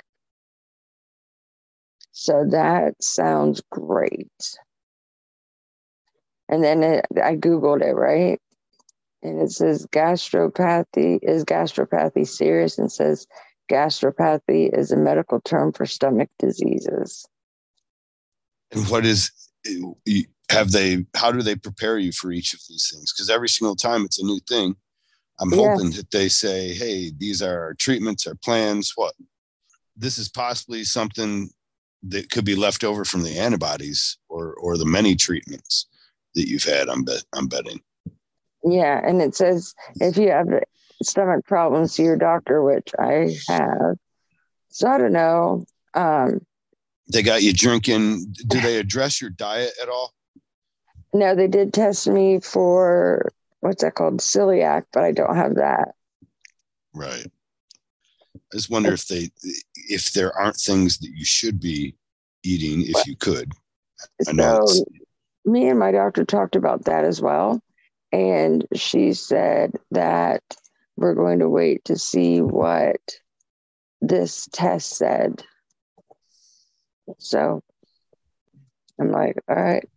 So 2.12 2.46
that 2.50 2.96
sounds 3.02 3.62
great. 3.70 4.32
And 6.50 6.64
then 6.64 6.84
it, 6.84 7.06
I 7.22 7.36
Googled 7.36 7.82
it, 7.82 7.94
right? 7.94 8.40
And 9.24 9.42
it 9.42 9.52
says 9.52 9.86
gastropathy 9.88 11.20
is 11.22 11.44
gastropathy 11.44 12.28
serious? 12.28 12.78
And 12.78 12.92
says 12.92 13.28
gastropathy 13.70 14.76
is 14.78 14.92
a 14.92 14.98
medical 14.98 15.42
term 15.42 15.74
for 15.74 15.86
stomach 15.86 16.30
diseases. 16.40 17.28
And 18.72 18.88
what 18.90 19.06
is 19.06 19.32
have 20.50 20.72
they 20.72 21.06
how 21.16 21.32
do 21.32 21.42
they 21.42 21.56
prepare 21.56 21.98
you 21.98 22.12
for 22.12 22.32
each 22.32 22.54
of 22.54 22.60
these 22.70 22.92
things? 22.94 23.14
Because 23.14 23.30
every 23.30 23.50
single 23.50 23.76
time 23.76 24.06
it's 24.06 24.22
a 24.22 24.26
new 24.26 24.40
thing. 24.48 24.76
I'm 25.40 25.52
yeah. 25.52 25.58
hoping 25.58 25.92
that 25.92 26.12
they 26.12 26.30
say 26.30 26.74
hey 26.74 27.12
these 27.18 27.42
are 27.42 27.60
our 27.60 27.74
treatments 27.74 28.28
our 28.28 28.36
plans 28.36 28.94
what? 28.96 29.14
This 29.96 30.18
is 30.18 30.30
possibly 30.30 30.84
something 30.84 31.50
that 32.04 32.30
could 32.30 32.46
be 32.46 32.56
left 32.56 32.84
over 32.84 33.04
from 33.04 33.24
the 33.24 33.38
antibodies 33.38 34.18
or 34.30 34.54
or 34.56 34.78
the 34.78 34.86
many 34.86 35.16
treatments 35.16 35.88
that 36.36 36.48
you've 36.48 36.64
had 36.64 36.90
i'm 36.90 37.04
bet 37.04 37.24
i'm 37.34 37.48
betting 37.48 37.82
Yeah, 38.64 39.00
and 39.04 39.22
it 39.22 39.36
says 39.36 39.74
if 40.02 40.18
you 40.18 40.30
have 40.30 40.48
stomach 41.04 41.46
problems, 41.46 41.94
see 41.94 42.04
your 42.04 42.18
doctor, 42.18 42.64
which 42.64 42.92
I 43.00 43.36
have. 43.48 43.98
So 44.70 44.88
I 44.88 44.98
don't 44.98 45.14
know. 45.14 45.66
Um, 45.94 46.42
they 47.12 47.24
got 47.24 47.44
you 47.44 47.54
drinking. 47.54 48.34
Do 48.48 48.60
they 48.60 48.78
address 48.78 49.22
your 49.22 49.30
diet 49.30 49.72
at 49.82 49.90
all? 49.90 50.14
No, 51.14 51.36
they 51.36 51.48
did 51.48 51.74
test 51.74 52.08
me 52.08 52.40
for 52.40 53.32
what's 53.62 53.84
that 53.84 53.96
called, 53.96 54.20
celiac, 54.20 54.84
but 54.92 55.04
I 55.04 55.12
don't 55.12 55.36
have 55.36 55.56
that. 55.56 55.94
Right. 56.94 57.26
I 58.36 58.56
just 58.56 58.70
wonder 58.70 58.94
if 58.94 59.08
they 59.08 59.32
if 59.76 60.12
there 60.14 60.34
aren't 60.38 60.58
things 60.58 60.98
that 61.00 61.10
you 61.10 61.26
should 61.26 61.60
be 61.60 61.96
eating 62.44 62.84
if 62.84 63.08
you 63.08 63.16
could. 63.16 63.52
I 64.28 64.32
know 64.32 64.66
so 64.66 64.86
me 65.46 65.68
and 65.70 65.80
my 65.80 65.92
doctor 65.92 66.26
talked 66.26 66.56
about 66.56 66.86
that 66.86 67.06
as 67.06 67.22
well. 67.22 67.62
And 68.12 68.66
she 68.74 69.14
said 69.14 69.74
that 69.92 70.42
we're 70.96 71.16
going 71.16 71.40
to 71.40 71.50
wait 71.50 71.86
to 71.86 71.98
see 71.98 72.42
what 72.42 73.20
this 74.02 74.48
test 74.52 74.96
said. 74.98 75.44
So 77.20 77.62
I'm 79.00 79.12
like, 79.12 79.38
all 79.50 79.56
right, 79.56 79.88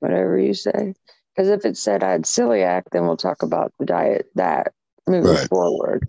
whatever 0.00 0.38
you 0.38 0.54
say. 0.54 0.94
Because 1.34 1.50
if 1.50 1.64
it 1.64 1.76
said 1.76 2.02
I 2.02 2.12
had 2.12 2.22
celiac, 2.22 2.84
then 2.92 3.06
we'll 3.06 3.16
talk 3.16 3.42
about 3.42 3.72
the 3.78 3.86
diet 3.86 4.26
that 4.36 4.72
moving 5.06 5.32
right. 5.32 5.48
forward. 5.48 6.08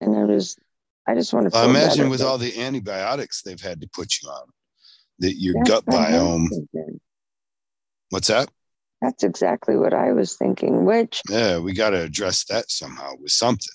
And 0.00 0.16
I 0.16 0.24
was, 0.24 0.56
I 1.06 1.14
just 1.14 1.32
want 1.32 1.50
to. 1.50 1.56
I 1.56 1.64
imagine 1.64 2.10
with 2.10 2.22
all 2.22 2.38
the 2.38 2.60
antibiotics 2.60 3.42
they've 3.42 3.60
had 3.60 3.80
to 3.80 3.88
put 3.88 4.22
you 4.22 4.28
on, 4.28 4.46
that 5.20 5.34
your 5.34 5.54
That's 5.58 5.70
gut 5.70 5.86
biome. 5.86 6.48
What's 8.10 8.28
that? 8.28 8.48
That's 9.04 9.22
exactly 9.22 9.76
what 9.76 9.92
I 9.92 10.12
was 10.12 10.34
thinking. 10.34 10.86
Which 10.86 11.20
yeah, 11.28 11.58
we 11.58 11.74
got 11.74 11.90
to 11.90 12.00
address 12.00 12.44
that 12.44 12.70
somehow 12.70 13.12
with 13.20 13.32
something. 13.32 13.68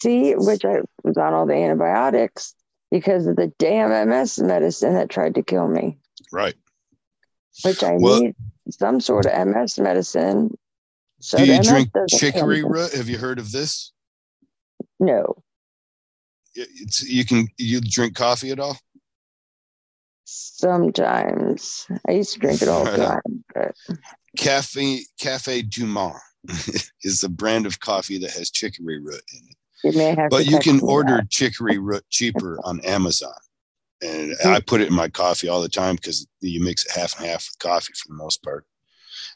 See, 0.00 0.34
which 0.36 0.64
I 0.64 0.82
was 1.02 1.16
on 1.16 1.34
all 1.34 1.46
the 1.46 1.54
antibiotics 1.54 2.54
because 2.92 3.26
of 3.26 3.34
the 3.34 3.52
damn 3.58 4.08
MS 4.08 4.38
medicine 4.38 4.94
that 4.94 5.10
tried 5.10 5.34
to 5.34 5.42
kill 5.42 5.66
me. 5.66 5.98
Right. 6.30 6.54
Which 7.64 7.82
I 7.82 7.96
well, 7.98 8.20
need 8.20 8.36
some 8.70 9.00
sort 9.00 9.26
of 9.26 9.48
MS 9.48 9.80
medicine. 9.80 10.56
So 11.18 11.38
do 11.38 11.44
you 11.44 11.60
drink 11.60 11.90
chicory 12.08 12.62
root? 12.62 12.92
Have 12.92 13.08
you 13.08 13.18
heard 13.18 13.40
of 13.40 13.50
this? 13.50 13.90
No. 15.00 15.42
It's 16.54 17.02
you 17.02 17.24
can 17.24 17.48
you 17.58 17.80
drink 17.80 18.14
coffee 18.14 18.52
at 18.52 18.60
all? 18.60 18.78
Sometimes 20.24 21.86
I 22.08 22.12
used 22.12 22.34
to 22.34 22.38
drink 22.38 22.62
it 22.62 22.68
all 22.68 22.84
the 22.84 22.96
time. 23.24 23.44
But... 23.54 23.74
Cafe 24.36 25.00
Cafe 25.18 25.62
Du 25.62 25.86
Monde 25.86 26.14
is 27.02 27.22
a 27.22 27.28
brand 27.28 27.66
of 27.66 27.80
coffee 27.80 28.18
that 28.18 28.30
has 28.32 28.50
chicory 28.50 29.00
root 29.00 29.22
in 29.32 29.40
it. 29.48 29.56
You 29.84 29.98
may 29.98 30.14
have 30.14 30.30
but 30.30 30.46
you 30.46 30.58
can 30.58 30.80
order 30.80 31.18
that. 31.18 31.30
chicory 31.30 31.78
root 31.78 32.04
cheaper 32.10 32.58
on 32.64 32.80
Amazon. 32.80 33.32
And 34.02 34.32
mm-hmm. 34.32 34.48
I 34.48 34.60
put 34.60 34.80
it 34.80 34.88
in 34.88 34.94
my 34.94 35.08
coffee 35.08 35.48
all 35.48 35.62
the 35.62 35.68
time 35.68 35.96
because 35.96 36.26
you 36.40 36.62
mix 36.62 36.84
it 36.84 36.92
half 36.98 37.18
and 37.18 37.26
half 37.26 37.48
with 37.48 37.58
coffee 37.58 37.92
for 37.94 38.08
the 38.08 38.14
most 38.14 38.42
part. 38.42 38.66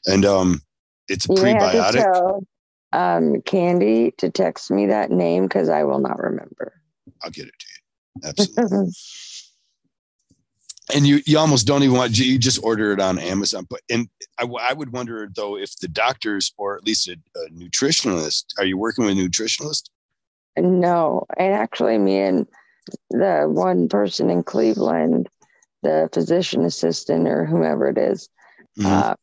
And 0.07 0.25
um, 0.25 0.63
it's 1.09 1.29
a 1.29 1.33
you 1.33 1.41
prebiotic. 1.41 2.13
Tell, 2.13 2.47
um, 2.93 3.41
Candy 3.43 4.13
to 4.19 4.31
text 4.31 4.71
me 4.71 4.87
that 4.87 5.11
name 5.11 5.45
because 5.45 5.69
I 5.69 5.85
will 5.85 6.01
not 6.01 6.19
remember. 6.19 6.81
I'll 7.23 7.31
get 7.31 7.47
it 7.47 7.55
to 7.59 7.67
you. 7.69 8.29
Absolutely. 8.29 8.93
and 10.95 11.07
you 11.07 11.21
you 11.27 11.39
almost 11.39 11.67
don't 11.67 11.83
even 11.83 11.97
want 11.97 12.19
you 12.19 12.39
just 12.39 12.63
order 12.63 12.93
it 12.93 13.01
on 13.01 13.19
Amazon. 13.19 13.67
But 13.69 13.81
and 13.91 14.09
I, 14.39 14.45
I 14.45 14.73
would 14.73 14.93
wonder 14.93 15.29
though 15.35 15.57
if 15.57 15.77
the 15.79 15.89
doctors 15.89 16.53
or 16.57 16.77
at 16.77 16.85
least 16.85 17.09
a, 17.09 17.17
a 17.37 17.51
nutritionalist 17.51 18.45
are 18.59 18.65
you 18.65 18.77
working 18.77 19.05
with 19.05 19.19
a 19.19 19.21
nutritionalist? 19.21 19.91
No, 20.57 21.27
and 21.37 21.55
actually, 21.55 21.99
me 21.99 22.19
and 22.19 22.47
the 23.11 23.47
one 23.49 23.89
person 23.89 24.31
in 24.31 24.43
Cleveland, 24.43 25.29
the 25.83 26.09
physician 26.13 26.65
assistant 26.65 27.29
or 27.29 27.47
whomever 27.47 27.89
it 27.89 27.99
is, 27.99 28.29
mm-hmm. 28.79 28.87
uh, 28.87 29.15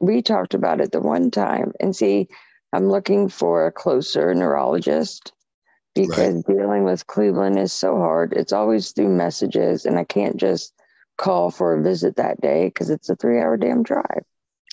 we 0.00 0.22
talked 0.22 0.54
about 0.54 0.80
it 0.80 0.92
the 0.92 1.00
one 1.00 1.30
time. 1.30 1.72
And 1.80 1.96
see, 1.96 2.28
I'm 2.72 2.90
looking 2.90 3.28
for 3.28 3.66
a 3.66 3.72
closer 3.72 4.34
neurologist 4.34 5.32
because 5.94 6.44
right. 6.46 6.56
dealing 6.56 6.84
with 6.84 7.06
Cleveland 7.06 7.58
is 7.58 7.72
so 7.72 7.96
hard. 7.96 8.34
It's 8.34 8.52
always 8.52 8.92
through 8.92 9.08
messages, 9.08 9.86
and 9.86 9.98
I 9.98 10.04
can't 10.04 10.36
just 10.36 10.74
call 11.16 11.50
for 11.50 11.74
a 11.74 11.82
visit 11.82 12.16
that 12.16 12.40
day 12.40 12.66
because 12.66 12.90
it's 12.90 13.08
a 13.08 13.16
three 13.16 13.40
hour 13.40 13.56
damn 13.56 13.82
drive. 13.82 14.24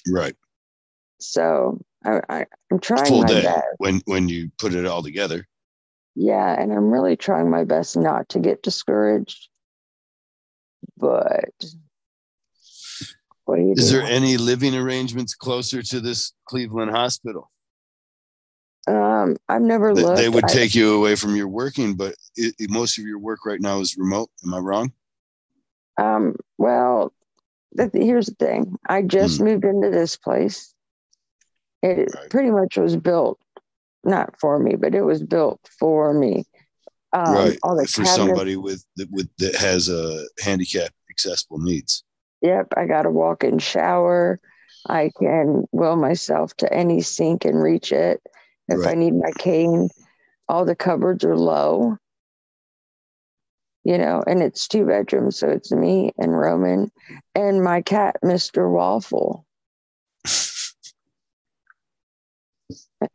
Right. 0.07 0.35
So 1.19 1.79
I, 2.03 2.21
I, 2.29 2.45
am 2.71 2.79
trying 2.79 3.05
Full 3.05 3.21
my 3.21 3.27
day 3.27 3.43
best. 3.43 3.65
when 3.77 4.01
when 4.05 4.27
you 4.27 4.51
put 4.57 4.73
it 4.73 4.85
all 4.85 5.03
together. 5.03 5.47
Yeah, 6.15 6.59
and 6.59 6.71
I'm 6.71 6.91
really 6.91 7.15
trying 7.15 7.49
my 7.49 7.63
best 7.63 7.97
not 7.97 8.29
to 8.29 8.39
get 8.39 8.61
discouraged. 8.61 9.47
But 10.97 11.49
what 13.45 13.57
do 13.57 13.63
you 13.63 13.73
Is 13.75 13.89
do? 13.89 13.97
there 13.97 14.05
any 14.05 14.37
living 14.37 14.75
arrangements 14.75 15.33
closer 15.33 15.81
to 15.81 15.99
this 15.99 16.33
Cleveland 16.45 16.91
hospital? 16.91 17.49
Um, 18.85 19.37
I've 19.47 19.61
never 19.61 19.95
looked. 19.95 20.17
They 20.17 20.29
would 20.29 20.47
take 20.47 20.75
I, 20.75 20.79
you 20.79 20.95
away 20.95 21.15
from 21.15 21.35
your 21.35 21.47
working, 21.47 21.95
but 21.95 22.15
it, 22.35 22.69
most 22.69 22.97
of 22.97 23.05
your 23.05 23.17
work 23.17 23.45
right 23.45 23.61
now 23.61 23.79
is 23.79 23.97
remote. 23.97 24.29
Am 24.45 24.53
I 24.53 24.59
wrong? 24.59 24.91
Um, 25.97 26.35
well, 26.57 27.13
the, 27.73 27.89
here's 27.93 28.27
the 28.27 28.35
thing. 28.35 28.77
I 28.87 29.01
just 29.01 29.39
mm. 29.39 29.45
moved 29.45 29.65
into 29.65 29.89
this 29.89 30.17
place. 30.17 30.73
It 31.81 32.09
right. 32.15 32.29
pretty 32.29 32.51
much 32.51 32.77
was 32.77 32.95
built, 32.95 33.39
not 34.03 34.39
for 34.39 34.57
me, 34.57 34.75
but 34.75 34.95
it 34.95 35.01
was 35.01 35.21
built 35.21 35.59
for 35.79 36.13
me. 36.13 36.45
Um, 37.11 37.35
right. 37.35 37.59
for 37.61 37.85
cabinets, 37.85 38.15
somebody 38.15 38.55
with 38.55 38.83
with 39.11 39.29
that 39.37 39.55
has 39.55 39.89
a 39.89 40.25
handicap 40.39 40.91
accessible 41.09 41.59
needs. 41.59 42.03
Yep, 42.41 42.73
I 42.75 42.85
got 42.85 43.05
a 43.05 43.11
walk-in 43.11 43.59
shower. 43.59 44.39
I 44.89 45.11
can 45.19 45.65
will 45.71 45.95
myself 45.95 46.55
to 46.57 46.73
any 46.73 47.01
sink 47.01 47.45
and 47.45 47.61
reach 47.61 47.91
it. 47.91 48.21
If 48.67 48.79
right. 48.79 48.91
I 48.91 48.93
need 48.95 49.13
my 49.13 49.31
cane, 49.37 49.89
all 50.49 50.65
the 50.65 50.75
cupboards 50.75 51.23
are 51.23 51.37
low 51.37 51.97
you 53.83 53.97
know, 53.97 54.23
and 54.25 54.41
it's 54.41 54.67
two 54.67 54.85
bedrooms. 54.85 55.37
So 55.39 55.49
it's 55.49 55.71
me 55.71 56.11
and 56.17 56.37
Roman 56.37 56.91
and 57.35 57.63
my 57.63 57.81
cat, 57.81 58.17
Mr. 58.23 58.71
Waffle. 58.71 59.45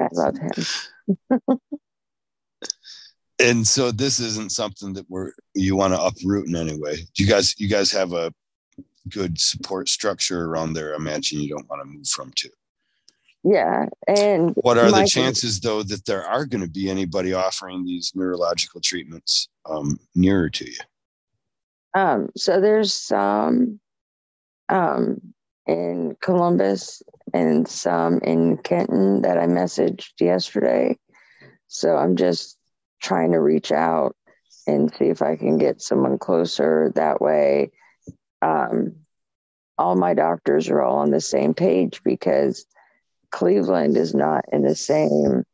I 0.00 0.08
love 0.12 0.36
him. 0.36 1.50
and 3.38 3.66
so 3.66 3.90
this 3.90 4.20
isn't 4.20 4.52
something 4.52 4.92
that 4.94 5.06
we're 5.08 5.32
you 5.54 5.76
want 5.76 5.94
to 5.94 6.02
uproot 6.02 6.48
in 6.48 6.56
any 6.56 6.78
way. 6.78 6.96
Do 7.14 7.24
you 7.24 7.28
guys 7.28 7.54
you 7.58 7.68
guys 7.68 7.90
have 7.92 8.12
a 8.12 8.32
good 9.08 9.40
support 9.40 9.88
structure 9.88 10.44
around 10.44 10.74
there? 10.74 10.92
I 10.92 10.96
imagine 10.96 11.40
you 11.40 11.48
don't 11.48 11.68
want 11.68 11.82
to 11.82 11.86
move 11.86 12.06
from 12.06 12.30
too. 12.34 12.50
Yeah. 13.44 13.86
And 14.06 14.52
what 14.56 14.78
are 14.78 14.90
the 14.90 15.06
chances 15.06 15.60
though 15.60 15.82
that 15.84 16.04
there 16.04 16.24
are 16.24 16.44
going 16.44 16.62
to 16.62 16.70
be 16.70 16.90
anybody 16.90 17.32
offering 17.32 17.84
these 17.84 18.12
neurological 18.14 18.80
treatments 18.80 19.48
um, 19.64 19.98
nearer 20.14 20.50
to 20.50 20.68
you? 20.68 20.78
Um, 21.94 22.28
so 22.36 22.60
there's 22.60 22.92
some 22.92 23.80
um, 24.68 25.20
in 25.66 26.16
Columbus 26.20 27.02
and 27.32 27.66
some 27.66 28.18
in 28.20 28.58
Kenton 28.58 29.22
that 29.22 29.38
I 29.38 29.46
messaged 29.46 30.12
yesterday. 30.20 30.96
So 31.68 31.96
I'm 31.96 32.16
just 32.16 32.56
trying 33.00 33.32
to 33.32 33.40
reach 33.40 33.70
out 33.70 34.16
and 34.66 34.92
see 34.94 35.06
if 35.06 35.22
I 35.22 35.36
can 35.36 35.58
get 35.58 35.80
someone 35.80 36.18
closer. 36.18 36.92
That 36.94 37.20
way, 37.20 37.70
um, 38.42 38.96
all 39.76 39.96
my 39.96 40.14
doctors 40.14 40.68
are 40.68 40.82
all 40.82 40.98
on 40.98 41.10
the 41.10 41.20
same 41.20 41.54
page 41.54 42.02
because 42.02 42.66
Cleveland 43.30 43.96
is 43.96 44.14
not 44.14 44.44
in 44.52 44.62
the 44.62 44.74
same, 44.74 45.44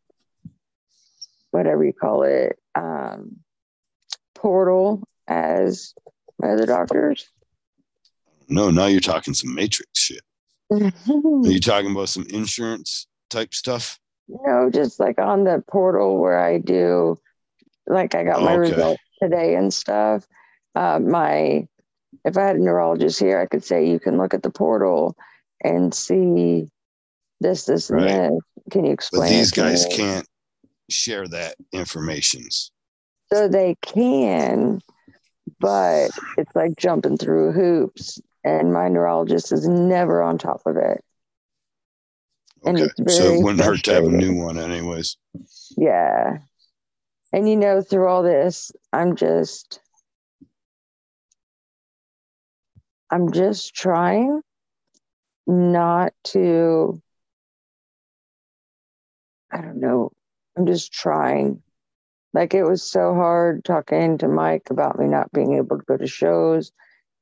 whatever 1.50 1.84
you 1.84 1.92
call 1.92 2.22
it, 2.22 2.58
um, 2.74 3.36
portal 4.34 5.02
as 5.26 5.94
my 6.38 6.50
other 6.50 6.66
doctors. 6.66 7.26
No, 8.48 8.70
now 8.70 8.86
you're 8.86 9.00
talking 9.00 9.34
some 9.34 9.54
matrix 9.54 9.90
shit. 9.94 10.22
Are 10.70 10.92
you 11.44 11.60
talking 11.60 11.92
about 11.92 12.08
some 12.08 12.26
insurance 12.30 13.06
type 13.30 13.54
stuff? 13.54 13.98
No, 14.28 14.70
just 14.70 14.98
like 15.00 15.18
on 15.18 15.44
the 15.44 15.62
portal 15.68 16.18
where 16.18 16.38
I 16.38 16.58
do, 16.58 17.20
like 17.86 18.14
I 18.14 18.24
got 18.24 18.42
my 18.42 18.56
okay. 18.56 18.70
results 18.70 19.02
today 19.22 19.54
and 19.54 19.72
stuff. 19.72 20.26
Uh, 20.74 20.98
my, 20.98 21.68
if 22.24 22.36
I 22.36 22.42
had 22.42 22.56
a 22.56 22.62
neurologist 22.62 23.20
here, 23.20 23.38
I 23.38 23.46
could 23.46 23.64
say 23.64 23.88
you 23.88 24.00
can 24.00 24.16
look 24.16 24.34
at 24.34 24.42
the 24.42 24.50
portal 24.50 25.16
and 25.62 25.94
see 25.94 26.68
this, 27.44 27.64
this, 27.64 27.90
right. 27.90 28.10
and 28.10 28.36
this. 28.36 28.42
Can 28.70 28.84
you 28.84 28.92
explain? 28.92 29.22
But 29.22 29.28
these 29.28 29.50
guys 29.50 29.86
me? 29.86 29.96
can't 29.96 30.28
share 30.90 31.28
that 31.28 31.54
information. 31.72 32.48
So 33.32 33.48
they 33.48 33.76
can, 33.82 34.80
but 35.60 36.10
it's 36.38 36.54
like 36.54 36.76
jumping 36.76 37.16
through 37.16 37.52
hoops. 37.52 38.20
And 38.42 38.72
my 38.72 38.88
neurologist 38.88 39.52
is 39.52 39.66
never 39.66 40.22
on 40.22 40.36
top 40.36 40.62
of 40.66 40.76
it. 40.76 41.02
And 42.64 42.78
okay. 42.78 42.90
it's 42.98 43.16
so 43.16 43.34
it 43.34 43.42
wouldn't 43.42 43.64
hurt 43.64 43.84
to 43.84 43.94
have 43.94 44.04
a 44.04 44.10
new 44.10 44.34
one, 44.34 44.58
anyways. 44.58 45.16
Yeah. 45.76 46.38
And 47.32 47.48
you 47.48 47.56
know, 47.56 47.82
through 47.82 48.08
all 48.08 48.22
this, 48.22 48.70
I'm 48.92 49.16
just 49.16 49.80
I'm 53.10 53.32
just 53.32 53.74
trying 53.74 54.40
not 55.46 56.12
to 56.24 57.00
I 59.54 59.60
don't 59.62 59.80
know. 59.80 60.10
I'm 60.58 60.66
just 60.66 60.92
trying. 60.92 61.62
Like 62.32 62.52
it 62.54 62.64
was 62.64 62.82
so 62.82 63.14
hard 63.14 63.64
talking 63.64 64.18
to 64.18 64.28
Mike 64.28 64.68
about 64.70 64.98
me 64.98 65.06
not 65.06 65.32
being 65.32 65.54
able 65.54 65.78
to 65.78 65.84
go 65.84 65.96
to 65.96 66.06
shows. 66.08 66.72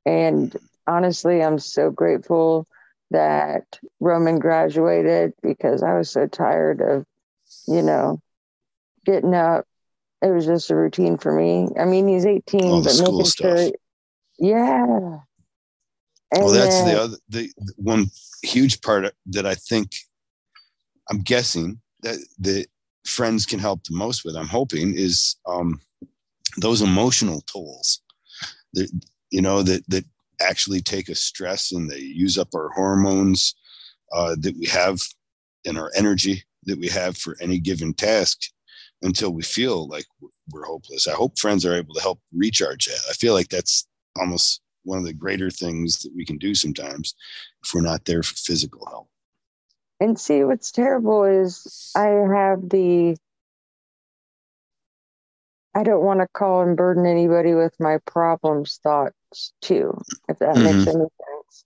And 0.07 0.57
honestly, 0.87 1.43
I'm 1.43 1.59
so 1.59 1.91
grateful 1.91 2.67
that 3.11 3.79
Roman 4.01 4.39
graduated 4.39 5.35
because 5.43 5.83
I 5.83 5.99
was 5.99 6.09
so 6.11 6.27
tired 6.27 6.81
of, 6.81 7.05
you 7.69 7.83
know, 7.83 8.23
getting 9.05 9.35
up. 9.35 9.67
It 10.23 10.31
was 10.31 10.47
just 10.47 10.71
a 10.71 10.77
routine 10.77 11.19
for 11.19 11.31
me. 11.33 11.69
I 11.79 11.85
mean, 11.85 12.09
he's 12.09 12.25
18, 12.25 12.63
All 12.65 12.83
but 12.83 12.97
making 12.99 13.25
stuff. 13.27 13.59
sure, 13.59 13.71
yeah. 14.39 15.19
And 16.31 16.43
well, 16.45 16.53
that's 16.53 16.75
then- 16.79 16.95
the 16.95 17.03
other 17.03 17.17
the 17.29 17.53
the 17.59 17.75
one 17.77 18.07
huge 18.43 18.81
part 18.81 19.13
that 19.27 19.45
I 19.45 19.55
think 19.57 19.93
I'm 21.11 21.21
guessing 21.21 21.82
that 22.03 22.25
the 22.39 22.67
friends 23.05 23.47
can 23.47 23.59
help 23.59 23.85
the 23.85 23.97
most 23.97 24.25
with. 24.25 24.37
I'm 24.37 24.49
hoping 24.49 24.95
is 24.97 25.37
um, 25.47 25.81
those 26.59 26.83
emotional 26.83 27.41
tolls 27.43 28.03
that 28.75 28.91
you 29.31 29.43
know 29.43 29.63
that 29.63 29.83
that 29.89 30.05
actually 30.41 30.81
take 30.81 31.09
a 31.09 31.15
stress 31.15 31.73
and 31.73 31.91
they 31.91 31.99
use 31.99 32.39
up 32.39 32.49
our 32.55 32.71
hormones 32.71 33.55
uh, 34.13 34.35
that 34.41 34.57
we 34.59 34.67
have 34.67 35.01
and 35.65 35.79
our 35.79 35.91
energy 35.95 36.43
that 36.65 36.79
we 36.79 36.89
have 36.89 37.17
for 37.17 37.37
any 37.41 37.59
given 37.59 37.95
task 37.95 38.41
until 39.03 39.31
we 39.31 39.43
feel 39.43 39.89
like 39.89 40.07
we're 40.51 40.65
hopeless. 40.65 41.09
I 41.09 41.13
hope 41.13 41.39
friends 41.39 41.65
are 41.65 41.75
able 41.75 41.95
to 41.95 42.01
help 42.01 42.21
recharge 42.33 42.87
that. 42.87 43.01
I 43.11 43.15
feel 43.15 43.35
like 43.35 43.49
that's 43.49 43.87
almost 44.19 44.61
one 44.85 44.99
of 44.99 45.05
the 45.05 45.13
greater 45.13 45.51
things 45.51 46.03
that 46.03 46.13
we 46.15 46.25
can 46.25 46.39
do 46.39 46.55
sometimes 46.55 47.15
if 47.65 47.73
we're 47.75 47.81
not 47.81 48.05
there 48.05 48.23
for 48.23 48.35
physical 48.35 48.87
help. 48.87 49.09
And 50.01 50.19
see, 50.19 50.43
what's 50.45 50.73
terrible 50.73 51.25
is 51.25 51.93
I 51.97 52.07
have 52.07 52.69
the. 52.69 53.17
I 55.75 55.85
don't 55.85 56.05
want 56.05 56.21
to 56.21 56.29
call 56.29 56.63
and 56.63 56.77
burden 56.77 57.07
anybody 57.07 57.55
with 57.55 57.75
my 57.81 57.99
problems 58.05 58.79
thoughts 58.83 59.53
too, 59.63 59.99
if 60.29 60.39
that 60.41 60.59
makes 60.59 60.87
any 60.87 60.99
sense. 60.99 61.65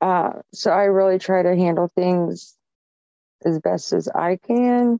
Uh, 0.00 0.32
so 0.52 0.72
I 0.72 0.84
really 0.84 1.18
try 1.18 1.42
to 1.42 1.54
handle 1.54 1.90
things 1.94 2.56
as 3.44 3.60
best 3.60 3.92
as 3.92 4.08
I 4.08 4.38
can. 4.44 4.98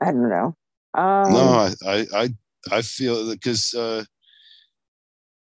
I 0.00 0.06
don't 0.06 0.28
know. 0.28 0.54
Um, 0.92 1.32
no, 1.32 1.48
I, 1.48 1.74
I, 1.86 2.06
I, 2.14 2.28
I 2.70 2.82
feel 2.82 3.30
because 3.30 3.72
uh, 3.74 4.04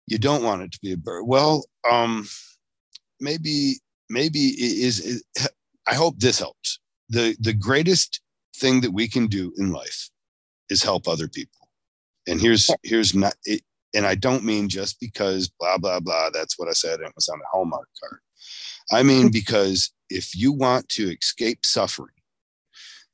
you 0.07 0.17
don't 0.17 0.43
want 0.43 0.61
it 0.63 0.71
to 0.73 0.79
be 0.81 0.91
a 0.91 0.97
burden. 0.97 1.27
Well, 1.27 1.63
um, 1.89 2.27
maybe, 3.19 3.79
maybe 4.11 4.39
is, 4.39 5.23
It, 5.35 5.51
I 5.88 5.95
hope 5.95 6.19
this 6.19 6.39
helps. 6.39 6.79
the 7.09 7.35
The 7.39 7.53
greatest 7.53 8.21
thing 8.57 8.81
that 8.81 8.91
we 8.91 9.07
can 9.07 9.27
do 9.27 9.53
in 9.57 9.71
life 9.71 10.09
is 10.69 10.83
help 10.83 11.07
other 11.07 11.27
people. 11.27 11.69
And 12.27 12.39
here's 12.39 12.69
here's 12.83 13.15
not 13.15 13.35
it. 13.45 13.61
And 13.93 14.05
I 14.05 14.15
don't 14.15 14.45
mean 14.45 14.69
just 14.69 14.99
because 14.99 15.49
blah 15.59 15.77
blah 15.77 15.99
blah. 15.99 16.29
That's 16.31 16.57
what 16.59 16.69
I 16.69 16.73
said. 16.73 16.99
It 16.99 17.11
was 17.15 17.29
on 17.29 17.39
the 17.39 17.45
Hallmark 17.51 17.89
card. 17.99 18.19
I 18.91 19.03
mean 19.03 19.31
because 19.41 19.91
if 20.09 20.35
you 20.35 20.51
want 20.51 20.88
to 20.89 21.11
escape 21.11 21.65
suffering, 21.65 22.15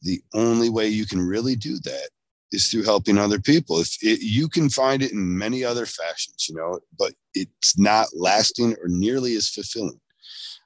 the 0.02 0.22
only 0.34 0.70
way 0.70 0.88
you 0.88 1.06
can 1.06 1.22
really 1.22 1.56
do 1.56 1.80
that 1.84 2.10
is 2.52 2.70
through 2.70 2.84
helping 2.84 3.18
other 3.18 3.40
people. 3.40 3.80
If 3.80 3.98
it, 4.02 4.22
you 4.22 4.48
can 4.48 4.70
find 4.70 5.04
it 5.04 5.12
in 5.12 5.38
many 5.38 5.64
other 5.64 5.86
fashions, 5.86 6.48
you 6.50 6.56
know, 6.56 6.80
but 6.98 7.14
it's 7.34 7.78
not 7.78 8.08
lasting 8.16 8.74
or 8.74 8.88
nearly 8.88 9.36
as 9.36 9.50
fulfilling. 9.50 10.00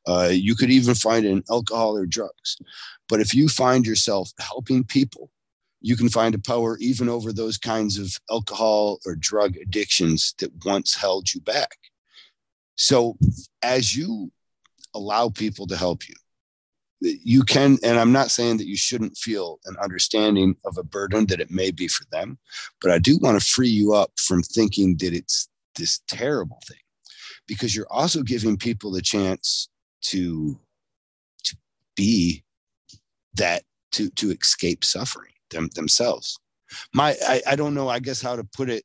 Uh, 0.07 0.29
you 0.31 0.55
could 0.55 0.71
even 0.71 0.95
find 0.95 1.25
it 1.25 1.29
in 1.29 1.43
alcohol 1.49 1.95
or 1.95 2.05
drugs. 2.05 2.57
But 3.07 3.19
if 3.19 3.33
you 3.33 3.47
find 3.47 3.85
yourself 3.85 4.31
helping 4.39 4.83
people, 4.83 5.29
you 5.81 5.95
can 5.95 6.09
find 6.09 6.35
a 6.35 6.39
power 6.39 6.77
even 6.79 7.09
over 7.09 7.33
those 7.33 7.57
kinds 7.57 7.97
of 7.97 8.15
alcohol 8.29 8.99
or 9.05 9.15
drug 9.15 9.57
addictions 9.57 10.33
that 10.39 10.51
once 10.65 10.95
held 10.95 11.33
you 11.33 11.41
back. 11.41 11.77
So 12.75 13.17
as 13.61 13.95
you 13.95 14.31
allow 14.93 15.29
people 15.29 15.67
to 15.67 15.77
help 15.77 16.07
you, 16.07 16.15
you 17.01 17.41
can, 17.43 17.79
and 17.83 17.97
I'm 17.97 18.11
not 18.11 18.29
saying 18.29 18.57
that 18.57 18.67
you 18.67 18.77
shouldn't 18.77 19.17
feel 19.17 19.59
an 19.65 19.75
understanding 19.81 20.55
of 20.65 20.77
a 20.77 20.83
burden 20.83 21.25
that 21.27 21.41
it 21.41 21.49
may 21.49 21.71
be 21.71 21.87
for 21.87 22.05
them, 22.11 22.37
but 22.79 22.91
I 22.91 22.99
do 22.99 23.17
want 23.17 23.41
to 23.41 23.45
free 23.45 23.69
you 23.69 23.93
up 23.93 24.11
from 24.17 24.43
thinking 24.43 24.97
that 24.97 25.13
it's 25.13 25.49
this 25.75 26.01
terrible 26.07 26.61
thing 26.67 26.77
because 27.47 27.75
you're 27.75 27.91
also 27.91 28.21
giving 28.21 28.55
people 28.55 28.91
the 28.91 29.01
chance 29.01 29.69
to 30.01 30.59
to 31.43 31.55
be 31.95 32.43
that 33.35 33.63
to 33.93 34.09
to 34.11 34.31
escape 34.31 34.83
suffering 34.83 35.31
them 35.51 35.69
themselves. 35.75 36.39
My 36.93 37.15
I, 37.27 37.41
I 37.47 37.55
don't 37.55 37.73
know 37.73 37.89
i 37.89 37.99
guess 37.99 38.21
how 38.21 38.35
to 38.35 38.43
put 38.43 38.69
it 38.69 38.83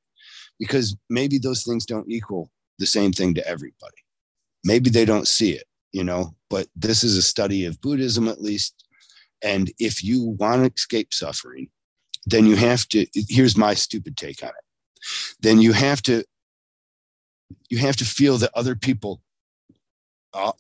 because 0.58 0.96
maybe 1.08 1.38
those 1.38 1.62
things 1.62 1.86
don't 1.86 2.10
equal 2.10 2.50
the 2.78 2.86
same 2.86 3.12
thing 3.12 3.34
to 3.34 3.46
everybody. 3.46 3.96
Maybe 4.64 4.90
they 4.90 5.04
don't 5.04 5.28
see 5.28 5.52
it 5.52 5.64
you 5.92 6.04
know 6.04 6.34
but 6.50 6.66
this 6.76 7.02
is 7.04 7.16
a 7.16 7.22
study 7.22 7.64
of 7.64 7.80
buddhism 7.80 8.28
at 8.28 8.42
least. 8.42 8.84
And 9.42 9.70
if 9.78 10.02
you 10.02 10.36
want 10.38 10.64
to 10.64 10.72
escape 10.74 11.12
suffering 11.14 11.68
then 12.26 12.44
you 12.46 12.56
have 12.56 12.88
to 12.88 13.06
here's 13.14 13.56
my 13.56 13.74
stupid 13.74 14.16
take 14.16 14.42
on 14.42 14.50
it. 14.50 14.54
Then 15.40 15.60
you 15.60 15.72
have 15.72 16.02
to 16.02 16.24
you 17.68 17.78
have 17.78 17.96
to 17.96 18.04
feel 18.04 18.38
that 18.38 18.50
other 18.54 18.74
people 18.74 19.22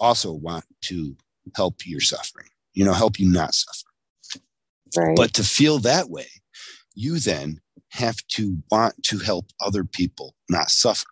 also 0.00 0.32
want 0.32 0.64
to 0.82 1.16
help 1.54 1.86
your 1.86 2.00
suffering 2.00 2.48
you 2.74 2.84
know 2.84 2.92
help 2.92 3.18
you 3.18 3.28
not 3.28 3.54
suffer. 3.54 3.90
Right. 4.96 5.16
but 5.16 5.34
to 5.34 5.44
feel 5.44 5.78
that 5.80 6.10
way 6.10 6.28
you 6.94 7.18
then 7.18 7.60
have 7.90 8.16
to 8.28 8.58
want 8.70 9.02
to 9.04 9.18
help 9.18 9.46
other 9.60 9.84
people 9.84 10.34
not 10.48 10.70
suffer. 10.70 11.06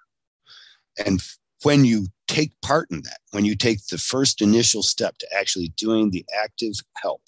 And 1.05 1.23
when 1.63 1.85
you 1.85 2.07
take 2.29 2.53
part 2.63 2.91
in 2.91 3.03
that 3.03 3.19
when 3.33 3.45
you 3.45 3.55
take 3.55 3.87
the 3.87 3.99
first 3.99 4.41
initial 4.41 4.83
step 4.83 5.19
to 5.19 5.27
actually 5.37 5.69
doing 5.77 6.11
the 6.11 6.25
active 6.43 6.73
help 6.97 7.23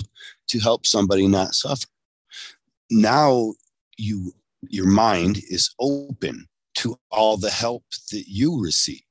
to 0.49 0.59
help 0.59 0.87
somebody 0.87 1.27
not 1.27 1.55
suffer 1.55 1.87
now 2.91 3.53
you 3.99 4.33
your 4.63 4.87
mind 4.87 5.39
is 5.51 5.75
open 5.79 6.47
to 6.75 6.97
all 7.11 7.37
the 7.37 7.51
help 7.51 7.85
that 8.11 8.25
you 8.27 8.61
receive 8.61 9.03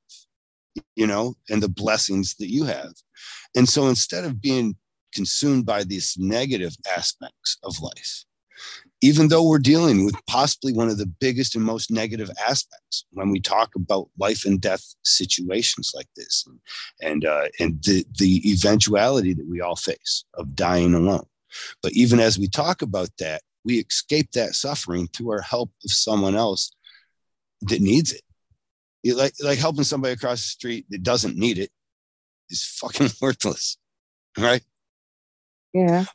you 0.94 1.06
know 1.06 1.34
and 1.48 1.62
the 1.62 1.68
blessings 1.68 2.34
that 2.36 2.50
you 2.50 2.64
have. 2.64 2.92
And 3.54 3.68
so 3.68 3.88
instead 3.88 4.24
of 4.24 4.40
being 4.40 4.76
consumed 5.14 5.66
by 5.66 5.84
these 5.84 6.16
negative 6.18 6.74
aspects 6.94 7.58
of 7.62 7.80
life 7.80 8.24
even 9.02 9.28
though 9.28 9.46
we're 9.46 9.58
dealing 9.58 10.04
with 10.04 10.14
possibly 10.26 10.72
one 10.72 10.88
of 10.88 10.98
the 10.98 11.06
biggest 11.06 11.54
and 11.54 11.64
most 11.64 11.90
negative 11.90 12.30
aspects 12.48 13.04
when 13.12 13.30
we 13.30 13.40
talk 13.40 13.74
about 13.74 14.08
life 14.18 14.44
and 14.44 14.60
death 14.60 14.82
situations 15.04 15.92
like 15.94 16.08
this 16.16 16.44
and 16.46 16.58
and, 17.02 17.24
uh, 17.24 17.48
and 17.60 17.82
the, 17.82 18.04
the 18.18 18.50
eventuality 18.50 19.34
that 19.34 19.46
we 19.48 19.60
all 19.60 19.76
face 19.76 20.24
of 20.34 20.54
dying 20.54 20.94
alone. 20.94 21.26
But 21.82 21.92
even 21.92 22.20
as 22.20 22.38
we 22.38 22.48
talk 22.48 22.82
about 22.82 23.10
that 23.18 23.42
we 23.64 23.78
escape 23.78 24.30
that 24.32 24.54
suffering 24.54 25.08
through 25.08 25.32
our 25.32 25.40
help 25.40 25.70
of 25.84 25.90
someone 25.90 26.36
else 26.36 26.72
that 27.62 27.80
needs 27.80 28.12
it 28.12 28.22
You 29.06 29.14
like 29.16 29.34
like 29.40 29.60
helping 29.60 29.84
somebody 29.84 30.14
across 30.14 30.38
the 30.38 30.48
street 30.48 30.86
that 30.90 31.04
doesn't 31.04 31.36
need 31.36 31.58
it 31.58 31.70
is 32.50 32.64
fucking 32.64 33.10
worthless 33.20 33.78
right 34.36 34.62
yeah. 35.72 36.06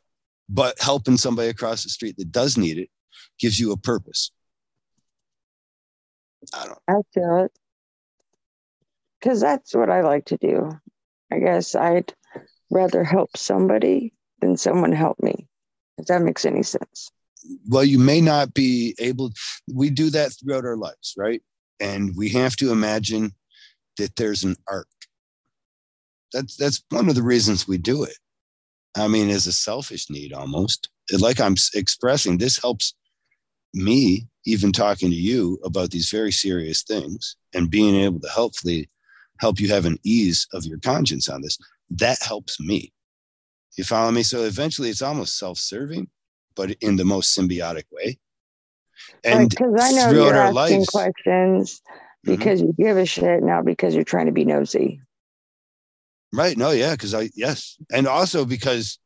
but 0.49 0.77
helping 0.81 1.15
somebody 1.15 1.47
across 1.47 1.83
the 1.83 1.89
street 1.89 2.17
that 2.17 2.33
does 2.33 2.57
need 2.57 2.77
it 2.77 2.89
gives 3.39 3.57
you 3.57 3.71
a 3.71 3.77
purpose 3.77 4.31
i 6.53 6.65
don't 6.65 6.79
I 6.85 6.95
feel 7.13 7.45
it. 7.45 7.51
Because 9.21 9.39
that's 9.39 9.73
what 9.73 9.89
I 9.89 10.01
like 10.01 10.25
to 10.25 10.37
do. 10.37 10.71
I 11.31 11.39
guess 11.39 11.75
I'd 11.75 12.13
rather 12.71 13.05
help 13.05 13.37
somebody 13.37 14.11
than 14.41 14.57
someone 14.57 14.91
help 14.91 15.17
me, 15.21 15.47
if 15.97 16.07
that 16.07 16.23
makes 16.23 16.43
any 16.43 16.63
sense. 16.63 17.09
well 17.69 17.85
you 17.85 17.99
may 17.99 18.19
not 18.19 18.53
be 18.53 18.95
able 18.99 19.31
we 19.73 19.89
do 19.89 20.09
that 20.09 20.33
throughout 20.33 20.65
our 20.65 20.75
lives 20.75 21.13
right 21.17 21.41
and 21.81 22.15
we 22.15 22.29
have 22.29 22.55
to 22.57 22.71
imagine 22.71 23.33
that 23.97 24.15
there's 24.15 24.43
an 24.43 24.55
arc. 24.69 24.87
That's 26.31 26.55
that's 26.55 26.83
one 26.89 27.09
of 27.09 27.15
the 27.15 27.23
reasons 27.23 27.67
we 27.67 27.77
do 27.77 28.03
it. 28.03 28.17
I 28.95 29.07
mean 29.07 29.29
as 29.29 29.47
a 29.47 29.51
selfish 29.51 30.09
need 30.09 30.31
almost. 30.33 30.89
Like 31.11 31.41
i'm 31.41 31.55
expressing 31.73 32.37
this 32.37 32.61
helps 32.61 32.93
me 33.73 34.27
even 34.45 34.71
talking 34.71 35.09
to 35.09 35.15
you 35.15 35.59
about 35.63 35.91
these 35.91 36.09
very 36.09 36.31
serious 36.31 36.83
things 36.83 37.35
and 37.53 37.69
being 37.69 37.95
able 37.95 38.19
to 38.19 38.29
helpfully 38.29 38.89
help 39.39 39.59
you 39.59 39.69
have 39.69 39.85
an 39.85 39.97
ease 40.03 40.47
of 40.53 40.65
your 40.65 40.77
conscience 40.79 41.27
on 41.27 41.41
this. 41.41 41.57
That 41.89 42.21
helps 42.21 42.59
me. 42.59 42.93
You 43.77 43.83
follow 43.83 44.11
me? 44.11 44.23
So 44.23 44.43
eventually 44.43 44.89
it's 44.89 45.01
almost 45.01 45.37
self-serving, 45.37 46.07
but 46.55 46.71
in 46.81 46.95
the 46.95 47.05
most 47.05 47.37
symbiotic 47.37 47.83
way. 47.91 48.19
And 49.23 49.49
because 49.49 49.73
I 49.79 49.91
know 49.91 50.11
you're 50.11 50.35
asking 50.35 50.55
lives, 50.55 50.89
questions 50.89 51.81
mm-hmm. 51.81 52.31
because 52.31 52.61
mm-hmm. 52.61 52.71
you 52.77 52.85
give 52.85 52.97
a 52.97 53.05
shit, 53.05 53.43
not 53.43 53.65
because 53.65 53.95
you're 53.95 54.03
trying 54.03 54.27
to 54.27 54.31
be 54.31 54.45
nosy. 54.45 55.01
Right. 56.33 56.57
No, 56.57 56.71
yeah, 56.71 56.91
because 56.91 57.13
I 57.13 57.29
yes. 57.35 57.77
And 57.91 58.07
also 58.07 58.45
because 58.45 58.99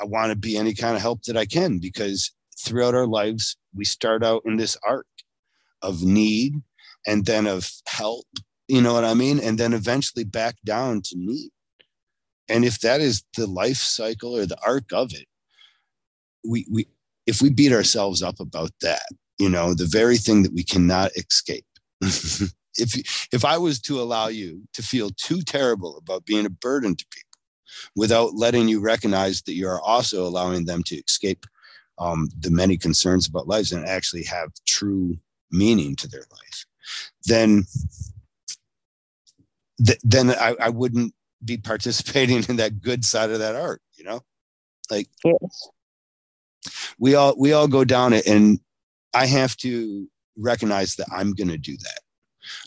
I 0.00 0.04
want 0.04 0.30
to 0.30 0.36
be 0.36 0.56
any 0.56 0.74
kind 0.74 0.94
of 0.94 1.02
help 1.02 1.22
that 1.24 1.36
I 1.36 1.46
can 1.46 1.78
because 1.78 2.32
throughout 2.58 2.94
our 2.94 3.06
lives, 3.06 3.56
we 3.74 3.84
start 3.84 4.22
out 4.22 4.42
in 4.44 4.56
this 4.56 4.76
arc 4.86 5.06
of 5.82 6.02
need 6.02 6.54
and 7.06 7.24
then 7.24 7.46
of 7.46 7.68
help, 7.86 8.26
you 8.68 8.80
know 8.80 8.92
what 8.92 9.04
I 9.04 9.14
mean? 9.14 9.40
And 9.40 9.58
then 9.58 9.72
eventually 9.72 10.24
back 10.24 10.56
down 10.64 11.02
to 11.02 11.16
need. 11.16 11.50
And 12.48 12.64
if 12.64 12.80
that 12.80 13.00
is 13.00 13.24
the 13.36 13.46
life 13.46 13.76
cycle 13.76 14.36
or 14.36 14.46
the 14.46 14.58
arc 14.64 14.92
of 14.92 15.12
it, 15.12 15.26
we, 16.46 16.66
we, 16.70 16.86
if 17.26 17.40
we 17.40 17.50
beat 17.50 17.72
ourselves 17.72 18.22
up 18.22 18.40
about 18.40 18.72
that, 18.82 19.06
you 19.40 19.48
know, 19.48 19.74
the 19.74 19.86
very 19.86 20.18
thing 20.18 20.42
that 20.42 20.52
we 20.52 20.62
cannot 20.62 21.10
escape. 21.16 21.64
if, 22.00 23.28
if 23.32 23.44
I 23.44 23.56
was 23.56 23.80
to 23.82 24.00
allow 24.00 24.28
you 24.28 24.62
to 24.74 24.82
feel 24.82 25.10
too 25.10 25.40
terrible 25.40 25.96
about 25.96 26.26
being 26.26 26.46
a 26.46 26.50
burden 26.50 26.94
to 26.94 27.06
people 27.10 27.38
without 27.96 28.34
letting 28.34 28.68
you 28.68 28.80
recognize 28.80 29.42
that 29.42 29.54
you 29.54 29.66
are 29.66 29.80
also 29.80 30.26
allowing 30.26 30.66
them 30.66 30.82
to 30.84 30.96
escape 30.96 31.46
um, 31.98 32.28
the 32.38 32.50
many 32.50 32.76
concerns 32.76 33.26
about 33.26 33.48
lives 33.48 33.72
and 33.72 33.86
actually 33.86 34.24
have 34.24 34.50
true 34.66 35.18
meaning 35.50 35.96
to 35.96 36.08
their 36.08 36.24
life, 36.30 36.66
then 37.24 37.64
th- 39.84 40.00
then 40.02 40.30
I, 40.30 40.54
I 40.60 40.68
wouldn't 40.68 41.14
be 41.44 41.56
participating 41.72 42.44
in 42.48 42.56
that 42.56 42.80
good 42.80 43.04
side 43.04 43.30
of 43.30 43.38
that 43.38 43.56
art, 43.56 43.80
you 43.94 44.04
know? 44.04 44.20
Like 44.90 45.08
yes. 45.24 45.68
we 46.98 47.14
all 47.14 47.34
we 47.38 47.52
all 47.52 47.68
go 47.68 47.84
down 47.84 48.12
it 48.12 48.26
and 48.26 48.58
I 49.14 49.26
have 49.26 49.56
to 49.58 50.08
recognize 50.36 50.96
that 50.96 51.08
I'm 51.12 51.32
gonna 51.32 51.58
do 51.58 51.76
that. 51.76 52.00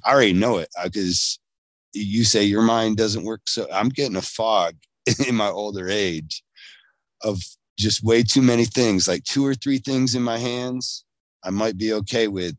I 0.06 0.14
already 0.14 0.34
know 0.34 0.58
it 0.58 0.70
because 0.84 1.40
uh, 1.40 2.00
you 2.00 2.24
say 2.24 2.44
your 2.44 2.62
mind 2.62 2.98
doesn't 2.98 3.24
work 3.24 3.42
so 3.48 3.68
I'm 3.72 3.90
getting 3.90 4.16
a 4.16 4.22
fog 4.22 4.76
in 5.28 5.36
my 5.36 5.50
older 5.50 5.90
age 5.90 6.44
of 7.24 7.42
just 7.78 8.04
way 8.04 8.24
too 8.24 8.42
many 8.42 8.66
things, 8.66 9.08
like 9.08 9.24
two 9.24 9.46
or 9.46 9.56
three 9.56 9.78
things 9.80 10.16
in 10.16 10.22
my 10.22 10.38
hands, 10.38 11.06
I 11.44 11.50
might 11.50 11.78
be 11.78 11.94
okay 11.94 12.28
with. 12.28 12.56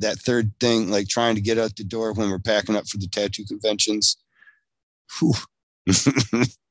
That 0.00 0.18
third 0.18 0.52
thing, 0.60 0.90
like 0.90 1.08
trying 1.08 1.34
to 1.34 1.40
get 1.40 1.58
out 1.58 1.74
the 1.74 1.82
door 1.82 2.12
when 2.12 2.30
we're 2.30 2.38
packing 2.38 2.76
up 2.76 2.86
for 2.86 2.98
the 2.98 3.08
tattoo 3.08 3.44
conventions. 3.44 4.16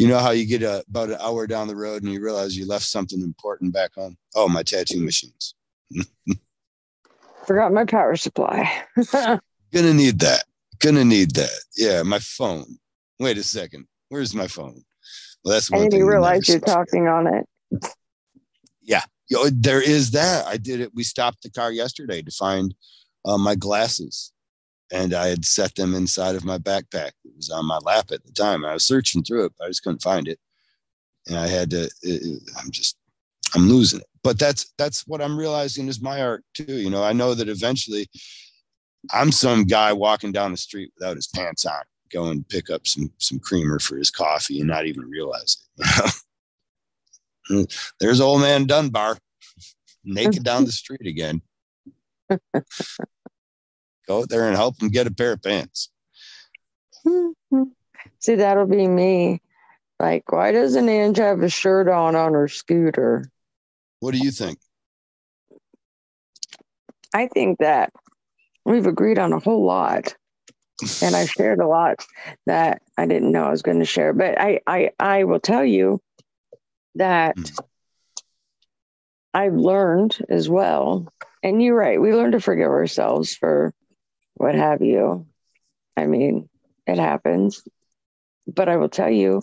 you 0.00 0.08
know 0.08 0.18
how 0.18 0.30
you 0.30 0.46
get 0.46 0.62
a, 0.62 0.82
about 0.88 1.10
an 1.10 1.18
hour 1.20 1.46
down 1.46 1.68
the 1.68 1.76
road 1.76 2.02
and 2.02 2.10
you 2.10 2.22
realize 2.22 2.56
you 2.56 2.66
left 2.66 2.86
something 2.86 3.20
important 3.20 3.74
back 3.74 3.94
home? 3.94 4.16
Oh, 4.34 4.48
my 4.48 4.62
tattoo 4.62 5.02
machines. 5.02 5.54
Forgot 7.46 7.74
my 7.74 7.84
power 7.84 8.16
supply. 8.16 8.82
Gonna 9.12 9.92
need 9.92 10.20
that. 10.20 10.44
Gonna 10.78 11.04
need 11.04 11.34
that. 11.34 11.50
Yeah, 11.76 12.02
my 12.02 12.18
phone. 12.18 12.78
Wait 13.18 13.36
a 13.36 13.42
second. 13.42 13.86
Where's 14.08 14.34
my 14.34 14.46
phone? 14.46 14.82
Well, 15.44 15.52
that's 15.52 15.70
one 15.70 15.82
I 15.82 15.88
didn't 15.88 16.06
realize 16.06 16.48
you're 16.48 16.60
talking 16.60 17.06
on 17.06 17.26
it. 17.26 17.46
Yeah, 18.80 19.02
there 19.52 19.82
is 19.82 20.12
that. 20.12 20.46
I 20.46 20.56
did 20.56 20.80
it. 20.80 20.94
We 20.94 21.02
stopped 21.02 21.42
the 21.42 21.50
car 21.50 21.70
yesterday 21.70 22.22
to 22.22 22.30
find 22.30 22.74
uh, 23.26 23.36
my 23.36 23.54
glasses, 23.54 24.32
and 24.90 25.14
I 25.14 25.28
had 25.28 25.44
set 25.44 25.74
them 25.74 25.94
inside 25.94 26.34
of 26.34 26.44
my 26.44 26.58
backpack. 26.58 27.12
It 27.24 27.36
was 27.36 27.50
on 27.50 27.66
my 27.66 27.78
lap 27.78 28.10
at 28.12 28.24
the 28.24 28.32
time. 28.32 28.64
I 28.64 28.74
was 28.74 28.86
searching 28.86 29.22
through 29.22 29.46
it, 29.46 29.52
but 29.58 29.66
I 29.66 29.68
just 29.68 29.82
couldn't 29.82 30.02
find 30.02 30.28
it, 30.28 30.38
and 31.26 31.36
I 31.36 31.46
had 31.46 31.70
to. 31.70 31.90
It, 32.02 32.42
I'm 32.58 32.70
just, 32.70 32.96
I'm 33.54 33.68
losing 33.68 34.00
it. 34.00 34.06
But 34.22 34.38
that's 34.38 34.72
that's 34.78 35.06
what 35.06 35.22
I'm 35.22 35.38
realizing 35.38 35.88
is 35.88 36.00
my 36.00 36.20
art 36.22 36.44
too. 36.54 36.76
You 36.76 36.90
know, 36.90 37.02
I 37.02 37.12
know 37.12 37.34
that 37.34 37.48
eventually, 37.48 38.08
I'm 39.12 39.32
some 39.32 39.64
guy 39.64 39.92
walking 39.92 40.32
down 40.32 40.50
the 40.50 40.56
street 40.56 40.92
without 40.98 41.16
his 41.16 41.28
pants 41.28 41.64
on 41.64 41.82
go 42.10 42.26
and 42.26 42.48
pick 42.48 42.70
up 42.70 42.86
some 42.86 43.10
some 43.18 43.38
creamer 43.38 43.78
for 43.78 43.96
his 43.96 44.10
coffee 44.10 44.60
and 44.60 44.68
not 44.68 44.86
even 44.86 45.08
realize 45.08 45.68
it. 45.78 47.68
There's 48.00 48.20
old 48.20 48.42
man 48.42 48.66
Dunbar 48.66 49.16
naked 50.04 50.44
down 50.44 50.64
the 50.64 50.72
street 50.72 51.06
again. 51.06 51.42
go 54.10 54.24
there 54.26 54.48
and 54.48 54.56
help 54.56 54.82
him 54.82 54.88
get 54.88 55.06
a 55.06 55.12
pair 55.12 55.32
of 55.32 55.42
pants. 55.42 55.90
See, 58.18 58.34
that'll 58.34 58.66
be 58.66 58.88
me. 58.88 59.40
Like, 60.00 60.32
why 60.32 60.50
doesn't 60.50 60.88
Ange 60.88 61.18
have 61.18 61.42
a 61.42 61.48
shirt 61.48 61.88
on 61.88 62.16
on 62.16 62.34
her 62.34 62.48
scooter? 62.48 63.30
What 64.00 64.12
do 64.12 64.18
you 64.18 64.30
think? 64.30 64.58
I 67.14 67.28
think 67.28 67.58
that 67.58 67.92
we've 68.64 68.86
agreed 68.86 69.18
on 69.18 69.32
a 69.32 69.38
whole 69.38 69.64
lot 69.64 70.14
and 71.02 71.14
I 71.14 71.26
shared 71.36 71.60
a 71.60 71.68
lot 71.68 72.04
that 72.46 72.82
I 72.96 73.06
didn't 73.06 73.30
know 73.30 73.44
I 73.44 73.50
was 73.50 73.62
going 73.62 73.80
to 73.80 73.84
share. 73.84 74.12
But 74.12 74.40
I, 74.40 74.60
I, 74.66 74.90
I 74.98 75.24
will 75.24 75.40
tell 75.40 75.64
you 75.64 76.00
that 76.96 77.36
mm. 77.36 77.60
I've 79.34 79.54
learned 79.54 80.18
as 80.28 80.48
well. 80.48 81.12
And 81.42 81.62
you're 81.62 81.76
right. 81.76 82.00
We 82.00 82.12
learn 82.14 82.32
to 82.32 82.40
forgive 82.40 82.68
ourselves 82.68 83.34
for 83.34 83.72
what 84.40 84.54
have 84.54 84.80
you. 84.80 85.26
I 85.98 86.06
mean, 86.06 86.48
it 86.86 86.98
happens. 86.98 87.62
But 88.46 88.70
I 88.70 88.78
will 88.78 88.88
tell 88.88 89.10
you 89.10 89.42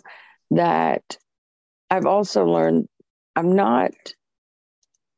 that 0.49 1.17
I've 1.91 2.07
also 2.07 2.45
learned 2.45 2.89
I'm 3.35 3.55
not 3.55 3.91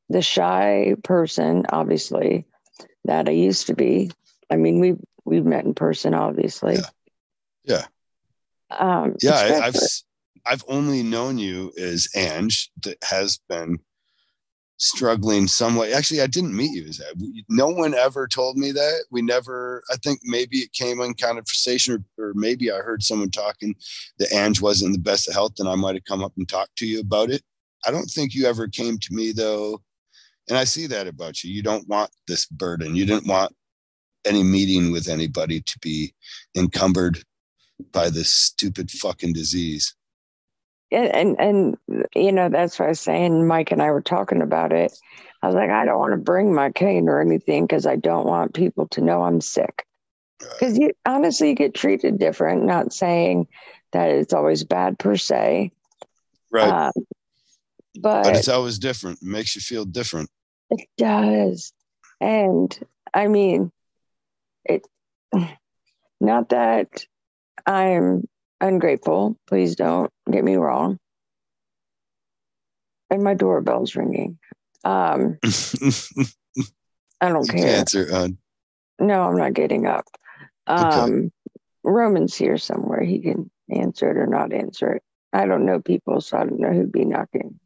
the 0.10 0.22
shy 0.22 0.96
person, 1.02 1.66
obviously, 1.70 2.46
that 3.06 3.30
I 3.30 3.32
used 3.32 3.68
to 3.68 3.74
be. 3.74 4.12
I 4.50 4.58
mean, 4.58 4.82
we 4.82 4.96
we've 5.24 5.46
met 5.46 5.64
in 5.64 5.74
person, 5.74 6.14
obviously. 6.14 6.76
Yeah. 6.76 6.90
Yeah. 7.64 8.78
Um, 8.78 9.16
yeah 9.22 9.36
I, 9.36 9.68
I've 9.68 9.76
I've 10.46 10.64
only 10.68 11.04
known 11.04 11.38
you 11.38 11.72
as 11.80 12.10
Ange 12.16 12.70
that 12.84 12.98
has 13.04 13.40
been 13.48 13.80
struggling 14.80 15.48
somewhat. 15.48 15.92
Actually, 15.92 16.22
I 16.22 16.28
didn't 16.28 16.56
meet 16.56 16.72
you 16.72 16.88
as 16.88 16.98
that. 16.98 17.44
No 17.50 17.68
one 17.68 17.94
ever 17.94 18.28
told 18.28 18.58
me 18.58 18.72
that. 18.72 19.06
We 19.12 19.22
never. 19.22 19.84
I 19.92 19.98
think 19.98 20.22
maybe 20.24 20.58
it 20.60 20.74
came 20.74 21.02
in 21.02 21.14
conversation, 21.14 22.04
or, 22.18 22.30
or 22.30 22.34
maybe 22.34 22.72
I 22.72 22.78
heard 22.78 23.04
someone 23.04 23.30
talking 23.30 23.76
that 24.18 24.34
Ange 24.34 24.62
wasn't 24.62 24.94
the 24.94 25.00
best 25.00 25.28
of 25.28 25.36
health, 25.36 25.60
and 25.60 25.70
I 25.70 25.76
might 25.76 25.96
have 25.96 26.06
come 26.06 26.24
up 26.24 26.34
and 26.38 26.48
talked 26.48 26.76
to 26.78 26.88
you 26.88 27.02
about 27.02 27.30
it. 27.30 27.44
I 27.86 27.92
don't 27.92 28.10
think 28.10 28.34
you 28.34 28.46
ever 28.46 28.68
came 28.68 28.98
to 28.98 29.14
me 29.14 29.32
though, 29.32 29.82
and 30.48 30.58
I 30.58 30.64
see 30.64 30.88
that 30.88 31.08
about 31.08 31.44
you. 31.44 31.52
You 31.54 31.62
don't 31.62 31.88
want 31.88 32.10
this 32.28 32.46
burden. 32.46 32.96
You 32.96 33.06
didn't 33.06 33.28
want 33.28 33.56
any 34.26 34.44
meeting 34.44 34.92
with 34.92 35.08
anybody 35.08 35.62
to 35.62 35.80
be 35.80 36.14
encumbered 36.58 37.24
by 37.92 38.10
this 38.10 38.34
stupid 38.34 38.92
fucking 38.92 39.34
disease. 39.34 39.96
And, 40.92 41.40
and, 41.40 41.78
you 42.16 42.32
know 42.32 42.50
that's 42.50 42.80
what 42.80 42.86
I 42.86 42.90
was 42.90 43.00
saying. 43.00 43.46
Mike 43.48 43.72
and 43.72 43.82
I 43.82 43.92
were 43.92 44.02
talking 44.02 44.42
about 44.42 44.72
it. 44.72 44.98
I 45.42 45.48
was 45.48 45.56
like, 45.56 45.70
I 45.70 45.86
don't 45.86 46.00
want 46.00 46.14
to 46.14 46.18
bring 46.18 46.54
my 46.54 46.72
cane 46.72 47.08
or 47.08 47.22
anything 47.22 47.66
because 47.66 47.86
I 47.86 47.96
don't 47.96 48.26
want 48.26 48.54
people 48.54 48.88
to 48.90 49.02
know 49.02 49.24
I'm 49.24 49.40
sick. 49.40 49.86
Because 50.40 50.78
you 50.78 50.92
honestly 51.06 51.54
get 51.54 51.74
treated 51.74 52.18
different. 52.18 52.64
Not 52.64 52.94
saying 52.94 53.48
that 53.92 54.10
it's 54.10 54.34
always 54.34 54.64
bad 54.64 54.98
per 54.98 55.16
se, 55.16 55.72
right? 56.52 56.88
Um, 56.88 57.06
but, 58.00 58.24
but 58.24 58.36
it's 58.36 58.48
always 58.48 58.80
different. 58.80 59.22
It 59.22 59.28
makes 59.28 59.56
you 59.56 59.62
feel 59.62 59.86
different. 59.86 60.30
It 60.70 60.88
does, 60.98 61.74
and 62.22 62.78
I 63.14 63.28
mean, 63.28 63.72
it 64.66 64.88
not 66.22 66.50
that 66.50 67.06
I'm 67.66 68.28
ungrateful. 68.62 69.38
Please 69.48 69.76
don't 69.76 70.12
get 70.30 70.44
me 70.44 70.56
wrong. 70.56 70.98
And 73.10 73.24
my 73.24 73.34
doorbell's 73.34 73.96
ringing. 73.96 74.38
Um, 74.84 75.40
I 77.22 77.30
don't 77.30 77.50
care. 77.50 77.80
Answer. 77.80 78.08
Uh, 78.12 78.28
no, 79.00 79.24
I'm 79.24 79.38
not 79.38 79.54
getting 79.54 79.88
up. 79.88 80.06
Um, 80.68 80.86
okay. 80.86 81.30
Roman's 81.84 82.36
here 82.36 82.58
somewhere. 82.58 83.02
He 83.02 83.20
can 83.20 83.50
answer 83.70 84.12
it 84.12 84.18
or 84.18 84.28
not 84.28 84.54
answer 84.54 84.94
it. 84.94 85.04
I 85.34 85.46
don't 85.46 85.66
know 85.66 85.80
people, 85.80 86.22
so 86.22 86.38
I 86.38 86.46
don't 86.46 86.60
know 86.60 86.72
who'd 86.72 86.92
be 86.92 87.06
knocking. 87.06 87.60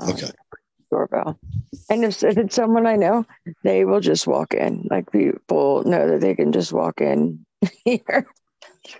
Okay 0.00 0.30
doorbell. 0.90 1.38
And 1.90 2.04
if, 2.04 2.22
if 2.22 2.36
it's 2.36 2.54
someone 2.54 2.86
I 2.86 2.96
know, 2.96 3.26
they 3.62 3.84
will 3.84 4.00
just 4.00 4.26
walk 4.26 4.54
in. 4.54 4.86
Like 4.90 5.10
people 5.12 5.84
know 5.84 6.08
that 6.08 6.20
they 6.20 6.34
can 6.34 6.52
just 6.52 6.72
walk 6.72 7.00
in 7.00 7.44
here. 7.84 8.26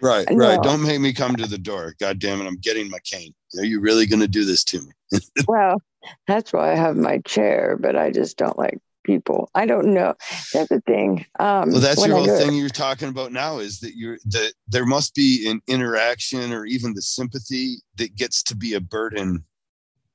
Right, 0.00 0.26
no. 0.30 0.36
right. 0.36 0.62
Don't 0.62 0.82
make 0.82 1.00
me 1.00 1.12
come 1.12 1.36
to 1.36 1.46
the 1.46 1.58
door. 1.58 1.94
God 2.00 2.18
damn 2.18 2.40
it. 2.40 2.46
I'm 2.46 2.56
getting 2.56 2.90
my 2.90 2.98
cane. 3.00 3.34
Are 3.58 3.64
you 3.64 3.80
really 3.80 4.06
going 4.06 4.20
to 4.20 4.28
do 4.28 4.44
this 4.44 4.64
to 4.64 4.80
me? 4.80 5.20
well, 5.48 5.80
that's 6.26 6.52
why 6.52 6.72
I 6.72 6.76
have 6.76 6.96
my 6.96 7.18
chair, 7.18 7.76
but 7.80 7.96
I 7.96 8.10
just 8.10 8.36
don't 8.36 8.58
like 8.58 8.78
people. 9.08 9.50
I 9.54 9.66
don't 9.66 9.94
know. 9.94 10.14
That's 10.52 10.68
the 10.68 10.82
thing. 10.82 11.24
Um, 11.40 11.72
well, 11.72 11.80
that's 11.80 12.06
your 12.06 12.16
whole 12.16 12.26
thing 12.26 12.54
you're 12.54 12.68
talking 12.68 13.08
about 13.08 13.32
now 13.32 13.58
is 13.58 13.80
that 13.80 13.96
you're 13.96 14.18
that 14.26 14.52
there 14.68 14.86
must 14.86 15.14
be 15.14 15.48
an 15.50 15.60
interaction 15.66 16.52
or 16.52 16.66
even 16.66 16.92
the 16.94 17.02
sympathy 17.02 17.76
that 17.96 18.14
gets 18.14 18.42
to 18.44 18.56
be 18.56 18.74
a 18.74 18.80
burden. 18.80 19.44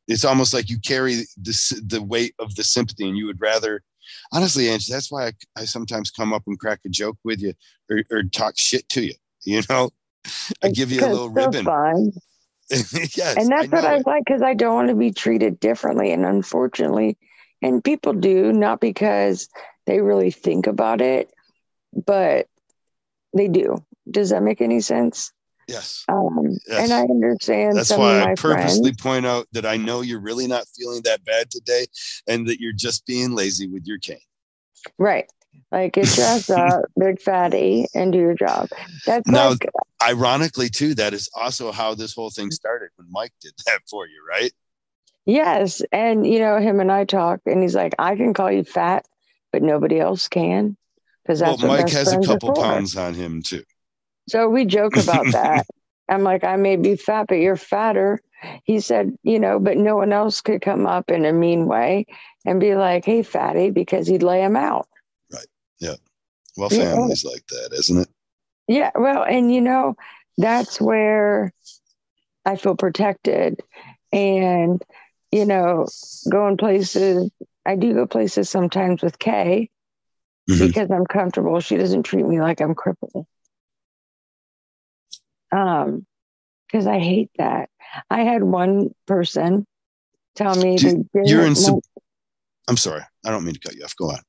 It's 0.07 0.25
almost 0.25 0.53
like 0.53 0.69
you 0.69 0.79
carry 0.79 1.15
the 1.41 1.83
the 1.87 2.03
weight 2.03 2.35
of 2.39 2.55
the 2.55 2.63
sympathy, 2.63 3.07
and 3.07 3.17
you 3.17 3.25
would 3.25 3.41
rather. 3.41 3.81
Honestly, 4.33 4.69
Angie, 4.69 4.91
that's 4.91 5.11
why 5.11 5.27
I, 5.27 5.31
I 5.61 5.65
sometimes 5.65 6.11
come 6.11 6.33
up 6.33 6.43
and 6.45 6.59
crack 6.59 6.81
a 6.85 6.89
joke 6.89 7.17
with 7.23 7.41
you 7.41 7.53
or, 7.89 8.03
or 8.11 8.23
talk 8.23 8.53
shit 8.57 8.87
to 8.89 9.05
you. 9.05 9.13
You 9.45 9.61
know, 9.69 9.89
I 10.63 10.69
give 10.69 10.91
you 10.91 11.01
a 11.01 11.07
little 11.07 11.29
ribbon. 11.29 11.65
Yes, 12.71 13.35
and 13.35 13.49
that's 13.49 13.71
I 13.71 13.75
what 13.75 13.85
I 13.85 13.97
like 14.05 14.23
because 14.25 14.41
I 14.41 14.53
don't 14.53 14.73
want 14.73 14.87
to 14.87 14.95
be 14.95 15.11
treated 15.11 15.59
differently. 15.59 16.11
And 16.11 16.25
unfortunately, 16.25 17.17
and 17.61 17.83
people 17.83 18.13
do 18.13 18.53
not 18.53 18.79
because 18.79 19.49
they 19.85 19.99
really 19.99 20.31
think 20.31 20.65
about 20.65 21.01
it, 21.01 21.29
but 22.05 22.47
they 23.35 23.49
do. 23.49 23.83
Does 24.09 24.29
that 24.29 24.43
make 24.43 24.61
any 24.61 24.79
sense? 24.79 25.31
Yes. 25.67 26.03
Um, 26.07 26.57
yes. 26.67 26.83
And 26.83 26.93
I 26.93 27.01
understand. 27.01 27.77
That's 27.77 27.91
why 27.91 28.21
I 28.21 28.35
purposely 28.35 28.93
friends. 28.93 29.01
point 29.01 29.25
out 29.25 29.47
that 29.53 29.65
I 29.65 29.77
know 29.77 30.01
you're 30.01 30.19
really 30.19 30.47
not 30.47 30.65
feeling 30.75 31.01
that 31.03 31.23
bad 31.23 31.49
today, 31.51 31.85
and 32.27 32.47
that 32.47 32.59
you're 32.59 32.73
just 32.73 33.05
being 33.05 33.33
lazy 33.33 33.67
with 33.67 33.85
your 33.85 33.99
cane. 33.99 34.17
Right. 34.97 35.29
Like 35.71 35.93
get 35.93 36.05
dressed 36.05 36.51
up, 36.51 36.85
big 36.99 37.19
fatty, 37.21 37.87
and 37.95 38.11
do 38.11 38.19
your 38.19 38.35
job. 38.35 38.69
That's 39.05 39.27
now, 39.27 39.49
like, 39.49 39.67
ironically, 40.03 40.69
too, 40.69 40.93
that 40.95 41.13
is 41.13 41.29
also 41.35 41.71
how 41.71 41.95
this 41.95 42.13
whole 42.13 42.29
thing 42.29 42.45
mm-hmm. 42.45 42.51
started 42.51 42.89
when 42.95 43.07
Mike 43.09 43.33
did 43.41 43.53
that 43.65 43.79
for 43.89 44.05
you, 44.05 44.23
right? 44.29 44.51
Yes. 45.25 45.81
And 45.91 46.27
you 46.27 46.39
know, 46.39 46.59
him 46.59 46.79
and 46.79 46.91
I 46.91 47.05
talk, 47.05 47.41
and 47.45 47.61
he's 47.61 47.75
like, 47.75 47.95
I 47.97 48.15
can 48.15 48.33
call 48.33 48.51
you 48.51 48.63
fat, 48.63 49.05
but 49.51 49.63
nobody 49.63 49.99
else 49.99 50.27
can. 50.27 50.77
Because 51.23 51.39
that's 51.39 51.61
well, 51.63 51.77
Mike 51.77 51.89
has 51.89 52.11
a 52.11 52.19
couple 52.19 52.53
pounds 52.53 52.97
on 52.97 53.13
him 53.13 53.41
too. 53.41 53.63
So 54.27 54.49
we 54.49 54.65
joke 54.65 54.97
about 54.97 55.25
that. 55.31 55.65
I'm 56.09 56.23
like, 56.23 56.43
I 56.43 56.57
may 56.57 56.75
be 56.75 56.95
fat, 56.95 57.27
but 57.27 57.35
you're 57.35 57.55
fatter. 57.55 58.19
He 58.65 58.81
said, 58.81 59.17
you 59.23 59.39
know, 59.39 59.57
but 59.59 59.77
no 59.77 59.95
one 59.95 60.11
else 60.11 60.41
could 60.41 60.61
come 60.61 60.85
up 60.85 61.09
in 61.09 61.25
a 61.25 61.31
mean 61.31 61.65
way 61.65 62.05
and 62.45 62.59
be 62.59 62.75
like, 62.75 63.05
hey, 63.05 63.23
fatty, 63.23 63.69
because 63.69 64.05
he'd 64.05 64.23
lay 64.23 64.43
him 64.43 64.57
out. 64.57 64.87
Well, 66.57 66.69
families 66.69 67.23
yeah. 67.23 67.31
like 67.31 67.47
that, 67.47 67.69
isn't 67.73 68.01
it? 68.01 68.07
Yeah. 68.67 68.91
Well, 68.95 69.23
and 69.23 69.53
you 69.53 69.61
know, 69.61 69.95
that's 70.37 70.79
where 70.79 71.53
I 72.45 72.55
feel 72.55 72.75
protected. 72.75 73.61
And, 74.11 74.81
you 75.31 75.45
know, 75.45 75.87
going 76.29 76.57
places, 76.57 77.31
I 77.65 77.75
do 77.75 77.93
go 77.93 78.05
places 78.05 78.49
sometimes 78.49 79.01
with 79.01 79.17
Kay 79.17 79.69
mm-hmm. 80.49 80.67
because 80.67 80.91
I'm 80.91 81.05
comfortable. 81.05 81.59
She 81.59 81.77
doesn't 81.77 82.03
treat 82.03 82.25
me 82.25 82.39
like 82.39 82.61
I'm 82.61 82.75
crippled. 82.75 83.25
Um, 85.51 86.05
because 86.67 86.87
I 86.87 86.99
hate 86.99 87.29
that. 87.37 87.69
I 88.09 88.21
had 88.21 88.43
one 88.43 88.89
person 89.05 89.67
tell 90.35 90.55
me 90.55 90.77
do, 90.77 91.07
you're 91.13 91.45
in. 91.45 91.55
Sub- 91.55 91.83
I'm 92.67 92.77
sorry, 92.77 93.03
I 93.23 93.29
don't 93.29 93.45
mean 93.45 93.53
to 93.53 93.59
cut 93.59 93.75
you 93.75 93.83
off. 93.83 93.95
Go 93.95 94.09
on. 94.09 94.19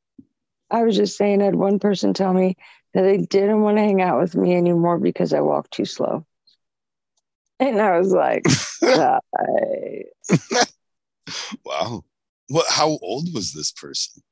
I 0.70 0.82
was 0.82 0.96
just 0.96 1.16
saying, 1.16 1.42
I 1.42 1.46
had 1.46 1.54
one 1.54 1.78
person 1.78 2.14
tell 2.14 2.32
me 2.32 2.56
that 2.94 3.02
they 3.02 3.18
didn't 3.18 3.62
want 3.62 3.76
to 3.76 3.82
hang 3.82 4.00
out 4.00 4.20
with 4.20 4.34
me 4.34 4.54
anymore 4.54 4.98
because 4.98 5.32
I 5.32 5.40
walk 5.40 5.70
too 5.70 5.84
slow. 5.84 6.24
And 7.60 7.80
I 7.80 7.98
was 7.98 8.12
like, 8.12 8.44
wow. 11.64 12.04
What, 12.48 12.66
how 12.68 12.98
old 13.00 13.32
was 13.32 13.52
this 13.52 13.72
person? 13.72 14.22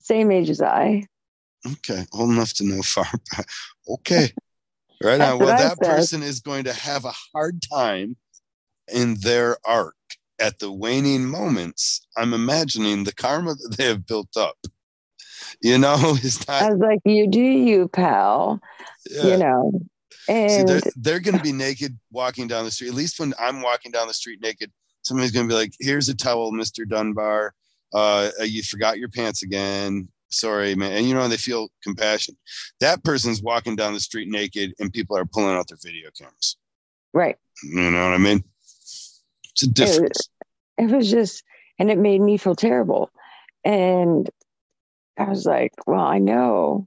Same 0.00 0.30
age 0.30 0.50
as 0.50 0.60
I. 0.60 1.06
Okay. 1.66 2.04
Old 2.12 2.30
enough 2.30 2.52
to 2.54 2.64
know 2.64 2.82
far 2.82 3.06
back. 3.32 3.48
Okay. 3.88 4.30
Right 5.02 5.18
now. 5.18 5.36
Well, 5.36 5.56
that 5.56 5.78
person 5.78 6.22
is 6.22 6.40
going 6.40 6.64
to 6.64 6.72
have 6.72 7.04
a 7.04 7.14
hard 7.32 7.62
time 7.62 8.16
in 8.92 9.16
their 9.20 9.56
arc 9.64 9.96
at 10.38 10.58
the 10.58 10.70
waning 10.70 11.26
moments. 11.26 12.06
I'm 12.16 12.34
imagining 12.34 13.04
the 13.04 13.14
karma 13.14 13.54
that 13.54 13.76
they 13.76 13.84
have 13.84 14.06
built 14.06 14.36
up 14.36 14.58
you 15.60 15.78
know, 15.78 15.96
it's 16.22 16.46
not. 16.46 16.62
I 16.62 16.70
was 16.70 16.78
like, 16.78 17.00
you 17.04 17.26
do 17.28 17.40
you, 17.40 17.88
pal. 17.88 18.60
Yeah. 19.10 19.26
You 19.26 19.36
know, 19.36 19.72
and 20.28 20.50
See, 20.50 20.62
they're, 20.62 20.92
they're 20.96 21.20
going 21.20 21.36
to 21.36 21.42
be 21.42 21.52
naked 21.52 21.98
walking 22.10 22.48
down 22.48 22.64
the 22.64 22.70
street. 22.70 22.88
At 22.88 22.94
least 22.94 23.20
when 23.20 23.34
I'm 23.38 23.60
walking 23.60 23.92
down 23.92 24.08
the 24.08 24.14
street 24.14 24.40
naked, 24.40 24.72
somebody's 25.02 25.32
going 25.32 25.46
to 25.46 25.52
be 25.52 25.58
like, 25.58 25.72
"Here's 25.80 26.08
a 26.08 26.14
towel, 26.14 26.52
Mister 26.52 26.84
Dunbar. 26.84 27.54
Uh, 27.92 28.30
you 28.42 28.62
forgot 28.62 28.98
your 28.98 29.08
pants 29.08 29.42
again. 29.42 30.08
Sorry, 30.30 30.74
man." 30.74 30.92
And 30.92 31.06
you 31.06 31.14
know, 31.14 31.28
they 31.28 31.36
feel 31.36 31.68
compassion. 31.82 32.36
That 32.80 33.04
person's 33.04 33.42
walking 33.42 33.76
down 33.76 33.92
the 33.92 34.00
street 34.00 34.28
naked, 34.28 34.72
and 34.78 34.92
people 34.92 35.16
are 35.16 35.26
pulling 35.26 35.54
out 35.56 35.68
their 35.68 35.78
video 35.82 36.10
cameras. 36.18 36.56
Right. 37.12 37.36
You 37.62 37.90
know 37.90 38.04
what 38.04 38.14
I 38.14 38.18
mean? 38.18 38.42
It's 39.52 39.62
a 39.62 39.68
difference. 39.68 40.28
It, 40.76 40.84
it 40.84 40.90
was 40.90 41.08
just, 41.08 41.44
and 41.78 41.90
it 41.90 41.98
made 41.98 42.20
me 42.20 42.36
feel 42.36 42.56
terrible. 42.56 43.10
And 43.64 44.28
I 45.18 45.24
was 45.24 45.46
like, 45.46 45.72
well, 45.86 46.00
I 46.00 46.18
know, 46.18 46.86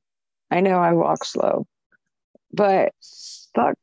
I 0.51 0.61
know 0.61 0.77
I 0.77 0.93
walk 0.93 1.23
slow, 1.23 1.65
but 2.51 2.93
fuck, 3.55 3.77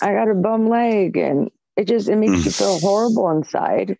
I 0.00 0.12
got 0.12 0.30
a 0.30 0.34
bum 0.34 0.68
leg 0.68 1.16
and 1.16 1.50
it 1.76 1.86
just, 1.86 2.08
it 2.08 2.16
makes 2.16 2.44
you 2.44 2.50
feel 2.50 2.78
horrible 2.80 3.30
inside. 3.30 3.98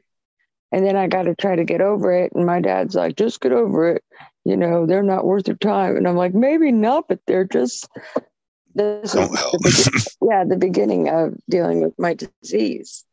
And 0.70 0.84
then 0.84 0.96
I 0.96 1.06
got 1.06 1.22
to 1.22 1.34
try 1.34 1.56
to 1.56 1.64
get 1.64 1.80
over 1.80 2.12
it. 2.12 2.32
And 2.34 2.44
my 2.44 2.60
dad's 2.60 2.94
like, 2.94 3.16
just 3.16 3.40
get 3.40 3.52
over 3.52 3.88
it. 3.88 4.04
You 4.44 4.56
know, 4.56 4.86
they're 4.86 5.02
not 5.02 5.24
worth 5.24 5.48
your 5.48 5.56
time. 5.56 5.96
And 5.96 6.06
I'm 6.06 6.16
like, 6.16 6.34
maybe 6.34 6.72
not, 6.72 7.08
but 7.08 7.20
they're 7.26 7.44
just, 7.44 7.88
this 8.74 9.14
oh, 9.14 9.20
Don't 9.20 9.38
help. 9.38 9.52
The, 9.62 10.16
yeah, 10.22 10.44
the 10.44 10.56
beginning 10.56 11.08
of 11.08 11.34
dealing 11.48 11.82
with 11.82 11.98
my 11.98 12.14
disease. 12.14 13.04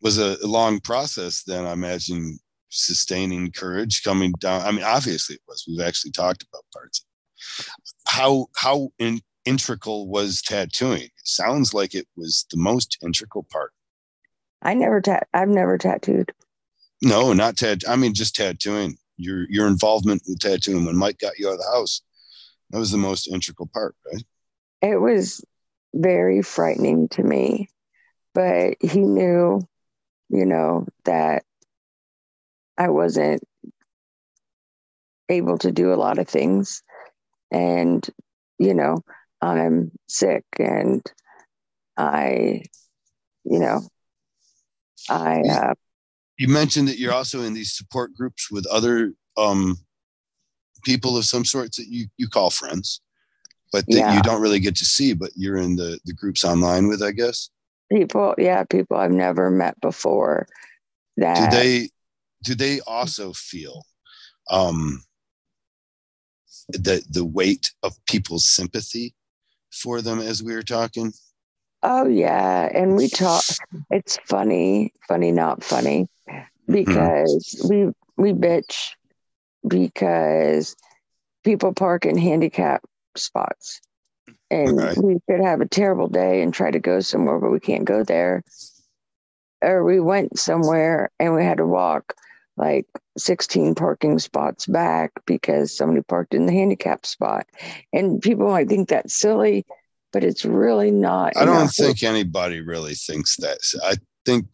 Was 0.00 0.18
a 0.18 0.36
long 0.46 0.80
process 0.80 1.44
then, 1.44 1.64
I 1.64 1.72
imagine, 1.72 2.38
sustaining 2.72 3.52
courage 3.52 4.02
coming 4.02 4.32
down. 4.38 4.62
I 4.62 4.72
mean, 4.72 4.84
obviously 4.84 5.36
it 5.36 5.42
was. 5.46 5.64
We've 5.68 5.86
actually 5.86 6.12
talked 6.12 6.42
about 6.42 6.64
parts. 6.72 7.04
How 8.06 8.46
how 8.56 8.90
in, 8.98 9.20
integral 9.44 10.08
was 10.08 10.42
tattooing? 10.42 11.02
It 11.02 11.12
sounds 11.24 11.74
like 11.74 11.94
it 11.94 12.06
was 12.16 12.46
the 12.50 12.56
most 12.56 12.98
integral 13.02 13.46
part. 13.50 13.72
I 14.62 14.74
never 14.74 15.00
tat. 15.00 15.28
I've 15.34 15.48
never 15.48 15.76
tattooed. 15.78 16.32
No, 17.02 17.32
not 17.32 17.56
tat. 17.56 17.82
I 17.88 17.96
mean, 17.96 18.14
just 18.14 18.34
tattooing. 18.34 18.96
Your 19.16 19.46
your 19.50 19.66
involvement 19.66 20.22
with 20.26 20.40
tattooing 20.40 20.84
when 20.84 20.96
Mike 20.96 21.18
got 21.18 21.38
you 21.38 21.48
out 21.48 21.54
of 21.54 21.58
the 21.58 21.70
house. 21.72 22.00
That 22.70 22.78
was 22.78 22.90
the 22.90 22.98
most 22.98 23.28
integral 23.28 23.68
part, 23.72 23.94
right? 24.10 24.24
It 24.80 24.96
was 24.96 25.44
very 25.94 26.42
frightening 26.42 27.08
to 27.10 27.22
me, 27.22 27.68
but 28.34 28.76
he 28.80 29.00
knew, 29.00 29.60
you 30.30 30.46
know, 30.46 30.86
that 31.04 31.44
I 32.78 32.88
wasn't 32.88 33.42
able 35.28 35.58
to 35.58 35.72
do 35.72 35.92
a 35.92 35.96
lot 35.96 36.18
of 36.18 36.28
things. 36.28 36.82
And, 37.50 38.06
you 38.58 38.74
know, 38.74 38.98
I'm 39.40 39.90
sick 40.08 40.44
and 40.58 41.02
I, 41.96 42.62
you 43.44 43.58
know, 43.58 43.82
I. 45.08 45.40
Uh, 45.40 45.74
you 46.38 46.48
mentioned 46.48 46.88
that 46.88 46.98
you're 46.98 47.12
also 47.12 47.42
in 47.42 47.54
these 47.54 47.72
support 47.72 48.14
groups 48.14 48.50
with 48.50 48.66
other 48.66 49.12
um, 49.36 49.76
people 50.84 51.16
of 51.16 51.24
some 51.24 51.44
sorts 51.44 51.76
that 51.76 51.88
you, 51.88 52.06
you 52.16 52.28
call 52.28 52.50
friends, 52.50 53.00
but 53.72 53.84
that 53.88 53.98
yeah. 53.98 54.14
you 54.14 54.22
don't 54.22 54.40
really 54.40 54.60
get 54.60 54.76
to 54.76 54.84
see, 54.84 55.12
but 55.12 55.30
you're 55.36 55.58
in 55.58 55.76
the, 55.76 55.98
the 56.04 56.14
groups 56.14 56.44
online 56.44 56.88
with, 56.88 57.02
I 57.02 57.12
guess. 57.12 57.50
People, 57.92 58.34
yeah, 58.38 58.64
people 58.64 58.96
I've 58.96 59.12
never 59.12 59.50
met 59.50 59.78
before. 59.80 60.46
That 61.18 61.50
do 61.50 61.56
they 61.56 61.90
do 62.42 62.54
they 62.54 62.80
also 62.80 63.32
feel 63.32 63.84
um, 64.50 65.02
the 66.68 67.02
the 67.10 67.24
weight 67.24 67.72
of 67.82 67.94
people's 68.06 68.48
sympathy 68.48 69.14
for 69.72 70.02
them 70.02 70.18
as 70.18 70.42
we 70.42 70.54
were 70.54 70.62
talking? 70.62 71.12
Oh 71.82 72.06
yeah, 72.06 72.68
and 72.72 72.96
we 72.96 73.08
talk. 73.08 73.44
It's 73.90 74.18
funny, 74.28 74.92
funny, 75.08 75.32
not 75.32 75.64
funny, 75.64 76.08
because 76.66 77.60
mm-hmm. 77.64 77.92
we 78.16 78.32
we 78.32 78.38
bitch 78.38 78.90
because 79.66 80.76
people 81.44 81.72
park 81.72 82.06
in 82.06 82.16
handicap 82.16 82.82
spots, 83.16 83.80
and 84.50 84.76
we 85.02 85.18
could 85.28 85.40
have 85.44 85.60
a 85.60 85.68
terrible 85.68 86.08
day 86.08 86.42
and 86.42 86.54
try 86.54 86.70
to 86.70 86.78
go 86.78 87.00
somewhere, 87.00 87.38
but 87.38 87.50
we 87.50 87.60
can't 87.60 87.84
go 87.84 88.04
there. 88.04 88.42
Or 89.60 89.84
we 89.84 90.00
went 90.00 90.38
somewhere 90.38 91.10
and 91.20 91.34
we 91.34 91.44
had 91.44 91.58
to 91.58 91.66
walk 91.66 92.14
like 92.62 92.86
16 93.18 93.74
parking 93.74 94.18
spots 94.18 94.66
back 94.66 95.10
because 95.26 95.76
somebody 95.76 96.02
parked 96.02 96.34
in 96.34 96.46
the 96.46 96.52
handicap 96.52 97.04
spot. 97.04 97.46
And 97.92 98.22
people 98.22 98.48
might 98.48 98.68
think 98.68 98.88
that's 98.88 99.18
silly, 99.18 99.66
but 100.12 100.22
it's 100.22 100.44
really 100.44 100.90
not. 100.90 101.36
I 101.36 101.44
don't 101.44 101.68
think 101.68 102.02
anybody 102.02 102.60
really 102.60 102.94
thinks 102.94 103.36
that. 103.36 103.58
I 103.84 103.96
think 104.24 104.46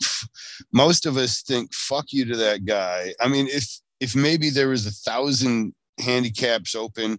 most 0.73 1.07
of 1.07 1.17
us 1.17 1.43
think 1.43 1.73
fuck 1.75 2.07
you 2.11 2.25
to 2.25 2.37
that 2.37 2.65
guy 2.65 3.13
i 3.21 3.29
mean 3.29 3.47
if 3.49 3.81
if 4.01 4.15
maybe 4.15 4.51
there 4.51 4.69
was 4.69 4.87
a 4.87 4.91
thousand 4.91 5.75
handicaps 5.99 6.75
open 6.75 7.19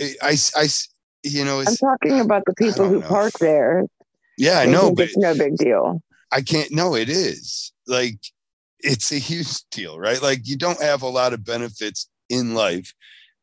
eh, 0.00 0.14
I, 0.22 0.30
I, 0.56 0.62
I 0.62 0.68
you 1.22 1.44
know 1.44 1.60
i'm 1.60 1.76
talking 1.76 2.20
about 2.20 2.42
the 2.46 2.54
people 2.54 2.88
who 2.88 3.00
know. 3.00 3.06
park 3.06 3.32
there 3.40 3.84
yeah 4.38 4.58
i 4.60 4.66
know 4.66 4.92
but 4.92 5.06
it's 5.06 5.16
no 5.16 5.36
big 5.36 5.56
deal 5.56 6.02
i 6.30 6.40
can't 6.40 6.72
no 6.72 6.94
it 6.94 7.08
is 7.08 7.72
like 7.86 8.18
it's 8.82 9.12
a 9.12 9.18
huge 9.18 9.62
deal 9.70 9.98
right 9.98 10.22
like 10.22 10.46
you 10.46 10.56
don't 10.56 10.82
have 10.82 11.02
a 11.02 11.08
lot 11.08 11.32
of 11.32 11.44
benefits 11.44 12.08
in 12.28 12.54
life 12.54 12.92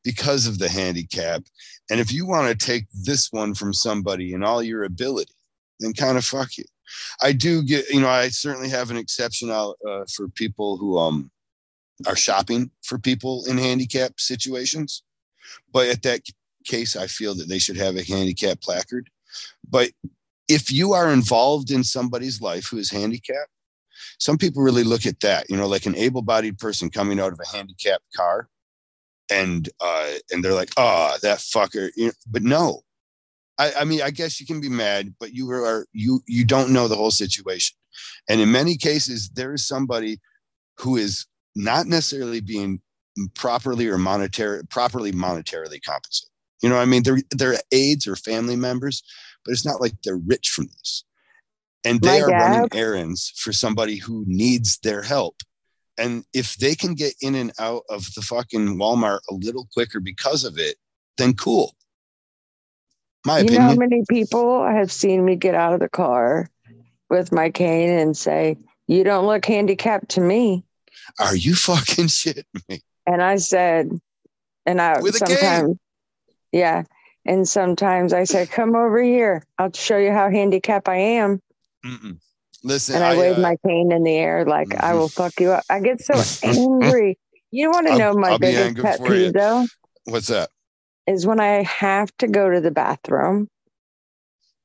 because 0.03 0.47
of 0.47 0.59
the 0.59 0.69
handicap 0.69 1.43
and 1.89 1.99
if 1.99 2.11
you 2.11 2.25
want 2.25 2.47
to 2.47 2.65
take 2.65 2.85
this 3.03 3.31
one 3.31 3.53
from 3.53 3.73
somebody 3.73 4.33
in 4.33 4.43
all 4.43 4.63
your 4.63 4.83
ability 4.83 5.33
then 5.79 5.93
kind 5.93 6.17
of 6.17 6.25
fuck 6.25 6.57
you 6.57 6.65
I 7.21 7.33
do 7.33 7.63
get, 7.63 7.89
you 7.89 8.01
know, 8.01 8.09
I 8.09 8.29
certainly 8.29 8.69
have 8.69 8.91
an 8.91 8.97
exception 8.97 9.51
out 9.51 9.77
uh, 9.87 10.05
for 10.11 10.27
people 10.27 10.77
who 10.77 10.97
um 10.97 11.31
are 12.07 12.15
shopping 12.15 12.71
for 12.81 12.97
people 12.97 13.45
in 13.45 13.57
handicap 13.57 14.19
situations. 14.19 15.03
But 15.71 15.87
at 15.87 16.03
that 16.03 16.21
case, 16.65 16.95
I 16.95 17.07
feel 17.07 17.35
that 17.35 17.49
they 17.49 17.59
should 17.59 17.77
have 17.77 17.95
a 17.95 18.03
handicap 18.03 18.61
placard. 18.61 19.09
But 19.69 19.91
if 20.47 20.71
you 20.71 20.93
are 20.93 21.11
involved 21.11 21.71
in 21.71 21.83
somebody's 21.83 22.41
life 22.41 22.67
who 22.67 22.77
is 22.77 22.89
handicapped, 22.89 23.51
some 24.19 24.37
people 24.37 24.63
really 24.63 24.83
look 24.83 25.05
at 25.05 25.19
that, 25.21 25.49
you 25.49 25.57
know, 25.57 25.67
like 25.67 25.85
an 25.85 25.95
able-bodied 25.95 26.57
person 26.57 26.89
coming 26.89 27.19
out 27.19 27.33
of 27.33 27.39
a 27.39 27.55
handicapped 27.55 28.05
car, 28.15 28.47
and 29.29 29.69
uh, 29.79 30.13
and 30.31 30.43
they're 30.43 30.53
like, 30.53 30.71
oh, 30.77 31.17
that 31.21 31.39
fucker. 31.39 31.89
You 31.95 32.07
know, 32.07 32.11
but 32.29 32.43
no, 32.43 32.81
I, 33.57 33.73
I 33.79 33.83
mean, 33.83 34.01
I 34.01 34.09
guess 34.09 34.39
you 34.39 34.45
can 34.45 34.61
be 34.61 34.69
mad, 34.69 35.13
but 35.19 35.33
you 35.33 35.49
are 35.51 35.85
you 35.93 36.21
you 36.27 36.45
don't 36.45 36.71
know 36.71 36.87
the 36.87 36.95
whole 36.95 37.11
situation. 37.11 37.75
And 38.29 38.39
in 38.39 38.51
many 38.51 38.77
cases, 38.77 39.29
there 39.29 39.53
is 39.53 39.67
somebody 39.67 40.19
who 40.77 40.95
is 40.95 41.25
not 41.55 41.87
necessarily 41.87 42.39
being 42.39 42.81
properly 43.35 43.87
or 43.87 43.97
monetary 43.97 44.65
properly 44.69 45.11
monetarily 45.11 45.83
compensated. 45.83 46.29
You 46.61 46.69
know 46.69 46.77
I 46.77 46.85
mean? 46.85 47.03
They're 47.03 47.21
they're 47.31 47.57
aides 47.71 48.07
or 48.07 48.15
family 48.15 48.55
members, 48.55 49.03
but 49.43 49.51
it's 49.51 49.65
not 49.65 49.81
like 49.81 49.93
they're 50.03 50.21
rich 50.25 50.49
from 50.49 50.67
this. 50.67 51.03
And 51.85 52.01
they 52.01 52.19
My 52.19 52.21
are 52.21 52.29
dad. 52.29 52.41
running 52.41 52.69
errands 52.73 53.31
for 53.37 53.53
somebody 53.53 53.97
who 53.97 54.23
needs 54.27 54.79
their 54.79 55.01
help. 55.01 55.35
And 55.97 56.23
if 56.33 56.55
they 56.55 56.75
can 56.75 56.93
get 56.93 57.13
in 57.21 57.35
and 57.35 57.51
out 57.59 57.83
of 57.89 58.05
the 58.15 58.21
fucking 58.21 58.77
Walmart 58.77 59.19
a 59.29 59.33
little 59.33 59.67
quicker 59.73 59.99
because 59.99 60.43
of 60.43 60.57
it, 60.57 60.75
then 61.17 61.33
cool. 61.33 61.75
My 63.25 63.39
you 63.39 63.43
opinion. 63.43 63.61
know 63.61 63.67
how 63.67 63.75
many 63.75 64.03
people 64.09 64.65
have 64.65 64.91
seen 64.91 65.25
me 65.25 65.35
get 65.35 65.55
out 65.55 65.73
of 65.73 65.81
the 65.81 65.89
car 65.89 66.49
with 67.09 67.31
my 67.31 67.49
cane 67.49 67.89
and 67.89 68.15
say, 68.15 68.57
You 68.87 69.03
don't 69.03 69.25
look 69.25 69.45
handicapped 69.45 70.09
to 70.09 70.21
me. 70.21 70.63
Are 71.19 71.35
you 71.35 71.55
fucking 71.55 72.05
shitting 72.07 72.43
me? 72.69 72.81
And 73.05 73.21
I 73.21 73.37
said, 73.37 73.91
and 74.65 74.81
I 74.81 75.01
with 75.01 75.17
sometimes, 75.17 75.77
yeah. 76.51 76.83
And 77.25 77.47
sometimes 77.47 78.13
I 78.13 78.23
say, 78.23 78.45
Come 78.45 78.75
over 78.75 79.01
here. 79.01 79.43
I'll 79.57 79.73
show 79.73 79.97
you 79.97 80.11
how 80.11 80.29
handicapped 80.29 80.87
I 80.87 80.97
am. 80.97 81.41
Mm-mm. 81.85 82.19
Listen, 82.63 82.95
and 82.95 83.03
I, 83.03 83.13
I 83.13 83.17
wave 83.17 83.37
uh, 83.37 83.41
my 83.41 83.55
cane 83.65 83.91
in 83.91 84.03
the 84.03 84.15
air 84.15 84.45
like 84.45 84.69
mm-hmm. 84.69 84.85
I 84.85 84.93
will 84.93 85.07
fuck 85.07 85.39
you 85.39 85.51
up. 85.51 85.63
I 85.69 85.79
get 85.79 86.01
so 86.01 86.47
angry. 86.47 87.17
You 87.51 87.65
don't 87.65 87.73
want 87.73 87.87
to 87.87 87.97
know 87.97 88.13
my 88.13 88.31
I'll 88.31 88.39
biggest 88.39 88.77
pet 88.77 89.03
peeve, 89.03 89.33
though? 89.33 89.65
What's 90.05 90.27
that? 90.27 90.49
is 91.09 91.25
when 91.25 91.39
I 91.39 91.63
have 91.63 92.15
to 92.17 92.27
go 92.27 92.49
to 92.49 92.61
the 92.61 92.71
bathroom 92.71 93.49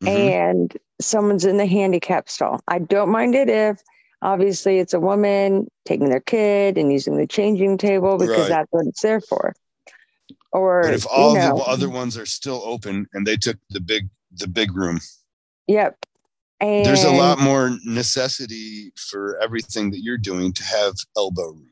mm-hmm. 0.03 0.09
and 0.09 0.77
someone's 1.01 1.47
in 1.47 1.57
the 1.57 1.67
handicap 1.67 2.29
stall. 2.29 2.61
I 2.69 2.81
don't 2.81 3.09
mind 3.09 3.35
it 3.35 3.49
if 3.49 3.81
obviously 4.21 4.79
it's 4.79 4.93
a 4.93 5.01
woman 5.01 5.67
taking 5.87 6.11
their 6.11 6.21
kid 6.21 6.77
and 6.77 6.93
using 6.93 7.17
the 7.17 7.27
changing 7.27 7.79
table 7.79 8.19
because 8.19 8.41
right. 8.41 8.49
that's 8.49 8.69
what 8.71 8.87
it's 8.87 9.01
there 9.01 9.23
for. 9.23 9.55
Or 10.53 10.83
but 10.83 10.95
if 10.95 11.07
all 11.11 11.33
you 11.33 11.39
know, 11.39 11.57
the 11.57 11.65
other 11.65 11.89
ones 11.89 12.17
are 12.19 12.27
still 12.27 12.63
open 12.65 13.07
and 13.15 13.27
they 13.27 13.37
took 13.37 13.57
the 13.71 13.81
big 13.81 14.09
the 14.37 14.47
big 14.47 14.77
room. 14.77 15.01
Yep. 15.67 15.97
And 16.65 16.87
there's 16.87 17.05
a 17.05 17.11
lot 17.11 17.39
more 17.39 17.77
necessity 17.85 18.93
for 18.97 19.39
everything 19.43 19.91
that 19.91 20.03
you're 20.03 20.19
doing 20.19 20.53
to 20.53 20.65
have 20.65 20.95
elbow 21.17 21.51
room. 21.51 21.71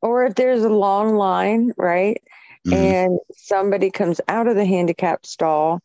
Or 0.00 0.24
if 0.24 0.34
there's 0.34 0.64
a 0.64 0.68
long 0.68 1.14
line, 1.14 1.72
right? 1.76 2.20
mm-hmm. 2.66 2.74
and 2.74 3.18
somebody 3.36 3.90
comes 3.90 4.20
out 4.28 4.46
of 4.46 4.56
the 4.56 4.64
handicap 4.64 5.26
stall, 5.26 5.80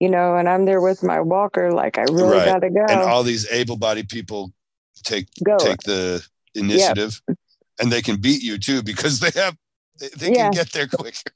you 0.00 0.08
know, 0.08 0.36
and 0.36 0.48
I'm 0.48 0.64
there 0.64 0.80
with 0.80 1.02
my 1.02 1.20
walker, 1.20 1.72
like 1.72 1.98
I 1.98 2.02
really 2.02 2.38
right. 2.38 2.46
gotta 2.46 2.70
go. 2.70 2.84
And 2.88 3.00
all 3.00 3.22
these 3.22 3.50
able-bodied 3.50 4.08
people 4.08 4.52
take 5.04 5.28
go. 5.44 5.58
take 5.58 5.80
the 5.82 6.26
initiative, 6.54 7.20
yep. 7.28 7.38
and 7.80 7.92
they 7.92 8.02
can 8.02 8.16
beat 8.16 8.42
you 8.42 8.58
too 8.58 8.82
because 8.82 9.20
they 9.20 9.30
have 9.38 9.56
they, 10.00 10.08
they 10.16 10.32
yeah. 10.32 10.44
can 10.44 10.50
get 10.52 10.72
there 10.72 10.86
quicker. 10.86 11.32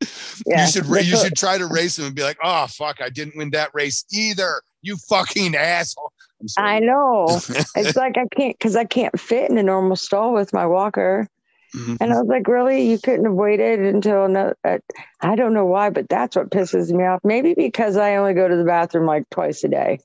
Yeah. 0.44 0.64
You 0.64 0.72
should 0.72 0.86
you 1.06 1.16
should 1.16 1.36
try 1.36 1.58
to 1.58 1.66
race 1.66 1.94
them 1.94 2.06
and 2.06 2.14
be 2.14 2.24
like, 2.24 2.38
oh 2.42 2.66
fuck, 2.66 3.00
I 3.00 3.08
didn't 3.08 3.36
win 3.36 3.50
that 3.50 3.70
race 3.72 4.04
either. 4.12 4.60
You 4.82 4.96
fucking 4.96 5.54
asshole. 5.54 6.12
I 6.56 6.80
know. 6.80 7.26
it's 7.76 7.96
like 7.96 8.18
I 8.18 8.26
can't 8.34 8.58
because 8.58 8.76
I 8.76 8.84
can't 8.84 9.18
fit 9.18 9.50
in 9.50 9.58
a 9.58 9.62
normal 9.62 9.96
stall 9.96 10.34
with 10.34 10.52
my 10.52 10.66
walker. 10.66 11.28
Mm-hmm. 11.74 11.96
And 12.00 12.12
I 12.12 12.18
was 12.18 12.26
like, 12.26 12.48
really? 12.48 12.90
You 12.90 12.98
couldn't 12.98 13.24
have 13.24 13.34
waited 13.34 13.80
until 13.80 14.28
no, 14.28 14.52
uh, 14.62 14.78
I 15.20 15.36
don't 15.36 15.54
know 15.54 15.64
why, 15.64 15.88
but 15.90 16.08
that's 16.08 16.36
what 16.36 16.50
pisses 16.50 16.92
me 16.92 17.04
off. 17.04 17.20
Maybe 17.24 17.54
because 17.54 17.96
I 17.96 18.16
only 18.16 18.34
go 18.34 18.46
to 18.46 18.56
the 18.56 18.64
bathroom 18.64 19.06
like 19.06 19.28
twice 19.30 19.64
a 19.64 19.68
day. 19.68 20.00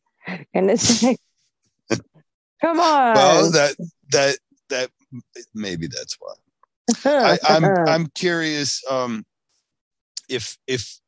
And 0.54 0.72
it's 0.72 1.04
like, 1.04 1.20
come 2.62 2.80
on. 2.80 3.16
Well, 3.16 3.52
that, 3.52 3.76
that, 4.12 4.38
that, 4.70 4.92
maybe 5.54 5.88
that's 5.88 6.18
why. 6.20 6.34
I, 7.06 7.38
I'm, 7.44 7.66
I'm 7.66 8.08
curious 8.16 8.82
um, 8.90 9.26
if, 10.30 10.58
if 10.68 11.00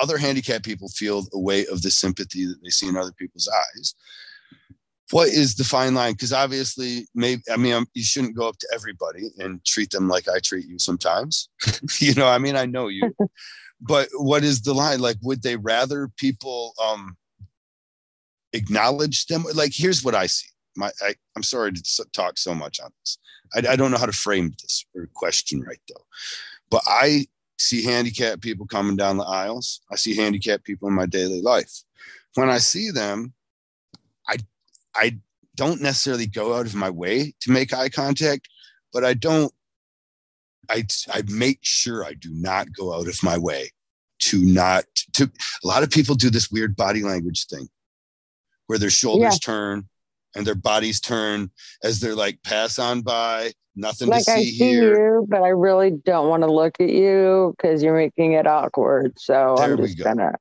other 0.00 0.18
handicapped 0.18 0.64
people 0.64 0.88
feel 0.88 1.26
a 1.32 1.38
weight 1.38 1.68
of 1.68 1.82
the 1.82 1.90
sympathy 1.90 2.46
that 2.46 2.62
they 2.62 2.70
see 2.70 2.88
in 2.88 2.96
other 2.96 3.12
people's 3.12 3.48
eyes 3.48 3.94
what 5.10 5.28
is 5.28 5.54
the 5.56 5.64
fine 5.64 5.94
line? 5.94 6.12
Because 6.12 6.32
obviously, 6.32 7.08
maybe 7.14 7.42
I 7.50 7.56
mean, 7.56 7.74
I'm, 7.74 7.86
you 7.94 8.02
shouldn't 8.02 8.36
go 8.36 8.48
up 8.48 8.58
to 8.58 8.68
everybody 8.72 9.30
and 9.38 9.64
treat 9.64 9.90
them 9.90 10.08
like 10.08 10.28
I 10.28 10.38
treat 10.38 10.66
you 10.66 10.78
sometimes. 10.78 11.48
you 12.00 12.14
know, 12.14 12.28
I 12.28 12.38
mean, 12.38 12.56
I 12.56 12.66
know 12.66 12.88
you, 12.88 13.14
but 13.80 14.08
what 14.14 14.44
is 14.44 14.62
the 14.62 14.74
line? 14.74 15.00
Like, 15.00 15.16
would 15.22 15.42
they 15.42 15.56
rather 15.56 16.10
people 16.16 16.74
um, 16.82 17.16
acknowledge 18.52 19.26
them? 19.26 19.44
Like, 19.54 19.72
here's 19.74 20.04
what 20.04 20.14
I 20.14 20.26
see. 20.26 20.48
My, 20.76 20.90
I, 21.02 21.14
am 21.36 21.42
sorry 21.42 21.72
to 21.72 22.04
talk 22.12 22.38
so 22.38 22.54
much 22.54 22.78
on 22.80 22.90
this. 23.00 23.18
I, 23.54 23.72
I 23.72 23.76
don't 23.76 23.90
know 23.90 23.98
how 23.98 24.06
to 24.06 24.12
frame 24.12 24.52
this 24.62 24.84
or 24.94 25.08
question 25.14 25.60
right 25.62 25.80
though, 25.88 26.04
but 26.70 26.82
I 26.86 27.26
see 27.60 27.84
handicapped 27.84 28.40
people 28.40 28.66
coming 28.66 28.96
down 28.96 29.18
the 29.18 29.24
aisles. 29.24 29.82
I 29.92 29.96
see 29.96 30.16
handicapped 30.16 30.64
people 30.64 30.88
in 30.88 30.94
my 30.94 31.06
daily 31.06 31.42
life. 31.42 31.70
When 32.34 32.48
I 32.48 32.58
see 32.58 32.90
them, 32.90 33.34
I 34.26 34.38
I 34.94 35.18
don't 35.56 35.82
necessarily 35.82 36.26
go 36.26 36.54
out 36.54 36.66
of 36.66 36.74
my 36.74 36.88
way 36.88 37.34
to 37.40 37.50
make 37.50 37.74
eye 37.74 37.90
contact, 37.90 38.48
but 38.92 39.04
I 39.04 39.14
don't. 39.14 39.52
I 40.70 40.84
I 41.12 41.22
make 41.28 41.58
sure 41.62 42.04
I 42.04 42.14
do 42.14 42.30
not 42.32 42.72
go 42.72 42.94
out 42.94 43.08
of 43.08 43.22
my 43.22 43.36
way 43.36 43.70
to 44.20 44.42
not 44.42 44.84
to. 45.14 45.30
A 45.62 45.66
lot 45.66 45.82
of 45.82 45.90
people 45.90 46.14
do 46.14 46.30
this 46.30 46.50
weird 46.50 46.76
body 46.76 47.02
language 47.02 47.46
thing, 47.46 47.68
where 48.68 48.78
their 48.78 48.90
shoulders 48.90 49.38
yeah. 49.42 49.52
turn 49.52 49.88
and 50.34 50.46
their 50.46 50.54
bodies 50.54 51.00
turn 51.00 51.50
as 51.82 52.00
they're 52.00 52.14
like 52.14 52.42
pass 52.42 52.78
on 52.78 53.02
by. 53.02 53.52
Nothing 53.76 54.08
like 54.08 54.24
to 54.24 54.24
see, 54.24 54.30
I 54.32 54.42
see 54.42 54.50
here. 54.50 54.94
you, 54.94 55.26
but 55.28 55.42
I 55.42 55.48
really 55.50 55.92
don't 55.92 56.28
want 56.28 56.42
to 56.42 56.52
look 56.52 56.80
at 56.80 56.90
you 56.90 57.54
because 57.56 57.82
you're 57.82 57.96
making 57.96 58.32
it 58.32 58.46
awkward. 58.46 59.14
So 59.18 59.54
there 59.56 59.72
I'm 59.72 59.76
just 59.76 60.02
gonna 60.02 60.34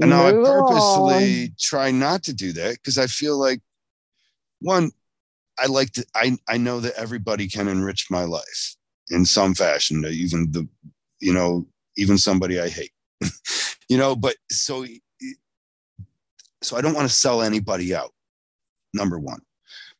and 0.00 0.10
now 0.10 0.26
I 0.28 0.32
purposely 0.32 1.44
on. 1.44 1.54
try 1.58 1.90
not 1.90 2.22
to 2.24 2.32
do 2.32 2.52
that 2.52 2.74
because 2.74 2.98
I 2.98 3.06
feel 3.06 3.38
like 3.38 3.60
one, 4.60 4.90
I 5.58 5.66
like 5.66 5.92
to 5.92 6.06
I, 6.14 6.36
I 6.48 6.56
know 6.56 6.80
that 6.80 6.94
everybody 6.96 7.48
can 7.48 7.66
enrich 7.66 8.06
my 8.10 8.24
life 8.24 8.76
in 9.10 9.24
some 9.24 9.54
fashion, 9.54 10.04
uh, 10.04 10.08
even 10.08 10.52
the 10.52 10.68
you 11.20 11.32
know, 11.32 11.66
even 11.96 12.16
somebody 12.16 12.60
I 12.60 12.68
hate. 12.68 12.92
you 13.88 13.98
know, 13.98 14.14
but 14.14 14.36
so 14.50 14.86
so 16.62 16.76
I 16.76 16.80
don't 16.80 16.94
want 16.94 17.08
to 17.08 17.14
sell 17.14 17.42
anybody 17.42 17.94
out, 17.94 18.12
number 18.98 19.18
one. 19.18 19.40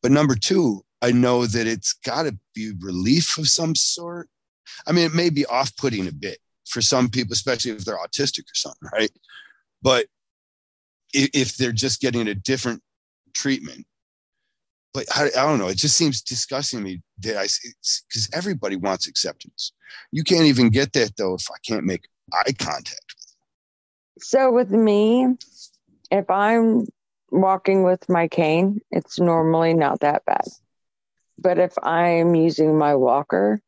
But 0.02 0.12
number 0.12 0.34
two, 0.34 0.84
I 1.00 1.12
know 1.12 1.46
that 1.46 1.66
it's 1.66 1.92
gotta 1.92 2.36
be 2.54 2.72
relief 2.80 3.38
of 3.38 3.48
some 3.48 3.74
sort. 3.74 4.28
I 4.86 4.92
mean, 4.92 5.06
it 5.06 5.14
may 5.14 5.30
be 5.30 5.46
off-putting 5.46 6.06
a 6.06 6.12
bit 6.12 6.38
for 6.66 6.82
some 6.82 7.08
people, 7.08 7.32
especially 7.32 7.70
if 7.70 7.84
they're 7.84 7.96
autistic 7.96 8.42
or 8.42 8.54
something, 8.54 8.88
right? 8.92 9.10
But 9.80 10.06
if 11.14 11.56
they're 11.56 11.72
just 11.72 12.00
getting 12.00 12.28
a 12.28 12.34
different 12.34 12.82
treatment, 13.34 13.86
but 14.92 15.06
I, 15.14 15.26
I 15.26 15.46
don't 15.46 15.58
know, 15.58 15.68
it 15.68 15.76
just 15.76 15.96
seems 15.96 16.20
disgusting 16.20 16.80
to 16.80 16.84
me 16.84 17.02
that 17.20 17.36
I 17.36 17.42
because 17.44 18.28
everybody 18.32 18.76
wants 18.76 19.06
acceptance. 19.06 19.72
You 20.12 20.24
can't 20.24 20.46
even 20.46 20.70
get 20.70 20.92
that 20.94 21.16
though 21.16 21.34
if 21.34 21.46
I 21.50 21.58
can't 21.66 21.84
make 21.84 22.08
eye 22.32 22.52
contact. 22.58 23.14
So 24.18 24.50
with 24.50 24.70
me, 24.70 25.36
if 26.10 26.28
I'm 26.28 26.86
walking 27.30 27.82
with 27.82 28.08
my 28.08 28.28
cane, 28.28 28.80
it's 28.90 29.18
normally 29.18 29.74
not 29.74 30.00
that 30.00 30.24
bad. 30.24 30.46
But 31.38 31.58
if 31.58 31.74
I'm 31.82 32.34
using 32.34 32.76
my 32.76 32.94
walker, 32.96 33.60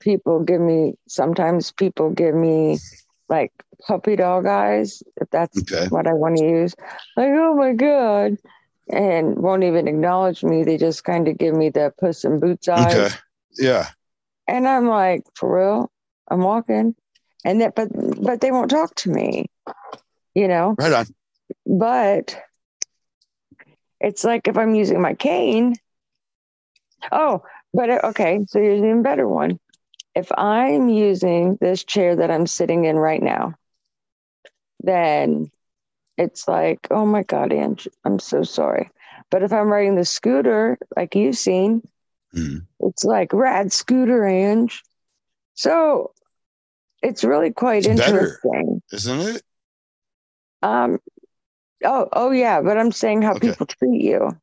people 0.00 0.40
give 0.40 0.60
me 0.60 0.94
sometimes 1.08 1.72
people 1.72 2.10
give 2.10 2.34
me 2.34 2.78
like 3.28 3.52
puppy 3.86 4.16
dog 4.16 4.46
eyes, 4.46 5.02
if 5.20 5.28
that's 5.30 5.58
okay. 5.58 5.88
what 5.88 6.06
I 6.06 6.12
want 6.12 6.36
to 6.36 6.44
use. 6.44 6.74
Like, 7.16 7.30
oh 7.30 7.54
my 7.54 7.72
God. 7.72 8.36
And 8.90 9.36
won't 9.36 9.64
even 9.64 9.88
acknowledge 9.88 10.42
me. 10.42 10.64
They 10.64 10.76
just 10.76 11.04
kind 11.04 11.28
of 11.28 11.38
give 11.38 11.54
me 11.54 11.70
the 11.70 11.92
puss 11.98 12.24
in 12.24 12.40
boots 12.40 12.68
eyes. 12.68 12.94
Okay. 12.94 13.14
Yeah. 13.56 13.88
And 14.48 14.66
I'm 14.66 14.86
like, 14.86 15.22
for 15.34 15.56
real? 15.56 15.92
I'm 16.28 16.40
walking. 16.40 16.94
And 17.44 17.60
that 17.60 17.74
but 17.74 17.88
but 18.20 18.40
they 18.40 18.50
won't 18.50 18.70
talk 18.70 18.94
to 18.96 19.10
me. 19.10 19.46
You 20.34 20.48
know? 20.48 20.74
Right 20.78 20.92
on. 20.92 21.06
But 21.66 22.40
it's 24.02 24.24
like 24.24 24.48
if 24.48 24.58
I'm 24.58 24.74
using 24.74 25.00
my 25.00 25.14
cane. 25.14 25.74
Oh, 27.10 27.42
but 27.72 28.04
okay, 28.04 28.40
so 28.48 28.60
here's 28.60 28.80
an 28.80 28.86
even 28.86 29.02
better 29.02 29.26
one. 29.26 29.58
If 30.14 30.30
I'm 30.36 30.88
using 30.88 31.56
this 31.60 31.84
chair 31.84 32.16
that 32.16 32.30
I'm 32.30 32.46
sitting 32.46 32.84
in 32.84 32.96
right 32.96 33.22
now, 33.22 33.54
then 34.80 35.50
it's 36.18 36.46
like, 36.46 36.86
oh 36.90 37.06
my 37.06 37.22
God, 37.22 37.52
Ange, 37.52 37.88
I'm 38.04 38.18
so 38.18 38.42
sorry. 38.42 38.90
But 39.30 39.42
if 39.42 39.52
I'm 39.52 39.72
riding 39.72 39.96
the 39.96 40.04
scooter, 40.04 40.78
like 40.94 41.14
you've 41.14 41.36
seen, 41.38 41.82
mm-hmm. 42.34 42.58
it's 42.80 43.04
like 43.04 43.32
rad 43.32 43.72
scooter, 43.72 44.26
Ange. 44.26 44.82
So 45.54 46.12
it's 47.02 47.24
really 47.24 47.52
quite 47.52 47.86
it's 47.86 48.00
interesting, 48.00 48.82
better, 48.90 48.96
isn't 48.96 49.20
it? 49.36 49.42
Um. 50.62 50.98
Oh, 51.84 52.08
oh 52.12 52.30
yeah, 52.30 52.60
but 52.60 52.78
I'm 52.78 52.92
saying 52.92 53.22
how 53.22 53.34
okay. 53.34 53.50
people 53.50 53.66
treat 53.66 54.02
you. 54.02 54.36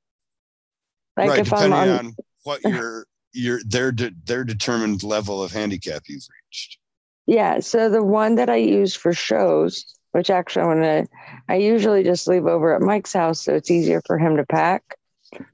Like 1.17 1.29
right, 1.29 1.39
if 1.39 1.49
depending 1.49 1.73
I'm 1.73 1.89
on, 1.89 2.05
on 2.05 2.15
what 2.43 2.63
your 2.63 3.05
your 3.33 3.59
their 3.65 3.91
de- 3.91 4.15
their 4.25 4.43
determined 4.43 5.03
level 5.03 5.43
of 5.43 5.51
handicap 5.51 6.03
you've 6.07 6.27
reached. 6.47 6.77
Yeah. 7.25 7.59
So 7.59 7.89
the 7.89 8.03
one 8.03 8.35
that 8.35 8.49
I 8.49 8.55
use 8.55 8.95
for 8.95 9.13
shows 9.13 9.85
which 10.11 10.29
actually 10.29 10.63
I 10.63 10.67
want 10.67 10.81
to, 10.81 11.07
I 11.47 11.55
usually 11.55 12.03
just 12.03 12.27
leave 12.27 12.45
over 12.45 12.73
at 12.73 12.81
Mike's 12.81 13.13
house 13.13 13.43
so 13.43 13.53
it's 13.53 13.71
easier 13.71 14.01
for 14.05 14.17
him 14.17 14.37
to 14.37 14.45
pack. 14.45 14.97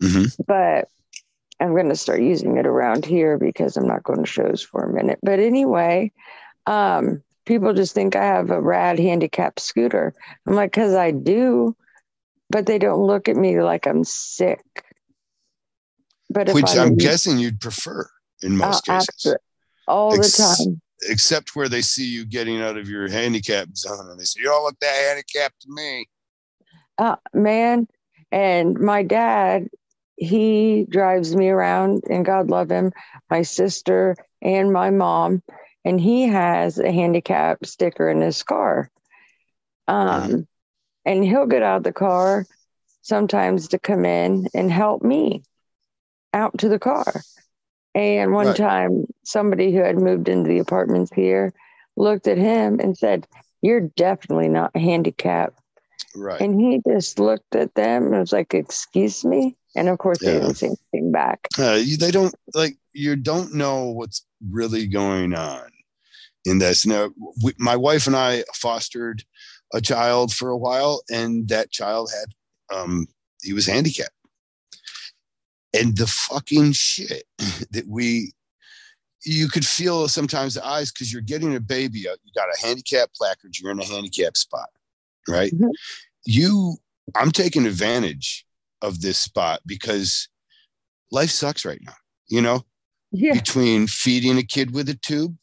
Mm-hmm. 0.02 0.42
But 0.48 0.88
I'm 1.60 1.72
going 1.72 1.90
to 1.90 1.96
start 1.96 2.22
using 2.22 2.58
it 2.58 2.66
around 2.66 3.06
here 3.06 3.38
because 3.38 3.76
I'm 3.76 3.88
not 3.88 4.04
going 4.04 4.24
to 4.24 4.30
shows 4.30 4.62
for 4.62 4.84
a 4.84 4.94
minute. 4.94 5.20
But 5.22 5.40
anyway, 5.40 6.12
um, 6.66 7.22
people 7.46 7.74
just 7.74 7.94
think 7.94 8.16
I 8.16 8.24
have 8.24 8.50
a 8.50 8.62
rad 8.62 9.00
handicap 9.00 9.60
scooter. 9.60 10.14
I'm 10.48 10.56
like, 10.56 10.72
because 10.72 10.94
I 10.94 11.12
do, 11.12 11.76
but 12.50 12.66
they 12.66 12.78
don't 12.78 13.06
look 13.06 13.30
at 13.30 13.36
me 13.36 13.62
like 13.62 13.88
I'm 13.88 14.04
sick. 14.04 14.62
But 16.30 16.52
which 16.54 16.76
I'm, 16.76 16.96
guessing 16.96 17.38
you'd 17.38 17.62
prefer 17.62 18.10
in 18.42 18.58
most 18.58 18.88
uh, 18.90 19.00
cases. 19.00 19.38
All 19.88 20.12
Ex- 20.12 20.36
the 20.36 20.44
time 20.44 20.82
except 21.10 21.56
where 21.56 21.70
they 21.70 21.82
see 21.82 22.06
you 22.06 22.26
getting 22.26 22.62
out 22.62 22.78
of 22.78 22.90
your 22.90 23.10
handicap 23.10 23.76
zone 23.76 24.10
and 24.10 24.20
they 24.20 24.24
say, 24.24 24.42
You 24.42 24.46
don't 24.46 24.64
look 24.64 24.80
that 24.80 25.08
handicapped 25.08 25.62
to 25.62 25.68
me. 25.70 26.08
Uh, 26.98 27.18
man. 27.34 27.88
And 28.32 28.80
my 28.80 29.04
dad, 29.04 29.68
he 30.18 30.86
drives 30.90 31.36
me 31.36 31.50
around, 31.50 32.04
and 32.10 32.26
God 32.26 32.50
love 32.50 32.70
him, 32.70 32.92
my 33.30 33.44
sister 33.44 34.16
and 34.42 34.72
my 34.72 34.90
mom. 34.90 35.42
And 35.86 36.02
he 36.02 36.24
has 36.24 36.80
a 36.80 36.92
handicap 36.92 37.66
sticker 37.66 38.10
in 38.10 38.20
his 38.20 38.44
car. 38.44 38.90
Um. 39.88 40.48
And 41.06 41.24
he'll 41.24 41.46
get 41.46 41.62
out 41.62 41.78
of 41.78 41.84
the 41.84 41.94
car 41.94 42.48
sometimes 43.04 43.68
to 43.68 43.80
come 43.80 44.04
in 44.04 44.48
and 44.56 44.72
help 44.72 45.04
me 45.04 45.44
out 46.34 46.58
to 46.58 46.68
the 46.68 46.80
car. 46.80 47.22
And 47.94 48.34
one 48.34 48.48
right. 48.48 48.56
time, 48.56 49.06
somebody 49.24 49.72
who 49.72 49.82
had 49.82 49.98
moved 49.98 50.28
into 50.28 50.50
the 50.50 50.60
apartments 50.60 51.12
here 51.14 51.54
looked 51.96 52.28
at 52.28 52.38
him 52.38 52.80
and 52.80 52.98
said, 52.98 53.28
You're 53.62 53.82
definitely 53.82 54.50
not 54.50 54.76
handicapped. 54.76 55.60
Right. 56.16 56.42
And 56.42 56.60
he 56.60 56.82
just 56.88 57.20
looked 57.20 57.56
at 57.56 57.76
them 57.76 58.08
and 58.08 58.20
was 58.20 58.34
like, 58.34 58.54
Excuse 58.54 59.24
me. 59.24 59.56
And 59.76 59.88
of 59.88 60.00
course, 60.00 60.18
yeah. 60.22 60.32
they 60.32 60.40
didn't 60.40 60.56
say 60.56 60.68
anything 60.68 61.12
back. 61.12 61.48
Uh, 61.58 61.82
they 62.00 62.12
don't 62.12 62.34
like, 62.54 62.78
you 62.92 63.16
don't 63.16 63.54
know 63.54 63.86
what's 63.86 64.26
really 64.50 64.88
going 64.88 65.34
on 65.34 65.70
in 66.46 66.60
this. 66.60 66.86
Now, 66.86 67.10
we, 67.44 67.54
my 67.58 67.76
wife 67.76 68.08
and 68.08 68.16
I 68.16 68.44
fostered 68.54 69.24
a 69.74 69.82
child 69.82 70.34
for 70.34 70.50
a 70.50 70.58
while, 70.58 71.02
and 71.10 71.48
that 71.50 71.72
child 71.72 72.12
had, 72.14 72.78
um, 72.78 73.08
he 73.42 73.54
was 73.54 73.66
handicapped 73.66 74.12
and 75.76 75.98
the 75.98 76.08
fucking 76.08 76.72
shit 76.72 77.24
that 77.72 77.86
we 77.88 78.34
you 79.28 79.48
could 79.48 79.66
feel 79.66 80.08
sometimes 80.08 80.54
the 80.54 80.66
eyes 80.66 80.92
because 80.92 81.12
you're 81.12 81.22
getting 81.22 81.56
a 81.56 81.60
baby 81.60 82.08
out 82.10 82.18
you 82.24 82.32
got 82.36 82.48
a 82.48 82.66
handicap 82.66 83.10
placard 83.16 83.58
you're 83.60 83.72
in 83.72 83.80
a 83.80 83.86
handicap 83.86 84.38
spot 84.38 84.70
right 85.28 85.54
mm-hmm. 85.54 85.70
you 86.26 86.78
i'm 87.16 87.32
taking 87.32 87.66
advantage 87.66 88.46
of 88.82 89.02
this 89.02 89.18
spot 89.18 89.62
because 89.66 90.30
life 91.12 91.30
sucks 91.30 91.66
right 91.66 91.82
now 91.84 91.96
you 92.28 92.42
know 92.42 92.64
yeah. 93.12 93.34
between 93.34 93.88
feeding 93.88 94.38
a 94.38 94.44
kid 94.44 94.74
with 94.74 94.88
a 94.90 94.96
tube 94.96 95.36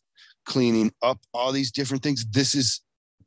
cleaning 0.44 0.93
up 1.02 1.19
all 1.32 1.52
these 1.52 1.70
different 1.70 2.02
things 2.02 2.27
this 2.31 2.55
is 2.55 2.81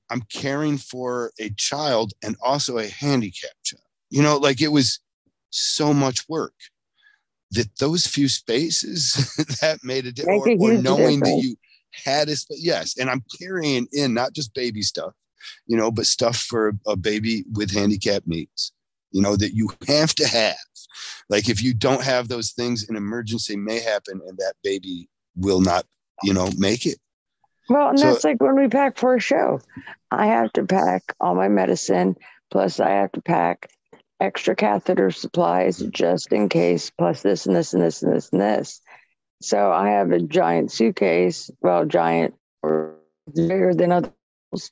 i'm 0.10 0.22
caring 0.32 0.78
for 0.78 1.32
a 1.40 1.50
child 1.52 2.14
and 2.24 2.36
also 2.42 2.78
a 2.78 2.88
handicapped 2.88 3.64
child 3.64 3.82
you 4.10 4.22
know 4.22 4.38
like 4.38 4.62
it 4.62 4.72
was 4.72 5.00
so 5.50 5.94
much 5.94 6.28
work 6.28 6.54
that 7.52 7.78
those 7.80 8.06
few 8.06 8.28
spaces 8.28 9.14
that 9.62 9.80
made 9.84 10.06
a 10.06 10.12
difference, 10.12 10.46
or, 10.46 10.52
or, 10.52 10.74
knowing 10.74 11.20
difference. 11.20 11.22
that 11.22 11.42
you 11.42 11.56
had 12.04 12.30
a 12.30 12.36
yes, 12.50 12.98
and 12.98 13.10
I'm 13.10 13.24
carrying 13.40 13.88
in 13.94 14.14
not 14.14 14.34
just 14.34 14.54
baby 14.54 14.82
stuff, 14.82 15.14
you 15.66 15.78
know, 15.78 15.92
but 15.92 16.06
stuff 16.06 16.38
for 16.38 16.74
a 16.86 16.96
baby 16.96 17.46
with 17.54 17.74
handicap 17.74 18.24
needs, 18.26 18.74
you 19.12 19.22
know, 19.22 19.36
that 19.38 19.54
you 19.54 19.70
have 19.88 20.14
to 20.16 20.28
have. 20.28 20.56
Like 21.30 21.50
if 21.50 21.64
you 21.64 21.74
don't 21.74 22.04
have 22.04 22.28
those 22.28 22.52
things, 22.52 22.88
an 22.90 22.96
emergency 22.96 23.56
may 23.56 23.80
happen, 23.80 24.22
and 24.28 24.38
that 24.38 24.56
baby 24.64 25.10
will 25.36 25.62
not, 25.62 25.86
you 26.24 26.34
know, 26.34 26.50
make 26.58 26.86
it. 26.86 27.00
Well, 27.70 27.90
and 27.90 28.00
so, 28.00 28.12
that's 28.12 28.24
like 28.24 28.42
when 28.42 28.56
we 28.56 28.68
pack 28.68 28.98
for 28.98 29.16
a 29.16 29.20
show. 29.20 29.60
I 30.12 30.28
have 30.28 30.54
to 30.54 30.66
pack 30.66 31.14
all 31.20 31.36
my 31.36 31.48
medicine, 31.48 32.16
plus 32.52 32.80
I 32.80 32.92
have 32.92 33.12
to 33.14 33.22
pack 33.22 33.70
extra 34.20 34.56
catheter 34.56 35.12
supplies 35.12 35.80
just 35.80 36.32
in 36.32 36.50
case, 36.50 36.92
plus 36.92 37.22
this 37.22 37.46
and 37.46 37.56
this 37.56 37.74
and 37.74 37.82
this 37.82 38.02
and 38.02 38.16
this 38.16 38.30
and 38.32 38.42
this. 38.42 38.82
So 39.42 39.72
I 39.72 39.90
have 39.90 40.12
a 40.12 40.20
giant 40.20 40.72
suitcase, 40.72 41.50
well, 41.62 41.86
giant 41.86 42.36
or 42.64 42.96
bigger 43.34 43.74
than 43.74 43.92
others. 43.92 44.72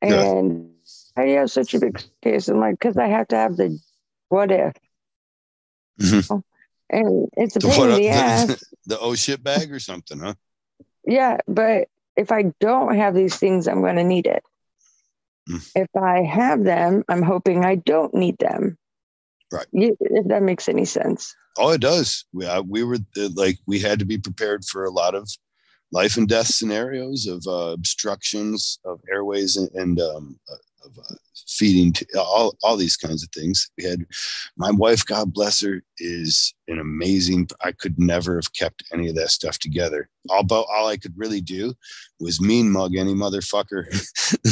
And 0.00 0.70
yeah. 1.16 1.22
I 1.22 1.26
have 1.30 1.50
such 1.50 1.74
a 1.74 1.80
big 1.80 1.98
suitcase. 1.98 2.48
I'm 2.48 2.60
like, 2.60 2.78
because 2.78 2.96
I 2.96 3.08
have 3.08 3.28
to 3.28 3.36
have 3.36 3.56
the 3.56 3.78
what 4.28 4.52
if. 4.52 4.74
Mm-hmm. 6.00 6.38
And 6.90 7.28
it's 7.36 7.56
a 7.56 7.60
pain 7.60 7.90
in 7.90 7.96
the, 7.96 8.08
ass. 8.08 8.46
The, 8.86 8.94
the 8.94 9.00
oh 9.00 9.14
shit 9.14 9.42
bag 9.42 9.72
or 9.72 9.80
something, 9.80 10.18
huh? 10.20 10.34
Yeah, 11.04 11.38
but 11.46 11.88
if 12.18 12.32
I 12.32 12.52
don't 12.60 12.96
have 12.96 13.14
these 13.14 13.36
things, 13.36 13.68
I'm 13.68 13.80
going 13.80 13.96
to 13.96 14.04
need 14.04 14.26
it. 14.26 14.42
Mm. 15.48 15.70
If 15.74 15.88
I 15.96 16.22
have 16.24 16.64
them, 16.64 17.04
I'm 17.08 17.22
hoping 17.22 17.64
I 17.64 17.76
don't 17.76 18.12
need 18.12 18.36
them. 18.38 18.76
Right. 19.52 19.66
If 19.72 20.26
that 20.26 20.42
makes 20.42 20.68
any 20.68 20.84
sense. 20.84 21.34
Oh, 21.56 21.70
it 21.70 21.80
does. 21.80 22.26
We, 22.32 22.44
uh, 22.44 22.62
we 22.62 22.82
were 22.82 22.98
uh, 23.16 23.28
like, 23.34 23.58
we 23.66 23.78
had 23.78 24.00
to 24.00 24.04
be 24.04 24.18
prepared 24.18 24.64
for 24.64 24.84
a 24.84 24.90
lot 24.90 25.14
of 25.14 25.30
life 25.90 26.16
and 26.16 26.28
death 26.28 26.48
scenarios 26.48 27.26
of 27.26 27.46
uh, 27.46 27.72
obstructions 27.72 28.78
of 28.84 29.00
airways 29.10 29.56
and, 29.56 29.70
and 29.74 30.00
um, 30.00 30.38
uh, 30.52 30.56
of 30.84 30.98
uh, 30.98 31.14
feeding 31.46 31.92
to 31.92 32.06
all, 32.18 32.54
all 32.62 32.76
these 32.76 32.96
kinds 32.96 33.22
of 33.22 33.30
things. 33.30 33.70
We 33.76 33.84
had 33.84 34.06
my 34.56 34.70
wife, 34.70 35.04
God 35.04 35.32
bless 35.32 35.60
her, 35.62 35.82
is 35.98 36.54
an 36.68 36.78
amazing. 36.78 37.48
I 37.64 37.72
could 37.72 37.98
never 37.98 38.36
have 38.36 38.52
kept 38.52 38.84
any 38.92 39.08
of 39.08 39.14
that 39.16 39.30
stuff 39.30 39.58
together. 39.58 40.08
All 40.30 40.40
about 40.40 40.66
all 40.72 40.88
I 40.88 40.96
could 40.96 41.14
really 41.16 41.40
do 41.40 41.74
was 42.20 42.40
mean 42.40 42.70
mug 42.70 42.96
any 42.96 43.14
motherfucker 43.14 43.86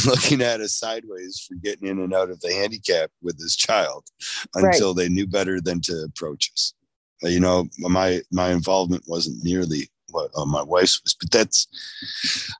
looking 0.06 0.42
at 0.42 0.60
us 0.60 0.74
sideways 0.74 1.44
for 1.46 1.54
getting 1.56 1.88
in 1.88 2.00
and 2.00 2.14
out 2.14 2.30
of 2.30 2.40
the 2.40 2.52
handicap 2.52 3.10
with 3.22 3.38
his 3.38 3.56
child 3.56 4.06
until 4.54 4.94
right. 4.94 4.96
they 4.96 5.08
knew 5.08 5.26
better 5.26 5.60
than 5.60 5.80
to 5.82 6.04
approach 6.04 6.50
us. 6.52 6.74
You 7.22 7.40
know, 7.40 7.66
my 7.78 8.20
my 8.30 8.50
involvement 8.50 9.04
wasn't 9.06 9.42
nearly 9.42 9.90
what 10.10 10.30
uh, 10.36 10.44
my 10.44 10.62
wife's 10.62 11.02
was, 11.02 11.14
but 11.14 11.30
that's 11.30 11.66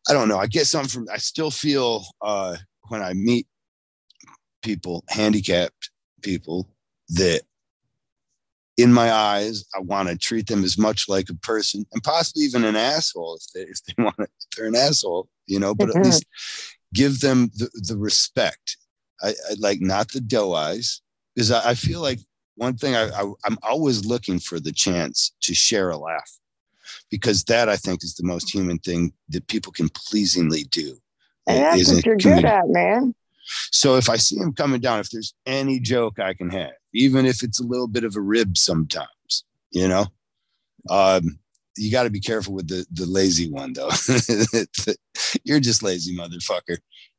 I 0.09 0.13
don't 0.13 0.29
know. 0.29 0.39
I 0.39 0.47
guess 0.47 0.75
I'm 0.75 0.87
from. 0.87 1.07
I 1.13 1.19
still 1.19 1.51
feel 1.51 2.05
uh, 2.23 2.57
when 2.89 3.03
I 3.03 3.13
meet 3.13 3.47
people, 4.67 5.05
handicapped 5.09 5.91
people, 6.23 6.69
that 7.11 7.43
in 8.77 8.93
my 8.93 9.13
eyes, 9.13 9.65
I 9.75 9.81
want 9.81 10.09
to 10.09 10.19
treat 10.19 10.49
them 10.49 10.65
as 10.65 10.77
much 10.77 11.09
like 11.09 11.31
a 11.31 11.35
person 11.35 11.87
and 11.93 12.03
possibly 12.03 12.43
even 12.43 12.65
an 12.65 12.75
asshole 12.75 13.37
if 13.37 13.53
they, 13.55 13.61
if 13.71 13.83
they 13.85 13.95
want 14.03 14.17
to, 14.17 14.25
if 14.25 14.57
they're 14.57 14.67
an 14.67 14.75
asshole, 14.75 15.29
you 15.47 15.61
know, 15.61 15.73
but 15.75 15.89
mm-hmm. 15.89 16.01
at 16.01 16.05
least 16.05 16.27
give 16.93 17.21
them 17.21 17.51
the, 17.55 17.71
the 17.75 17.97
respect. 17.97 18.77
I, 19.23 19.29
I, 19.29 19.55
like 19.59 19.81
not 19.81 20.11
the 20.11 20.21
doe 20.21 20.53
eyes, 20.53 21.01
because 21.35 21.51
I, 21.51 21.71
I, 21.71 21.75
feel 21.75 22.03
like 22.03 22.19
one 22.57 22.77
thing 22.77 22.95
I, 22.95 23.09
I 23.09 23.33
I'm 23.45 23.57
always 23.63 24.05
looking 24.05 24.39
for 24.39 24.61
the 24.61 24.73
chance 24.73 25.33
to 25.43 25.55
share 25.55 25.89
a 25.89 25.97
laugh 25.97 26.31
because 27.11 27.45
that 27.45 27.71
I 27.71 27.77
think 27.77 28.05
is 28.05 28.15
the 28.17 28.27
most 28.27 28.53
human 28.53 28.79
thing 28.79 29.15
that 29.31 29.47
people 29.47 29.73
can 29.73 29.89
pleasingly 29.89 30.65
do. 30.65 30.99
And 31.47 31.63
that's 31.63 31.95
what 31.95 32.05
you're 32.05 32.17
good 32.17 32.45
at, 32.45 32.69
man. 32.69 33.15
So 33.73 33.97
if 33.97 34.09
I 34.09 34.17
see 34.17 34.37
him 34.37 34.53
coming 34.53 34.81
down, 34.81 35.01
if 35.01 35.11
there's 35.11 35.35
any 35.47 35.81
joke 35.81 36.19
I 36.19 36.35
can 36.35 36.51
have, 36.51 36.73
even 36.95 37.27
if 37.27 37.43
it's 37.43 37.61
a 37.61 37.67
little 37.67 37.89
bit 37.89 38.05
of 38.05 38.17
a 38.17 38.21
rib 38.21 38.57
sometimes, 38.57 39.45
you 39.71 39.89
know, 39.89 40.07
um, 40.91 41.39
you 41.77 41.91
got 41.91 42.05
to 42.05 42.11
be 42.11 42.21
careful 42.21 42.55
with 42.55 42.69
the 42.69 42.87
the 42.91 43.07
lazy 43.07 43.51
one 43.51 43.73
though. 43.75 43.91
You're 45.45 45.61
just 45.61 45.83
lazy, 45.83 46.17
motherfucker. 46.17 46.79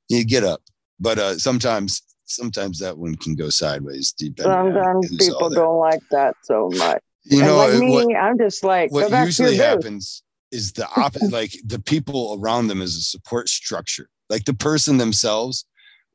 You 0.10 0.26
get 0.26 0.44
up, 0.44 0.62
but 1.00 1.20
uh, 1.20 1.38
sometimes 1.38 2.02
sometimes 2.26 2.80
that 2.80 2.98
one 2.98 3.16
can 3.16 3.36
go 3.36 3.50
sideways. 3.50 4.14
Sometimes 4.20 5.18
people 5.18 5.50
don't 5.50 5.78
like 5.78 6.02
that 6.12 6.36
so 6.44 6.70
much. 6.74 7.02
You 7.24 7.40
and 7.40 7.48
know, 7.48 7.58
like 7.58 7.80
me, 7.80 7.92
what, 7.92 8.16
I'm 8.16 8.38
just 8.38 8.64
like 8.64 8.92
what 8.92 9.12
usually 9.12 9.58
happens 9.58 10.24
is 10.52 10.74
the 10.74 10.88
opposite. 10.96 11.32
like 11.32 11.52
the 11.66 11.80
people 11.80 12.38
around 12.40 12.68
them 12.68 12.82
is 12.82 12.96
a 12.96 13.02
support 13.02 13.50
structure. 13.50 14.10
Like 14.30 14.46
the 14.46 14.54
person 14.54 14.98
themselves 14.98 15.66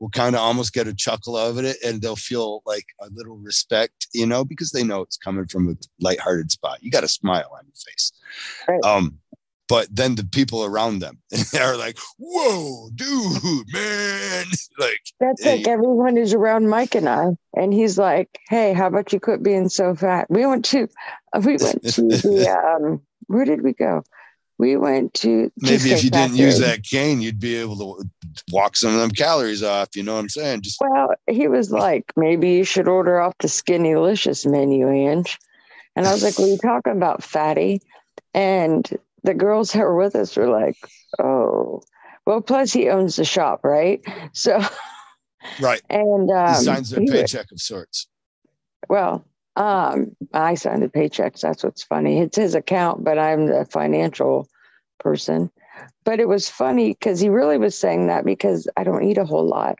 will 0.03 0.11
kind 0.11 0.35
of 0.35 0.41
almost 0.41 0.73
get 0.73 0.89
a 0.89 0.93
chuckle 0.95 1.37
out 1.37 1.51
of 1.51 1.59
it 1.59 1.77
and 1.87 2.03
they'll 2.03 2.17
feel 2.17 2.61
like 2.67 2.87
a 3.01 3.09
little 3.13 3.37
respect, 3.37 4.09
you 4.13 4.27
know, 4.27 4.45
because 4.45 4.73
they 4.73 4.83
know 4.83 5.01
it's 5.01 5.17
coming 5.17 5.47
from 5.47 5.69
a 5.69 5.75
lighthearted 6.01 6.51
spot. 6.51 6.83
You 6.83 6.91
got 6.91 7.05
a 7.05 7.09
smile 7.09 7.49
on 7.57 7.65
your 7.65 7.75
face. 7.77 8.11
Right. 8.67 8.83
Um, 8.83 9.21
but 9.69 9.87
then 9.93 10.17
the 10.17 10.25
people 10.25 10.65
around 10.65 10.99
them 10.99 11.19
are 11.61 11.77
like, 11.77 11.99
whoa, 12.19 12.91
dude, 12.97 13.73
man. 13.73 14.45
Like 14.79 15.01
that's 15.21 15.45
hey. 15.45 15.59
like 15.59 15.69
everyone 15.69 16.17
is 16.17 16.33
around 16.33 16.69
Mike 16.69 16.95
and 16.95 17.09
I. 17.09 17.27
And 17.55 17.75
he's 17.75 17.99
like, 17.99 18.41
Hey, 18.49 18.73
how 18.73 18.87
about 18.87 19.13
you 19.13 19.21
quit 19.21 19.43
being 19.43 19.69
so 19.69 19.95
fat? 19.95 20.27
We 20.31 20.47
went 20.47 20.65
to 20.67 20.89
we 21.45 21.59
went 21.59 21.85
to 21.93 22.03
the 22.09 22.49
um 22.51 23.03
where 23.27 23.45
did 23.45 23.63
we 23.63 23.75
go? 23.75 24.03
We 24.63 24.77
went 24.77 25.13
to 25.13 25.51
maybe 25.57 25.91
if 25.91 26.05
you 26.05 26.11
didn't 26.11 26.37
use 26.37 26.61
that 26.61 26.85
cane 26.85 27.21
you'd 27.21 27.41
be 27.41 27.57
able 27.57 27.77
to 27.77 28.09
walk 28.53 28.77
some 28.77 28.95
of 28.95 29.01
them 29.01 29.11
calories 29.11 29.61
off 29.61 29.89
you 29.97 30.05
know 30.05 30.15
what 30.15 30.21
i'm 30.21 30.29
saying? 30.29 30.63
Just 30.63 30.81
well 30.81 31.15
he 31.27 31.49
was 31.49 31.73
like 31.73 32.13
maybe 32.17 32.53
you 32.53 32.63
should 32.63 32.87
order 32.87 33.21
off 33.21 33.35
the 33.39 33.49
skinny 33.49 33.91
Skinnylicious 33.91 34.49
menu 34.49 34.89
Ange. 34.89 35.37
And 35.97 36.07
i 36.07 36.13
was 36.13 36.23
like 36.23 36.39
what 36.39 36.47
are 36.47 36.51
you 36.53 36.59
talking 36.59 36.93
about 36.93 37.25
fatty? 37.25 37.83
And 38.35 38.89
the 39.25 39.35
girls 39.35 39.73
that 39.73 39.81
were 39.81 39.97
with 39.97 40.15
us 40.15 40.37
were 40.37 40.49
like 40.49 40.77
oh. 41.19 41.83
Well 42.25 42.41
plus 42.41 42.73
he 42.73 42.89
owns 42.89 43.17
the 43.17 43.25
shop 43.25 43.65
right? 43.65 44.01
So 44.33 44.63
right. 45.61 45.83
and 45.91 46.31
um, 46.31 46.55
he 46.55 46.63
signs 46.63 46.93
a 46.93 47.01
paycheck 47.01 47.51
would, 47.51 47.57
of 47.57 47.61
sorts. 47.61 48.07
Well 48.89 49.25
um, 49.57 50.17
I 50.33 50.55
signed 50.55 50.83
the 50.83 50.89
paychecks. 50.89 51.41
That's 51.41 51.63
what's 51.63 51.83
funny. 51.83 52.21
It's 52.21 52.37
his 52.37 52.55
account, 52.55 53.05
but 53.05 53.19
I'm 53.19 53.47
the 53.47 53.67
financial 53.67 54.49
person. 55.03 55.51
But 56.05 56.21
it 56.21 56.29
was 56.29 56.49
funny 56.49 56.91
because 56.93 57.21
he 57.21 57.29
really 57.29 57.59
was 57.59 57.79
saying 57.79 58.07
that 58.07 58.25
because 58.25 58.69
I 58.77 58.85
don't 58.85 59.05
eat 59.05 59.19
a 59.19 59.25
whole 59.25 59.47
lot. 59.47 59.79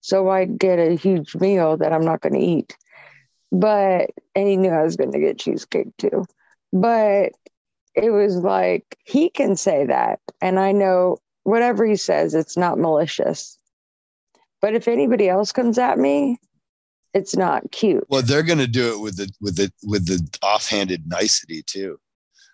So 0.00 0.28
I'd 0.28 0.58
get 0.58 0.78
a 0.78 0.94
huge 0.94 1.34
meal 1.36 1.76
that 1.78 1.92
I'm 1.92 2.04
not 2.04 2.20
going 2.20 2.34
to 2.34 2.46
eat. 2.46 2.76
But, 3.50 4.10
and 4.34 4.46
he 4.48 4.56
knew 4.56 4.70
I 4.70 4.82
was 4.82 4.96
going 4.96 5.12
to 5.12 5.18
get 5.18 5.38
cheesecake 5.38 5.96
too. 5.96 6.24
But 6.72 7.32
it 7.94 8.10
was 8.10 8.36
like, 8.36 8.96
he 9.04 9.30
can 9.30 9.56
say 9.56 9.86
that. 9.86 10.20
And 10.40 10.58
I 10.58 10.72
know 10.72 11.18
whatever 11.44 11.84
he 11.84 11.96
says, 11.96 12.34
it's 12.34 12.56
not 12.56 12.78
malicious. 12.78 13.58
But 14.60 14.74
if 14.74 14.88
anybody 14.88 15.28
else 15.28 15.52
comes 15.52 15.78
at 15.78 15.98
me, 15.98 16.38
it's 17.14 17.36
not 17.36 17.70
cute. 17.70 18.04
Well, 18.08 18.22
they're 18.22 18.42
going 18.42 18.58
to 18.58 18.66
do 18.66 18.92
it 18.92 19.00
with 19.00 19.16
the 19.16 19.30
with 19.40 19.56
the 19.56 19.72
with 19.82 20.06
the 20.06 20.20
offhanded 20.42 21.06
nicety 21.06 21.62
too. 21.62 21.98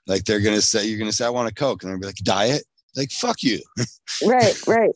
Like 0.06 0.24
they're 0.24 0.40
going 0.40 0.56
to 0.56 0.62
say, 0.62 0.86
you're 0.86 0.98
going 0.98 1.10
to 1.10 1.16
say, 1.16 1.26
I 1.26 1.30
want 1.30 1.50
a 1.50 1.54
Coke. 1.54 1.82
And 1.82 1.92
they'll 1.92 2.00
be 2.00 2.06
like, 2.06 2.16
diet? 2.16 2.64
Like, 2.96 3.10
fuck 3.10 3.42
you. 3.42 3.60
right, 4.26 4.66
right. 4.66 4.90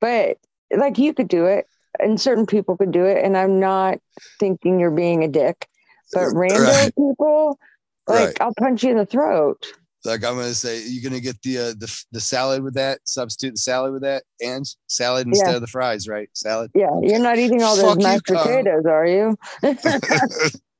But 0.00 0.38
like 0.76 0.98
you 0.98 1.14
could 1.14 1.28
do 1.28 1.46
it 1.46 1.66
and 1.98 2.20
certain 2.20 2.46
people 2.46 2.76
could 2.76 2.92
do 2.92 3.04
it. 3.04 3.24
And 3.24 3.36
I'm 3.36 3.60
not 3.60 3.98
thinking 4.38 4.80
you're 4.80 4.90
being 4.90 5.24
a 5.24 5.28
dick, 5.28 5.66
but 6.12 6.26
random 6.34 6.62
right. 6.62 6.94
people, 6.94 7.58
like 8.06 8.26
right. 8.26 8.40
I'll 8.40 8.54
punch 8.54 8.82
you 8.82 8.90
in 8.90 8.98
the 8.98 9.06
throat. 9.06 9.64
Like 10.04 10.24
I'm 10.24 10.34
gonna 10.34 10.52
say, 10.52 10.82
you're 10.84 11.08
gonna 11.08 11.20
get 11.20 11.40
the 11.42 11.58
uh, 11.58 11.74
the 11.78 12.04
the 12.10 12.20
salad 12.20 12.64
with 12.64 12.74
that. 12.74 12.98
Substitute 13.04 13.52
the 13.52 13.58
salad 13.58 13.92
with 13.92 14.02
that, 14.02 14.24
and 14.40 14.66
salad 14.88 15.28
instead 15.28 15.50
yeah. 15.50 15.54
of 15.54 15.60
the 15.60 15.68
fries, 15.68 16.08
right? 16.08 16.28
Salad. 16.32 16.72
Yeah, 16.74 16.90
you're 17.02 17.20
not 17.20 17.38
eating 17.38 17.62
all 17.62 17.76
those 17.76 18.02
mashed 18.02 18.24
potatoes, 18.24 18.84
are 18.84 19.06
you? 19.06 19.36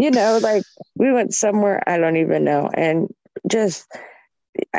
you 0.00 0.10
know, 0.10 0.40
like 0.42 0.62
we 0.94 1.12
went 1.12 1.34
somewhere 1.34 1.82
I 1.86 1.98
don't 1.98 2.16
even 2.16 2.42
know, 2.42 2.70
and 2.72 3.12
just 3.46 3.86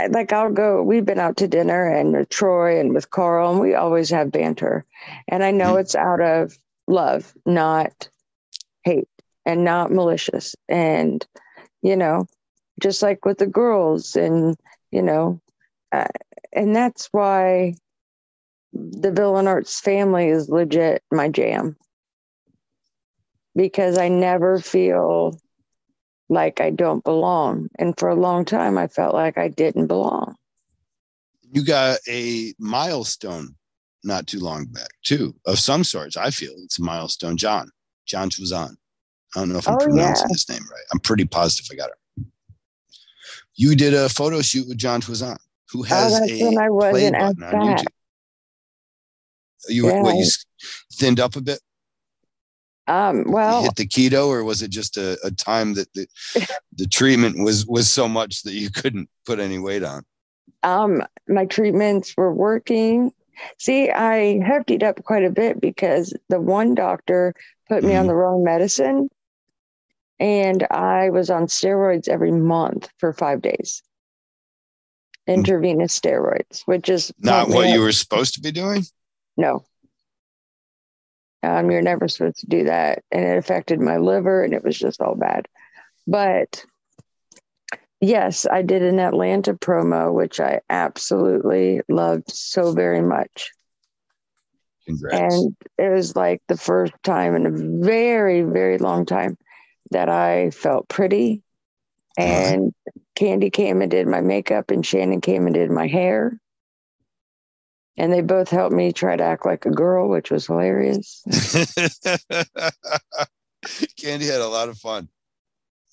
like 0.10 0.34
I'll 0.34 0.52
go. 0.52 0.82
We've 0.82 1.06
been 1.06 1.20
out 1.20 1.38
to 1.38 1.48
dinner 1.48 1.88
and 1.88 2.12
with 2.12 2.30
Troy 2.30 2.80
and 2.80 2.96
with 2.96 3.12
Carl, 3.12 3.52
and 3.52 3.60
we 3.60 3.76
always 3.76 4.10
have 4.10 4.32
banter. 4.32 4.84
And 5.28 5.44
I 5.44 5.52
know 5.52 5.74
mm-hmm. 5.74 5.82
it's 5.82 5.94
out 5.94 6.22
of 6.22 6.58
love, 6.88 7.32
not 7.46 8.10
hate, 8.84 9.08
and 9.46 9.64
not 9.64 9.92
malicious. 9.92 10.56
And 10.68 11.24
you 11.84 11.96
know, 11.96 12.26
just 12.80 13.04
like 13.04 13.24
with 13.24 13.38
the 13.38 13.46
girls, 13.46 14.16
and 14.16 14.58
you 14.90 15.04
know, 15.04 15.40
uh, 15.92 16.08
and 16.52 16.76
that's 16.76 17.10
why 17.12 17.76
the 18.74 19.12
Villain 19.12 19.48
Arts 19.48 19.80
family 19.80 20.30
is 20.30 20.50
legit 20.50 21.04
my 21.12 21.30
jam 21.30 21.78
because 23.56 23.98
I 23.98 24.08
never 24.08 24.60
feel 24.60 25.40
like 26.30 26.62
I 26.62 26.70
don't 26.70 27.04
belong. 27.04 27.70
And 27.78 27.98
for 27.98 28.10
a 28.10 28.16
long 28.16 28.46
time, 28.46 28.78
I 28.78 28.88
felt 28.88 29.14
like 29.14 29.38
I 29.38 29.50
didn't 29.50 29.88
belong. 29.88 30.36
You 31.52 31.66
got 31.66 32.00
a 32.08 32.54
milestone 32.58 33.56
not 34.04 34.28
too 34.28 34.40
long 34.40 34.66
back, 34.66 34.90
too, 35.04 35.36
of 35.46 35.60
some 35.60 35.84
sorts. 35.84 36.16
I 36.18 36.32
feel 36.32 36.54
it's 36.64 36.80
a 36.80 36.84
milestone. 36.84 37.38
John, 37.38 37.70
John 38.06 38.30
Twizan. 38.30 38.76
I 39.36 39.40
don't 39.40 39.50
know 39.50 39.60
if 39.60 39.68
I'm 39.68 39.76
oh, 39.76 39.78
pronouncing 39.78 40.28
yeah. 40.30 40.34
his 40.34 40.50
name 40.50 40.64
right. 40.70 40.84
I'm 40.92 41.00
pretty 41.00 41.26
positive 41.26 41.68
I 41.72 41.76
got 41.76 41.90
it. 41.90 42.26
You 43.56 43.76
did 43.76 43.94
a 43.94 44.10
photo 44.10 44.42
shoot 44.42 44.68
with 44.68 44.78
John 44.78 45.02
Twizan, 45.02 45.38
who 45.72 45.82
oh, 45.82 45.84
has 45.84 46.14
oh, 46.14 46.24
a 46.24 46.58
I 46.58 46.68
play 46.92 47.12
button 47.12 47.16
on 47.16 47.36
YouTube. 47.36 47.86
You, 49.70 49.88
yeah. 49.88 50.02
what, 50.02 50.16
you 50.16 50.26
thinned 50.94 51.20
up 51.20 51.36
a 51.36 51.42
bit? 51.42 51.60
Um, 52.88 53.26
well, 53.28 53.64
hit 53.64 53.76
the 53.76 53.88
keto, 53.88 54.28
or 54.28 54.44
was 54.44 54.62
it 54.62 54.72
just 54.72 54.98
a, 54.98 55.18
a 55.24 55.32
time 55.32 55.76
that 55.76 55.94
the, 55.94 56.08
the 56.74 56.88
treatment 56.88 57.44
was 57.44 57.66
was 57.66 57.92
so 57.92 58.08
much 58.08 58.42
that 58.44 58.54
you 58.54 58.70
couldn't 58.70 59.10
put 59.26 59.40
any 59.40 59.60
weight 59.60 59.84
on? 59.84 60.04
Um, 60.64 61.04
my 61.28 61.46
treatments 61.46 62.16
were 62.18 62.34
working. 62.34 63.12
See, 63.58 63.90
I 63.90 64.40
heftied 64.44 64.84
up 64.84 65.04
quite 65.04 65.24
a 65.24 65.32
bit 65.32 65.60
because 65.60 66.14
the 66.30 66.40
one 66.40 66.76
doctor 66.76 67.34
put 67.68 67.84
me 67.84 67.92
mm-hmm. 67.92 68.02
on 68.02 68.08
the 68.08 68.16
wrong 68.16 68.44
medicine, 68.44 69.10
and 70.20 70.66
I 70.70 71.10
was 71.10 71.30
on 71.30 71.48
steroids 71.48 72.08
every 72.08 72.32
month 72.32 72.90
for 72.98 73.14
five 73.14 73.42
days. 73.42 73.82
Mm. 75.28 75.36
Intravenous 75.36 75.98
steroids, 75.98 76.64
which 76.66 76.90
is 76.90 77.14
not 77.20 77.48
what 77.50 77.70
you 77.70 77.80
were 77.80 77.92
supposed 77.92 78.34
to 78.36 78.42
be 78.42 78.52
doing. 78.52 78.84
No, 79.38 79.64
um, 81.44 81.72
you're 81.72 81.82
never 81.82 82.08
supposed 82.08 82.40
to 82.40 82.48
do 82.48 82.64
that. 82.66 83.04
And 83.12 83.24
it 83.24 83.38
affected 83.38 83.80
my 83.80 83.98
liver 83.98 84.44
and 84.44 84.54
it 84.54 84.64
was 84.64 84.78
just 84.78 85.02
all 85.02 85.16
bad. 85.16 85.48
But 86.08 86.66
yes, 88.00 88.46
I 88.50 88.62
did 88.62 88.84
an 88.84 89.00
Atlanta 89.00 89.54
promo, 89.54 90.14
which 90.14 90.40
I 90.40 90.62
absolutely 90.70 91.82
loved 91.90 92.32
so 92.32 92.74
very 92.74 93.02
much. 93.02 93.52
Congrats. 94.86 95.36
And 95.36 95.56
it 95.78 95.90
was 95.90 96.16
like 96.16 96.42
the 96.48 96.58
first 96.58 96.94
time 97.04 97.36
in 97.36 97.46
a 97.46 97.86
very, 97.86 98.42
very 98.42 98.78
long 98.78 99.06
time 99.06 99.38
that 99.92 100.10
I 100.10 100.52
felt 100.52 100.88
pretty. 100.88 101.44
Uh-huh. 102.18 102.28
And. 102.28 102.74
Candy 103.14 103.50
came 103.50 103.82
and 103.82 103.92
did 103.92 104.08
my 104.08 104.22
makeup, 104.22 104.72
and 104.72 104.86
Shannon 104.86 105.22
came 105.22 105.46
and 105.46 105.54
did 105.54 105.70
my 105.70 105.86
hair 105.86 106.40
and 107.98 108.12
they 108.12 108.22
both 108.22 108.50
helped 108.50 108.76
me 108.76 108.92
try 108.92 109.16
to 109.16 109.24
act 109.24 109.46
like 109.46 109.66
a 109.66 109.72
girl, 109.72 110.10
which 110.10 110.32
was 110.32 110.48
hilarious. 110.48 111.24
Candy 113.98 114.26
had 114.26 114.42
a 114.42 114.48
lot 114.48 114.70
of 114.70 114.78
fun. 114.78 115.08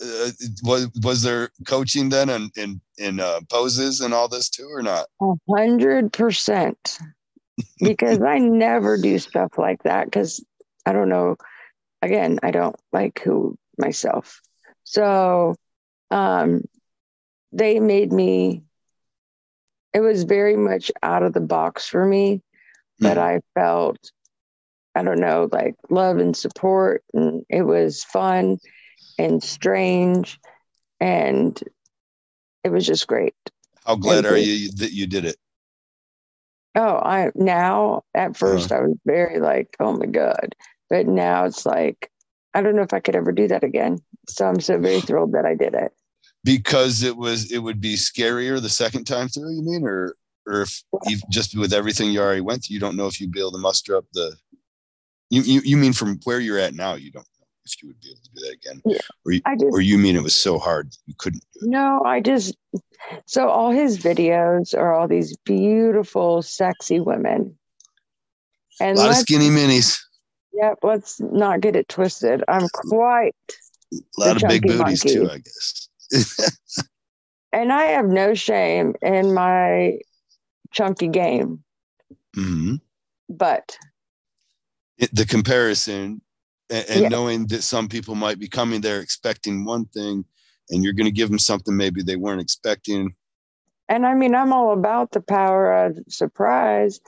Uh, 0.01 0.31
was 0.63 0.89
was 1.03 1.23
there 1.23 1.51
coaching 1.67 2.09
then 2.09 2.31
in 2.31 2.51
in, 2.57 2.81
in 2.99 3.19
uh, 3.19 3.41
poses 3.51 4.01
and 4.01 4.15
all 4.15 4.29
this 4.29 4.49
too, 4.49 4.69
or 4.71 4.81
not? 4.81 5.07
A 5.21 5.35
hundred 5.51 6.13
percent, 6.13 6.99
because 7.81 8.23
I 8.23 8.39
never 8.39 8.97
do 8.97 9.19
stuff 9.19 9.59
like 9.59 9.83
that 9.83 10.05
because 10.05 10.45
I 10.87 10.93
don't 10.93 11.09
know. 11.09 11.37
Again, 12.01 12.39
I 12.45 12.53
don't 12.53 12.77
like 12.93 13.21
who 13.25 13.59
myself, 13.77 14.41
so 14.85 15.57
um, 16.13 16.63
they 17.51 17.81
made 17.81 18.13
me 18.13 18.63
it 19.95 20.01
was 20.01 20.25
very 20.25 20.57
much 20.57 20.91
out 21.03 21.23
of 21.23 21.33
the 21.33 21.41
box 21.41 21.89
for 21.89 22.05
me, 22.05 22.43
but 22.99 23.17
mm-hmm. 23.17 23.21
I 23.21 23.41
felt 23.55 24.11
I 24.99 25.05
don't 25.05 25.21
know, 25.21 25.49
like 25.53 25.77
love 25.91 26.19
and 26.19 26.37
support. 26.37 27.05
And 27.15 27.45
it 27.49 27.63
was 27.63 28.03
fun 28.03 28.59
and 29.17 29.41
strange. 29.43 30.41
And 30.99 31.59
it 32.65 32.71
was 32.71 32.85
just 32.85 33.07
great. 33.07 33.35
How 33.87 33.95
glad 33.95 34.27
are 34.27 34.37
you 34.37 34.73
that 34.73 34.93
you 34.93 35.07
did 35.07 35.25
it? 35.25 35.37
Oh, 36.75 36.97
I 36.97 37.31
now 37.37 38.03
at 38.13 38.33
1st 38.33 38.73
uh-huh. 38.73 38.75
I 38.75 38.87
was 38.89 38.97
very 39.07 39.39
like, 39.39 39.77
oh 39.79 39.97
my 39.97 40.07
God. 40.07 40.57
But 40.91 41.07
now 41.07 41.45
it's 41.45 41.65
like, 41.65 42.11
I 42.53 42.61
don't 42.61 42.75
know 42.75 42.83
if 42.83 42.93
I 42.93 43.01
could 43.01 43.15
ever 43.15 43.31
do 43.31 43.47
that 43.49 43.63
again. 43.63 43.99
So 44.29 44.49
I'm 44.49 44.61
so 44.61 44.79
very 44.81 45.01
thrilled 45.01 45.33
that 45.33 45.47
I 45.47 45.55
did 45.55 45.75
it. 45.75 45.93
Because 46.45 47.03
it 47.03 47.17
was, 47.17 47.53
it 47.53 47.59
would 47.59 47.81
be 47.81 47.95
scarier 47.95 48.61
the 48.61 48.69
second 48.69 49.05
time 49.05 49.29
through, 49.29 49.55
you 49.55 49.63
mean? 49.63 49.85
Or, 49.85 50.15
or 50.47 50.63
if 50.63 50.83
you 51.07 51.19
just 51.31 51.57
with 51.59 51.73
everything 51.73 52.11
you 52.11 52.21
already 52.21 52.41
went 52.41 52.65
through, 52.65 52.75
you 52.75 52.81
don't 52.81 52.97
know 52.97 53.07
if 53.07 53.21
you'd 53.21 53.33
be 53.33 53.41
able 53.41 53.53
to 53.53 53.59
muster 53.59 53.97
up 53.97 54.05
the, 54.13 54.35
you, 55.31 55.43
you, 55.43 55.61
you 55.63 55.77
mean 55.77 55.93
from 55.93 56.19
where 56.25 56.41
you're 56.41 56.59
at 56.59 56.75
now, 56.75 56.95
you 56.95 57.11
don't 57.11 57.27
know 57.39 57.47
if 57.67 57.83
you 57.83 57.89
would 57.89 58.01
be 58.01 58.09
able 58.09 58.23
to 58.23 58.31
do 58.35 58.41
that 58.41 58.53
again. 58.55 58.83
Yeah. 58.87 58.99
Or, 59.27 59.33
you, 59.33 59.41
just, 59.59 59.73
or 59.73 59.81
you 59.81 59.99
mean 59.99 60.17
it 60.17 60.23
was 60.23 60.35
so 60.35 60.59
hard 60.59 60.95
you 61.07 61.15
couldn't 61.19 61.45
No, 61.61 62.03
I 62.05 62.21
just, 62.21 62.57
so 63.27 63.49
all 63.49 63.71
his 63.71 63.99
videos 63.99 64.75
are 64.75 64.95
all 64.95 65.09
these 65.09 65.37
beautiful, 65.45 66.41
sexy 66.41 67.01
women. 67.01 67.59
And 68.81 68.97
a 68.97 69.01
lot 69.01 69.11
of 69.11 69.17
skinny 69.17 69.49
minis. 69.49 70.01
Yep, 70.53 70.79
let's 70.83 71.21
not 71.21 71.61
get 71.61 71.77
it 71.77 71.89
twisted. 71.89 72.43
I'm 72.49 72.69
quite 72.73 73.35
a 73.93 74.21
lot 74.21 74.43
of 74.43 74.49
big 74.49 74.63
booties 74.63 75.05
monkey. 75.05 75.15
too, 75.15 75.31
I 75.31 75.39
guess. 75.39 75.88
And 77.53 77.73
I 77.73 77.85
have 77.85 78.07
no 78.07 78.35
shame 78.35 78.95
in 79.03 79.35
my 79.35 79.99
chunky 80.73 81.09
game. 81.09 81.63
Mm-hmm. 82.37 82.77
But 83.29 83.77
it, 84.97 85.15
the 85.15 85.27
comparison 85.27 86.21
and, 86.71 86.87
and 86.89 87.01
yeah. 87.03 87.09
knowing 87.09 87.47
that 87.49 87.63
some 87.63 87.89
people 87.89 88.15
might 88.15 88.39
be 88.39 88.49
coming 88.49 88.81
there 88.81 89.01
expecting 89.01 89.65
one 89.65 89.87
thing 89.87 90.25
and 90.71 90.85
you're 90.85 90.93
going 90.93 91.07
to 91.07 91.13
give 91.13 91.29
them 91.29 91.39
something 91.39 91.77
maybe 91.77 92.03
they 92.03 92.17
weren't 92.17 92.41
expecting. 92.41 93.15
And 93.89 94.05
I 94.05 94.15
mean, 94.15 94.35
I'm 94.35 94.53
all 94.53 94.73
about 94.73 95.13
the 95.13 95.23
power 95.23 95.87
of 95.87 95.99
surprise, 96.09 97.01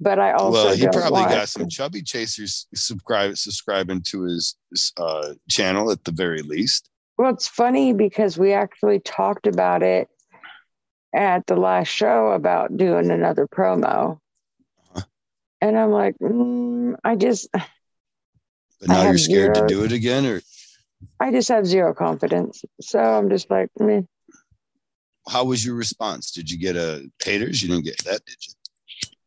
but 0.00 0.18
I 0.18 0.32
also 0.32 0.66
well, 0.66 0.76
he 0.76 0.88
probably 0.88 1.22
got 1.22 1.48
some 1.48 1.68
chubby 1.68 2.02
chasers 2.02 2.66
subscribe 2.74 3.36
subscribing 3.36 4.02
to 4.02 4.22
his, 4.22 4.56
his 4.70 4.92
uh, 4.96 5.34
channel 5.48 5.92
at 5.92 6.02
the 6.04 6.10
very 6.10 6.42
least. 6.42 6.90
Well, 7.16 7.32
it's 7.32 7.48
funny 7.48 7.92
because 7.92 8.36
we 8.36 8.52
actually 8.52 9.00
talked 9.00 9.46
about 9.46 9.82
it 9.82 10.08
at 11.14 11.46
the 11.46 11.56
last 11.56 11.88
show 11.88 12.28
about 12.28 12.76
doing 12.76 13.10
another 13.10 13.46
promo, 13.46 14.18
uh-huh. 14.94 15.02
and 15.60 15.78
I'm 15.78 15.90
like, 15.90 16.16
mm, 16.18 16.96
I 17.04 17.16
just. 17.16 17.48
But 17.52 18.88
now 18.88 19.04
you're 19.04 19.18
scared 19.18 19.56
zero, 19.56 19.68
to 19.68 19.74
do 19.74 19.84
it 19.84 19.92
again, 19.92 20.26
or 20.26 20.42
I 21.20 21.30
just 21.30 21.48
have 21.48 21.66
zero 21.66 21.94
confidence. 21.94 22.64
So 22.80 22.98
I'm 22.98 23.30
just 23.30 23.50
like, 23.50 23.70
me. 23.78 24.06
How 25.28 25.44
was 25.44 25.64
your 25.64 25.74
response? 25.76 26.32
Did 26.32 26.50
you 26.50 26.58
get 26.58 26.76
a 26.76 27.08
haters? 27.24 27.62
You 27.62 27.68
didn't 27.68 27.84
get 27.84 28.04
that, 28.04 28.24
did 28.26 28.36
you? 28.46 28.54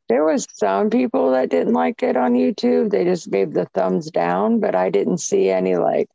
There 0.09 0.23
was 0.23 0.45
some 0.53 0.89
people 0.89 1.31
that 1.31 1.49
didn't 1.49 1.73
like 1.73 2.03
it 2.03 2.15
on 2.15 2.33
YouTube. 2.33 2.91
They 2.91 3.03
just 3.03 3.29
gave 3.29 3.53
the 3.53 3.65
thumbs 3.73 4.09
down, 4.11 4.59
but 4.59 4.75
I 4.75 4.89
didn't 4.89 5.17
see 5.17 5.49
any 5.49 5.75
like, 5.75 6.09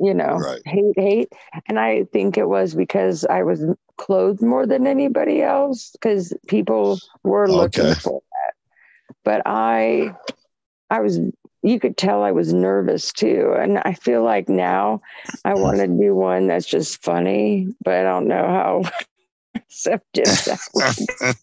you 0.00 0.14
know, 0.14 0.36
right. 0.36 0.62
hate, 0.64 0.94
hate. 0.96 1.32
And 1.68 1.78
I 1.78 2.04
think 2.12 2.38
it 2.38 2.48
was 2.48 2.74
because 2.74 3.24
I 3.26 3.42
was 3.42 3.64
clothed 3.98 4.42
more 4.42 4.66
than 4.66 4.86
anybody 4.86 5.42
else 5.42 5.90
because 5.92 6.32
people 6.48 6.98
were 7.22 7.48
looking 7.48 7.86
okay. 7.86 8.00
for 8.00 8.22
that. 8.32 8.54
But 9.24 9.42
I, 9.44 10.14
I 10.88 11.00
was 11.00 11.20
you 11.62 11.78
could 11.78 11.96
tell 11.96 12.22
I 12.22 12.32
was 12.32 12.54
nervous 12.54 13.12
too. 13.12 13.54
And 13.58 13.78
I 13.78 13.92
feel 13.92 14.22
like 14.22 14.48
now 14.48 15.02
I 15.44 15.52
mm-hmm. 15.52 15.60
want 15.60 15.76
to 15.78 15.86
do 15.88 16.14
one 16.14 16.46
that's 16.46 16.66
just 16.66 17.02
funny, 17.02 17.68
but 17.84 17.94
I 17.94 18.02
don't 18.02 18.28
know 18.28 18.46
how 18.46 18.82
receptive 19.54 20.24
that 20.24 21.36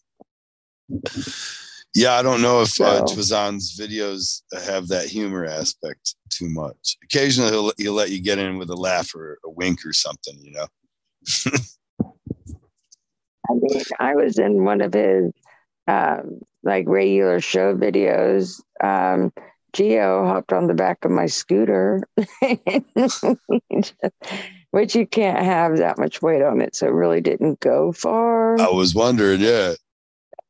Yeah, 1.97 2.13
I 2.13 2.21
don't 2.21 2.43
know 2.43 2.61
if 2.61 2.69
so. 2.69 2.85
uh, 2.85 3.01
Twazan's 3.07 3.75
videos 3.75 4.43
have 4.63 4.87
that 4.89 5.07
humor 5.07 5.47
aspect 5.47 6.13
too 6.29 6.47
much. 6.47 6.95
Occasionally, 7.03 7.49
he'll, 7.49 7.71
he'll 7.79 7.93
let 7.93 8.11
you 8.11 8.21
get 8.21 8.37
in 8.37 8.59
with 8.59 8.69
a 8.69 8.75
laugh 8.75 9.15
or 9.15 9.39
a 9.43 9.49
wink 9.49 9.79
or 9.83 9.93
something, 9.93 10.35
you 10.39 10.51
know. 10.51 10.67
I 13.49 13.53
mean, 13.53 13.81
I 13.99 14.13
was 14.13 14.37
in 14.37 14.63
one 14.63 14.81
of 14.81 14.93
his 14.93 15.31
um, 15.87 16.41
like 16.61 16.85
regular 16.87 17.39
show 17.39 17.75
videos. 17.75 18.61
Um, 18.83 19.33
Geo 19.73 20.23
hopped 20.23 20.53
on 20.53 20.67
the 20.67 20.75
back 20.75 21.03
of 21.03 21.09
my 21.09 21.25
scooter, 21.25 22.03
which 24.69 24.95
you 24.95 25.07
can't 25.07 25.43
have 25.43 25.77
that 25.77 25.97
much 25.97 26.21
weight 26.21 26.43
on 26.43 26.61
it. 26.61 26.75
So 26.75 26.85
it 26.85 26.93
really 26.93 27.21
didn't 27.21 27.59
go 27.59 27.91
far. 27.91 28.61
I 28.61 28.69
was 28.69 28.93
wondering, 28.93 29.41
yeah. 29.41 29.73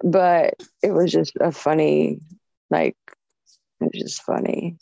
But 0.03 0.55
it 0.83 0.91
was 0.91 1.11
just 1.11 1.33
a 1.39 1.51
funny, 1.51 2.19
like, 2.69 2.97
it 3.81 3.91
was 3.93 4.01
just 4.01 4.21
funny. 4.23 4.77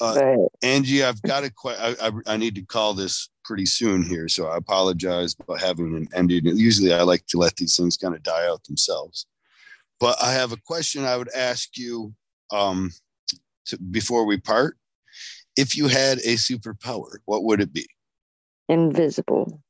Uh, 0.00 0.14
but, 0.14 0.38
Angie, 0.62 1.04
I've 1.04 1.20
got 1.22 1.44
a 1.44 1.50
question. 1.50 1.96
I, 2.00 2.12
I, 2.32 2.36
need 2.36 2.54
to 2.54 2.62
call 2.62 2.94
this 2.94 3.30
pretty 3.44 3.66
soon 3.66 4.04
here, 4.04 4.28
so 4.28 4.46
I 4.46 4.56
apologize 4.56 5.34
about 5.40 5.60
having 5.60 5.96
an 5.96 6.08
ended. 6.14 6.44
Usually, 6.44 6.92
I 6.92 7.02
like 7.02 7.26
to 7.28 7.38
let 7.38 7.56
these 7.56 7.76
things 7.76 7.96
kind 7.96 8.14
of 8.14 8.22
die 8.22 8.46
out 8.46 8.62
themselves. 8.64 9.26
But 9.98 10.16
I 10.22 10.32
have 10.32 10.52
a 10.52 10.60
question 10.66 11.04
I 11.04 11.16
would 11.16 11.32
ask 11.34 11.76
you 11.76 12.14
um, 12.52 12.92
to, 13.66 13.78
before 13.78 14.24
we 14.24 14.38
part, 14.38 14.76
if 15.56 15.76
you 15.76 15.88
had 15.88 16.18
a 16.18 16.34
superpower, 16.34 17.16
what 17.24 17.42
would 17.42 17.60
it 17.60 17.72
be? 17.72 17.88
Invisible. 18.68 19.60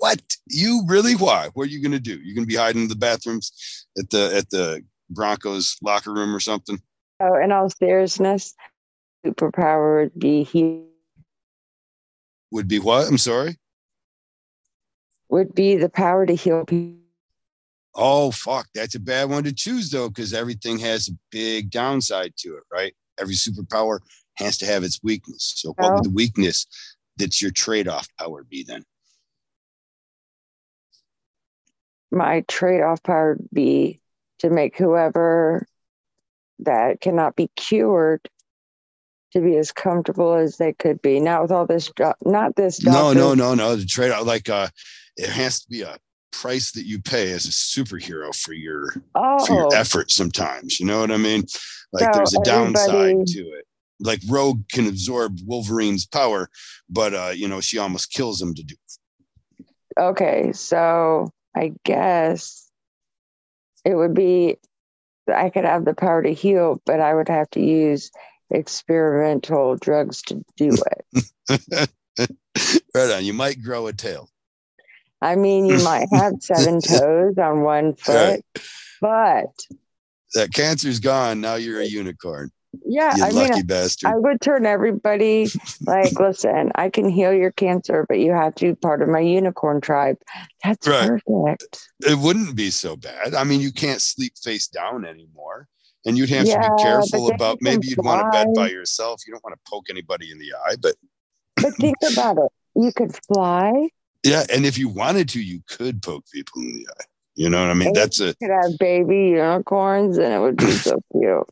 What? 0.00 0.20
You 0.46 0.82
really? 0.86 1.14
Why? 1.14 1.50
What 1.54 1.68
are 1.68 1.70
you 1.70 1.82
going 1.82 1.92
to 1.92 2.00
do? 2.00 2.18
You're 2.22 2.34
going 2.34 2.46
to 2.46 2.52
be 2.52 2.56
hiding 2.56 2.82
in 2.82 2.88
the 2.88 2.96
bathrooms 2.96 3.86
at 3.98 4.10
the 4.10 4.34
at 4.34 4.50
the 4.50 4.82
Broncos 5.10 5.76
locker 5.82 6.12
room 6.12 6.34
or 6.34 6.40
something? 6.40 6.80
Oh, 7.20 7.34
in 7.36 7.52
all 7.52 7.68
seriousness, 7.68 8.54
superpower 9.24 10.04
would 10.04 10.18
be 10.18 10.42
he. 10.42 10.82
Would 12.50 12.66
be 12.66 12.78
what? 12.78 13.06
I'm 13.06 13.18
sorry. 13.18 13.58
Would 15.28 15.54
be 15.54 15.76
the 15.76 15.88
power 15.88 16.26
to 16.26 16.34
heal 16.34 16.64
people 16.64 17.00
Oh, 17.94 18.30
fuck. 18.30 18.68
That's 18.74 18.94
a 18.94 19.00
bad 19.00 19.30
one 19.30 19.44
to 19.44 19.52
choose, 19.52 19.90
though, 19.90 20.08
because 20.08 20.32
everything 20.32 20.78
has 20.78 21.08
a 21.08 21.18
big 21.30 21.70
downside 21.70 22.34
to 22.38 22.56
it, 22.56 22.62
right? 22.72 22.94
Every 23.18 23.34
superpower 23.34 23.98
has 24.34 24.56
to 24.58 24.66
have 24.66 24.84
its 24.84 25.00
weakness. 25.02 25.52
So, 25.56 25.74
what 25.76 25.92
would 25.92 26.00
oh. 26.00 26.04
the 26.04 26.10
weakness 26.10 26.66
that's 27.16 27.42
your 27.42 27.50
trade 27.50 27.88
off 27.88 28.08
power 28.18 28.44
be 28.44 28.62
then? 28.62 28.84
My 32.10 32.44
trade 32.48 32.82
off 32.82 33.02
power 33.02 33.36
would 33.38 33.48
be 33.52 34.00
to 34.40 34.50
make 34.50 34.76
whoever 34.76 35.66
that 36.60 37.00
cannot 37.00 37.36
be 37.36 37.50
cured 37.56 38.28
to 39.32 39.40
be 39.40 39.56
as 39.56 39.70
comfortable 39.70 40.34
as 40.34 40.56
they 40.56 40.72
could 40.72 41.00
be. 41.00 41.20
Not 41.20 41.42
with 41.42 41.52
all 41.52 41.66
this, 41.66 41.92
not 42.24 42.56
this. 42.56 42.82
No, 42.82 43.12
no, 43.12 43.34
no, 43.34 43.54
no. 43.54 43.76
The 43.76 43.84
trade 43.84 44.10
off, 44.10 44.26
like, 44.26 44.48
uh, 44.48 44.68
it 45.16 45.28
has 45.28 45.60
to 45.60 45.68
be 45.68 45.82
a 45.82 45.96
price 46.32 46.72
that 46.72 46.86
you 46.86 47.00
pay 47.00 47.32
as 47.32 47.44
a 47.44 47.48
superhero 47.48 48.34
for 48.34 48.52
your 48.52 48.94
oh. 49.14 49.44
for 49.44 49.54
your 49.54 49.66
oh. 49.66 49.76
effort 49.76 50.10
sometimes 50.10 50.78
you 50.78 50.86
know 50.86 51.00
what 51.00 51.10
i 51.10 51.16
mean 51.16 51.44
like 51.92 52.04
so 52.04 52.10
there's 52.14 52.34
a 52.34 52.40
downside 52.44 53.26
to 53.26 53.40
it 53.40 53.66
like 53.98 54.20
rogue 54.28 54.62
can 54.70 54.86
absorb 54.86 55.36
wolverine's 55.44 56.06
power 56.06 56.48
but 56.88 57.12
uh 57.14 57.32
you 57.34 57.48
know 57.48 57.60
she 57.60 57.78
almost 57.78 58.12
kills 58.12 58.40
him 58.40 58.54
to 58.54 58.62
do 58.62 58.74
okay 59.98 60.52
so 60.52 61.28
i 61.54 61.72
guess 61.84 62.70
it 63.84 63.94
would 63.94 64.14
be 64.14 64.56
i 65.32 65.50
could 65.50 65.64
have 65.64 65.84
the 65.84 65.94
power 65.94 66.22
to 66.22 66.32
heal 66.32 66.80
but 66.86 67.00
i 67.00 67.14
would 67.14 67.28
have 67.28 67.48
to 67.50 67.60
use 67.60 68.10
experimental 68.50 69.76
drugs 69.76 70.22
to 70.22 70.44
do 70.56 70.70
it. 70.70 71.90
Right 72.94 73.10
on. 73.12 73.24
You 73.24 73.32
might 73.32 73.62
grow 73.62 73.86
a 73.86 73.92
tail. 73.92 74.28
I 75.22 75.36
mean, 75.36 75.64
you 75.64 75.78
might 75.78 76.08
have 76.12 76.34
seven 76.40 76.80
toes 76.80 77.38
on 77.38 77.62
one 77.62 77.94
foot, 77.94 78.44
but 79.00 79.54
that 80.34 80.52
cancer's 80.52 80.98
gone. 80.98 81.40
Now 81.40 81.54
you're 81.54 81.80
a 81.80 81.86
unicorn. 81.86 82.50
Yeah, 82.84 83.16
you 83.16 83.24
I 83.24 83.28
lucky 83.30 83.54
mean, 83.54 83.66
bastard. 83.66 84.10
I 84.10 84.16
would 84.16 84.40
turn 84.40 84.66
everybody 84.66 85.48
like, 85.86 86.12
listen, 86.20 86.72
I 86.74 86.90
can 86.90 87.08
heal 87.08 87.32
your 87.32 87.50
cancer, 87.50 88.06
but 88.08 88.18
you 88.18 88.32
have 88.32 88.54
to 88.56 88.66
be 88.66 88.74
part 88.74 89.02
of 89.02 89.08
my 89.08 89.20
unicorn 89.20 89.80
tribe. 89.80 90.16
That's 90.62 90.86
right. 90.86 91.08
perfect. 91.08 91.78
It 92.00 92.18
wouldn't 92.18 92.54
be 92.54 92.70
so 92.70 92.96
bad. 92.96 93.34
I 93.34 93.44
mean, 93.44 93.60
you 93.60 93.72
can't 93.72 94.00
sleep 94.00 94.34
face 94.42 94.68
down 94.68 95.04
anymore. 95.04 95.68
And 96.06 96.16
you'd 96.16 96.30
have 96.30 96.46
yeah, 96.46 96.62
to 96.62 96.74
be 96.76 96.82
careful 96.82 97.30
about 97.30 97.58
maybe 97.60 97.88
you'd 97.88 97.96
fly. 97.96 98.16
want 98.16 98.32
to 98.32 98.38
bed 98.38 98.46
by 98.54 98.70
yourself. 98.70 99.20
You 99.26 99.34
don't 99.34 99.44
want 99.44 99.54
to 99.54 99.70
poke 99.70 99.90
anybody 99.90 100.30
in 100.30 100.38
the 100.38 100.52
eye, 100.66 100.76
but 100.80 100.94
but 101.56 101.74
think 101.74 101.98
about 102.12 102.38
it. 102.38 102.50
You 102.74 102.90
could 102.96 103.14
fly 103.26 103.90
yeah, 104.22 104.44
and 104.52 104.66
if 104.66 104.76
you 104.76 104.88
wanted 104.88 105.28
to, 105.30 105.42
you 105.42 105.62
could 105.66 106.02
poke 106.02 106.24
people 106.32 106.62
in 106.62 106.72
the 106.74 106.88
eye. 106.88 107.04
You 107.36 107.48
know 107.48 107.62
what 107.62 107.70
I 107.70 107.74
mean? 107.74 107.88
And 107.88 107.96
That's 107.96 108.20
it. 108.20 108.36
Could 108.38 108.50
have 108.50 108.78
baby 108.78 109.28
unicorns, 109.28 110.18
and 110.18 110.32
it 110.32 110.38
would 110.38 110.56
be 110.56 110.70
so 110.72 111.00
cute. 111.12 111.48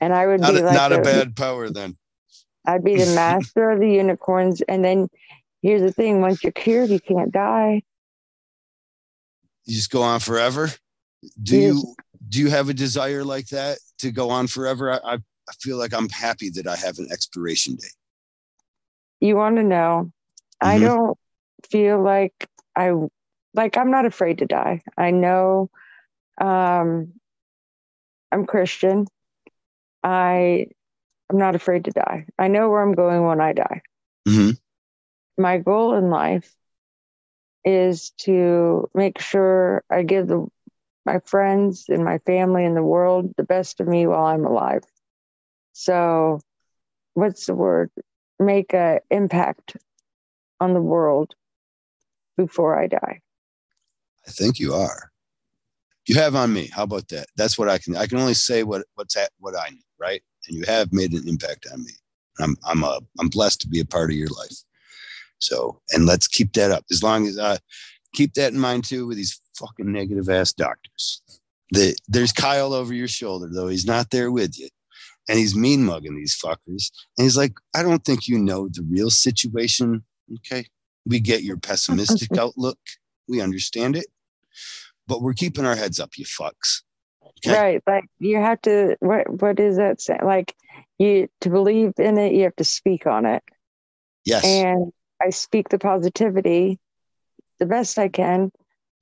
And 0.00 0.14
I 0.14 0.26
would 0.26 0.40
not 0.40 0.52
be 0.54 0.60
a, 0.60 0.64
like 0.64 0.74
not 0.74 0.92
a 0.92 1.02
bad 1.02 1.36
power 1.36 1.70
then. 1.70 1.96
I'd 2.66 2.84
be 2.84 2.96
the 2.96 3.06
master 3.14 3.70
of 3.70 3.80
the 3.80 3.90
unicorns. 3.90 4.62
And 4.62 4.84
then 4.84 5.08
here's 5.62 5.82
the 5.82 5.92
thing: 5.92 6.20
once 6.20 6.42
you're 6.42 6.52
cured, 6.52 6.90
you 6.90 7.00
can't 7.00 7.32
die. 7.32 7.82
You 9.64 9.74
just 9.74 9.90
go 9.90 10.02
on 10.02 10.20
forever. 10.20 10.70
Do 11.42 11.56
Yes. 11.56 11.74
you 11.74 11.94
do 12.28 12.40
you 12.40 12.50
have 12.50 12.68
a 12.68 12.74
desire 12.74 13.24
like 13.24 13.48
that 13.48 13.78
to 13.98 14.10
go 14.10 14.30
on 14.30 14.46
forever? 14.46 14.92
I, 14.92 14.96
I 15.04 15.14
I 15.14 15.52
feel 15.60 15.76
like 15.76 15.92
I'm 15.92 16.08
happy 16.08 16.48
that 16.50 16.66
I 16.66 16.76
have 16.76 16.98
an 16.98 17.08
expiration 17.12 17.76
date. 17.76 17.92
You 19.20 19.36
want 19.36 19.56
to 19.56 19.62
know? 19.62 20.10
I 20.60 20.78
Mhm. 20.78 20.80
don't 20.80 21.18
feel 21.70 22.02
like 22.02 22.32
I 22.76 22.92
like. 23.54 23.76
I'm 23.76 23.90
not 23.90 24.06
afraid 24.06 24.38
to 24.38 24.46
die. 24.46 24.82
I 24.96 25.10
know. 25.10 25.70
Um, 26.40 27.12
I'm 28.32 28.46
Christian. 28.46 29.06
I 30.02 30.66
I'm 31.30 31.38
not 31.38 31.54
afraid 31.54 31.84
to 31.86 31.90
die. 31.90 32.26
I 32.38 32.48
know 32.48 32.68
where 32.70 32.82
I'm 32.82 32.94
going 32.94 33.24
when 33.24 33.40
I 33.40 33.52
die. 33.52 33.82
hmm 34.26 34.50
my 35.36 35.58
goal 35.58 35.94
in 35.94 36.10
life 36.10 36.54
is 37.64 38.10
to 38.18 38.88
make 38.94 39.18
sure 39.20 39.82
I 39.90 40.02
give 40.02 40.28
the 40.28 40.46
my 41.06 41.18
friends 41.24 41.86
and 41.88 42.04
my 42.04 42.18
family 42.18 42.64
and 42.64 42.76
the 42.76 42.82
world 42.82 43.34
the 43.36 43.42
best 43.42 43.80
of 43.80 43.88
me 43.88 44.06
while 44.06 44.24
I'm 44.24 44.44
alive. 44.46 44.82
So, 45.72 46.40
what's 47.14 47.46
the 47.46 47.54
word? 47.54 47.90
Make 48.38 48.72
a 48.74 49.00
impact 49.10 49.76
on 50.60 50.72
the 50.72 50.80
world 50.80 51.34
before 52.36 52.78
I 52.78 52.86
die. 52.86 53.20
I 54.26 54.30
think 54.30 54.58
you 54.58 54.72
are. 54.74 55.10
You 56.06 56.16
have 56.16 56.34
on 56.34 56.52
me. 56.52 56.68
How 56.72 56.82
about 56.82 57.08
that? 57.08 57.26
That's 57.36 57.58
what 57.58 57.68
I 57.68 57.78
can. 57.78 57.96
I 57.96 58.06
can 58.06 58.18
only 58.18 58.34
say 58.34 58.62
what 58.62 58.84
what's 58.94 59.16
at 59.16 59.30
what 59.38 59.56
I 59.56 59.70
know, 59.70 59.76
right? 59.98 60.22
And 60.48 60.56
you 60.56 60.64
have 60.66 60.92
made 60.92 61.12
an 61.12 61.28
impact 61.28 61.66
on 61.72 61.82
me. 61.82 61.92
I'm 62.40 62.56
I'm 62.66 62.84
a 62.84 63.00
I'm 63.18 63.28
blessed 63.28 63.60
to 63.62 63.68
be 63.68 63.80
a 63.80 63.86
part 63.86 64.10
of 64.10 64.16
your 64.16 64.28
life. 64.28 64.56
So, 65.38 65.80
and 65.90 66.06
let's 66.06 66.28
keep 66.28 66.52
that 66.54 66.70
up. 66.70 66.84
As 66.90 67.02
long 67.02 67.26
as 67.26 67.38
I 67.38 67.58
keep 68.14 68.34
that 68.34 68.52
in 68.52 68.58
mind 68.58 68.84
too 68.84 69.06
with 69.06 69.16
these 69.16 69.40
fucking 69.58 69.90
negative 69.92 70.30
ass 70.30 70.52
doctors. 70.52 71.22
The, 71.70 71.96
there's 72.08 72.32
Kyle 72.32 72.72
over 72.72 72.94
your 72.94 73.08
shoulder 73.08 73.48
though. 73.52 73.68
He's 73.68 73.86
not 73.86 74.10
there 74.10 74.30
with 74.30 74.58
you, 74.58 74.68
and 75.28 75.38
he's 75.38 75.56
mean 75.56 75.84
mugging 75.84 76.16
these 76.16 76.38
fuckers. 76.40 76.90
And 77.18 77.24
he's 77.24 77.36
like, 77.36 77.54
I 77.74 77.82
don't 77.82 78.04
think 78.04 78.28
you 78.28 78.38
know 78.38 78.68
the 78.68 78.86
real 78.88 79.10
situation. 79.10 80.04
Okay, 80.36 80.66
we 81.04 81.20
get 81.20 81.42
your 81.42 81.56
pessimistic 81.56 82.28
outlook. 82.38 82.78
We 83.28 83.40
understand 83.40 83.96
it, 83.96 84.06
but 85.06 85.22
we're 85.22 85.34
keeping 85.34 85.64
our 85.66 85.76
heads 85.76 86.00
up, 86.00 86.10
you 86.16 86.24
fucks. 86.24 86.82
Okay. 87.38 87.58
Right. 87.58 87.82
Like 87.86 88.04
you 88.18 88.36
have 88.36 88.60
to 88.62 88.96
what 89.00 89.40
what 89.40 89.60
is 89.60 89.76
that 89.76 90.00
say? 90.00 90.18
Like 90.22 90.54
you 90.98 91.28
to 91.40 91.50
believe 91.50 91.92
in 91.98 92.18
it, 92.18 92.32
you 92.32 92.44
have 92.44 92.56
to 92.56 92.64
speak 92.64 93.06
on 93.06 93.26
it. 93.26 93.42
Yes. 94.24 94.44
And 94.44 94.92
I 95.22 95.30
speak 95.30 95.68
the 95.68 95.78
positivity 95.78 96.78
the 97.58 97.66
best 97.66 97.98
I 97.98 98.08
can. 98.08 98.50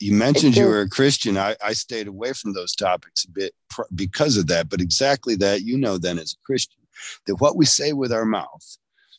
you 0.00 0.12
mentioned 0.12 0.56
you 0.56 0.66
were 0.66 0.80
a 0.82 0.88
Christian. 0.88 1.38
I, 1.38 1.56
I 1.64 1.72
stayed 1.72 2.06
away 2.06 2.32
from 2.32 2.52
those 2.52 2.74
topics 2.74 3.24
a 3.24 3.30
bit 3.30 3.54
pr- 3.70 3.82
because 3.94 4.36
of 4.36 4.46
that. 4.48 4.68
But 4.68 4.80
exactly 4.80 5.36
that, 5.36 5.62
you 5.62 5.78
know, 5.78 5.96
then 5.98 6.18
as 6.18 6.32
a 6.34 6.44
Christian, 6.44 6.80
that 7.26 7.36
what 7.36 7.56
we 7.56 7.64
say 7.64 7.92
with 7.92 8.12
our 8.12 8.24
mouth, 8.24 8.76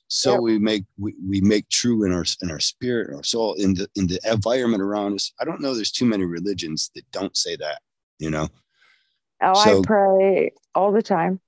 so 0.08 0.34
Yep. 0.34 0.42
we 0.42 0.60
make 0.60 0.84
we, 0.98 1.16
we 1.28 1.42
make 1.42 1.68
true 1.70 2.04
in 2.06 2.12
our 2.12 2.26
in 2.42 2.52
our 2.52 2.60
spirit, 2.60 3.14
our 3.16 3.24
soul, 3.24 3.54
in 3.56 3.74
the 3.74 3.88
in 3.96 4.08
the 4.08 4.20
environment 4.26 4.82
around 4.84 5.16
us. 5.16 5.32
I 5.40 5.46
don't 5.46 5.62
know. 5.62 5.74
There's 5.74 5.92
too 5.92 6.06
many 6.06 6.26
religions 6.26 6.92
that 6.96 7.10
don't 7.12 7.36
say 7.36 7.56
that. 7.58 7.82
You 8.20 8.30
know, 8.30 8.48
Oh, 9.42 9.54
So- 9.64 9.80
I 9.80 9.82
pray 9.86 10.52
all 10.76 10.92
the 10.92 11.02
time. 11.02 11.40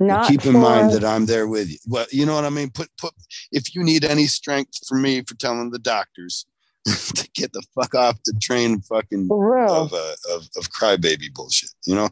Not 0.00 0.26
keep 0.28 0.44
in 0.44 0.52
for- 0.54 0.58
mind 0.58 0.90
that 0.92 1.04
I'm 1.04 1.26
there 1.26 1.46
with 1.46 1.70
you. 1.70 1.78
Well, 1.86 2.06
you 2.10 2.26
know 2.26 2.34
what 2.34 2.44
I 2.44 2.50
mean. 2.50 2.70
Put 2.70 2.90
put 2.98 3.14
if 3.52 3.74
you 3.74 3.84
need 3.84 4.04
any 4.04 4.26
strength 4.26 4.80
from 4.88 5.00
me 5.02 5.22
for 5.22 5.34
telling 5.36 5.70
the 5.70 5.78
doctors 5.78 6.44
to 6.86 7.28
get 7.34 7.52
the 7.52 7.62
fuck 7.74 7.94
off 7.94 8.18
the 8.24 8.32
train, 8.42 8.80
fucking 8.80 9.28
of 9.30 9.92
uh, 9.92 10.14
of 10.30 10.48
of 10.56 10.70
crybaby 10.72 11.32
bullshit, 11.32 11.70
you 11.86 11.94
know? 11.94 12.08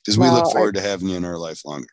Because 0.00 0.18
we 0.18 0.22
Well, 0.26 0.34
look 0.34 0.46
I- 0.48 0.52
forward 0.52 0.74
to 0.74 0.80
having 0.80 1.08
you 1.08 1.16
in 1.16 1.24
our 1.24 1.38
life 1.38 1.64
longer. 1.64 1.86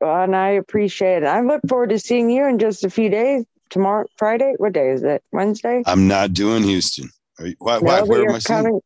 And 0.00 0.34
I 0.34 0.50
appreciate 0.50 1.22
it. 1.22 1.26
I 1.26 1.40
look 1.40 1.60
forward 1.68 1.90
to 1.90 1.98
seeing 1.98 2.30
you 2.30 2.46
in 2.46 2.58
just 2.58 2.84
a 2.84 2.90
few 2.90 3.08
days. 3.08 3.44
Tomorrow, 3.70 4.06
Friday. 4.16 4.54
What 4.56 4.72
day 4.72 4.90
is 4.90 5.02
it? 5.02 5.22
Wednesday. 5.30 5.82
I'm 5.84 6.08
not 6.08 6.32
doing 6.32 6.62
Houston. 6.62 7.10
Are 7.38 7.46
you, 7.46 7.54
why? 7.58 7.78
Why 7.78 8.00
where 8.00 8.26
am 8.26 8.34
I 8.34 8.40
coming. 8.40 8.80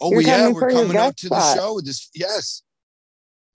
Oh 0.00 0.10
you're 0.10 0.20
yeah, 0.22 0.50
we're 0.50 0.70
coming 0.70 0.96
up 0.96 1.16
to 1.16 1.28
the 1.28 1.54
show 1.54 1.80
this. 1.80 2.10
Yes, 2.14 2.62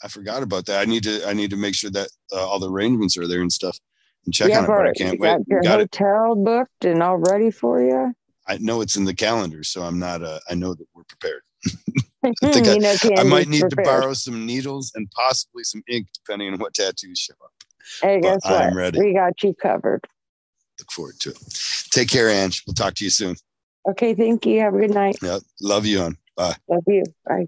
I 0.03 0.07
forgot 0.07 0.43
about 0.43 0.65
that. 0.67 0.81
I 0.81 0.85
need 0.85 1.03
to. 1.03 1.27
I 1.27 1.33
need 1.33 1.51
to 1.51 1.55
make 1.55 1.75
sure 1.75 1.91
that 1.91 2.09
uh, 2.31 2.47
all 2.47 2.59
the 2.59 2.69
arrangements 2.69 3.17
are 3.17 3.27
there 3.27 3.41
and 3.41 3.51
stuff, 3.51 3.77
and 4.25 4.33
check 4.33 4.49
yeah, 4.49 4.59
on 4.59 4.65
it. 4.65 4.67
But 4.67 4.87
I 4.87 4.93
can't 4.93 5.13
you 5.13 5.19
wait. 5.19 5.29
got 5.29 5.47
your 5.47 5.61
Got 5.61 5.81
it. 5.81 5.95
hotel 5.95 6.35
booked 6.35 6.85
and 6.85 7.03
all 7.03 7.17
ready 7.17 7.51
for 7.51 7.81
you. 7.81 8.13
I 8.47 8.57
know 8.57 8.81
it's 8.81 8.95
in 8.95 9.05
the 9.05 9.13
calendar, 9.13 9.63
so 9.63 9.83
I'm 9.83 9.99
not. 9.99 10.23
Uh, 10.23 10.39
I 10.49 10.55
know 10.55 10.73
that 10.73 10.87
we're 10.93 11.03
prepared. 11.03 11.41
think 12.21 12.67
I- 12.67 12.73
you 12.73 12.79
know, 12.79 12.95
I 13.17 13.23
might 13.23 13.47
need 13.47 13.69
to 13.69 13.75
borrow 13.75 14.13
some 14.13 14.45
needles 14.45 14.91
and 14.95 15.09
possibly 15.11 15.63
some 15.63 15.83
ink, 15.87 16.07
depending 16.13 16.53
on 16.53 16.59
what 16.59 16.73
tattoos 16.73 17.19
show 17.19 17.33
up. 17.43 17.51
Hey, 18.01 18.19
but 18.21 18.33
guess 18.41 18.51
what? 18.51 18.61
I'm 18.61 18.77
ready. 18.77 18.99
We 18.99 19.13
got 19.13 19.41
you 19.43 19.53
covered. 19.53 20.05
Look 20.79 20.91
forward 20.91 21.19
to 21.21 21.31
it. 21.31 21.37
Take 21.91 22.09
care, 22.09 22.29
Ange. 22.29 22.63
We'll 22.65 22.73
talk 22.73 22.93
to 22.95 23.03
you 23.03 23.09
soon. 23.09 23.35
Okay, 23.89 24.13
thank 24.13 24.45
you. 24.45 24.59
Have 24.61 24.75
a 24.75 24.79
good 24.79 24.93
night. 24.93 25.17
Yeah, 25.21 25.39
love 25.61 25.85
you, 25.85 26.01
on. 26.01 26.17
Bye. 26.35 26.55
Love 26.67 26.83
you. 26.87 27.03
Bye. 27.25 27.47